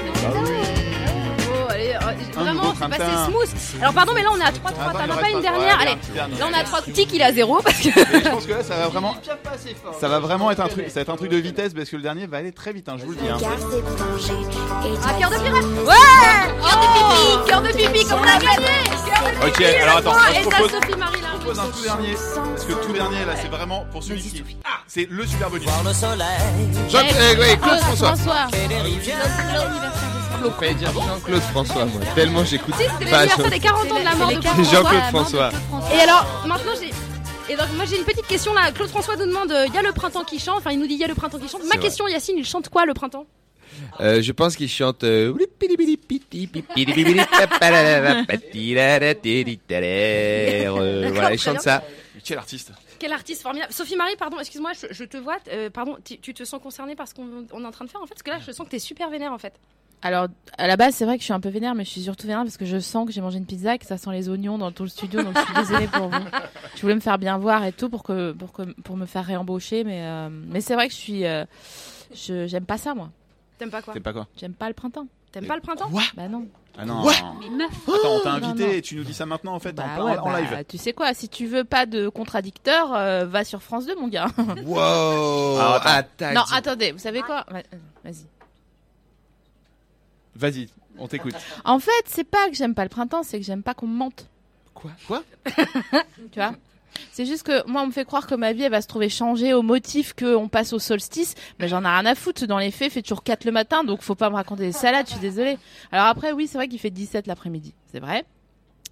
Oh, 1.47 1.71
allez, 1.71 1.91
euh, 1.91 2.01
Un 2.37 2.43
vraiment, 2.43 2.75
c'est 2.75 2.89
passé 2.89 3.13
smooth. 3.27 3.49
Alors, 3.81 3.95
pardon, 3.95 4.13
mais 4.15 4.23
là, 4.23 4.29
on 4.33 4.41
est 4.41 4.45
à 4.45 4.51
3-3. 4.51 4.55
Attends, 4.55 4.93
T'as 4.93 5.05
il 5.05 5.09
même 5.09 5.11
en 5.11 5.21
pas 5.21 5.31
une 5.31 5.41
dernière 5.41 5.79
ouais, 5.79 5.87
Allez, 5.87 5.97
là, 6.17 6.47
on 6.49 6.53
est 6.53 6.59
à 6.61 6.65
3. 6.65 6.83
Tic, 6.83 7.11
il 7.13 7.21
est 7.21 7.25
à 7.25 7.33
0 7.33 7.61
parce 7.63 7.79
que. 7.79 7.89
Mais 7.89 8.25
je 8.25 8.29
pense 8.29 8.47
que 8.47 8.53
là, 8.53 8.63
ça 8.63 8.77
va 8.77 8.89
vraiment. 8.89 9.17
Ça 10.01 10.09
va 10.09 10.19
vraiment 10.19 10.51
être 10.51 10.61
un 10.61 10.69
truc, 10.69 10.87
ça 10.89 10.95
va 10.97 11.01
être 11.03 11.11
un 11.11 11.17
truc 11.17 11.31
de 11.31 11.37
vitesse 11.37 11.73
parce 11.73 11.89
que 11.89 11.97
le 11.97 12.03
dernier 12.03 12.27
va 12.27 12.39
aller 12.39 12.53
très 12.53 12.73
vite, 12.73 12.89
hein, 12.89 12.97
je 12.99 13.05
vous 13.05 13.13
le 13.13 13.17
dis. 13.17 13.29
Hein. 13.29 13.39
Ah, 15.07 15.13
cœur 15.19 15.31
de 15.31 15.37
pirate 15.37 15.65
Ouais 15.87 15.95
Cœur 16.61 16.81
de 16.81 16.87
pipi 16.93 17.49
Cœur 17.49 17.63
de 17.63 17.69
pipi, 17.69 18.09
comme 18.09 18.21
on 18.21 18.25
l'a 18.25 18.39
gagné 18.39 18.67
Cœur 19.07 19.23
de 19.23 19.49
Ok, 19.49 19.63
alors 19.63 19.97
attends, 19.99 20.13
moi, 20.13 20.23
je 20.35 20.43
Sophie 20.43 20.99
Marie 20.99 21.24
là. 21.53 21.53
Je 21.53 21.59
propose 21.59 21.59
un 21.59 21.71
tout 21.71 21.83
dernier, 21.83 22.15
parce 22.15 22.65
que 22.65 22.73
le 22.73 22.81
tout 22.81 22.93
dernier 22.93 23.25
là, 23.25 23.35
c'est 23.41 23.49
vraiment 23.49 23.85
pour 23.93 24.03
celui 24.03 24.23
qui. 24.23 24.45
Ah, 24.65 24.79
c'est 24.87 25.07
le 25.11 25.27
super 25.27 25.51
bonus. 25.51 25.67
le 25.85 25.93
soleil. 25.93 26.27
Jean- 26.91 26.99
euh, 26.99 27.37
ouais, 27.37 27.57
Claude 27.57 27.61
Claude 27.61 27.79
François. 27.81 28.17
François. 28.17 28.47
Je 30.43 30.49
préfère 30.51 30.93
Jean-Claude 30.95 31.41
François, 31.41 31.85
moi. 31.87 32.01
Tellement 32.15 32.45
j'écoute. 32.45 32.75
Si, 32.79 32.85
c'était 32.85 33.11
pas 33.11 33.19
l'anniversaire 33.25 33.51
des 33.51 33.59
40 33.61 33.93
ans 33.93 33.99
de 33.99 34.05
la 34.05 34.15
mort 34.15 34.29
de 34.29 34.35
Claude 34.35 34.55
C'est 34.57 34.65
Jean-Claude 34.77 35.03
François. 35.11 35.51
François. 35.51 35.95
Et 35.97 36.01
alors, 36.01 36.27
maintenant 36.47 36.73
j'ai. 36.81 36.93
Et 37.53 37.57
donc, 37.57 37.67
moi 37.77 37.85
j'ai 37.87 37.99
une 37.99 38.05
petite 38.05 38.27
question 38.27 38.53
là. 38.55 38.71
Claude 38.73 38.89
François 38.91 39.17
nous 39.17 39.27
demande 39.27 39.55
il 39.69 39.75
y 39.75 39.79
a 39.79 39.83
le 39.83 39.93
printemps 39.93 40.25
qui 40.25 40.39
chante. 40.39 40.59
Enfin, 40.59 40.71
il 40.73 40.79
nous 40.81 40.87
dit 40.87 40.95
il 40.95 41.01
y 41.01 41.05
a 41.05 41.09
le 41.09 41.15
printemps 41.15 41.39
qui 41.39 41.49
chante. 41.49 41.63
Ma 41.65 41.73
C'est 41.73 41.79
question, 41.79 42.09
Yacine, 42.09 42.37
il 42.39 42.45
chante 42.47 42.69
quoi 42.69 42.85
le 42.87 42.95
printemps? 42.95 43.27
Euh, 44.01 44.22
je 44.22 44.33
pense 44.33 44.57
qu'il 44.57 44.68
chante. 44.68 45.05
euh, 45.05 45.33
Euh, 50.79 51.11
Voilà, 51.12 51.33
il 51.33 51.39
chante 51.39 51.61
ça. 51.61 51.83
Quel 52.25 52.39
artiste 52.39 52.72
Quel 52.99 53.12
artiste 53.12 53.43
formidable. 53.43 53.72
Sophie 53.72 53.97
Marie, 53.97 54.16
pardon, 54.16 54.39
excuse-moi, 54.41 54.72
je, 54.81 54.87
je 54.95 55.05
te 55.05 55.16
vois. 55.16 55.37
euh, 55.53 55.68
pardon, 55.70 55.97
tu, 56.05 56.18
tu 56.18 56.33
te 56.33 56.45
sens 56.45 56.61
concernée 56.62 56.97
par 56.97 57.07
ce 57.09 57.14
qu'on 57.14 57.47
on 57.53 57.62
est 57.62 57.66
en 57.66 57.70
train 57.70 57.85
de 57.85 57.91
faire 57.91 58.01
en 58.03 58.07
fait 58.07 58.14
Parce 58.14 58.22
que 58.22 58.31
là, 58.31 58.39
je 58.45 58.51
sens 58.53 58.64
que 58.66 58.70
t'es 58.70 58.79
super 58.79 59.11
vénère 59.11 59.33
en 59.33 59.39
fait. 59.39 59.53
Alors, 60.03 60.29
à 60.59 60.66
la 60.66 60.77
base, 60.77 60.95
c'est 60.95 61.05
vrai 61.07 61.16
que 61.16 61.20
je 61.20 61.25
suis 61.25 61.33
un 61.33 61.41
peu 61.41 61.49
vénère, 61.49 61.75
mais 61.75 61.85
je 61.85 61.91
suis 61.91 62.03
surtout 62.03 62.27
vénère 62.27 62.43
parce 62.43 62.59
que 62.59 62.66
je 62.66 62.79
sens 62.79 63.07
que 63.07 63.12
j'ai 63.12 63.20
mangé 63.22 63.39
une 63.39 63.47
pizza 63.47 63.75
et 63.75 63.79
que 63.79 63.87
ça 63.87 63.97
sent 63.97 64.11
les 64.12 64.29
oignons 64.29 64.59
dans 64.59 64.70
tout 64.70 64.83
le 64.83 64.89
studio, 64.91 65.22
donc 65.22 65.35
je 65.37 65.43
suis 65.45 65.55
désolée 65.55 65.87
pour 65.89 66.09
vous. 66.09 66.25
Je 66.77 66.81
voulais 66.83 66.95
me 66.95 67.01
faire 67.01 67.16
bien 67.18 67.39
voir 67.39 67.64
et 67.64 67.72
tout 67.72 67.89
pour 67.89 68.03
que 68.03 68.33
pour 68.33 68.53
que 68.53 68.62
pour 68.83 68.97
me 68.99 69.07
faire 69.07 69.25
réembaucher, 69.25 69.83
mais 69.83 70.01
euh, 70.03 70.29
mais 70.31 70.61
c'est 70.61 70.75
vrai 70.75 70.89
que 70.89 70.93
je 70.95 70.99
suis 70.99 71.25
euh, 71.25 71.45
je 72.14 72.47
j'aime 72.47 72.66
pas 72.66 72.77
ça 72.79 72.95
moi. 72.95 73.11
T'aimes 73.59 73.71
pas 73.71 73.83
quoi 73.83 73.95
T'aimes 73.95 74.03
pas 74.03 74.13
quoi 74.13 74.27
J'aime 74.37 74.55
pas 74.55 74.69
le 74.69 74.75
printemps. 74.75 75.07
T'aimes 75.33 75.47
pas 75.47 75.57
le 75.57 75.61
printemps 75.61 75.91
Bah 76.15 76.29
non. 76.29 76.47
Ah 76.77 76.85
non. 76.85 77.05
Ouais. 77.05 77.15
Attends, 77.15 78.17
on 78.17 78.21
t'a 78.21 78.33
invité 78.33 78.67
non. 78.67 78.73
et 78.73 78.83
tu 78.83 78.97
nous 78.97 79.05
dis 79.05 79.15
ça 79.15 79.27
maintenant 79.27 79.55
en 79.55 79.61
fait 79.61 79.79
en, 79.79 79.83
Bah 79.83 79.97
en- 79.99 80.05
ouais, 80.05 80.19
en 80.19 80.25
bah, 80.31 80.41
live. 80.41 80.65
Tu 80.69 80.77
sais 80.79 80.93
quoi, 80.93 81.15
si 81.15 81.29
tu 81.29 81.47
veux 81.47 81.65
pas 81.65 81.87
de 81.87 82.09
contradicteur, 82.09 82.93
euh, 82.95 83.25
va 83.27 83.45
sur 83.45 83.63
France 83.63 83.87
2 83.87 83.95
mon 83.97 84.09
gars. 84.09 84.27
Wow. 84.65 85.59
Ah, 85.59 85.81
attends. 85.85 86.27
Ah, 86.27 86.33
non, 86.35 86.43
attendez, 86.53 86.93
vous 86.93 86.99
savez 86.99 87.23
quoi 87.23 87.47
euh, 87.53 87.63
Vas-y. 88.05 88.27
Vas-y, 90.37 90.69
on 90.99 91.07
t'écoute. 91.07 91.35
En 91.65 91.79
fait, 91.79 91.93
c'est 92.07 92.25
pas 92.25 92.49
que 92.49 92.57
j'aime 92.57 92.75
pas 92.75 92.83
le 92.83 92.89
printemps, 92.89 93.23
c'est 93.23 93.39
que 93.39 93.45
j'aime 93.47 93.63
pas 93.63 93.75
qu'on 93.75 93.87
me 93.87 93.97
mente. 93.97 94.27
Quoi? 94.75 94.91
Quoi? 95.07 95.23
Tu 96.33 96.39
vois? 96.41 96.55
C'est 97.13 97.27
juste 97.27 97.45
que 97.45 97.67
moi, 97.69 97.83
on 97.83 97.87
me 97.87 97.93
fait 97.93 98.05
croire 98.05 98.27
que 98.27 98.35
ma 98.35 98.53
vie, 98.53 98.63
elle 98.63 98.71
va 98.71 98.83
se 98.83 98.89
trouver 98.89 99.09
changée 99.09 99.55
au 99.55 99.63
motif 99.63 100.15
qu'on 100.15 100.49
passe 100.49 100.73
au 100.73 100.79
solstice. 100.79 101.35
Mais 101.59 101.69
j'en 101.69 101.85
ai 101.85 101.89
rien 101.89 102.07
à 102.07 102.15
foutre. 102.15 102.47
Dans 102.47 102.59
les 102.59 102.71
faits, 102.71 102.89
il 102.89 102.91
fait 102.91 103.03
toujours 103.03 103.23
4 103.23 103.45
le 103.45 103.53
matin, 103.53 103.85
donc 103.85 104.03
faut 104.03 104.15
pas 104.15 104.31
me 104.31 104.35
raconter 104.35 104.65
des 104.65 104.73
salades, 104.73 105.07
je 105.07 105.13
suis 105.13 105.21
désolée. 105.21 105.59
Alors 105.93 106.07
après, 106.07 106.33
oui, 106.33 106.47
c'est 106.47 106.59
vrai 106.59 106.69
qu'il 106.69 106.79
fait 106.79 106.91
17 106.91 107.27
l'après-midi. 107.27 107.75
C'est 107.93 108.01
vrai. 108.01 108.25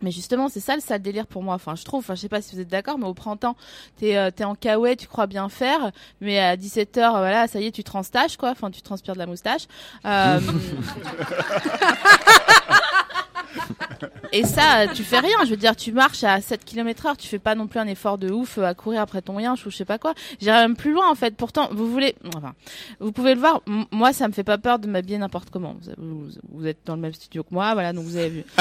Mais 0.03 0.11
justement, 0.11 0.49
c'est 0.49 0.61
ça 0.61 0.75
le 0.75 0.81
sale 0.81 1.01
délire 1.01 1.27
pour 1.27 1.43
moi. 1.43 1.55
Enfin, 1.55 1.77
je 1.77 1.85
trouve, 1.85 2.01
enfin, 2.01 2.15
je 2.15 2.21
sais 2.21 2.29
pas 2.29 2.43
si 2.43 2.55
vous 2.55 2.61
êtes 2.61 2.69
d'accord, 2.69 2.99
mais 2.99 3.07
au 3.07 3.15
printemps, 3.15 3.57
t'es 3.99 4.17
euh, 4.17 4.31
t'es 4.31 4.45
en 4.45 4.55
caouet, 4.55 4.97
tu 4.97 5.07
crois 5.07 5.27
bien 5.27 5.49
faire, 5.49 5.93
mais 6.21 6.39
à 6.41 6.57
17h, 6.57 7.11
voilà, 7.11 7.47
ça 7.47 7.61
y 7.61 7.67
est, 7.67 7.71
tu 7.71 7.85
transtaches, 7.85 8.37
quoi. 8.37 8.51
Enfin, 8.51 8.71
tu 8.71 8.83
transpires 8.83 9.15
de 9.15 9.21
la 9.21 9.27
moustache. 9.27 9.63
Euh, 10.05 10.41
Et 14.33 14.45
ça, 14.45 14.87
tu 14.95 15.03
fais 15.05 15.19
rien. 15.19 15.37
Je 15.45 15.51
veux 15.51 15.57
dire, 15.57 15.77
tu 15.77 15.93
marches 15.93 16.25
à 16.25 16.41
7 16.41 16.65
km 16.65 17.07
heure, 17.07 17.17
tu 17.17 17.29
fais 17.29 17.39
pas 17.39 17.55
non 17.55 17.67
plus 17.67 17.79
un 17.81 17.87
effort 17.87 18.17
de 18.19 18.31
ouf 18.31 18.57
euh, 18.59 18.65
à 18.65 18.75
courir 18.75 19.01
après 19.03 19.21
ton 19.23 19.37
rien, 19.37 19.53
ou 19.55 19.71
je 19.71 19.77
sais 19.77 19.85
pas 19.85 19.99
quoi. 19.99 20.15
J'irai 20.41 20.59
même 20.63 20.77
plus 20.77 20.93
loin, 20.93 21.11
en 21.11 21.15
fait. 21.15 21.37
Pourtant, 21.37 21.69
vous 21.73 21.91
voulez, 21.91 22.15
enfin, 22.37 22.55
vous 23.01 23.13
pouvez 23.13 23.35
le 23.35 23.41
voir. 23.41 23.61
m- 23.67 23.85
Moi, 23.91 24.13
ça 24.13 24.29
me 24.29 24.33
fait 24.33 24.45
pas 24.45 24.59
peur 24.59 24.79
de 24.79 24.87
m'habiller 24.89 25.19
n'importe 25.19 25.51
comment. 25.51 25.77
Vous, 25.99 26.21
vous- 26.25 26.29
vous 26.51 26.67
êtes 26.67 26.79
dans 26.87 26.95
le 26.95 27.01
même 27.03 27.13
studio 27.13 27.43
que 27.43 27.49
moi, 27.53 27.75
voilà, 27.75 27.93
donc 27.93 28.05
vous 28.05 28.17
avez 28.17 28.29
vu. 28.31 28.45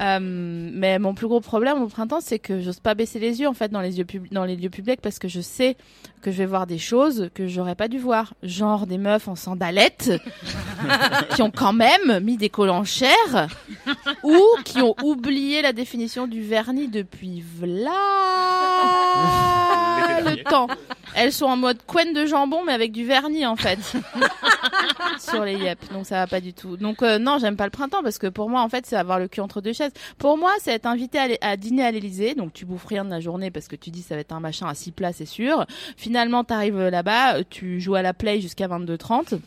Euh, 0.00 0.18
mais 0.20 0.98
mon 0.98 1.14
plus 1.14 1.26
gros 1.28 1.40
problème 1.40 1.80
au 1.82 1.86
printemps, 1.86 2.20
c'est 2.20 2.38
que 2.38 2.60
j'ose 2.60 2.80
pas 2.80 2.94
baisser 2.94 3.18
les 3.18 3.40
yeux, 3.40 3.48
en 3.48 3.54
fait, 3.54 3.70
dans 3.70 3.80
les 3.80 3.90
lieux, 3.92 4.04
pub- 4.04 4.30
dans 4.32 4.44
les 4.44 4.56
lieux 4.56 4.68
publics 4.70 5.00
parce 5.00 5.18
que 5.18 5.28
je 5.28 5.40
sais 5.40 5.76
que 6.20 6.30
je 6.30 6.38
vais 6.38 6.46
voir 6.46 6.66
des 6.66 6.78
choses 6.78 7.30
que 7.34 7.46
j'aurais 7.46 7.74
pas 7.74 7.88
dû 7.88 7.98
voir. 7.98 8.34
Genre 8.42 8.86
des 8.86 8.98
meufs 8.98 9.28
en 9.28 9.36
sandalettes 9.36 10.10
qui 11.34 11.42
ont 11.42 11.50
quand 11.50 11.72
même 11.72 12.20
mis 12.22 12.36
des 12.36 12.48
collants 12.50 12.84
chers 12.84 13.48
ou 14.24 14.40
qui 14.64 14.80
ont 14.80 14.96
oublié 15.02 15.62
la 15.62 15.72
définition 15.72 16.26
du 16.26 16.42
vernis 16.42 16.88
depuis 16.88 17.42
v'là 17.42 17.92
le 20.20 20.42
temps. 20.44 20.66
Elles 21.14 21.32
sont 21.32 21.46
en 21.46 21.56
mode 21.56 21.78
couenne 21.86 22.12
de 22.12 22.26
jambon 22.26 22.62
mais 22.64 22.72
avec 22.72 22.92
du 22.92 23.04
vernis 23.04 23.46
en 23.46 23.56
fait 23.56 23.78
sur 25.18 25.44
les 25.44 25.54
yep. 25.54 25.78
Donc 25.92 26.06
ça 26.06 26.16
va 26.16 26.26
pas 26.26 26.40
du 26.40 26.52
tout. 26.52 26.76
Donc 26.76 27.02
euh, 27.02 27.18
non, 27.18 27.38
j'aime 27.38 27.56
pas 27.56 27.64
le 27.64 27.70
printemps 27.70 28.02
parce 28.02 28.18
que 28.18 28.26
pour 28.26 28.50
moi 28.50 28.62
en 28.62 28.68
fait 28.68 28.86
c'est 28.86 28.96
avoir 28.96 29.18
le 29.18 29.28
cul 29.28 29.40
entre 29.40 29.60
deux 29.60 29.72
chaises. 29.72 29.92
Pour 30.18 30.38
moi, 30.38 30.52
c'est 30.60 30.72
être 30.72 30.86
invité 30.86 31.38
à, 31.40 31.56
dîner 31.56 31.84
à 31.84 31.90
l'Elysée. 31.90 32.34
Donc 32.34 32.52
tu 32.52 32.64
bouffes 32.64 32.86
rien 32.86 33.04
de 33.04 33.10
la 33.10 33.20
journée 33.20 33.50
parce 33.50 33.68
que 33.68 33.76
tu 33.76 33.90
dis 33.90 34.02
ça 34.02 34.14
va 34.14 34.20
être 34.20 34.32
un 34.32 34.40
machin 34.40 34.66
à 34.66 34.74
six 34.74 34.92
plats, 34.92 35.12
c'est 35.12 35.26
sûr. 35.26 35.66
Finalement, 35.96 36.44
t'arrives 36.44 36.78
là-bas, 36.78 37.36
euh, 37.36 37.42
tu 37.48 37.80
joues 37.80 37.94
à 37.94 38.02
la 38.02 38.14
play 38.14 38.40
jusqu'à 38.40 38.68
22h30. 38.68 39.38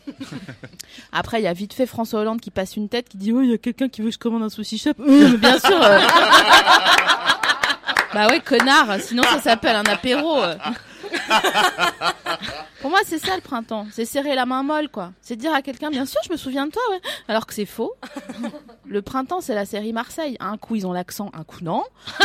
Après, 1.12 1.40
il 1.40 1.44
y 1.44 1.48
a 1.48 1.52
vite 1.52 1.72
fait 1.72 1.86
François 1.86 2.20
Hollande 2.20 2.40
qui 2.40 2.50
passe 2.50 2.76
une 2.76 2.88
tête 2.88 3.08
qui 3.08 3.16
dit 3.16 3.32
"Oh, 3.32 3.42
il 3.42 3.50
y 3.50 3.54
a 3.54 3.58
quelqu'un 3.58 3.88
qui 3.88 4.02
veut 4.02 4.08
que 4.08 4.14
je 4.14 4.18
commande 4.18 4.42
un 4.42 4.48
sushi 4.48 4.78
shop." 4.78 4.92
Mais 4.98 5.36
bien 5.36 5.58
sûr. 5.58 5.82
euh. 5.82 5.98
Bah 8.14 8.26
ouais, 8.28 8.40
connard, 8.40 9.00
sinon 9.00 9.22
ça 9.24 9.40
s'appelle 9.40 9.76
un 9.76 9.84
apéro. 9.84 10.40
Pour 12.80 12.90
moi, 12.90 13.00
c'est 13.04 13.18
ça 13.18 13.34
le 13.34 13.40
printemps. 13.42 13.86
C'est 13.92 14.04
serrer 14.04 14.34
la 14.34 14.46
main 14.46 14.62
molle, 14.62 14.88
quoi. 14.88 15.12
C'est 15.20 15.36
dire 15.36 15.52
à 15.54 15.62
quelqu'un, 15.62 15.90
bien 15.90 16.06
sûr, 16.06 16.20
je 16.26 16.30
me 16.32 16.36
souviens 16.36 16.66
de 16.66 16.70
toi, 16.72 16.82
ouais. 16.90 17.00
Alors 17.28 17.46
que 17.46 17.54
c'est 17.54 17.66
faux. 17.66 17.92
Le 18.86 19.02
printemps, 19.02 19.40
c'est 19.40 19.54
la 19.54 19.64
série 19.66 19.92
Marseille. 19.92 20.36
Un 20.40 20.56
coup, 20.56 20.76
ils 20.76 20.86
ont 20.86 20.92
l'accent, 20.92 21.30
un 21.34 21.44
coup, 21.44 21.58
non. 21.62 21.84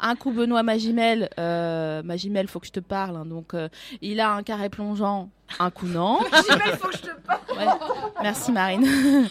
Un 0.00 0.14
coup, 0.14 0.30
Benoît 0.30 0.62
Magimel, 0.62 1.28
euh, 1.40 2.04
Magimel, 2.04 2.46
faut 2.46 2.60
que 2.60 2.68
je 2.68 2.72
te 2.72 2.78
parle. 2.78 3.16
hein. 3.16 3.24
donc, 3.26 3.52
euh, 3.54 3.68
il 4.00 4.20
a 4.20 4.30
un 4.30 4.44
carré 4.44 4.68
plongeant, 4.68 5.28
un 5.58 5.70
coup, 5.72 5.86
non. 5.86 6.20
Magimel, 6.30 6.78
faut 6.80 6.86
que 6.86 6.96
je 6.98 7.02
te 7.02 7.20
parle. 7.26 7.40
Ouais. 7.58 7.66
Merci 8.22 8.52
Marine. 8.52 8.86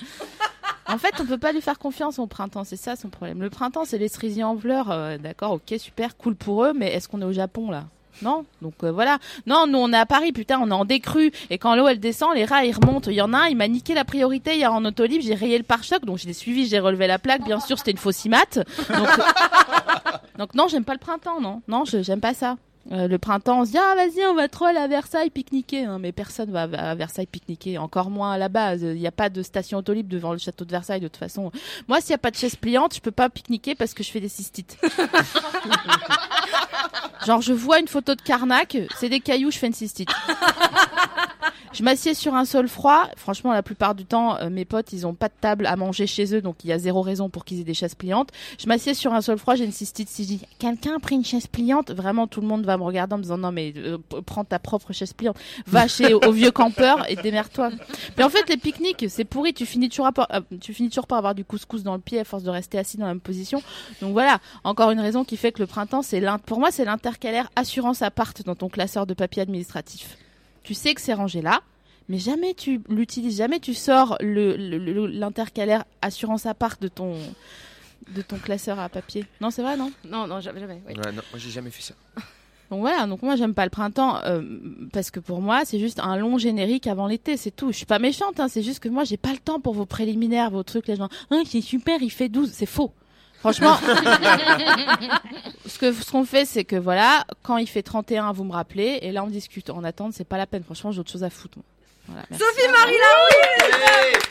en 0.87 0.97
fait, 0.97 1.13
on 1.19 1.25
peut 1.25 1.37
pas 1.37 1.51
lui 1.51 1.61
faire 1.61 1.79
confiance 1.79 2.19
au 2.19 2.27
printemps, 2.27 2.63
c'est 2.63 2.77
ça 2.77 2.95
son 2.95 3.09
problème. 3.09 3.41
Le 3.41 3.49
printemps, 3.49 3.85
c'est 3.85 3.97
les 3.97 4.07
cerisiers 4.07 4.43
en 4.43 4.57
fleurs, 4.57 4.91
euh, 4.91 5.17
d'accord, 5.17 5.53
ok, 5.53 5.75
super, 5.79 6.17
cool 6.17 6.35
pour 6.35 6.63
eux, 6.63 6.73
mais 6.73 6.93
est-ce 6.93 7.07
qu'on 7.07 7.21
est 7.21 7.25
au 7.25 7.33
Japon 7.33 7.71
là? 7.71 7.85
Non, 8.21 8.45
donc 8.61 8.73
euh, 8.83 8.91
voilà. 8.91 9.19
Non, 9.45 9.67
nous 9.67 9.77
on 9.77 9.93
est 9.93 9.97
à 9.97 10.05
Paris, 10.05 10.31
putain, 10.31 10.59
on 10.59 10.69
est 10.69 10.73
en 10.73 10.85
décrue. 10.85 11.31
Et 11.49 11.57
quand 11.57 11.75
l'eau 11.75 11.87
elle 11.87 11.99
descend, 11.99 12.33
les 12.33 12.45
rats 12.45 12.65
ils 12.65 12.73
remontent. 12.73 13.11
Il 13.11 13.15
y 13.15 13.21
en 13.21 13.33
a 13.33 13.39
un, 13.39 13.47
il 13.47 13.57
m'a 13.57 13.67
niqué 13.67 13.93
la 13.93 14.05
priorité 14.05 14.55
hier 14.55 14.73
en 14.73 14.83
auto 14.85 15.05
libre, 15.05 15.23
j'ai 15.23 15.35
rayé 15.35 15.57
le 15.57 15.63
pare-choc, 15.63 16.03
donc 16.03 16.17
je 16.17 16.25
l'ai 16.25 16.33
suivi, 16.33 16.67
j'ai 16.67 16.79
relevé 16.79 17.05
la 17.05 17.19
plaque. 17.19 17.43
Bien 17.43 17.59
sûr, 17.59 17.77
c'était 17.77 17.91
une 17.91 17.97
fausse 17.97 18.25
IMAT. 18.25 18.45
Donc, 18.55 18.65
donc 20.39 20.55
non, 20.55 20.67
j'aime 20.67 20.83
pas 20.83 20.93
le 20.93 20.99
printemps, 20.99 21.39
non, 21.41 21.61
non, 21.67 21.83
j'aime 21.85 22.21
pas 22.21 22.33
ça. 22.33 22.57
Euh, 22.91 23.07
le 23.09 23.17
printemps, 23.17 23.61
on 23.61 23.65
se 23.65 23.71
dit 23.71 23.77
ah 23.77 23.95
vas-y, 23.95 24.25
on 24.27 24.33
va 24.33 24.47
trop 24.47 24.65
aller 24.65 24.79
à 24.79 24.87
Versailles 24.87 25.29
pique-niquer. 25.29 25.83
hein. 25.83 25.99
mais 25.99 26.13
personne 26.13 26.51
va 26.51 26.63
à 26.63 26.95
Versailles 26.95 27.27
pique-niquer, 27.27 27.77
encore 27.77 28.09
moins 28.09 28.31
à 28.31 28.37
la 28.37 28.47
base. 28.47 28.81
Il 28.81 28.95
n'y 28.95 29.07
a 29.07 29.11
pas 29.11 29.29
de 29.29 29.43
station 29.43 29.79
autolibre 29.79 30.09
devant 30.09 30.31
le 30.31 30.37
château 30.37 30.63
de 30.63 30.71
Versailles 30.71 31.01
de 31.01 31.07
toute 31.07 31.17
façon. 31.17 31.51
Moi, 31.89 31.99
s'il 31.99 32.09
n'y 32.11 32.15
a 32.15 32.19
pas 32.19 32.31
de 32.31 32.37
chaise 32.37 32.55
pliante, 32.55 32.95
je 32.95 33.01
peux 33.01 33.11
pas 33.11 33.29
pique-niquer 33.29 33.75
parce 33.75 33.93
que 33.93 34.03
je 34.03 34.11
fais 34.11 34.21
des 34.21 34.29
cystites. 34.29 34.77
Genre, 37.25 37.41
je 37.41 37.51
vois 37.51 37.79
une 37.79 37.89
photo 37.89 38.15
de 38.15 38.21
Carnac, 38.21 38.77
c'est 38.97 39.09
des 39.09 39.19
cailloux, 39.19 39.51
je 39.51 39.57
fais 39.57 39.67
une 39.67 39.73
cystite. 39.73 40.09
Je 41.77 41.83
m'assieds 41.83 42.15
sur 42.15 42.33
un 42.33 42.43
sol 42.43 42.67
froid. 42.67 43.07
Franchement, 43.17 43.53
la 43.53 43.61
plupart 43.61 43.93
du 43.93 44.03
temps, 44.03 44.39
euh, 44.39 44.49
mes 44.49 44.65
potes, 44.65 44.93
ils 44.93 45.05
ont 45.05 45.13
pas 45.13 45.27
de 45.27 45.33
table 45.39 45.67
à 45.67 45.75
manger 45.75 46.07
chez 46.07 46.33
eux, 46.33 46.41
donc 46.41 46.63
il 46.63 46.69
y 46.69 46.73
a 46.73 46.79
zéro 46.79 47.03
raison 47.03 47.29
pour 47.29 47.45
qu'ils 47.45 47.59
aient 47.59 47.63
des 47.63 47.75
chaises 47.75 47.93
pliantes. 47.93 48.29
Je 48.57 48.65
m'assieds 48.65 48.95
sur 48.95 49.13
un 49.13 49.21
sol 49.21 49.37
froid, 49.37 49.53
j'ai 49.53 49.65
une 49.65 49.71
cystite. 49.71 50.09
Si 50.09 50.23
je 50.23 50.27
dis, 50.27 50.41
quelqu'un 50.57 50.95
a 50.95 50.99
pris 50.99 51.13
une 51.13 51.23
chaise 51.23 51.45
pliante, 51.45 51.91
vraiment 51.91 52.25
tout 52.25 52.41
le 52.41 52.47
monde 52.47 52.65
va 52.65 52.77
me 52.77 52.83
regarder 52.83 53.13
en 53.13 53.17
me 53.19 53.21
disant, 53.21 53.37
non 53.37 53.51
mais 53.51 53.75
euh, 53.77 53.99
prends 54.25 54.43
ta 54.43 54.57
propre 54.57 54.91
chaise 54.91 55.13
pliante. 55.13 55.37
Va 55.67 55.87
chez 55.87 56.15
au 56.15 56.31
vieux 56.31 56.49
campeur 56.49 57.07
et 57.11 57.15
démerde-toi. 57.15 57.69
Mais 58.17 58.23
en 58.23 58.29
fait, 58.29 58.49
les 58.49 58.57
pique-niques, 58.57 59.05
c'est 59.07 59.25
pourri. 59.25 59.53
Tu 59.53 59.67
finis 59.67 59.89
toujours 59.89 60.11
par, 60.11 60.29
euh, 60.33 60.41
tu 60.59 60.73
finis 60.73 60.89
toujours 60.89 61.05
par 61.05 61.19
avoir 61.19 61.35
du 61.35 61.45
couscous 61.45 61.83
dans 61.83 61.93
le 61.93 62.01
pied 62.01 62.19
à 62.19 62.23
force 62.23 62.41
de 62.41 62.49
rester 62.49 62.79
assis 62.79 62.97
dans 62.97 63.05
la 63.05 63.13
même 63.13 63.21
position. 63.21 63.61
Donc 64.01 64.13
voilà, 64.13 64.39
encore 64.63 64.89
une 64.89 64.99
raison 64.99 65.23
qui 65.23 65.37
fait 65.37 65.51
que 65.51 65.59
le 65.59 65.67
printemps, 65.67 66.01
c'est 66.01 66.23
pour 66.47 66.59
moi, 66.59 66.71
c'est 66.71 66.85
l'intercalaire 66.85 67.51
assurance 67.55 68.01
appart 68.01 68.43
dans 68.43 68.55
ton 68.55 68.67
classeur 68.67 69.05
de 69.05 69.13
papier 69.13 69.43
administratif. 69.43 70.17
Tu 70.63 70.73
sais 70.73 70.93
que 70.93 71.01
c'est 71.01 71.13
rangé 71.13 71.41
là, 71.41 71.61
mais 72.09 72.19
jamais 72.19 72.53
tu 72.53 72.81
l'utilises, 72.89 73.37
jamais 73.37 73.59
tu 73.59 73.73
sors 73.73 74.17
le- 74.21 74.55
le- 74.57 74.77
le- 74.77 75.07
l'intercalaire 75.07 75.85
assurance 76.01 76.45
appart 76.45 76.81
de 76.81 76.87
ton 76.87 77.15
de 78.15 78.21
ton 78.21 78.37
classeur 78.37 78.79
à 78.79 78.87
papier. 78.87 79.25
Non, 79.41 79.49
c'est 79.51 79.61
vrai, 79.61 79.75
non? 79.75 79.91
Non, 80.05 80.27
non, 80.27 80.39
jamais. 80.39 80.61
jamais 80.61 80.81
oui. 80.87 80.93
Ouais, 80.95 81.11
non, 81.11 81.21
moi 81.31 81.37
j'ai 81.37 81.49
jamais 81.49 81.71
fait 81.71 81.81
ça. 81.81 81.93
Donc 82.69 82.81
voilà, 82.81 83.05
donc 83.07 83.21
moi 83.21 83.35
j'aime 83.37 83.53
pas 83.53 83.63
le 83.63 83.69
printemps 83.69 84.21
euh, 84.25 84.41
parce 84.91 85.09
que 85.09 85.19
pour 85.21 85.41
moi 85.41 85.63
c'est 85.65 85.79
juste 85.79 85.99
un 85.99 86.17
long 86.17 86.37
générique 86.37 86.87
avant 86.87 87.07
l'été, 87.07 87.37
c'est 87.37 87.51
tout. 87.51 87.71
Je 87.71 87.77
suis 87.77 87.85
pas 87.85 87.99
méchante, 87.99 88.39
hein, 88.41 88.47
c'est 88.49 88.61
juste 88.61 88.79
que 88.81 88.89
moi 88.89 89.03
j'ai 89.05 89.15
pas 89.17 89.31
le 89.31 89.37
temps 89.39 89.59
pour 89.61 89.73
vos 89.73 89.85
préliminaires, 89.85 90.51
vos 90.51 90.63
trucs, 90.63 90.87
les 90.87 90.97
gens. 90.97 91.07
Hein, 91.31 91.43
c'est 91.45 91.61
super, 91.61 92.01
il 92.01 92.09
fait 92.11 92.27
12, 92.29 92.51
c'est 92.53 92.65
faux. 92.65 92.91
Franchement, 93.39 93.77
ce 95.67 95.77
que 95.77 95.93
ce 95.93 96.11
qu'on 96.11 96.25
fait 96.25 96.45
c'est 96.45 96.65
que 96.65 96.75
voilà, 96.75 97.25
quand 97.43 97.57
il 97.57 97.67
fait 97.67 97.83
31, 97.83 98.31
vous 98.31 98.43
me 98.43 98.51
rappelez 98.53 98.99
et 99.01 99.11
là 99.11 99.23
on 99.23 99.27
discute. 99.27 99.69
En 99.69 99.83
attendant, 99.83 100.11
c'est 100.11 100.23
pas 100.27 100.37
la 100.37 100.47
peine. 100.47 100.63
Franchement, 100.63 100.91
j'ai 100.91 100.99
autre 100.99 101.11
chose 101.11 101.23
à 101.23 101.29
foutre. 101.29 101.57
moi. 101.57 101.65
Voilà, 102.07 102.25
merci. 102.29 102.43
Sophie 102.45 102.67
Marie 102.71 102.97
Laroui 102.97 104.21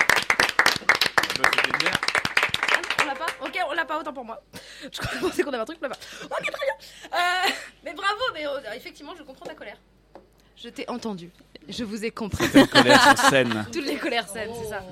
On 3.03 3.07
l'a 3.07 3.15
pas 3.15 3.27
Ok, 3.43 3.59
on 3.71 3.75
l'a 3.75 3.85
pas, 3.85 3.99
autant 4.01 4.13
pour 4.13 4.25
moi. 4.25 4.43
Je 4.83 5.21
pensais 5.21 5.43
qu'on 5.43 5.51
avait 5.53 5.63
un 5.63 5.65
truc, 5.65 5.79
on 5.81 5.85
l'a 5.89 5.91
pas. 5.91 5.99
Ok, 6.25 6.51
très 6.51 6.67
bien. 6.67 6.75
Euh, 7.15 7.51
mais 7.85 7.93
bravo, 7.95 8.21
mais 8.35 8.47
euh, 8.47 8.59
effectivement, 8.75 9.15
je 9.17 9.23
comprends 9.23 9.47
ta 9.47 9.55
colère. 9.55 9.77
Je 10.57 10.69
t'ai 10.71 10.89
entendu. 10.89 11.31
Je 11.69 11.85
vous 11.85 12.05
ai 12.05 12.11
compris. 12.11 12.45
Toutes 12.47 12.55
les 12.55 12.67
colères 12.67 13.17
sont 13.17 13.29
saines. 13.31 13.67
Toutes 13.73 13.85
les 13.87 13.97
colères 13.97 14.29
saines, 14.29 14.51
c'est 14.63 14.71
ça. 14.71 14.83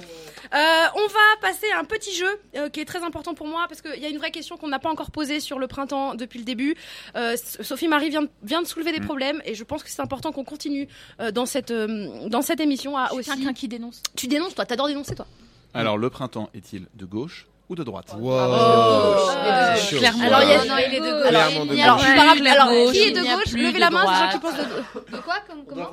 Euh, 0.53 0.57
on 0.97 1.07
va 1.07 1.21
passer 1.41 1.67
à 1.75 1.79
un 1.79 1.85
petit 1.85 2.15
jeu 2.15 2.29
euh, 2.57 2.69
qui 2.69 2.81
est 2.81 2.85
très 2.85 3.03
important 3.03 3.35
pour 3.35 3.47
moi 3.47 3.67
parce 3.69 3.81
qu'il 3.83 4.01
y 4.01 4.05
a 4.05 4.09
une 4.09 4.19
vraie 4.19 4.31
question 4.31 4.57
qu'on 4.57 4.69
n'a 4.69 4.79
pas 4.79 4.91
encore 4.91 5.11
posée 5.11 5.41
sur 5.41 5.59
le 5.59 5.67
printemps 5.67 6.15
depuis 6.15 6.39
le 6.39 6.45
début. 6.45 6.77
Euh, 7.17 7.37
Sophie 7.61 7.89
Marie 7.89 8.11
vient, 8.11 8.27
vient 8.43 8.63
de 8.63 8.67
soulever 8.67 8.93
des 8.93 9.01
Mm. 9.01 9.05
problèmes 9.07 9.43
et 9.45 9.55
je 9.55 9.65
pense 9.65 9.83
que 9.83 9.91
c'est 9.91 10.03
important 10.03 10.33
qu'on 10.33 10.45
continue 10.45 10.89
euh, 11.21 11.31
dans, 11.31 11.47
cette, 11.47 11.71
euh, 11.71 12.29
dans 12.29 12.43
cette 12.43 12.61
émission 12.61 12.97
à 12.97 13.13
aussi. 13.13 13.31
quelqu'un 13.31 13.53
qui 13.53 13.69
dénonce. 13.69 14.03
Tu 14.17 14.27
dénonces, 14.27 14.55
toi, 14.55 14.65
t'adores 14.67 14.89
dénoncer, 14.89 15.15
toi. 15.15 15.27
Alors, 15.73 15.99
le 15.99 16.11
printemps 16.11 16.51
est-il 16.55 16.87
de 16.95 17.05
gauche 17.05 17.47
ou 17.69 17.75
de 17.75 17.83
droite? 17.83 18.15
Wow. 18.19 18.33
Oh, 18.33 19.29
C'est 19.77 19.91
chaud. 19.91 19.99
clairement. 19.99 20.25
Alors, 20.27 20.43
il 20.43 20.49
y 20.49 20.53
a- 20.53 20.65
Non, 20.65 20.75
il 20.79 20.95
est 20.95 21.01
de 21.01 21.11
gauche. 21.11 21.27
Alors, 21.27 21.67
de 21.67 21.81
alors, 21.81 21.97
gauche. 21.97 22.47
alors, 22.47 22.69
gauche, 22.71 22.93
qui 22.93 22.99
est 23.01 23.11
de 23.13 23.21
gauche? 23.23 23.53
Levez 23.55 23.79
la 23.79 23.91
main, 23.91 24.05
gens 24.05 24.33
qui 24.33 24.39
pensent 24.39 24.55
de. 24.57 25.17
De 25.17 25.23
quoi 25.23 25.37
comme, 25.49 25.65
comment? 25.67 25.91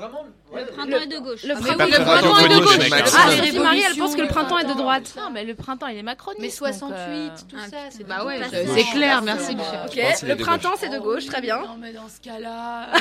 Le 0.53 0.65
printemps 0.65 0.97
est 1.01 1.07
de 1.07 1.17
gauche. 1.19 1.43
Le 1.43 1.53
Ah, 1.55 1.59
printemps, 1.59 1.85
est 1.85 2.49
de 2.49 2.59
gauche. 2.59 2.77
Ah. 2.91 3.31
Sophie 3.31 3.59
Marie, 3.59 3.83
elle 3.89 3.97
pense 3.97 4.15
que 4.15 4.21
le 4.21 4.27
printemps 4.27 4.57
est 4.59 4.65
de 4.65 4.73
droite. 4.73 5.13
Non, 5.17 5.29
mais 5.31 5.43
le 5.45 5.55
printemps 5.55 5.87
il 5.87 5.97
est 5.97 6.03
macroniste. 6.03 6.41
Mais 6.41 6.47
donc, 6.47 6.55
68, 6.79 6.97
euh, 6.99 7.29
tout 7.49 7.55
Ah, 7.57 7.69
ça, 7.69 7.77
c'est 7.89 8.03
bah 8.07 8.25
ouais, 8.25 8.39
c'est 8.51 8.83
clair, 8.93 9.21
merci. 9.21 9.55
Michel. 9.55 10.13
Le 10.29 10.35
printemps 10.35 10.73
c'est 10.77 10.89
de 10.89 10.99
gauche, 10.99 11.25
très 11.25 11.41
bien. 11.41 11.57
Non 11.61 11.77
mais 11.79 11.93
dans 11.93 12.07
ce 12.09 12.19
cas-là. 12.21 12.87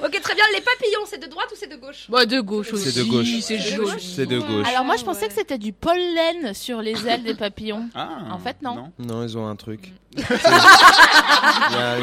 Ok, 0.00 0.12
très 0.22 0.34
bien. 0.34 0.44
Les 0.54 0.60
papillons, 0.60 1.00
c'est 1.06 1.18
de 1.20 1.26
droite 1.26 1.48
ou 1.52 1.56
c'est 1.58 1.66
de 1.68 1.74
gauche? 1.76 2.06
Bah 2.08 2.24
de 2.24 2.40
gauche 2.40 2.72
aussi. 2.72 2.90
C'est 2.92 3.00
de 3.00 3.04
gauche. 3.10 3.26
C'est. 3.40 3.58
C'est 3.58 4.26
de 4.26 4.38
gauche. 4.38 4.66
Alors 4.68 4.84
moi 4.84 4.94
je 4.96 5.02
pensais 5.04 5.26
que 5.26 5.34
c'était 5.34 5.58
du 5.58 5.72
pollen 5.72 6.54
sur 6.54 6.80
les 6.82 7.06
ailes 7.08 7.24
des 7.24 7.34
papillons. 7.34 7.88
Ah, 7.96 8.08
En 8.30 8.38
fait, 8.38 8.56
non. 8.62 8.92
Non, 8.98 9.24
ils 9.24 9.36
ont 9.36 9.48
un 9.48 9.56
truc. 9.56 9.92
Il 10.16 10.22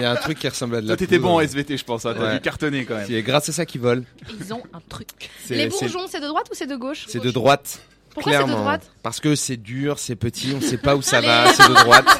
y, 0.01 0.05
a- 0.05 0.11
un 0.11 0.15
truc 0.15 0.37
qui 0.39 0.47
ressemble 0.47 0.75
à 0.75 0.81
de 0.81 0.87
la 0.87 0.95
Toi, 0.95 0.97
t'étais 1.05 1.19
bon 1.19 1.35
en 1.35 1.39
SVT, 1.41 1.77
je 1.77 1.83
pense. 1.83 2.05
hein, 2.05 2.13
T'as 2.17 2.33
dû 2.35 2.39
cartonner 2.41 2.84
quand 2.85 2.95
même. 2.95 3.07
C'est 3.07 3.21
grâce 3.21 3.49
à 3.49 3.53
ça 3.53 3.65
qu'ils 3.65 3.81
volent. 3.81 4.03
Ils 4.39 4.53
ont 4.53 4.63
un 4.73 4.79
truc. 4.89 5.07
Les 5.49 5.67
bourgeons, 5.67 6.05
c'est 6.09 6.19
de 6.21 6.27
droite 6.27 6.47
ou 6.51 6.55
c'est 6.55 6.67
de 6.67 6.75
gauche 6.75 7.05
C'est 7.07 7.21
de 7.23 7.31
droite. 7.31 7.79
Pourquoi 8.13 8.31
c'est 8.31 8.37
de 8.39 8.43
clairement. 8.45 8.61
droite 8.61 8.89
Parce 9.03 9.19
que 9.19 9.35
c'est 9.35 9.57
dur, 9.57 9.99
c'est 9.99 10.15
petit, 10.15 10.53
on 10.55 10.61
sait 10.61 10.77
pas 10.77 10.95
où 10.95 11.01
ça 11.01 11.19
va, 11.21 11.51
c'est 11.53 11.67
de 11.67 11.73
droite. 11.73 12.05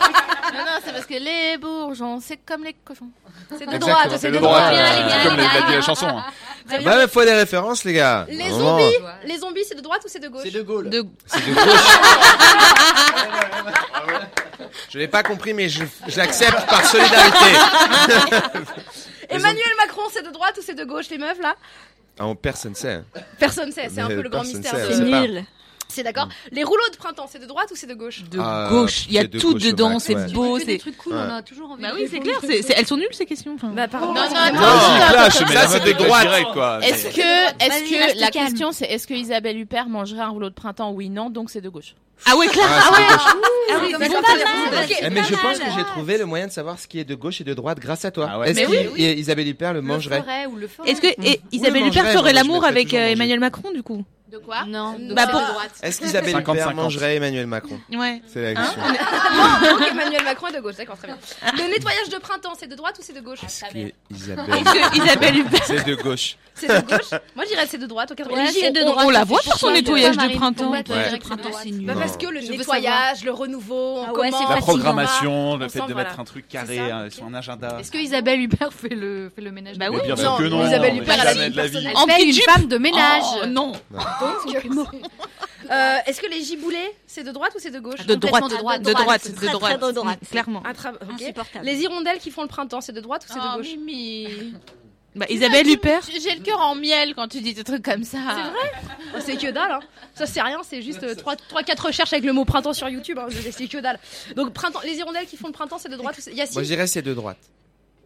Non, 0.54 0.62
non, 0.62 0.78
c'est 0.86 0.94
parce 0.94 1.06
que 1.06 1.16
les 1.16 1.58
bourgeons, 1.58 2.22
c'est 2.22 2.38
comme 2.38 2.64
les 2.64 2.74
cochons. 2.86 3.10
C'est 3.50 3.58
de 3.58 3.64
Exactement, 3.64 3.92
droite, 3.92 4.08
c'est 4.12 4.18
c'est 4.20 4.32
de 4.32 4.38
droite. 4.38 4.74
C'est 4.74 5.28
comme 5.28 5.38
l'a 5.38 5.44
l'a 5.54 5.62
dit 5.68 5.74
la 5.74 5.82
chanson. 5.82 6.08
hein. 6.08 6.24
Bah, 6.86 7.02
il 7.04 7.10
faut 7.10 7.26
des 7.26 7.34
références, 7.34 7.84
les 7.84 7.92
gars. 7.94 8.26
Les 8.30 8.50
zombies, 8.52 8.96
les 9.26 9.38
zombies, 9.40 9.64
c'est 9.68 9.76
de 9.76 9.82
droite 9.82 10.02
ou 10.06 10.08
c'est 10.08 10.20
de 10.20 10.30
gauche 10.30 10.44
C'est 10.46 10.52
de 10.52 10.62
Gaulle. 10.62 10.90
De... 10.90 11.04
C'est 11.26 11.46
de 11.46 11.54
gauche. 11.56 11.66
Je 14.90 15.00
l'ai 15.00 15.08
pas 15.10 15.24
compris, 15.24 15.54
mais 15.54 15.68
je 15.68 15.84
l'accepte 16.16 16.66
par 16.70 16.86
solidarité. 16.86 17.58
Emmanuel 19.30 19.64
Macron, 19.78 20.02
c'est 20.12 20.24
de 20.26 20.32
droite 20.32 20.56
ou 20.58 20.62
c'est 20.62 20.76
de 20.76 20.84
gauche, 20.84 21.10
les 21.10 21.18
meufs 21.18 21.40
là 21.42 21.56
Ah, 22.20 22.28
on- 22.28 22.36
personne 22.36 22.76
sait. 22.76 23.04
Personne 23.40 23.72
sait, 23.72 23.90
c'est 23.90 24.02
un 24.02 24.08
peu 24.08 24.22
le 24.22 24.30
grand 24.30 24.44
mystère. 24.44 24.72
pas. 24.74 25.00
nul. 25.28 25.44
C'est 25.88 26.02
d'accord. 26.04 26.28
Les 26.52 26.64
rouleaux 26.64 26.90
de 26.92 26.98
printemps, 26.98 27.28
c'est 27.32 27.38
de 27.40 27.46
droite 27.46 27.70
ou 27.72 27.76
c'est 27.76 27.86
de 27.86 27.94
gauche 27.94 28.24
De 28.24 28.40
Ah, 28.42 28.68
gauche, 28.72 29.06
il 29.08 29.14
y 29.14 29.18
a 29.20 29.22
c'est 29.22 29.28
de 29.28 29.40
tout 29.40 29.54
dedans, 29.54 30.00
c'est 30.00 30.16
ouais. 30.16 30.32
beau, 30.32 30.58
c'est. 30.58 30.66
des 30.66 30.78
trucs 30.80 30.98
cool, 30.98 31.14
Ouais. 31.14 31.20
on 31.30 31.34
a 31.36 31.42
toujours 31.44 31.70
envie 31.72 31.84
Bah 31.84 31.92
oui, 31.94 32.08
c'est 32.10 32.20
clair, 32.20 32.38
c'est- 32.42 32.64
c'est- 32.64 32.74
elles 32.76 32.88
sont 32.88 32.98
nulles 32.98 33.08
ces 33.14 33.26
questions. 33.28 33.54
enfin. 33.54 33.68
Bah 33.70 33.88
pardon. 33.88 34.08
Non, 34.08 34.14
Non, 34.14 34.22
non, 34.24 34.30
c'est 35.32 35.46
non, 35.46 35.52
Ça, 35.52 35.68
c'est 35.68 35.86
de 35.86 35.92
droite. 35.94 36.28
Est-ce 36.84 37.06
que, 37.16 37.64
est-ce 37.64 38.14
que 38.16 38.20
la 38.20 38.32
question 38.32 38.72
c'est 38.72 38.86
est-ce 38.86 39.06
que 39.06 39.14
Isabelle 39.14 39.58
Huppert 39.60 39.88
mangerait 39.88 40.22
un 40.22 40.30
rouleau 40.30 40.50
de 40.50 40.56
printemps? 40.56 40.92
Oui, 40.92 41.10
non, 41.10 41.30
donc 41.30 41.50
c'est 41.52 41.62
de 41.62 41.70
gauche. 41.70 41.94
Ah 42.26 42.36
ouais, 42.38 42.48
clair. 42.48 42.66
Ah, 42.68 42.90
gauche. 42.90 43.36
Ah 43.72 43.80
oui, 43.82 43.90
bien. 43.90 44.00
mal. 44.00 44.84
Ok. 44.84 44.98
Eh, 45.02 45.10
mais 45.10 45.24
je 45.24 45.36
pense 45.36 45.60
que 45.60 45.66
j'ai 45.76 45.84
trouvé 45.84 46.18
le 46.18 46.26
moyen 46.26 46.48
de 46.48 46.52
savoir 46.52 46.80
ce 46.80 46.88
qui 46.88 47.00
est 47.00 47.04
de 47.04 47.16
gauche 47.16 47.42
et 47.42 47.44
de 47.44 47.54
droite 47.54 47.80
grâce 47.80 48.06
à 48.06 48.12
toi. 48.12 48.30
Ah 48.32 48.40
ouais. 48.40 48.52
Est-ce 48.52 48.70
Mais 48.70 48.86
que 48.86 49.00
Isabelle 49.20 49.48
Huppert 49.48 49.74
le 49.74 49.82
mangerait. 49.82 50.24
Est-ce 50.86 51.02
que 51.02 51.08
et 51.08 51.42
Isabelle 51.52 51.84
Oui, 51.84 51.90
Huppert 51.90 52.12
ferait 52.12 52.34
l'amour 52.34 52.66
avec 52.66 52.94
euh. 52.94 53.08
Emmanuel 53.08 53.40
Macron 53.40 53.72
du 53.72 53.84
coup? 53.84 54.04
De 54.36 54.40
quoi 54.40 54.66
Non. 54.68 54.98
Bah, 55.14 55.24
c'est 55.26 55.32
pour- 55.32 55.40
de 55.40 55.46
droite. 55.46 55.72
Est-ce 55.82 56.02
qu'Isabelle 56.02 56.34
50, 56.34 56.56
Huppert 56.56 56.68
50. 56.68 56.84
mangerait 56.84 57.16
Emmanuel 57.16 57.48
Macron? 57.48 57.80
Ouais. 57.94 58.22
C'est 58.28 58.42
la 58.42 58.54
question. 58.62 58.82
Donc 58.82 59.88
Emmanuel 59.92 60.24
Macron 60.26 60.48
est 60.48 60.54
de 60.58 60.60
gauche, 60.60 60.76
d'accord, 60.76 60.98
très 60.98 61.08
bien. 61.08 61.18
Le 61.54 61.70
nettoyage 61.72 62.10
de 62.10 62.18
printemps, 62.18 62.54
c'est 62.60 62.68
de 62.68 62.76
droite 62.76 62.98
ou 63.00 63.02
c'est 63.02 63.14
de 63.14 63.22
gauche? 63.22 63.40
Est-ce 63.46 63.64
que 63.66 63.92
Isabelle 64.14 64.50
Est-ce 64.56 64.90
que 64.90 65.04
Isabelle 65.04 65.38
Huppert 65.38 65.64
C'est 65.66 65.86
de 65.88 65.96
gauche. 65.96 66.36
C'est 66.54 66.68
de 66.68 66.82
gauche? 66.88 67.12
Moi 67.36 67.44
je 67.46 67.50
dirais 67.50 67.66
c'est 67.70 67.78
de 67.78 67.86
droite 67.86 68.12
au 68.12 68.16
80 68.16 68.34
Ouais, 68.44 68.48
c'est 68.52 68.72
de 68.72 68.80
on- 68.82 68.86
droite. 68.92 69.06
on 69.06 69.10
la 69.10 69.24
voit 69.26 69.40
faire 69.42 69.58
son 69.58 69.72
nettoyage 69.72 70.18
de 70.18 70.36
printemps. 70.36 70.72
Ouais. 70.72 70.84
dirais 70.84 71.20
que 71.20 71.26
c'est 71.64 71.70
de 71.70 71.76
nul? 71.76 71.86
Bah 71.88 71.94
parce 72.00 72.18
que 72.18 72.28
le 72.28 72.40
nettoyage, 72.42 73.24
le 73.24 73.32
renouveau, 73.32 73.76
on 74.00 74.06
Ah 74.08 74.14
ouais, 74.14 74.30
commence. 74.32 74.50
La 74.50 74.56
programmation, 74.58 75.58
le 75.58 75.68
fait 75.70 75.80
sent, 75.80 75.88
de 75.88 75.94
voilà. 75.94 76.10
mettre 76.10 76.20
un 76.20 76.24
truc 76.26 76.48
carré 76.48 76.78
ça. 76.78 76.82
euh, 76.98 77.10
sur 77.10 77.26
un 77.26 77.34
agenda. 77.34 77.78
Est-ce 77.80 77.92
que 77.92 77.98
Isabelle 77.98 78.40
Huppert 78.42 78.72
fait 78.74 78.90
le, 78.96 79.32
fait 79.36 79.42
le 79.42 79.52
ménage 79.52 79.78
Bah 79.78 79.86
de 79.90 79.92
oui. 79.96 80.02
Bien 80.06 80.16
Non, 80.16 80.22
sûr 80.22 80.38
que 80.38 80.44
non. 80.44 80.66
Isabelle 80.66 80.98
Huppert, 80.98 81.16
elle 81.22 81.28
a 81.28 81.34
jamais 81.34 81.48
une 81.48 81.52
de 81.54 81.58
la 81.58 81.68
vie. 81.68 81.72
personnalité. 81.72 82.00
Elle 82.06 82.12
En 82.12 82.16
fait 82.16 82.24
une 82.24 82.32
petit 82.32 82.42
femme 82.42 82.68
de 82.68 82.78
ménage. 82.78 83.24
Oh, 83.44 83.46
non. 83.48 83.72
Euh, 85.72 85.98
Est-ce 86.06 86.22
que 86.22 86.28
les 86.28 86.42
giboulets, 86.44 86.96
c'est 87.08 87.24
de 87.24 87.32
droite 87.32 87.52
ou 87.56 87.60
c'est 87.60 87.72
de 87.72 87.80
gauche 87.80 88.06
De 88.06 88.14
droite. 88.16 88.44
de 88.52 88.56
droite. 88.58 88.82
De 88.84 88.94
droite. 88.94 89.32
De 89.32 89.48
droite. 89.52 89.82
de 89.82 89.92
droite. 89.92 90.20
Clairement. 90.30 90.64
Insupportable. 91.14 91.66
Les 91.66 91.78
hirondelles 91.82 92.20
qui 92.20 92.30
font 92.32 92.44
le 92.44 92.48
printemps, 92.48 92.82
c'est 92.82 92.94
de 92.94 93.02
droite 93.02 93.26
ou 93.28 93.34
c'est 93.34 93.40
de 93.40 93.46
Oh, 93.54 93.58
gauche 93.58 93.76
Mimi. 93.78 94.54
Bah 95.16 95.26
Isabelle 95.30 95.68
Huppert. 95.70 96.02
J'ai 96.12 96.36
le 96.36 96.42
cœur 96.44 96.60
en 96.60 96.76
miel 96.76 97.16
quand 97.16 97.28
tu 97.30 97.40
dis 97.42 97.54
des 97.54 97.64
trucs 97.64 97.84
comme 97.84 98.04
ça. 98.04 98.18
C'est 98.28 98.42
vrai 98.52 98.72
Oh, 99.16 99.20
C'est 99.26 99.38
que 99.38 99.50
dalle, 99.50 99.72
hein. 99.72 99.80
Ça 100.14 100.26
c'est 100.26 100.42
rien, 100.42 100.60
c'est 100.70 100.82
juste 100.82 101.04
3-4 101.04 101.80
recherches 101.88 102.12
avec 102.14 102.26
le 102.26 102.34
mot 102.34 102.44
printemps 102.44 102.74
sur 102.74 102.90
YouTube, 102.90 103.18
hein. 103.18 103.28
C'est- 103.32 103.52
c'est 103.54 103.68
que 103.68 103.78
dalle. 103.78 103.98
Donc 104.36 104.52
printemps, 104.54 104.82
les 104.84 104.96
hirondelles 104.98 105.26
qui 105.26 105.38
font 105.38 105.48
le 105.48 105.54
printemps, 105.54 105.78
c'est 105.80 105.88
de 105.90 105.96
droite 105.96 106.18
ou 106.18 106.22
c'est... 106.22 106.34
Yacine 106.34 106.56
Moi, 106.56 106.64
je 106.64 106.68
dirais 106.68 106.86
c'est 106.86 107.02
de 107.02 107.14
droite. 107.14 107.38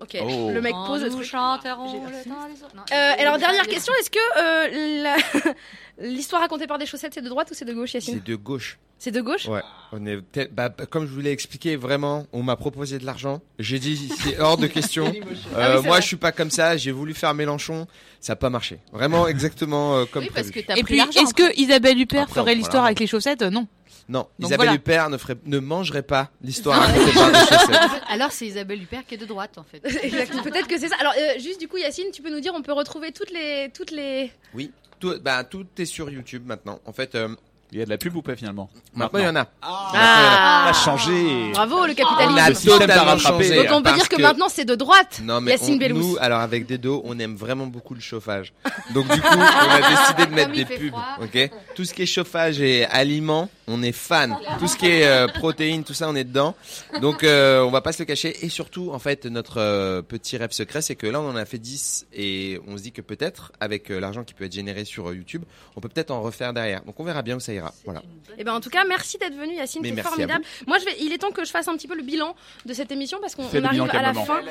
Ok, 0.01 0.17
Oh. 0.21 0.49
le 0.51 0.61
mec 0.61 0.73
pose 0.87 1.01
le 1.03 1.09
nous 1.09 1.15
truc. 1.17 1.27
chanterons 1.27 1.91
J'ai- 1.91 1.97
le 1.97 2.23
temps 2.23 2.47
des. 2.47 2.75
Non, 2.77 2.83
Euh, 2.91 3.13
alors 3.21 3.37
dernière 3.37 3.67
question, 3.67 3.93
est-ce 3.99 4.09
que 4.09 4.19
euh, 4.37 5.03
la- 5.03 5.53
l'histoire 6.07 6.41
racontée 6.41 6.67
par 6.67 6.77
des 6.77 6.85
chaussettes 6.85 7.13
c'est 7.13 7.21
de 7.21 7.29
droite 7.29 7.49
ou 7.51 7.53
c'est 7.53 7.65
de 7.65 7.73
gauche 7.73 7.93
Yacine 7.93 8.15
C'est 8.25 8.31
de 8.31 8.35
gauche. 8.35 8.77
C'est 9.01 9.11
de 9.11 9.21
gauche 9.21 9.47
Ouais. 9.47 9.61
On 9.93 10.05
est 10.05 10.17
peut-être- 10.17 10.53
bah, 10.53 10.67
bah, 10.69 10.85
comme 10.85 11.05
je 11.07 11.11
vous 11.13 11.21
l'ai 11.21 11.31
expliqué, 11.31 11.77
vraiment, 11.77 12.27
on 12.33 12.43
m'a 12.43 12.57
proposé 12.57 12.97
de 12.99 13.05
l'argent. 13.05 13.41
J'ai 13.57 13.79
dit 13.79 14.09
c'est 14.21 14.37
hors 14.39 14.57
de 14.57 14.67
question. 14.67 15.05
Euh, 15.15 15.21
Ah 15.55 15.69
oui, 15.71 15.77
c'est 15.77 15.81
moi, 15.83 15.91
vrai. 15.91 16.01
je 16.01 16.07
suis 16.07 16.15
pas 16.17 16.31
comme 16.33 16.51
ça. 16.51 16.75
J'ai 16.77 16.91
voulu 16.91 17.13
faire 17.13 17.33
Mélenchon, 17.33 17.87
ça 18.19 18.33
a 18.33 18.35
pas 18.35 18.49
marché. 18.49 18.79
Vraiment, 18.91 19.25
exactement 19.27 19.95
euh, 19.97 20.05
comme 20.05 20.23
Oui, 20.23 20.29
parce 20.33 20.49
prévu. 20.51 20.65
que 20.65 20.71
Et 20.73 20.83
pris 20.83 20.97
puis 21.01 21.19
est-ce 21.19 21.33
que 21.33 21.57
Isabelle 21.57 21.97
Huppert 21.99 22.23
Après, 22.23 22.41
ferait 22.41 22.55
l'histoire 22.55 22.85
avec 22.85 22.99
les 22.99 23.07
chaussettes? 23.07 23.41
Non. 23.41 23.67
Non, 24.10 24.28
Donc 24.39 24.49
Isabelle 24.49 24.57
voilà. 24.68 24.74
Huppert 24.74 25.10
ne, 25.12 25.18
ferait, 25.18 25.38
ne 25.45 25.60
mangerait 25.60 26.01
pas 26.01 26.30
l'histoire 26.41 26.80
racontée 26.82 27.12
par. 27.14 27.95
Alors 28.10 28.32
c'est 28.32 28.47
Isabelle 28.47 28.82
Huppert 28.82 29.05
qui 29.07 29.14
est 29.16 29.18
de 29.20 29.26
droite 29.26 29.57
en 29.57 29.64
fait. 29.64 29.82
Exactement. 30.03 30.43
Peut-être 30.43 30.68
que 30.68 30.78
c'est 30.80 30.89
ça. 30.89 30.95
Alors 30.99 31.14
euh, 31.18 31.39
juste 31.39 31.60
du 31.60 31.68
coup 31.68 31.78
Yacine, 31.78 32.07
tu 32.12 32.22
peux 32.22 32.32
nous 32.32 32.39
dire, 32.41 32.51
on 32.55 32.62
peut 32.64 32.74
retrouver 32.74 33.12
toutes 33.12 33.32
les 33.32 33.70
toutes 33.74 33.91
les. 33.91 34.32
Oui, 34.53 34.72
tout, 34.99 35.14
bah, 35.24 35.43
tout 35.43 35.66
est 35.78 35.86
sur 35.86 36.10
YouTube 36.10 36.43
maintenant. 36.45 36.80
En 36.88 36.91
fait, 36.91 37.14
euh, 37.16 37.30
Il 37.72 37.78
y 37.78 37.82
a 37.84 37.86
de 37.86 37.89
la 37.91 37.99
pub 37.99 38.16
ou 38.16 38.24
pas 38.24 38.36
finalement 38.36 38.68
maintenant 38.95 39.20
il 39.20 39.26
y 39.26 39.30
en 39.30 39.36
a. 39.36 39.45
Ah, 39.62 40.72
Ça 40.74 40.80
a 40.80 40.84
changé. 40.97 41.51
Bravo 41.53 41.86
le 41.86 41.91
On 41.91 41.95
capitalisme. 41.95 42.38
a 42.39 42.49
Le 42.49 42.55
système 42.55 42.80
t'a 42.80 42.88
totalement 42.88 43.18
changé. 43.20 43.55
Donc 43.68 43.68
on 43.78 43.82
peut 43.84 43.93
dire 43.93 44.10
que, 44.10 44.20
maintenant 44.22 44.49
c'est 44.49 44.66
de 44.66 44.74
droite. 44.74 45.22
Non 45.24 45.39
mais 45.39 45.51
Yacine 45.51 45.80
on- 45.84 45.93
nous, 45.93 46.18
alors 46.20 46.39
avec 46.39 46.66
Dedo, 46.66 47.03
on 47.05 47.20
aime 47.20 47.36
vraiment 47.36 47.68
beaucoup 47.68 47.93
le 47.93 48.01
chauffage. 48.01 48.53
Donc 48.95 49.07
du 49.14 49.22
coup, 49.22 49.28
on 49.38 49.39
a 49.39 49.82
décidé 49.88 50.26
de 50.26 50.32
mettre 50.36 50.47
Comme 50.47 50.55
des 50.57 50.66
pubs. 50.66 50.89
froid. 50.89 51.05
Ok? 51.22 51.51
Tout 51.76 51.86
ce 51.86 51.93
qui 51.93 52.01
est 52.01 52.05
chauffage 52.07 52.60
et 52.60 52.86
aliments, 52.88 53.49
on 53.70 53.82
est 53.84 53.91
fan. 53.91 54.36
Tout 54.59 54.67
ce 54.67 54.76
qui 54.76 54.88
est 54.88 55.05
euh, 55.05 55.28
protéines, 55.28 55.84
tout 55.84 55.93
ça, 55.93 56.09
on 56.09 56.15
est 56.15 56.24
dedans. 56.24 56.55
Donc 57.01 57.24
euh, 57.24 57.61
on 57.61 57.72
va 57.72 57.82
pas 57.82 57.91
se 57.91 57.99
le 57.99 58.05
cacher. 58.05 58.36
Et 58.45 58.49
surtout, 58.49 58.91
en 58.91 58.99
fait, 58.99 59.26
notre 59.26 59.59
euh, 59.59 60.01
petit 60.01 60.38
rêve 60.38 60.51
secret, 60.51 60.82
c'est 60.82 60.95
que 60.95 61.07
là, 61.07 61.22
on 61.22 61.30
en 61.30 61.36
a 61.36 61.45
fait 61.45 61.57
10 61.57 62.07
et 62.13 62.59
on 62.67 62.78
se 62.78 62.84
dit 62.84 62.91
que 62.91 63.01
peut-être, 63.01 63.51
avec 63.59 63.91
euh, 63.91 63.99
l'argent 63.99 64.24
qui 64.24 64.34
peut 64.34 64.45
être 64.45 64.53
généré 64.53 64.86
sur 64.86 65.09
euh, 65.09 65.15
YouTube, 65.15 65.43
on 65.76 65.82
peut 65.82 65.89
peut-être 65.89 66.11
en 66.11 66.22
refaire 66.22 66.53
derrière. 66.53 66.84
Donc 66.84 66.99
on 66.99 67.03
verra 67.03 67.22
bien 67.22 67.36
où 67.36 67.39
ça 67.39 67.53
ira. 67.53 67.74
Voilà. 67.86 68.01
Et 68.38 68.43
ben 68.43 68.53
en 68.53 68.59
tout 68.59 68.70
cas, 68.70 68.84
merci 68.88 69.17
d'être 69.17 69.36
venu 69.36 69.55
Yacine, 69.55 69.82
Mais 69.82 69.89
c'est 69.89 69.95
merci 69.95 70.07
à 70.07 70.11
formidable. 70.11 70.45
Moi 70.67 70.78
je 70.80 70.86
vais 70.86 70.95
il 70.99 71.11
est 71.13 71.17
temps 71.17 71.32
que 71.32 71.45
je 71.45 71.51
fasse 71.51 71.67
un 71.67 71.76
petit 71.76 71.88
peu 71.88 71.95
le 71.95 72.03
bilan 72.03 72.36
de 72.65 72.74
cette 72.74 72.91
émission 72.91 73.20
parce 73.22 73.36
qu'on 73.36 73.43
arrive 73.63 73.84
à 73.91 74.01
la 74.01 74.13
fin. 74.13 74.41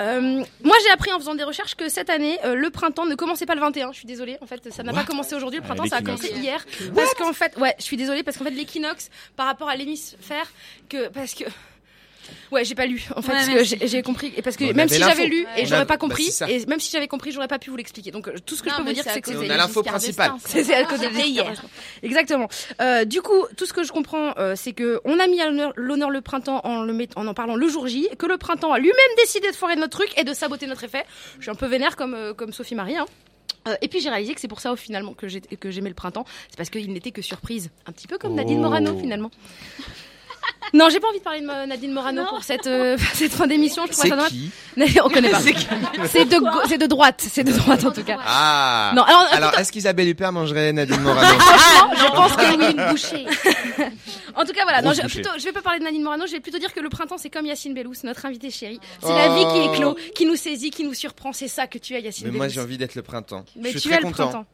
Euh, 0.00 0.44
moi 0.62 0.76
j'ai 0.84 0.90
appris 0.90 1.12
en 1.12 1.18
faisant 1.18 1.34
des 1.34 1.44
recherches 1.44 1.74
que 1.74 1.88
cette 1.88 2.10
année 2.10 2.38
euh, 2.44 2.54
le 2.54 2.70
printemps 2.70 3.06
ne 3.06 3.14
commençait 3.14 3.46
pas 3.46 3.54
le 3.54 3.60
21, 3.60 3.92
je 3.92 3.98
suis 3.98 4.06
désolée. 4.06 4.38
En 4.40 4.46
fait, 4.46 4.72
ça 4.72 4.82
n'a 4.82 4.92
pas 4.92 5.04
commencé 5.04 5.34
aujourd'hui, 5.34 5.58
le 5.60 5.64
Ah, 5.64 5.74
printemps 5.74 5.88
ça 5.88 5.96
a 5.96 6.02
commencé 6.02 6.32
hier 6.32 6.64
parce 6.94 7.14
qu'en 7.14 7.32
fait 7.32 7.56
ouais, 7.58 7.74
je 7.78 7.84
suis 7.84 7.96
désolée 7.96 8.22
parce 8.22 8.36
qu'en 8.38 8.44
fait 8.44 8.50
l'équinoxe 8.54 9.10
par 9.36 9.46
rapport 9.46 9.68
à 9.68 9.76
l'hémisphère 9.76 10.50
que 10.88 11.08
parce 11.08 11.34
que 11.34 11.44
Ouais, 12.50 12.64
j'ai 12.64 12.74
pas 12.74 12.86
lu 12.86 13.04
en 13.16 13.20
fait 13.20 13.32
Ouais, 13.32 13.34
parce 13.34 13.48
que 13.48 13.52
merci. 13.54 13.76
j'ai 13.82 14.00
compris 14.02 14.32
et 14.34 14.40
parce 14.40 14.56
que 14.56 14.64
On 14.64 14.72
même 14.72 14.88
si 14.88 14.98
j'avais 14.98 15.26
lu 15.26 15.44
et 15.58 15.66
j'aurais 15.66 15.82
a- 15.82 15.84
pas 15.84 15.94
bah, 15.94 15.98
compris 15.98 16.30
c'est 16.32 16.50
et 16.50 16.64
même 16.64 16.80
si 16.80 16.90
j'avais 16.90 17.06
compris, 17.06 17.32
j'aurais 17.32 17.48
pas 17.48 17.58
pu 17.58 17.68
vous 17.68 17.76
l'expliquer. 17.76 18.12
Donc 18.12 18.28
euh, 18.28 18.36
tout 18.46 18.54
ce 18.54 18.62
que 18.62 18.70
Non, 18.70 18.76
je 18.78 18.80
peux 18.82 18.88
vous 18.88 18.94
dire 18.94 19.02
c'est 19.04 19.10
c'est 19.12 19.20
que 19.20 19.26
cause 19.32 19.40
On 19.40 19.42
des 19.42 19.50
a 19.50 19.58
l'info 19.58 19.82
principale. 19.82 20.32
c'est 20.46 20.64
c'est 20.64 20.72
à 20.74 20.84
cause 20.84 21.00
de 21.00 21.08
hier. 21.08 21.52
Exactement. 22.02 22.48
Euh, 22.80 23.04
du 23.04 23.20
coup, 23.20 23.44
tout 23.58 23.66
ce 23.66 23.74
que 23.74 23.84
je 23.84 23.92
comprends, 23.92 24.32
euh, 24.38 24.54
c'est 24.56 24.72
que 24.72 25.02
on 25.04 25.18
a 25.18 25.26
mis 25.26 25.42
à 25.42 25.46
l'honneur- 25.50 25.74
l'honneur 25.76 26.08
le 26.08 26.22
printemps 26.22 26.62
en, 26.64 26.82
le 26.82 26.94
met- 26.94 27.10
en 27.16 27.26
en 27.26 27.34
parlant 27.34 27.56
le 27.56 27.68
jour 27.68 27.88
J, 27.88 28.08
que 28.18 28.24
le 28.24 28.38
printemps 28.38 28.72
a 28.72 28.78
lui-même 28.78 29.16
décidé 29.18 29.50
de 29.50 29.56
foirer 29.56 29.76
notre 29.76 29.98
truc 29.98 30.08
et 30.18 30.24
de 30.24 30.32
saboter 30.32 30.66
notre 30.66 30.84
effet. 30.84 31.04
Je 31.40 31.42
suis 31.42 31.50
un 31.50 31.54
peu 31.56 31.66
vénère 31.66 31.94
comme, 31.94 32.14
euh, 32.14 32.32
comme 32.32 32.54
Sophie 32.54 32.74
Marie. 32.74 32.96
Hein. 32.96 33.04
Euh, 33.66 33.76
et 33.82 33.88
puis 33.88 34.00
j'ai 34.00 34.10
réalisé 34.10 34.34
que 34.34 34.40
c'est 34.40 34.48
pour 34.48 34.60
ça 34.60 34.72
au 34.72 34.76
finalement 34.76 35.14
que 35.14 35.26
j'ai- 35.28 35.40
que 35.40 35.70
j'aimais 35.70 35.88
le 35.88 35.94
printemps, 35.94 36.24
c'est 36.50 36.56
parce 36.56 36.70
qu'il 36.70 36.92
n'était 36.92 37.12
que 37.12 37.22
surprise, 37.22 37.70
un 37.86 37.92
petit 37.92 38.06
peu 38.06 38.18
comme 38.18 38.34
Nadine 38.34 38.58
Oh. 38.58 38.62
Morano 38.62 38.98
finalement. 38.98 39.30
Non, 40.72 40.88
j'ai 40.90 40.98
pas 40.98 41.08
envie 41.08 41.18
de 41.20 41.22
parler 41.24 41.40
de 41.40 41.46
Nadine 41.66 41.92
Morano 41.92 42.24
pour 42.28 42.42
cette, 42.42 42.66
euh, 42.66 42.96
cette 43.14 43.32
fin 43.32 43.46
d'émission. 43.46 43.84
Je 43.86 43.92
trouve 43.92 44.02
C'est 44.02 44.08
ça 44.10 44.26
qui 44.28 44.50
On 45.04 45.08
connaît 45.08 45.30
pas. 45.30 45.38
C'est 45.40 46.24
de, 46.24 46.76
de 46.78 46.86
droite, 46.86 47.24
c'est 47.30 47.44
de 47.44 47.52
droite 47.52 47.84
en 47.84 47.92
tout 47.92 48.02
cas. 48.02 48.16
Ah. 48.26 48.92
Non, 48.96 49.02
alors, 49.02 49.26
alors 49.30 49.58
est-ce 49.58 49.70
qu'Isabelle 49.70 50.08
Huppert 50.08 50.32
mangerait 50.32 50.72
Nadine 50.72 51.00
Morano 51.02 51.38
Franchement, 51.38 51.92
je 51.96 52.06
pense 52.16 52.32
que 52.36 52.56
oui, 52.56 52.74
une 52.76 52.90
bouchée. 52.90 53.26
en 54.34 54.44
tout 54.44 54.52
cas, 54.52 54.64
voilà. 54.64 54.82
Non, 54.82 54.92
je, 54.92 55.02
plutôt, 55.02 55.30
je 55.38 55.44
vais 55.44 55.52
pas 55.52 55.62
parler 55.62 55.78
de 55.78 55.84
Nadine 55.84 56.02
Morano. 56.02 56.26
Je 56.26 56.32
vais 56.32 56.40
plutôt 56.40 56.58
dire 56.58 56.72
que 56.74 56.80
le 56.80 56.88
printemps, 56.88 57.18
c'est 57.18 57.30
comme 57.30 57.46
Yacine 57.46 57.72
Bellous, 57.74 57.94
notre 58.02 58.26
invité 58.26 58.50
chéri. 58.50 58.80
C'est 59.00 59.08
la 59.14 59.28
vie 59.28 59.44
qui 59.52 59.74
éclot, 59.76 59.96
qui 60.16 60.26
nous 60.26 60.36
saisit, 60.36 60.70
qui 60.70 60.82
nous 60.84 60.94
surprend. 60.94 61.32
C'est 61.32 61.46
ça 61.48 61.68
que 61.68 61.78
tu 61.78 61.94
as, 61.94 62.00
Yacine 62.00 62.24
Mais 62.26 62.30
Bellous. 62.30 62.38
moi, 62.38 62.48
j'ai 62.48 62.60
envie 62.60 62.78
d'être 62.78 62.96
le 62.96 63.02
printemps. 63.02 63.44
Mais 63.54 63.70
je 63.70 63.78
suis 63.78 63.82
tu 63.82 63.88
très 63.90 63.98
es 63.98 64.00
le 64.00 64.06
content. 64.08 64.28
printemps. 64.30 64.46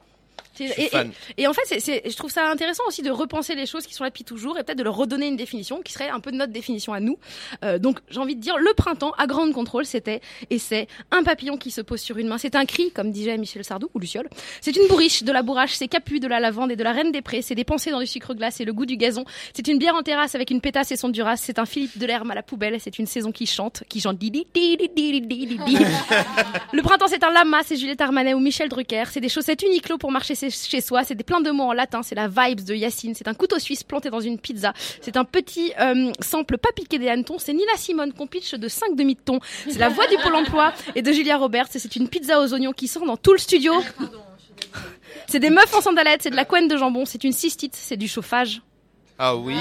Et, 1.36 1.46
en 1.46 1.52
fait, 1.52 1.78
je 1.78 2.16
trouve 2.16 2.30
ça 2.30 2.50
intéressant 2.50 2.84
aussi 2.86 3.02
de 3.02 3.10
repenser 3.10 3.54
les 3.54 3.66
choses 3.66 3.86
qui 3.86 3.94
sont 3.94 4.04
là 4.04 4.10
depuis 4.10 4.24
toujours 4.24 4.58
et 4.58 4.64
peut-être 4.64 4.78
de 4.78 4.82
leur 4.82 4.96
redonner 4.96 5.28
une 5.28 5.36
définition 5.36 5.80
qui 5.82 5.92
serait 5.92 6.08
un 6.08 6.20
peu 6.20 6.30
notre 6.30 6.52
définition 6.52 6.92
à 6.92 7.00
nous. 7.00 7.18
Euh, 7.64 7.78
donc, 7.78 7.98
j'ai 8.08 8.20
envie 8.20 8.36
de 8.36 8.40
dire, 8.40 8.58
le 8.58 8.72
printemps 8.74 9.12
à 9.18 9.26
grande 9.26 9.52
contrôle, 9.52 9.84
c'était 9.84 10.20
et 10.50 10.58
c'est 10.58 10.88
un 11.10 11.22
papillon 11.22 11.56
qui 11.56 11.70
se 11.70 11.80
pose 11.80 12.00
sur 12.00 12.18
une 12.18 12.28
main. 12.28 12.38
C'est 12.38 12.54
un 12.54 12.64
cri, 12.64 12.90
comme 12.92 13.10
disait 13.10 13.36
Michel 13.38 13.64
Sardou 13.64 13.90
ou 13.94 13.98
Luciole. 13.98 14.28
C'est 14.60 14.76
une 14.76 14.86
bourriche, 14.88 15.22
de 15.22 15.32
la 15.32 15.42
bourrache, 15.42 15.72
c'est 15.72 15.88
capu, 15.88 16.20
de 16.20 16.28
la 16.28 16.40
lavande 16.40 16.72
et 16.72 16.76
de 16.76 16.84
la 16.84 16.92
reine 16.92 17.12
des 17.12 17.22
prés. 17.22 17.42
C'est 17.42 17.54
des 17.54 17.64
pensées 17.64 17.90
dans 17.90 18.00
du 18.00 18.06
sucre 18.06 18.34
glace 18.34 18.60
et 18.60 18.64
le 18.64 18.72
goût 18.72 18.86
du 18.86 18.96
gazon. 18.96 19.24
C'est 19.54 19.68
une 19.68 19.78
bière 19.78 19.94
en 19.94 20.02
terrasse 20.02 20.34
avec 20.34 20.50
une 20.50 20.60
pétasse 20.60 20.92
et 20.92 20.96
son 20.96 21.08
duras. 21.08 21.36
C'est 21.36 21.58
un 21.58 21.66
Philippe 21.66 21.98
de 21.98 22.06
l'herbe 22.06 22.30
à 22.30 22.34
la 22.34 22.42
poubelle. 22.42 22.76
C'est 22.80 22.98
une 22.98 23.06
saison 23.06 23.32
qui 23.32 23.46
chante, 23.46 23.82
qui 23.88 24.00
chante. 24.00 24.20
le 26.72 26.82
printemps, 26.82 27.06
c'est 27.08 27.24
un 27.24 27.30
lama, 27.30 27.60
c'est 27.64 27.76
Juliette 27.76 28.00
Armanet 28.00 28.34
ou 28.34 28.40
Michel 28.40 28.68
Drucker. 28.68 29.04
C'est 29.10 29.20
des 29.20 29.28
chaussettes 29.28 29.62
Uniqlo 29.62 29.98
pour 29.98 30.10
marcher 30.10 30.34
ses 30.34 30.49
chez 30.50 30.80
soi. 30.80 31.04
C'est 31.04 31.14
des 31.14 31.24
plein 31.24 31.40
de 31.40 31.50
mots 31.50 31.64
en 31.64 31.72
latin. 31.72 32.02
C'est 32.02 32.14
la 32.14 32.28
vibes 32.28 32.64
de 32.64 32.74
Yacine. 32.74 33.14
C'est 33.14 33.28
un 33.28 33.34
couteau 33.34 33.58
suisse 33.58 33.82
planté 33.82 34.10
dans 34.10 34.20
une 34.20 34.38
pizza. 34.38 34.72
C'est 35.00 35.16
un 35.16 35.24
petit 35.24 35.72
euh, 35.80 36.12
sample 36.20 36.58
pas 36.58 36.70
piqué 36.74 36.98
des 36.98 37.08
hannetons. 37.08 37.38
C'est 37.38 37.52
Nina 37.52 37.76
Simone 37.76 38.12
qu'on 38.12 38.26
pitch 38.26 38.54
de 38.54 38.68
5 38.68 38.94
demi 38.96 39.14
de 39.14 39.20
ton. 39.20 39.40
C'est 39.68 39.78
la 39.78 39.88
voix 39.88 40.06
du 40.06 40.16
Pôle 40.16 40.34
emploi 40.34 40.72
et 40.94 41.02
de 41.02 41.12
Julia 41.12 41.36
Roberts. 41.36 41.68
C'est 41.70 41.96
une 41.96 42.08
pizza 42.08 42.40
aux 42.40 42.52
oignons 42.52 42.72
qui 42.72 42.88
sort 42.88 43.06
dans 43.06 43.16
tout 43.16 43.32
le 43.32 43.38
studio. 43.38 43.72
C'est 45.26 45.40
des 45.40 45.50
meufs 45.50 45.74
en 45.74 45.80
sandalettes. 45.80 46.22
C'est 46.22 46.30
de 46.30 46.36
la 46.36 46.44
couenne 46.44 46.68
de 46.68 46.76
jambon. 46.76 47.04
C'est 47.04 47.24
une 47.24 47.32
cystite. 47.32 47.74
C'est 47.76 47.96
du 47.96 48.08
chauffage. 48.08 48.62
Ah 49.18 49.36
oui. 49.36 49.56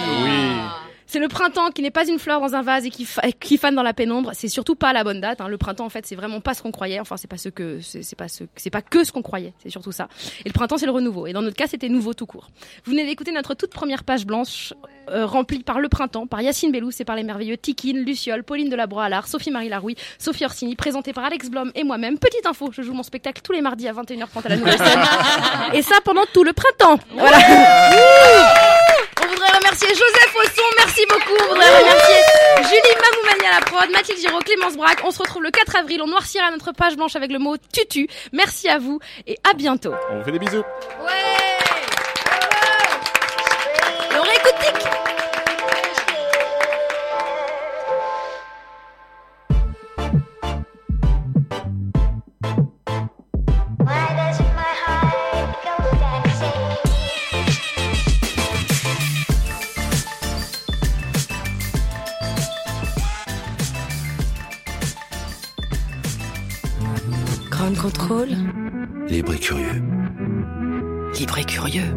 C'est 1.12 1.18
le 1.18 1.28
printemps 1.28 1.72
qui 1.72 1.82
n'est 1.82 1.90
pas 1.90 2.08
une 2.08 2.20
fleur 2.20 2.40
dans 2.40 2.54
un 2.54 2.62
vase 2.62 2.86
et 2.86 2.92
qui, 2.92 3.04
fa- 3.04 3.24
qui 3.40 3.58
fane 3.58 3.74
dans 3.74 3.82
la 3.82 3.94
pénombre. 3.96 4.30
C'est 4.36 4.48
surtout 4.48 4.76
pas 4.76 4.94
la 4.94 5.04
bonne 5.04 5.20
date. 5.20 5.42
hein. 5.42 5.48
Le 5.48 5.58
printemps, 5.58 5.86
en 5.86 5.90
fait, 5.90 6.06
c'est 6.06 6.14
vraiment 6.16 6.40
pas 6.40 6.54
ce 6.54 6.62
qu'on 6.62 6.72
croyait. 6.72 7.00
Enfin, 7.00 7.18
c'est 7.18 7.28
pas 7.28 7.38
ce 7.40 7.50
que, 7.50 7.80
c'est 7.82 8.16
pas 8.16 8.28
ce, 8.28 8.44
c'est 8.56 8.70
pas 8.70 8.84
que 8.84 9.04
ce 9.04 9.12
qu'on 9.12 9.24
croyait. 9.24 9.54
C'est 9.64 9.72
surtout 9.72 9.92
ça. 9.92 10.08
Et 10.46 10.50
le 10.50 10.54
printemps, 10.54 10.78
c'est 10.78 10.86
le 10.86 10.92
renouveau. 10.92 11.26
Et 11.26 11.34
dans 11.34 11.42
notre 11.42 11.56
cas, 11.56 11.66
c'était 11.66 11.90
nouveau 11.90 12.14
tout 12.14 12.28
court. 12.28 12.50
Vous 12.86 12.92
venez 12.92 13.08
d'écouter 13.08 13.32
notre 13.32 13.56
toute 13.56 13.72
première 13.72 14.04
page 14.04 14.24
blanche, 14.28 14.72
euh, 15.10 15.26
remplie 15.26 15.64
par 15.64 15.80
le 15.80 15.90
printemps, 15.90 16.28
par 16.28 16.42
Yacine 16.42 16.72
Bellous 16.72 16.92
et 17.00 17.06
par 17.06 17.16
les 17.16 17.24
merveilleux 17.24 17.58
Tikine, 17.58 17.98
Luciole, 18.06 18.44
Pauline 18.44 18.70
Delabroix-Allard, 18.70 19.28
Sophie-Marie 19.28 19.70
Larouille, 19.70 19.96
Sophie 20.20 20.46
Orsini, 20.46 20.76
présentée 20.76 21.12
par 21.14 21.26
Alex 21.26 21.50
Blom 21.50 21.72
et 21.74 21.84
moi-même. 21.84 22.20
Petite 22.20 22.46
info, 22.46 22.70
je 22.72 22.84
joue 22.84 22.94
mon 22.94 23.02
spectacle 23.02 23.42
tous 23.42 23.52
les 23.52 23.62
mardis 23.62 23.88
à 23.88 23.94
21h30 23.94 24.46
à 24.46 24.50
la 24.50 24.58
nouvelle 24.58 24.78
scène. 24.78 25.00
et 25.74 25.82
ça 25.82 25.96
pendant 26.06 26.26
tout 26.32 26.44
le 26.44 26.54
printemps. 26.54 27.00
Voilà. 27.16 27.38
Remercier 29.36 29.90
Joseph 29.90 30.36
Osson, 30.36 30.64
merci 30.78 31.06
beaucoup. 31.08 31.44
On 31.44 31.54
voudrait 31.54 31.80
remercier 31.80 32.16
Julie 32.64 32.96
Mamoumani 33.02 33.48
à 33.48 33.60
la 33.60 33.66
prod, 33.66 33.90
Mathilde 33.92 34.20
Giraud, 34.20 34.40
Clémence 34.40 34.76
Braque. 34.76 35.02
On 35.04 35.12
se 35.12 35.20
retrouve 35.20 35.44
le 35.44 35.52
4 35.52 35.78
avril. 35.78 36.02
On 36.02 36.08
noircira 36.08 36.50
notre 36.52 36.72
page 36.72 36.96
blanche 36.96 37.16
avec 37.16 37.32
le 37.32 37.40
mot 37.40 37.56
tutu. 37.58 38.08
Merci 38.34 38.70
à 38.70 38.78
vous 38.78 39.00
et 39.28 39.38
à 39.50 39.54
bientôt. 39.54 39.94
On 40.12 40.20
vous 40.20 40.24
fait 40.24 40.32
des 40.32 40.40
bisous. 40.40 40.64
On 41.02 41.49
Grand 67.70 67.92
contrôle. 67.94 69.10
Libre 69.10 69.34
et 69.34 69.40
curieux. 69.40 69.82
Libre 71.14 71.38
et 71.38 71.48
curieux. 71.48 71.94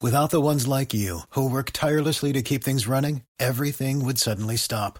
Without 0.00 0.30
the 0.30 0.40
ones 0.40 0.66
like 0.66 0.92
you, 0.94 1.20
who 1.30 1.48
work 1.48 1.70
tirelessly 1.72 2.32
to 2.32 2.42
keep 2.42 2.64
things 2.64 2.88
running, 2.88 3.22
everything 3.38 4.04
would 4.04 4.18
suddenly 4.18 4.56
stop. 4.56 4.98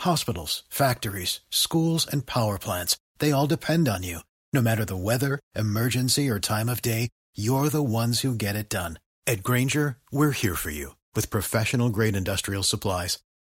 Hospitals, 0.00 0.62
factories, 0.68 1.40
schools, 1.50 2.06
and 2.10 2.26
power 2.26 2.58
plants, 2.58 2.96
they 3.18 3.32
all 3.32 3.46
depend 3.46 3.88
on 3.88 4.02
you. 4.02 4.20
No 4.52 4.62
matter 4.62 4.84
the 4.84 4.96
weather, 4.96 5.40
emergency, 5.54 6.28
or 6.30 6.38
time 6.40 6.68
of 6.68 6.80
day, 6.80 7.08
you're 7.34 7.68
the 7.68 7.82
ones 7.82 8.20
who 8.20 8.34
get 8.34 8.56
it 8.56 8.68
done. 8.68 8.98
At 9.26 9.42
Granger, 9.42 9.98
we're 10.12 10.32
here 10.32 10.54
for 10.54 10.70
you 10.70 10.94
with 11.14 11.30
professional 11.30 11.90
grade 11.90 12.16
industrial 12.16 12.62
supplies. 12.62 13.18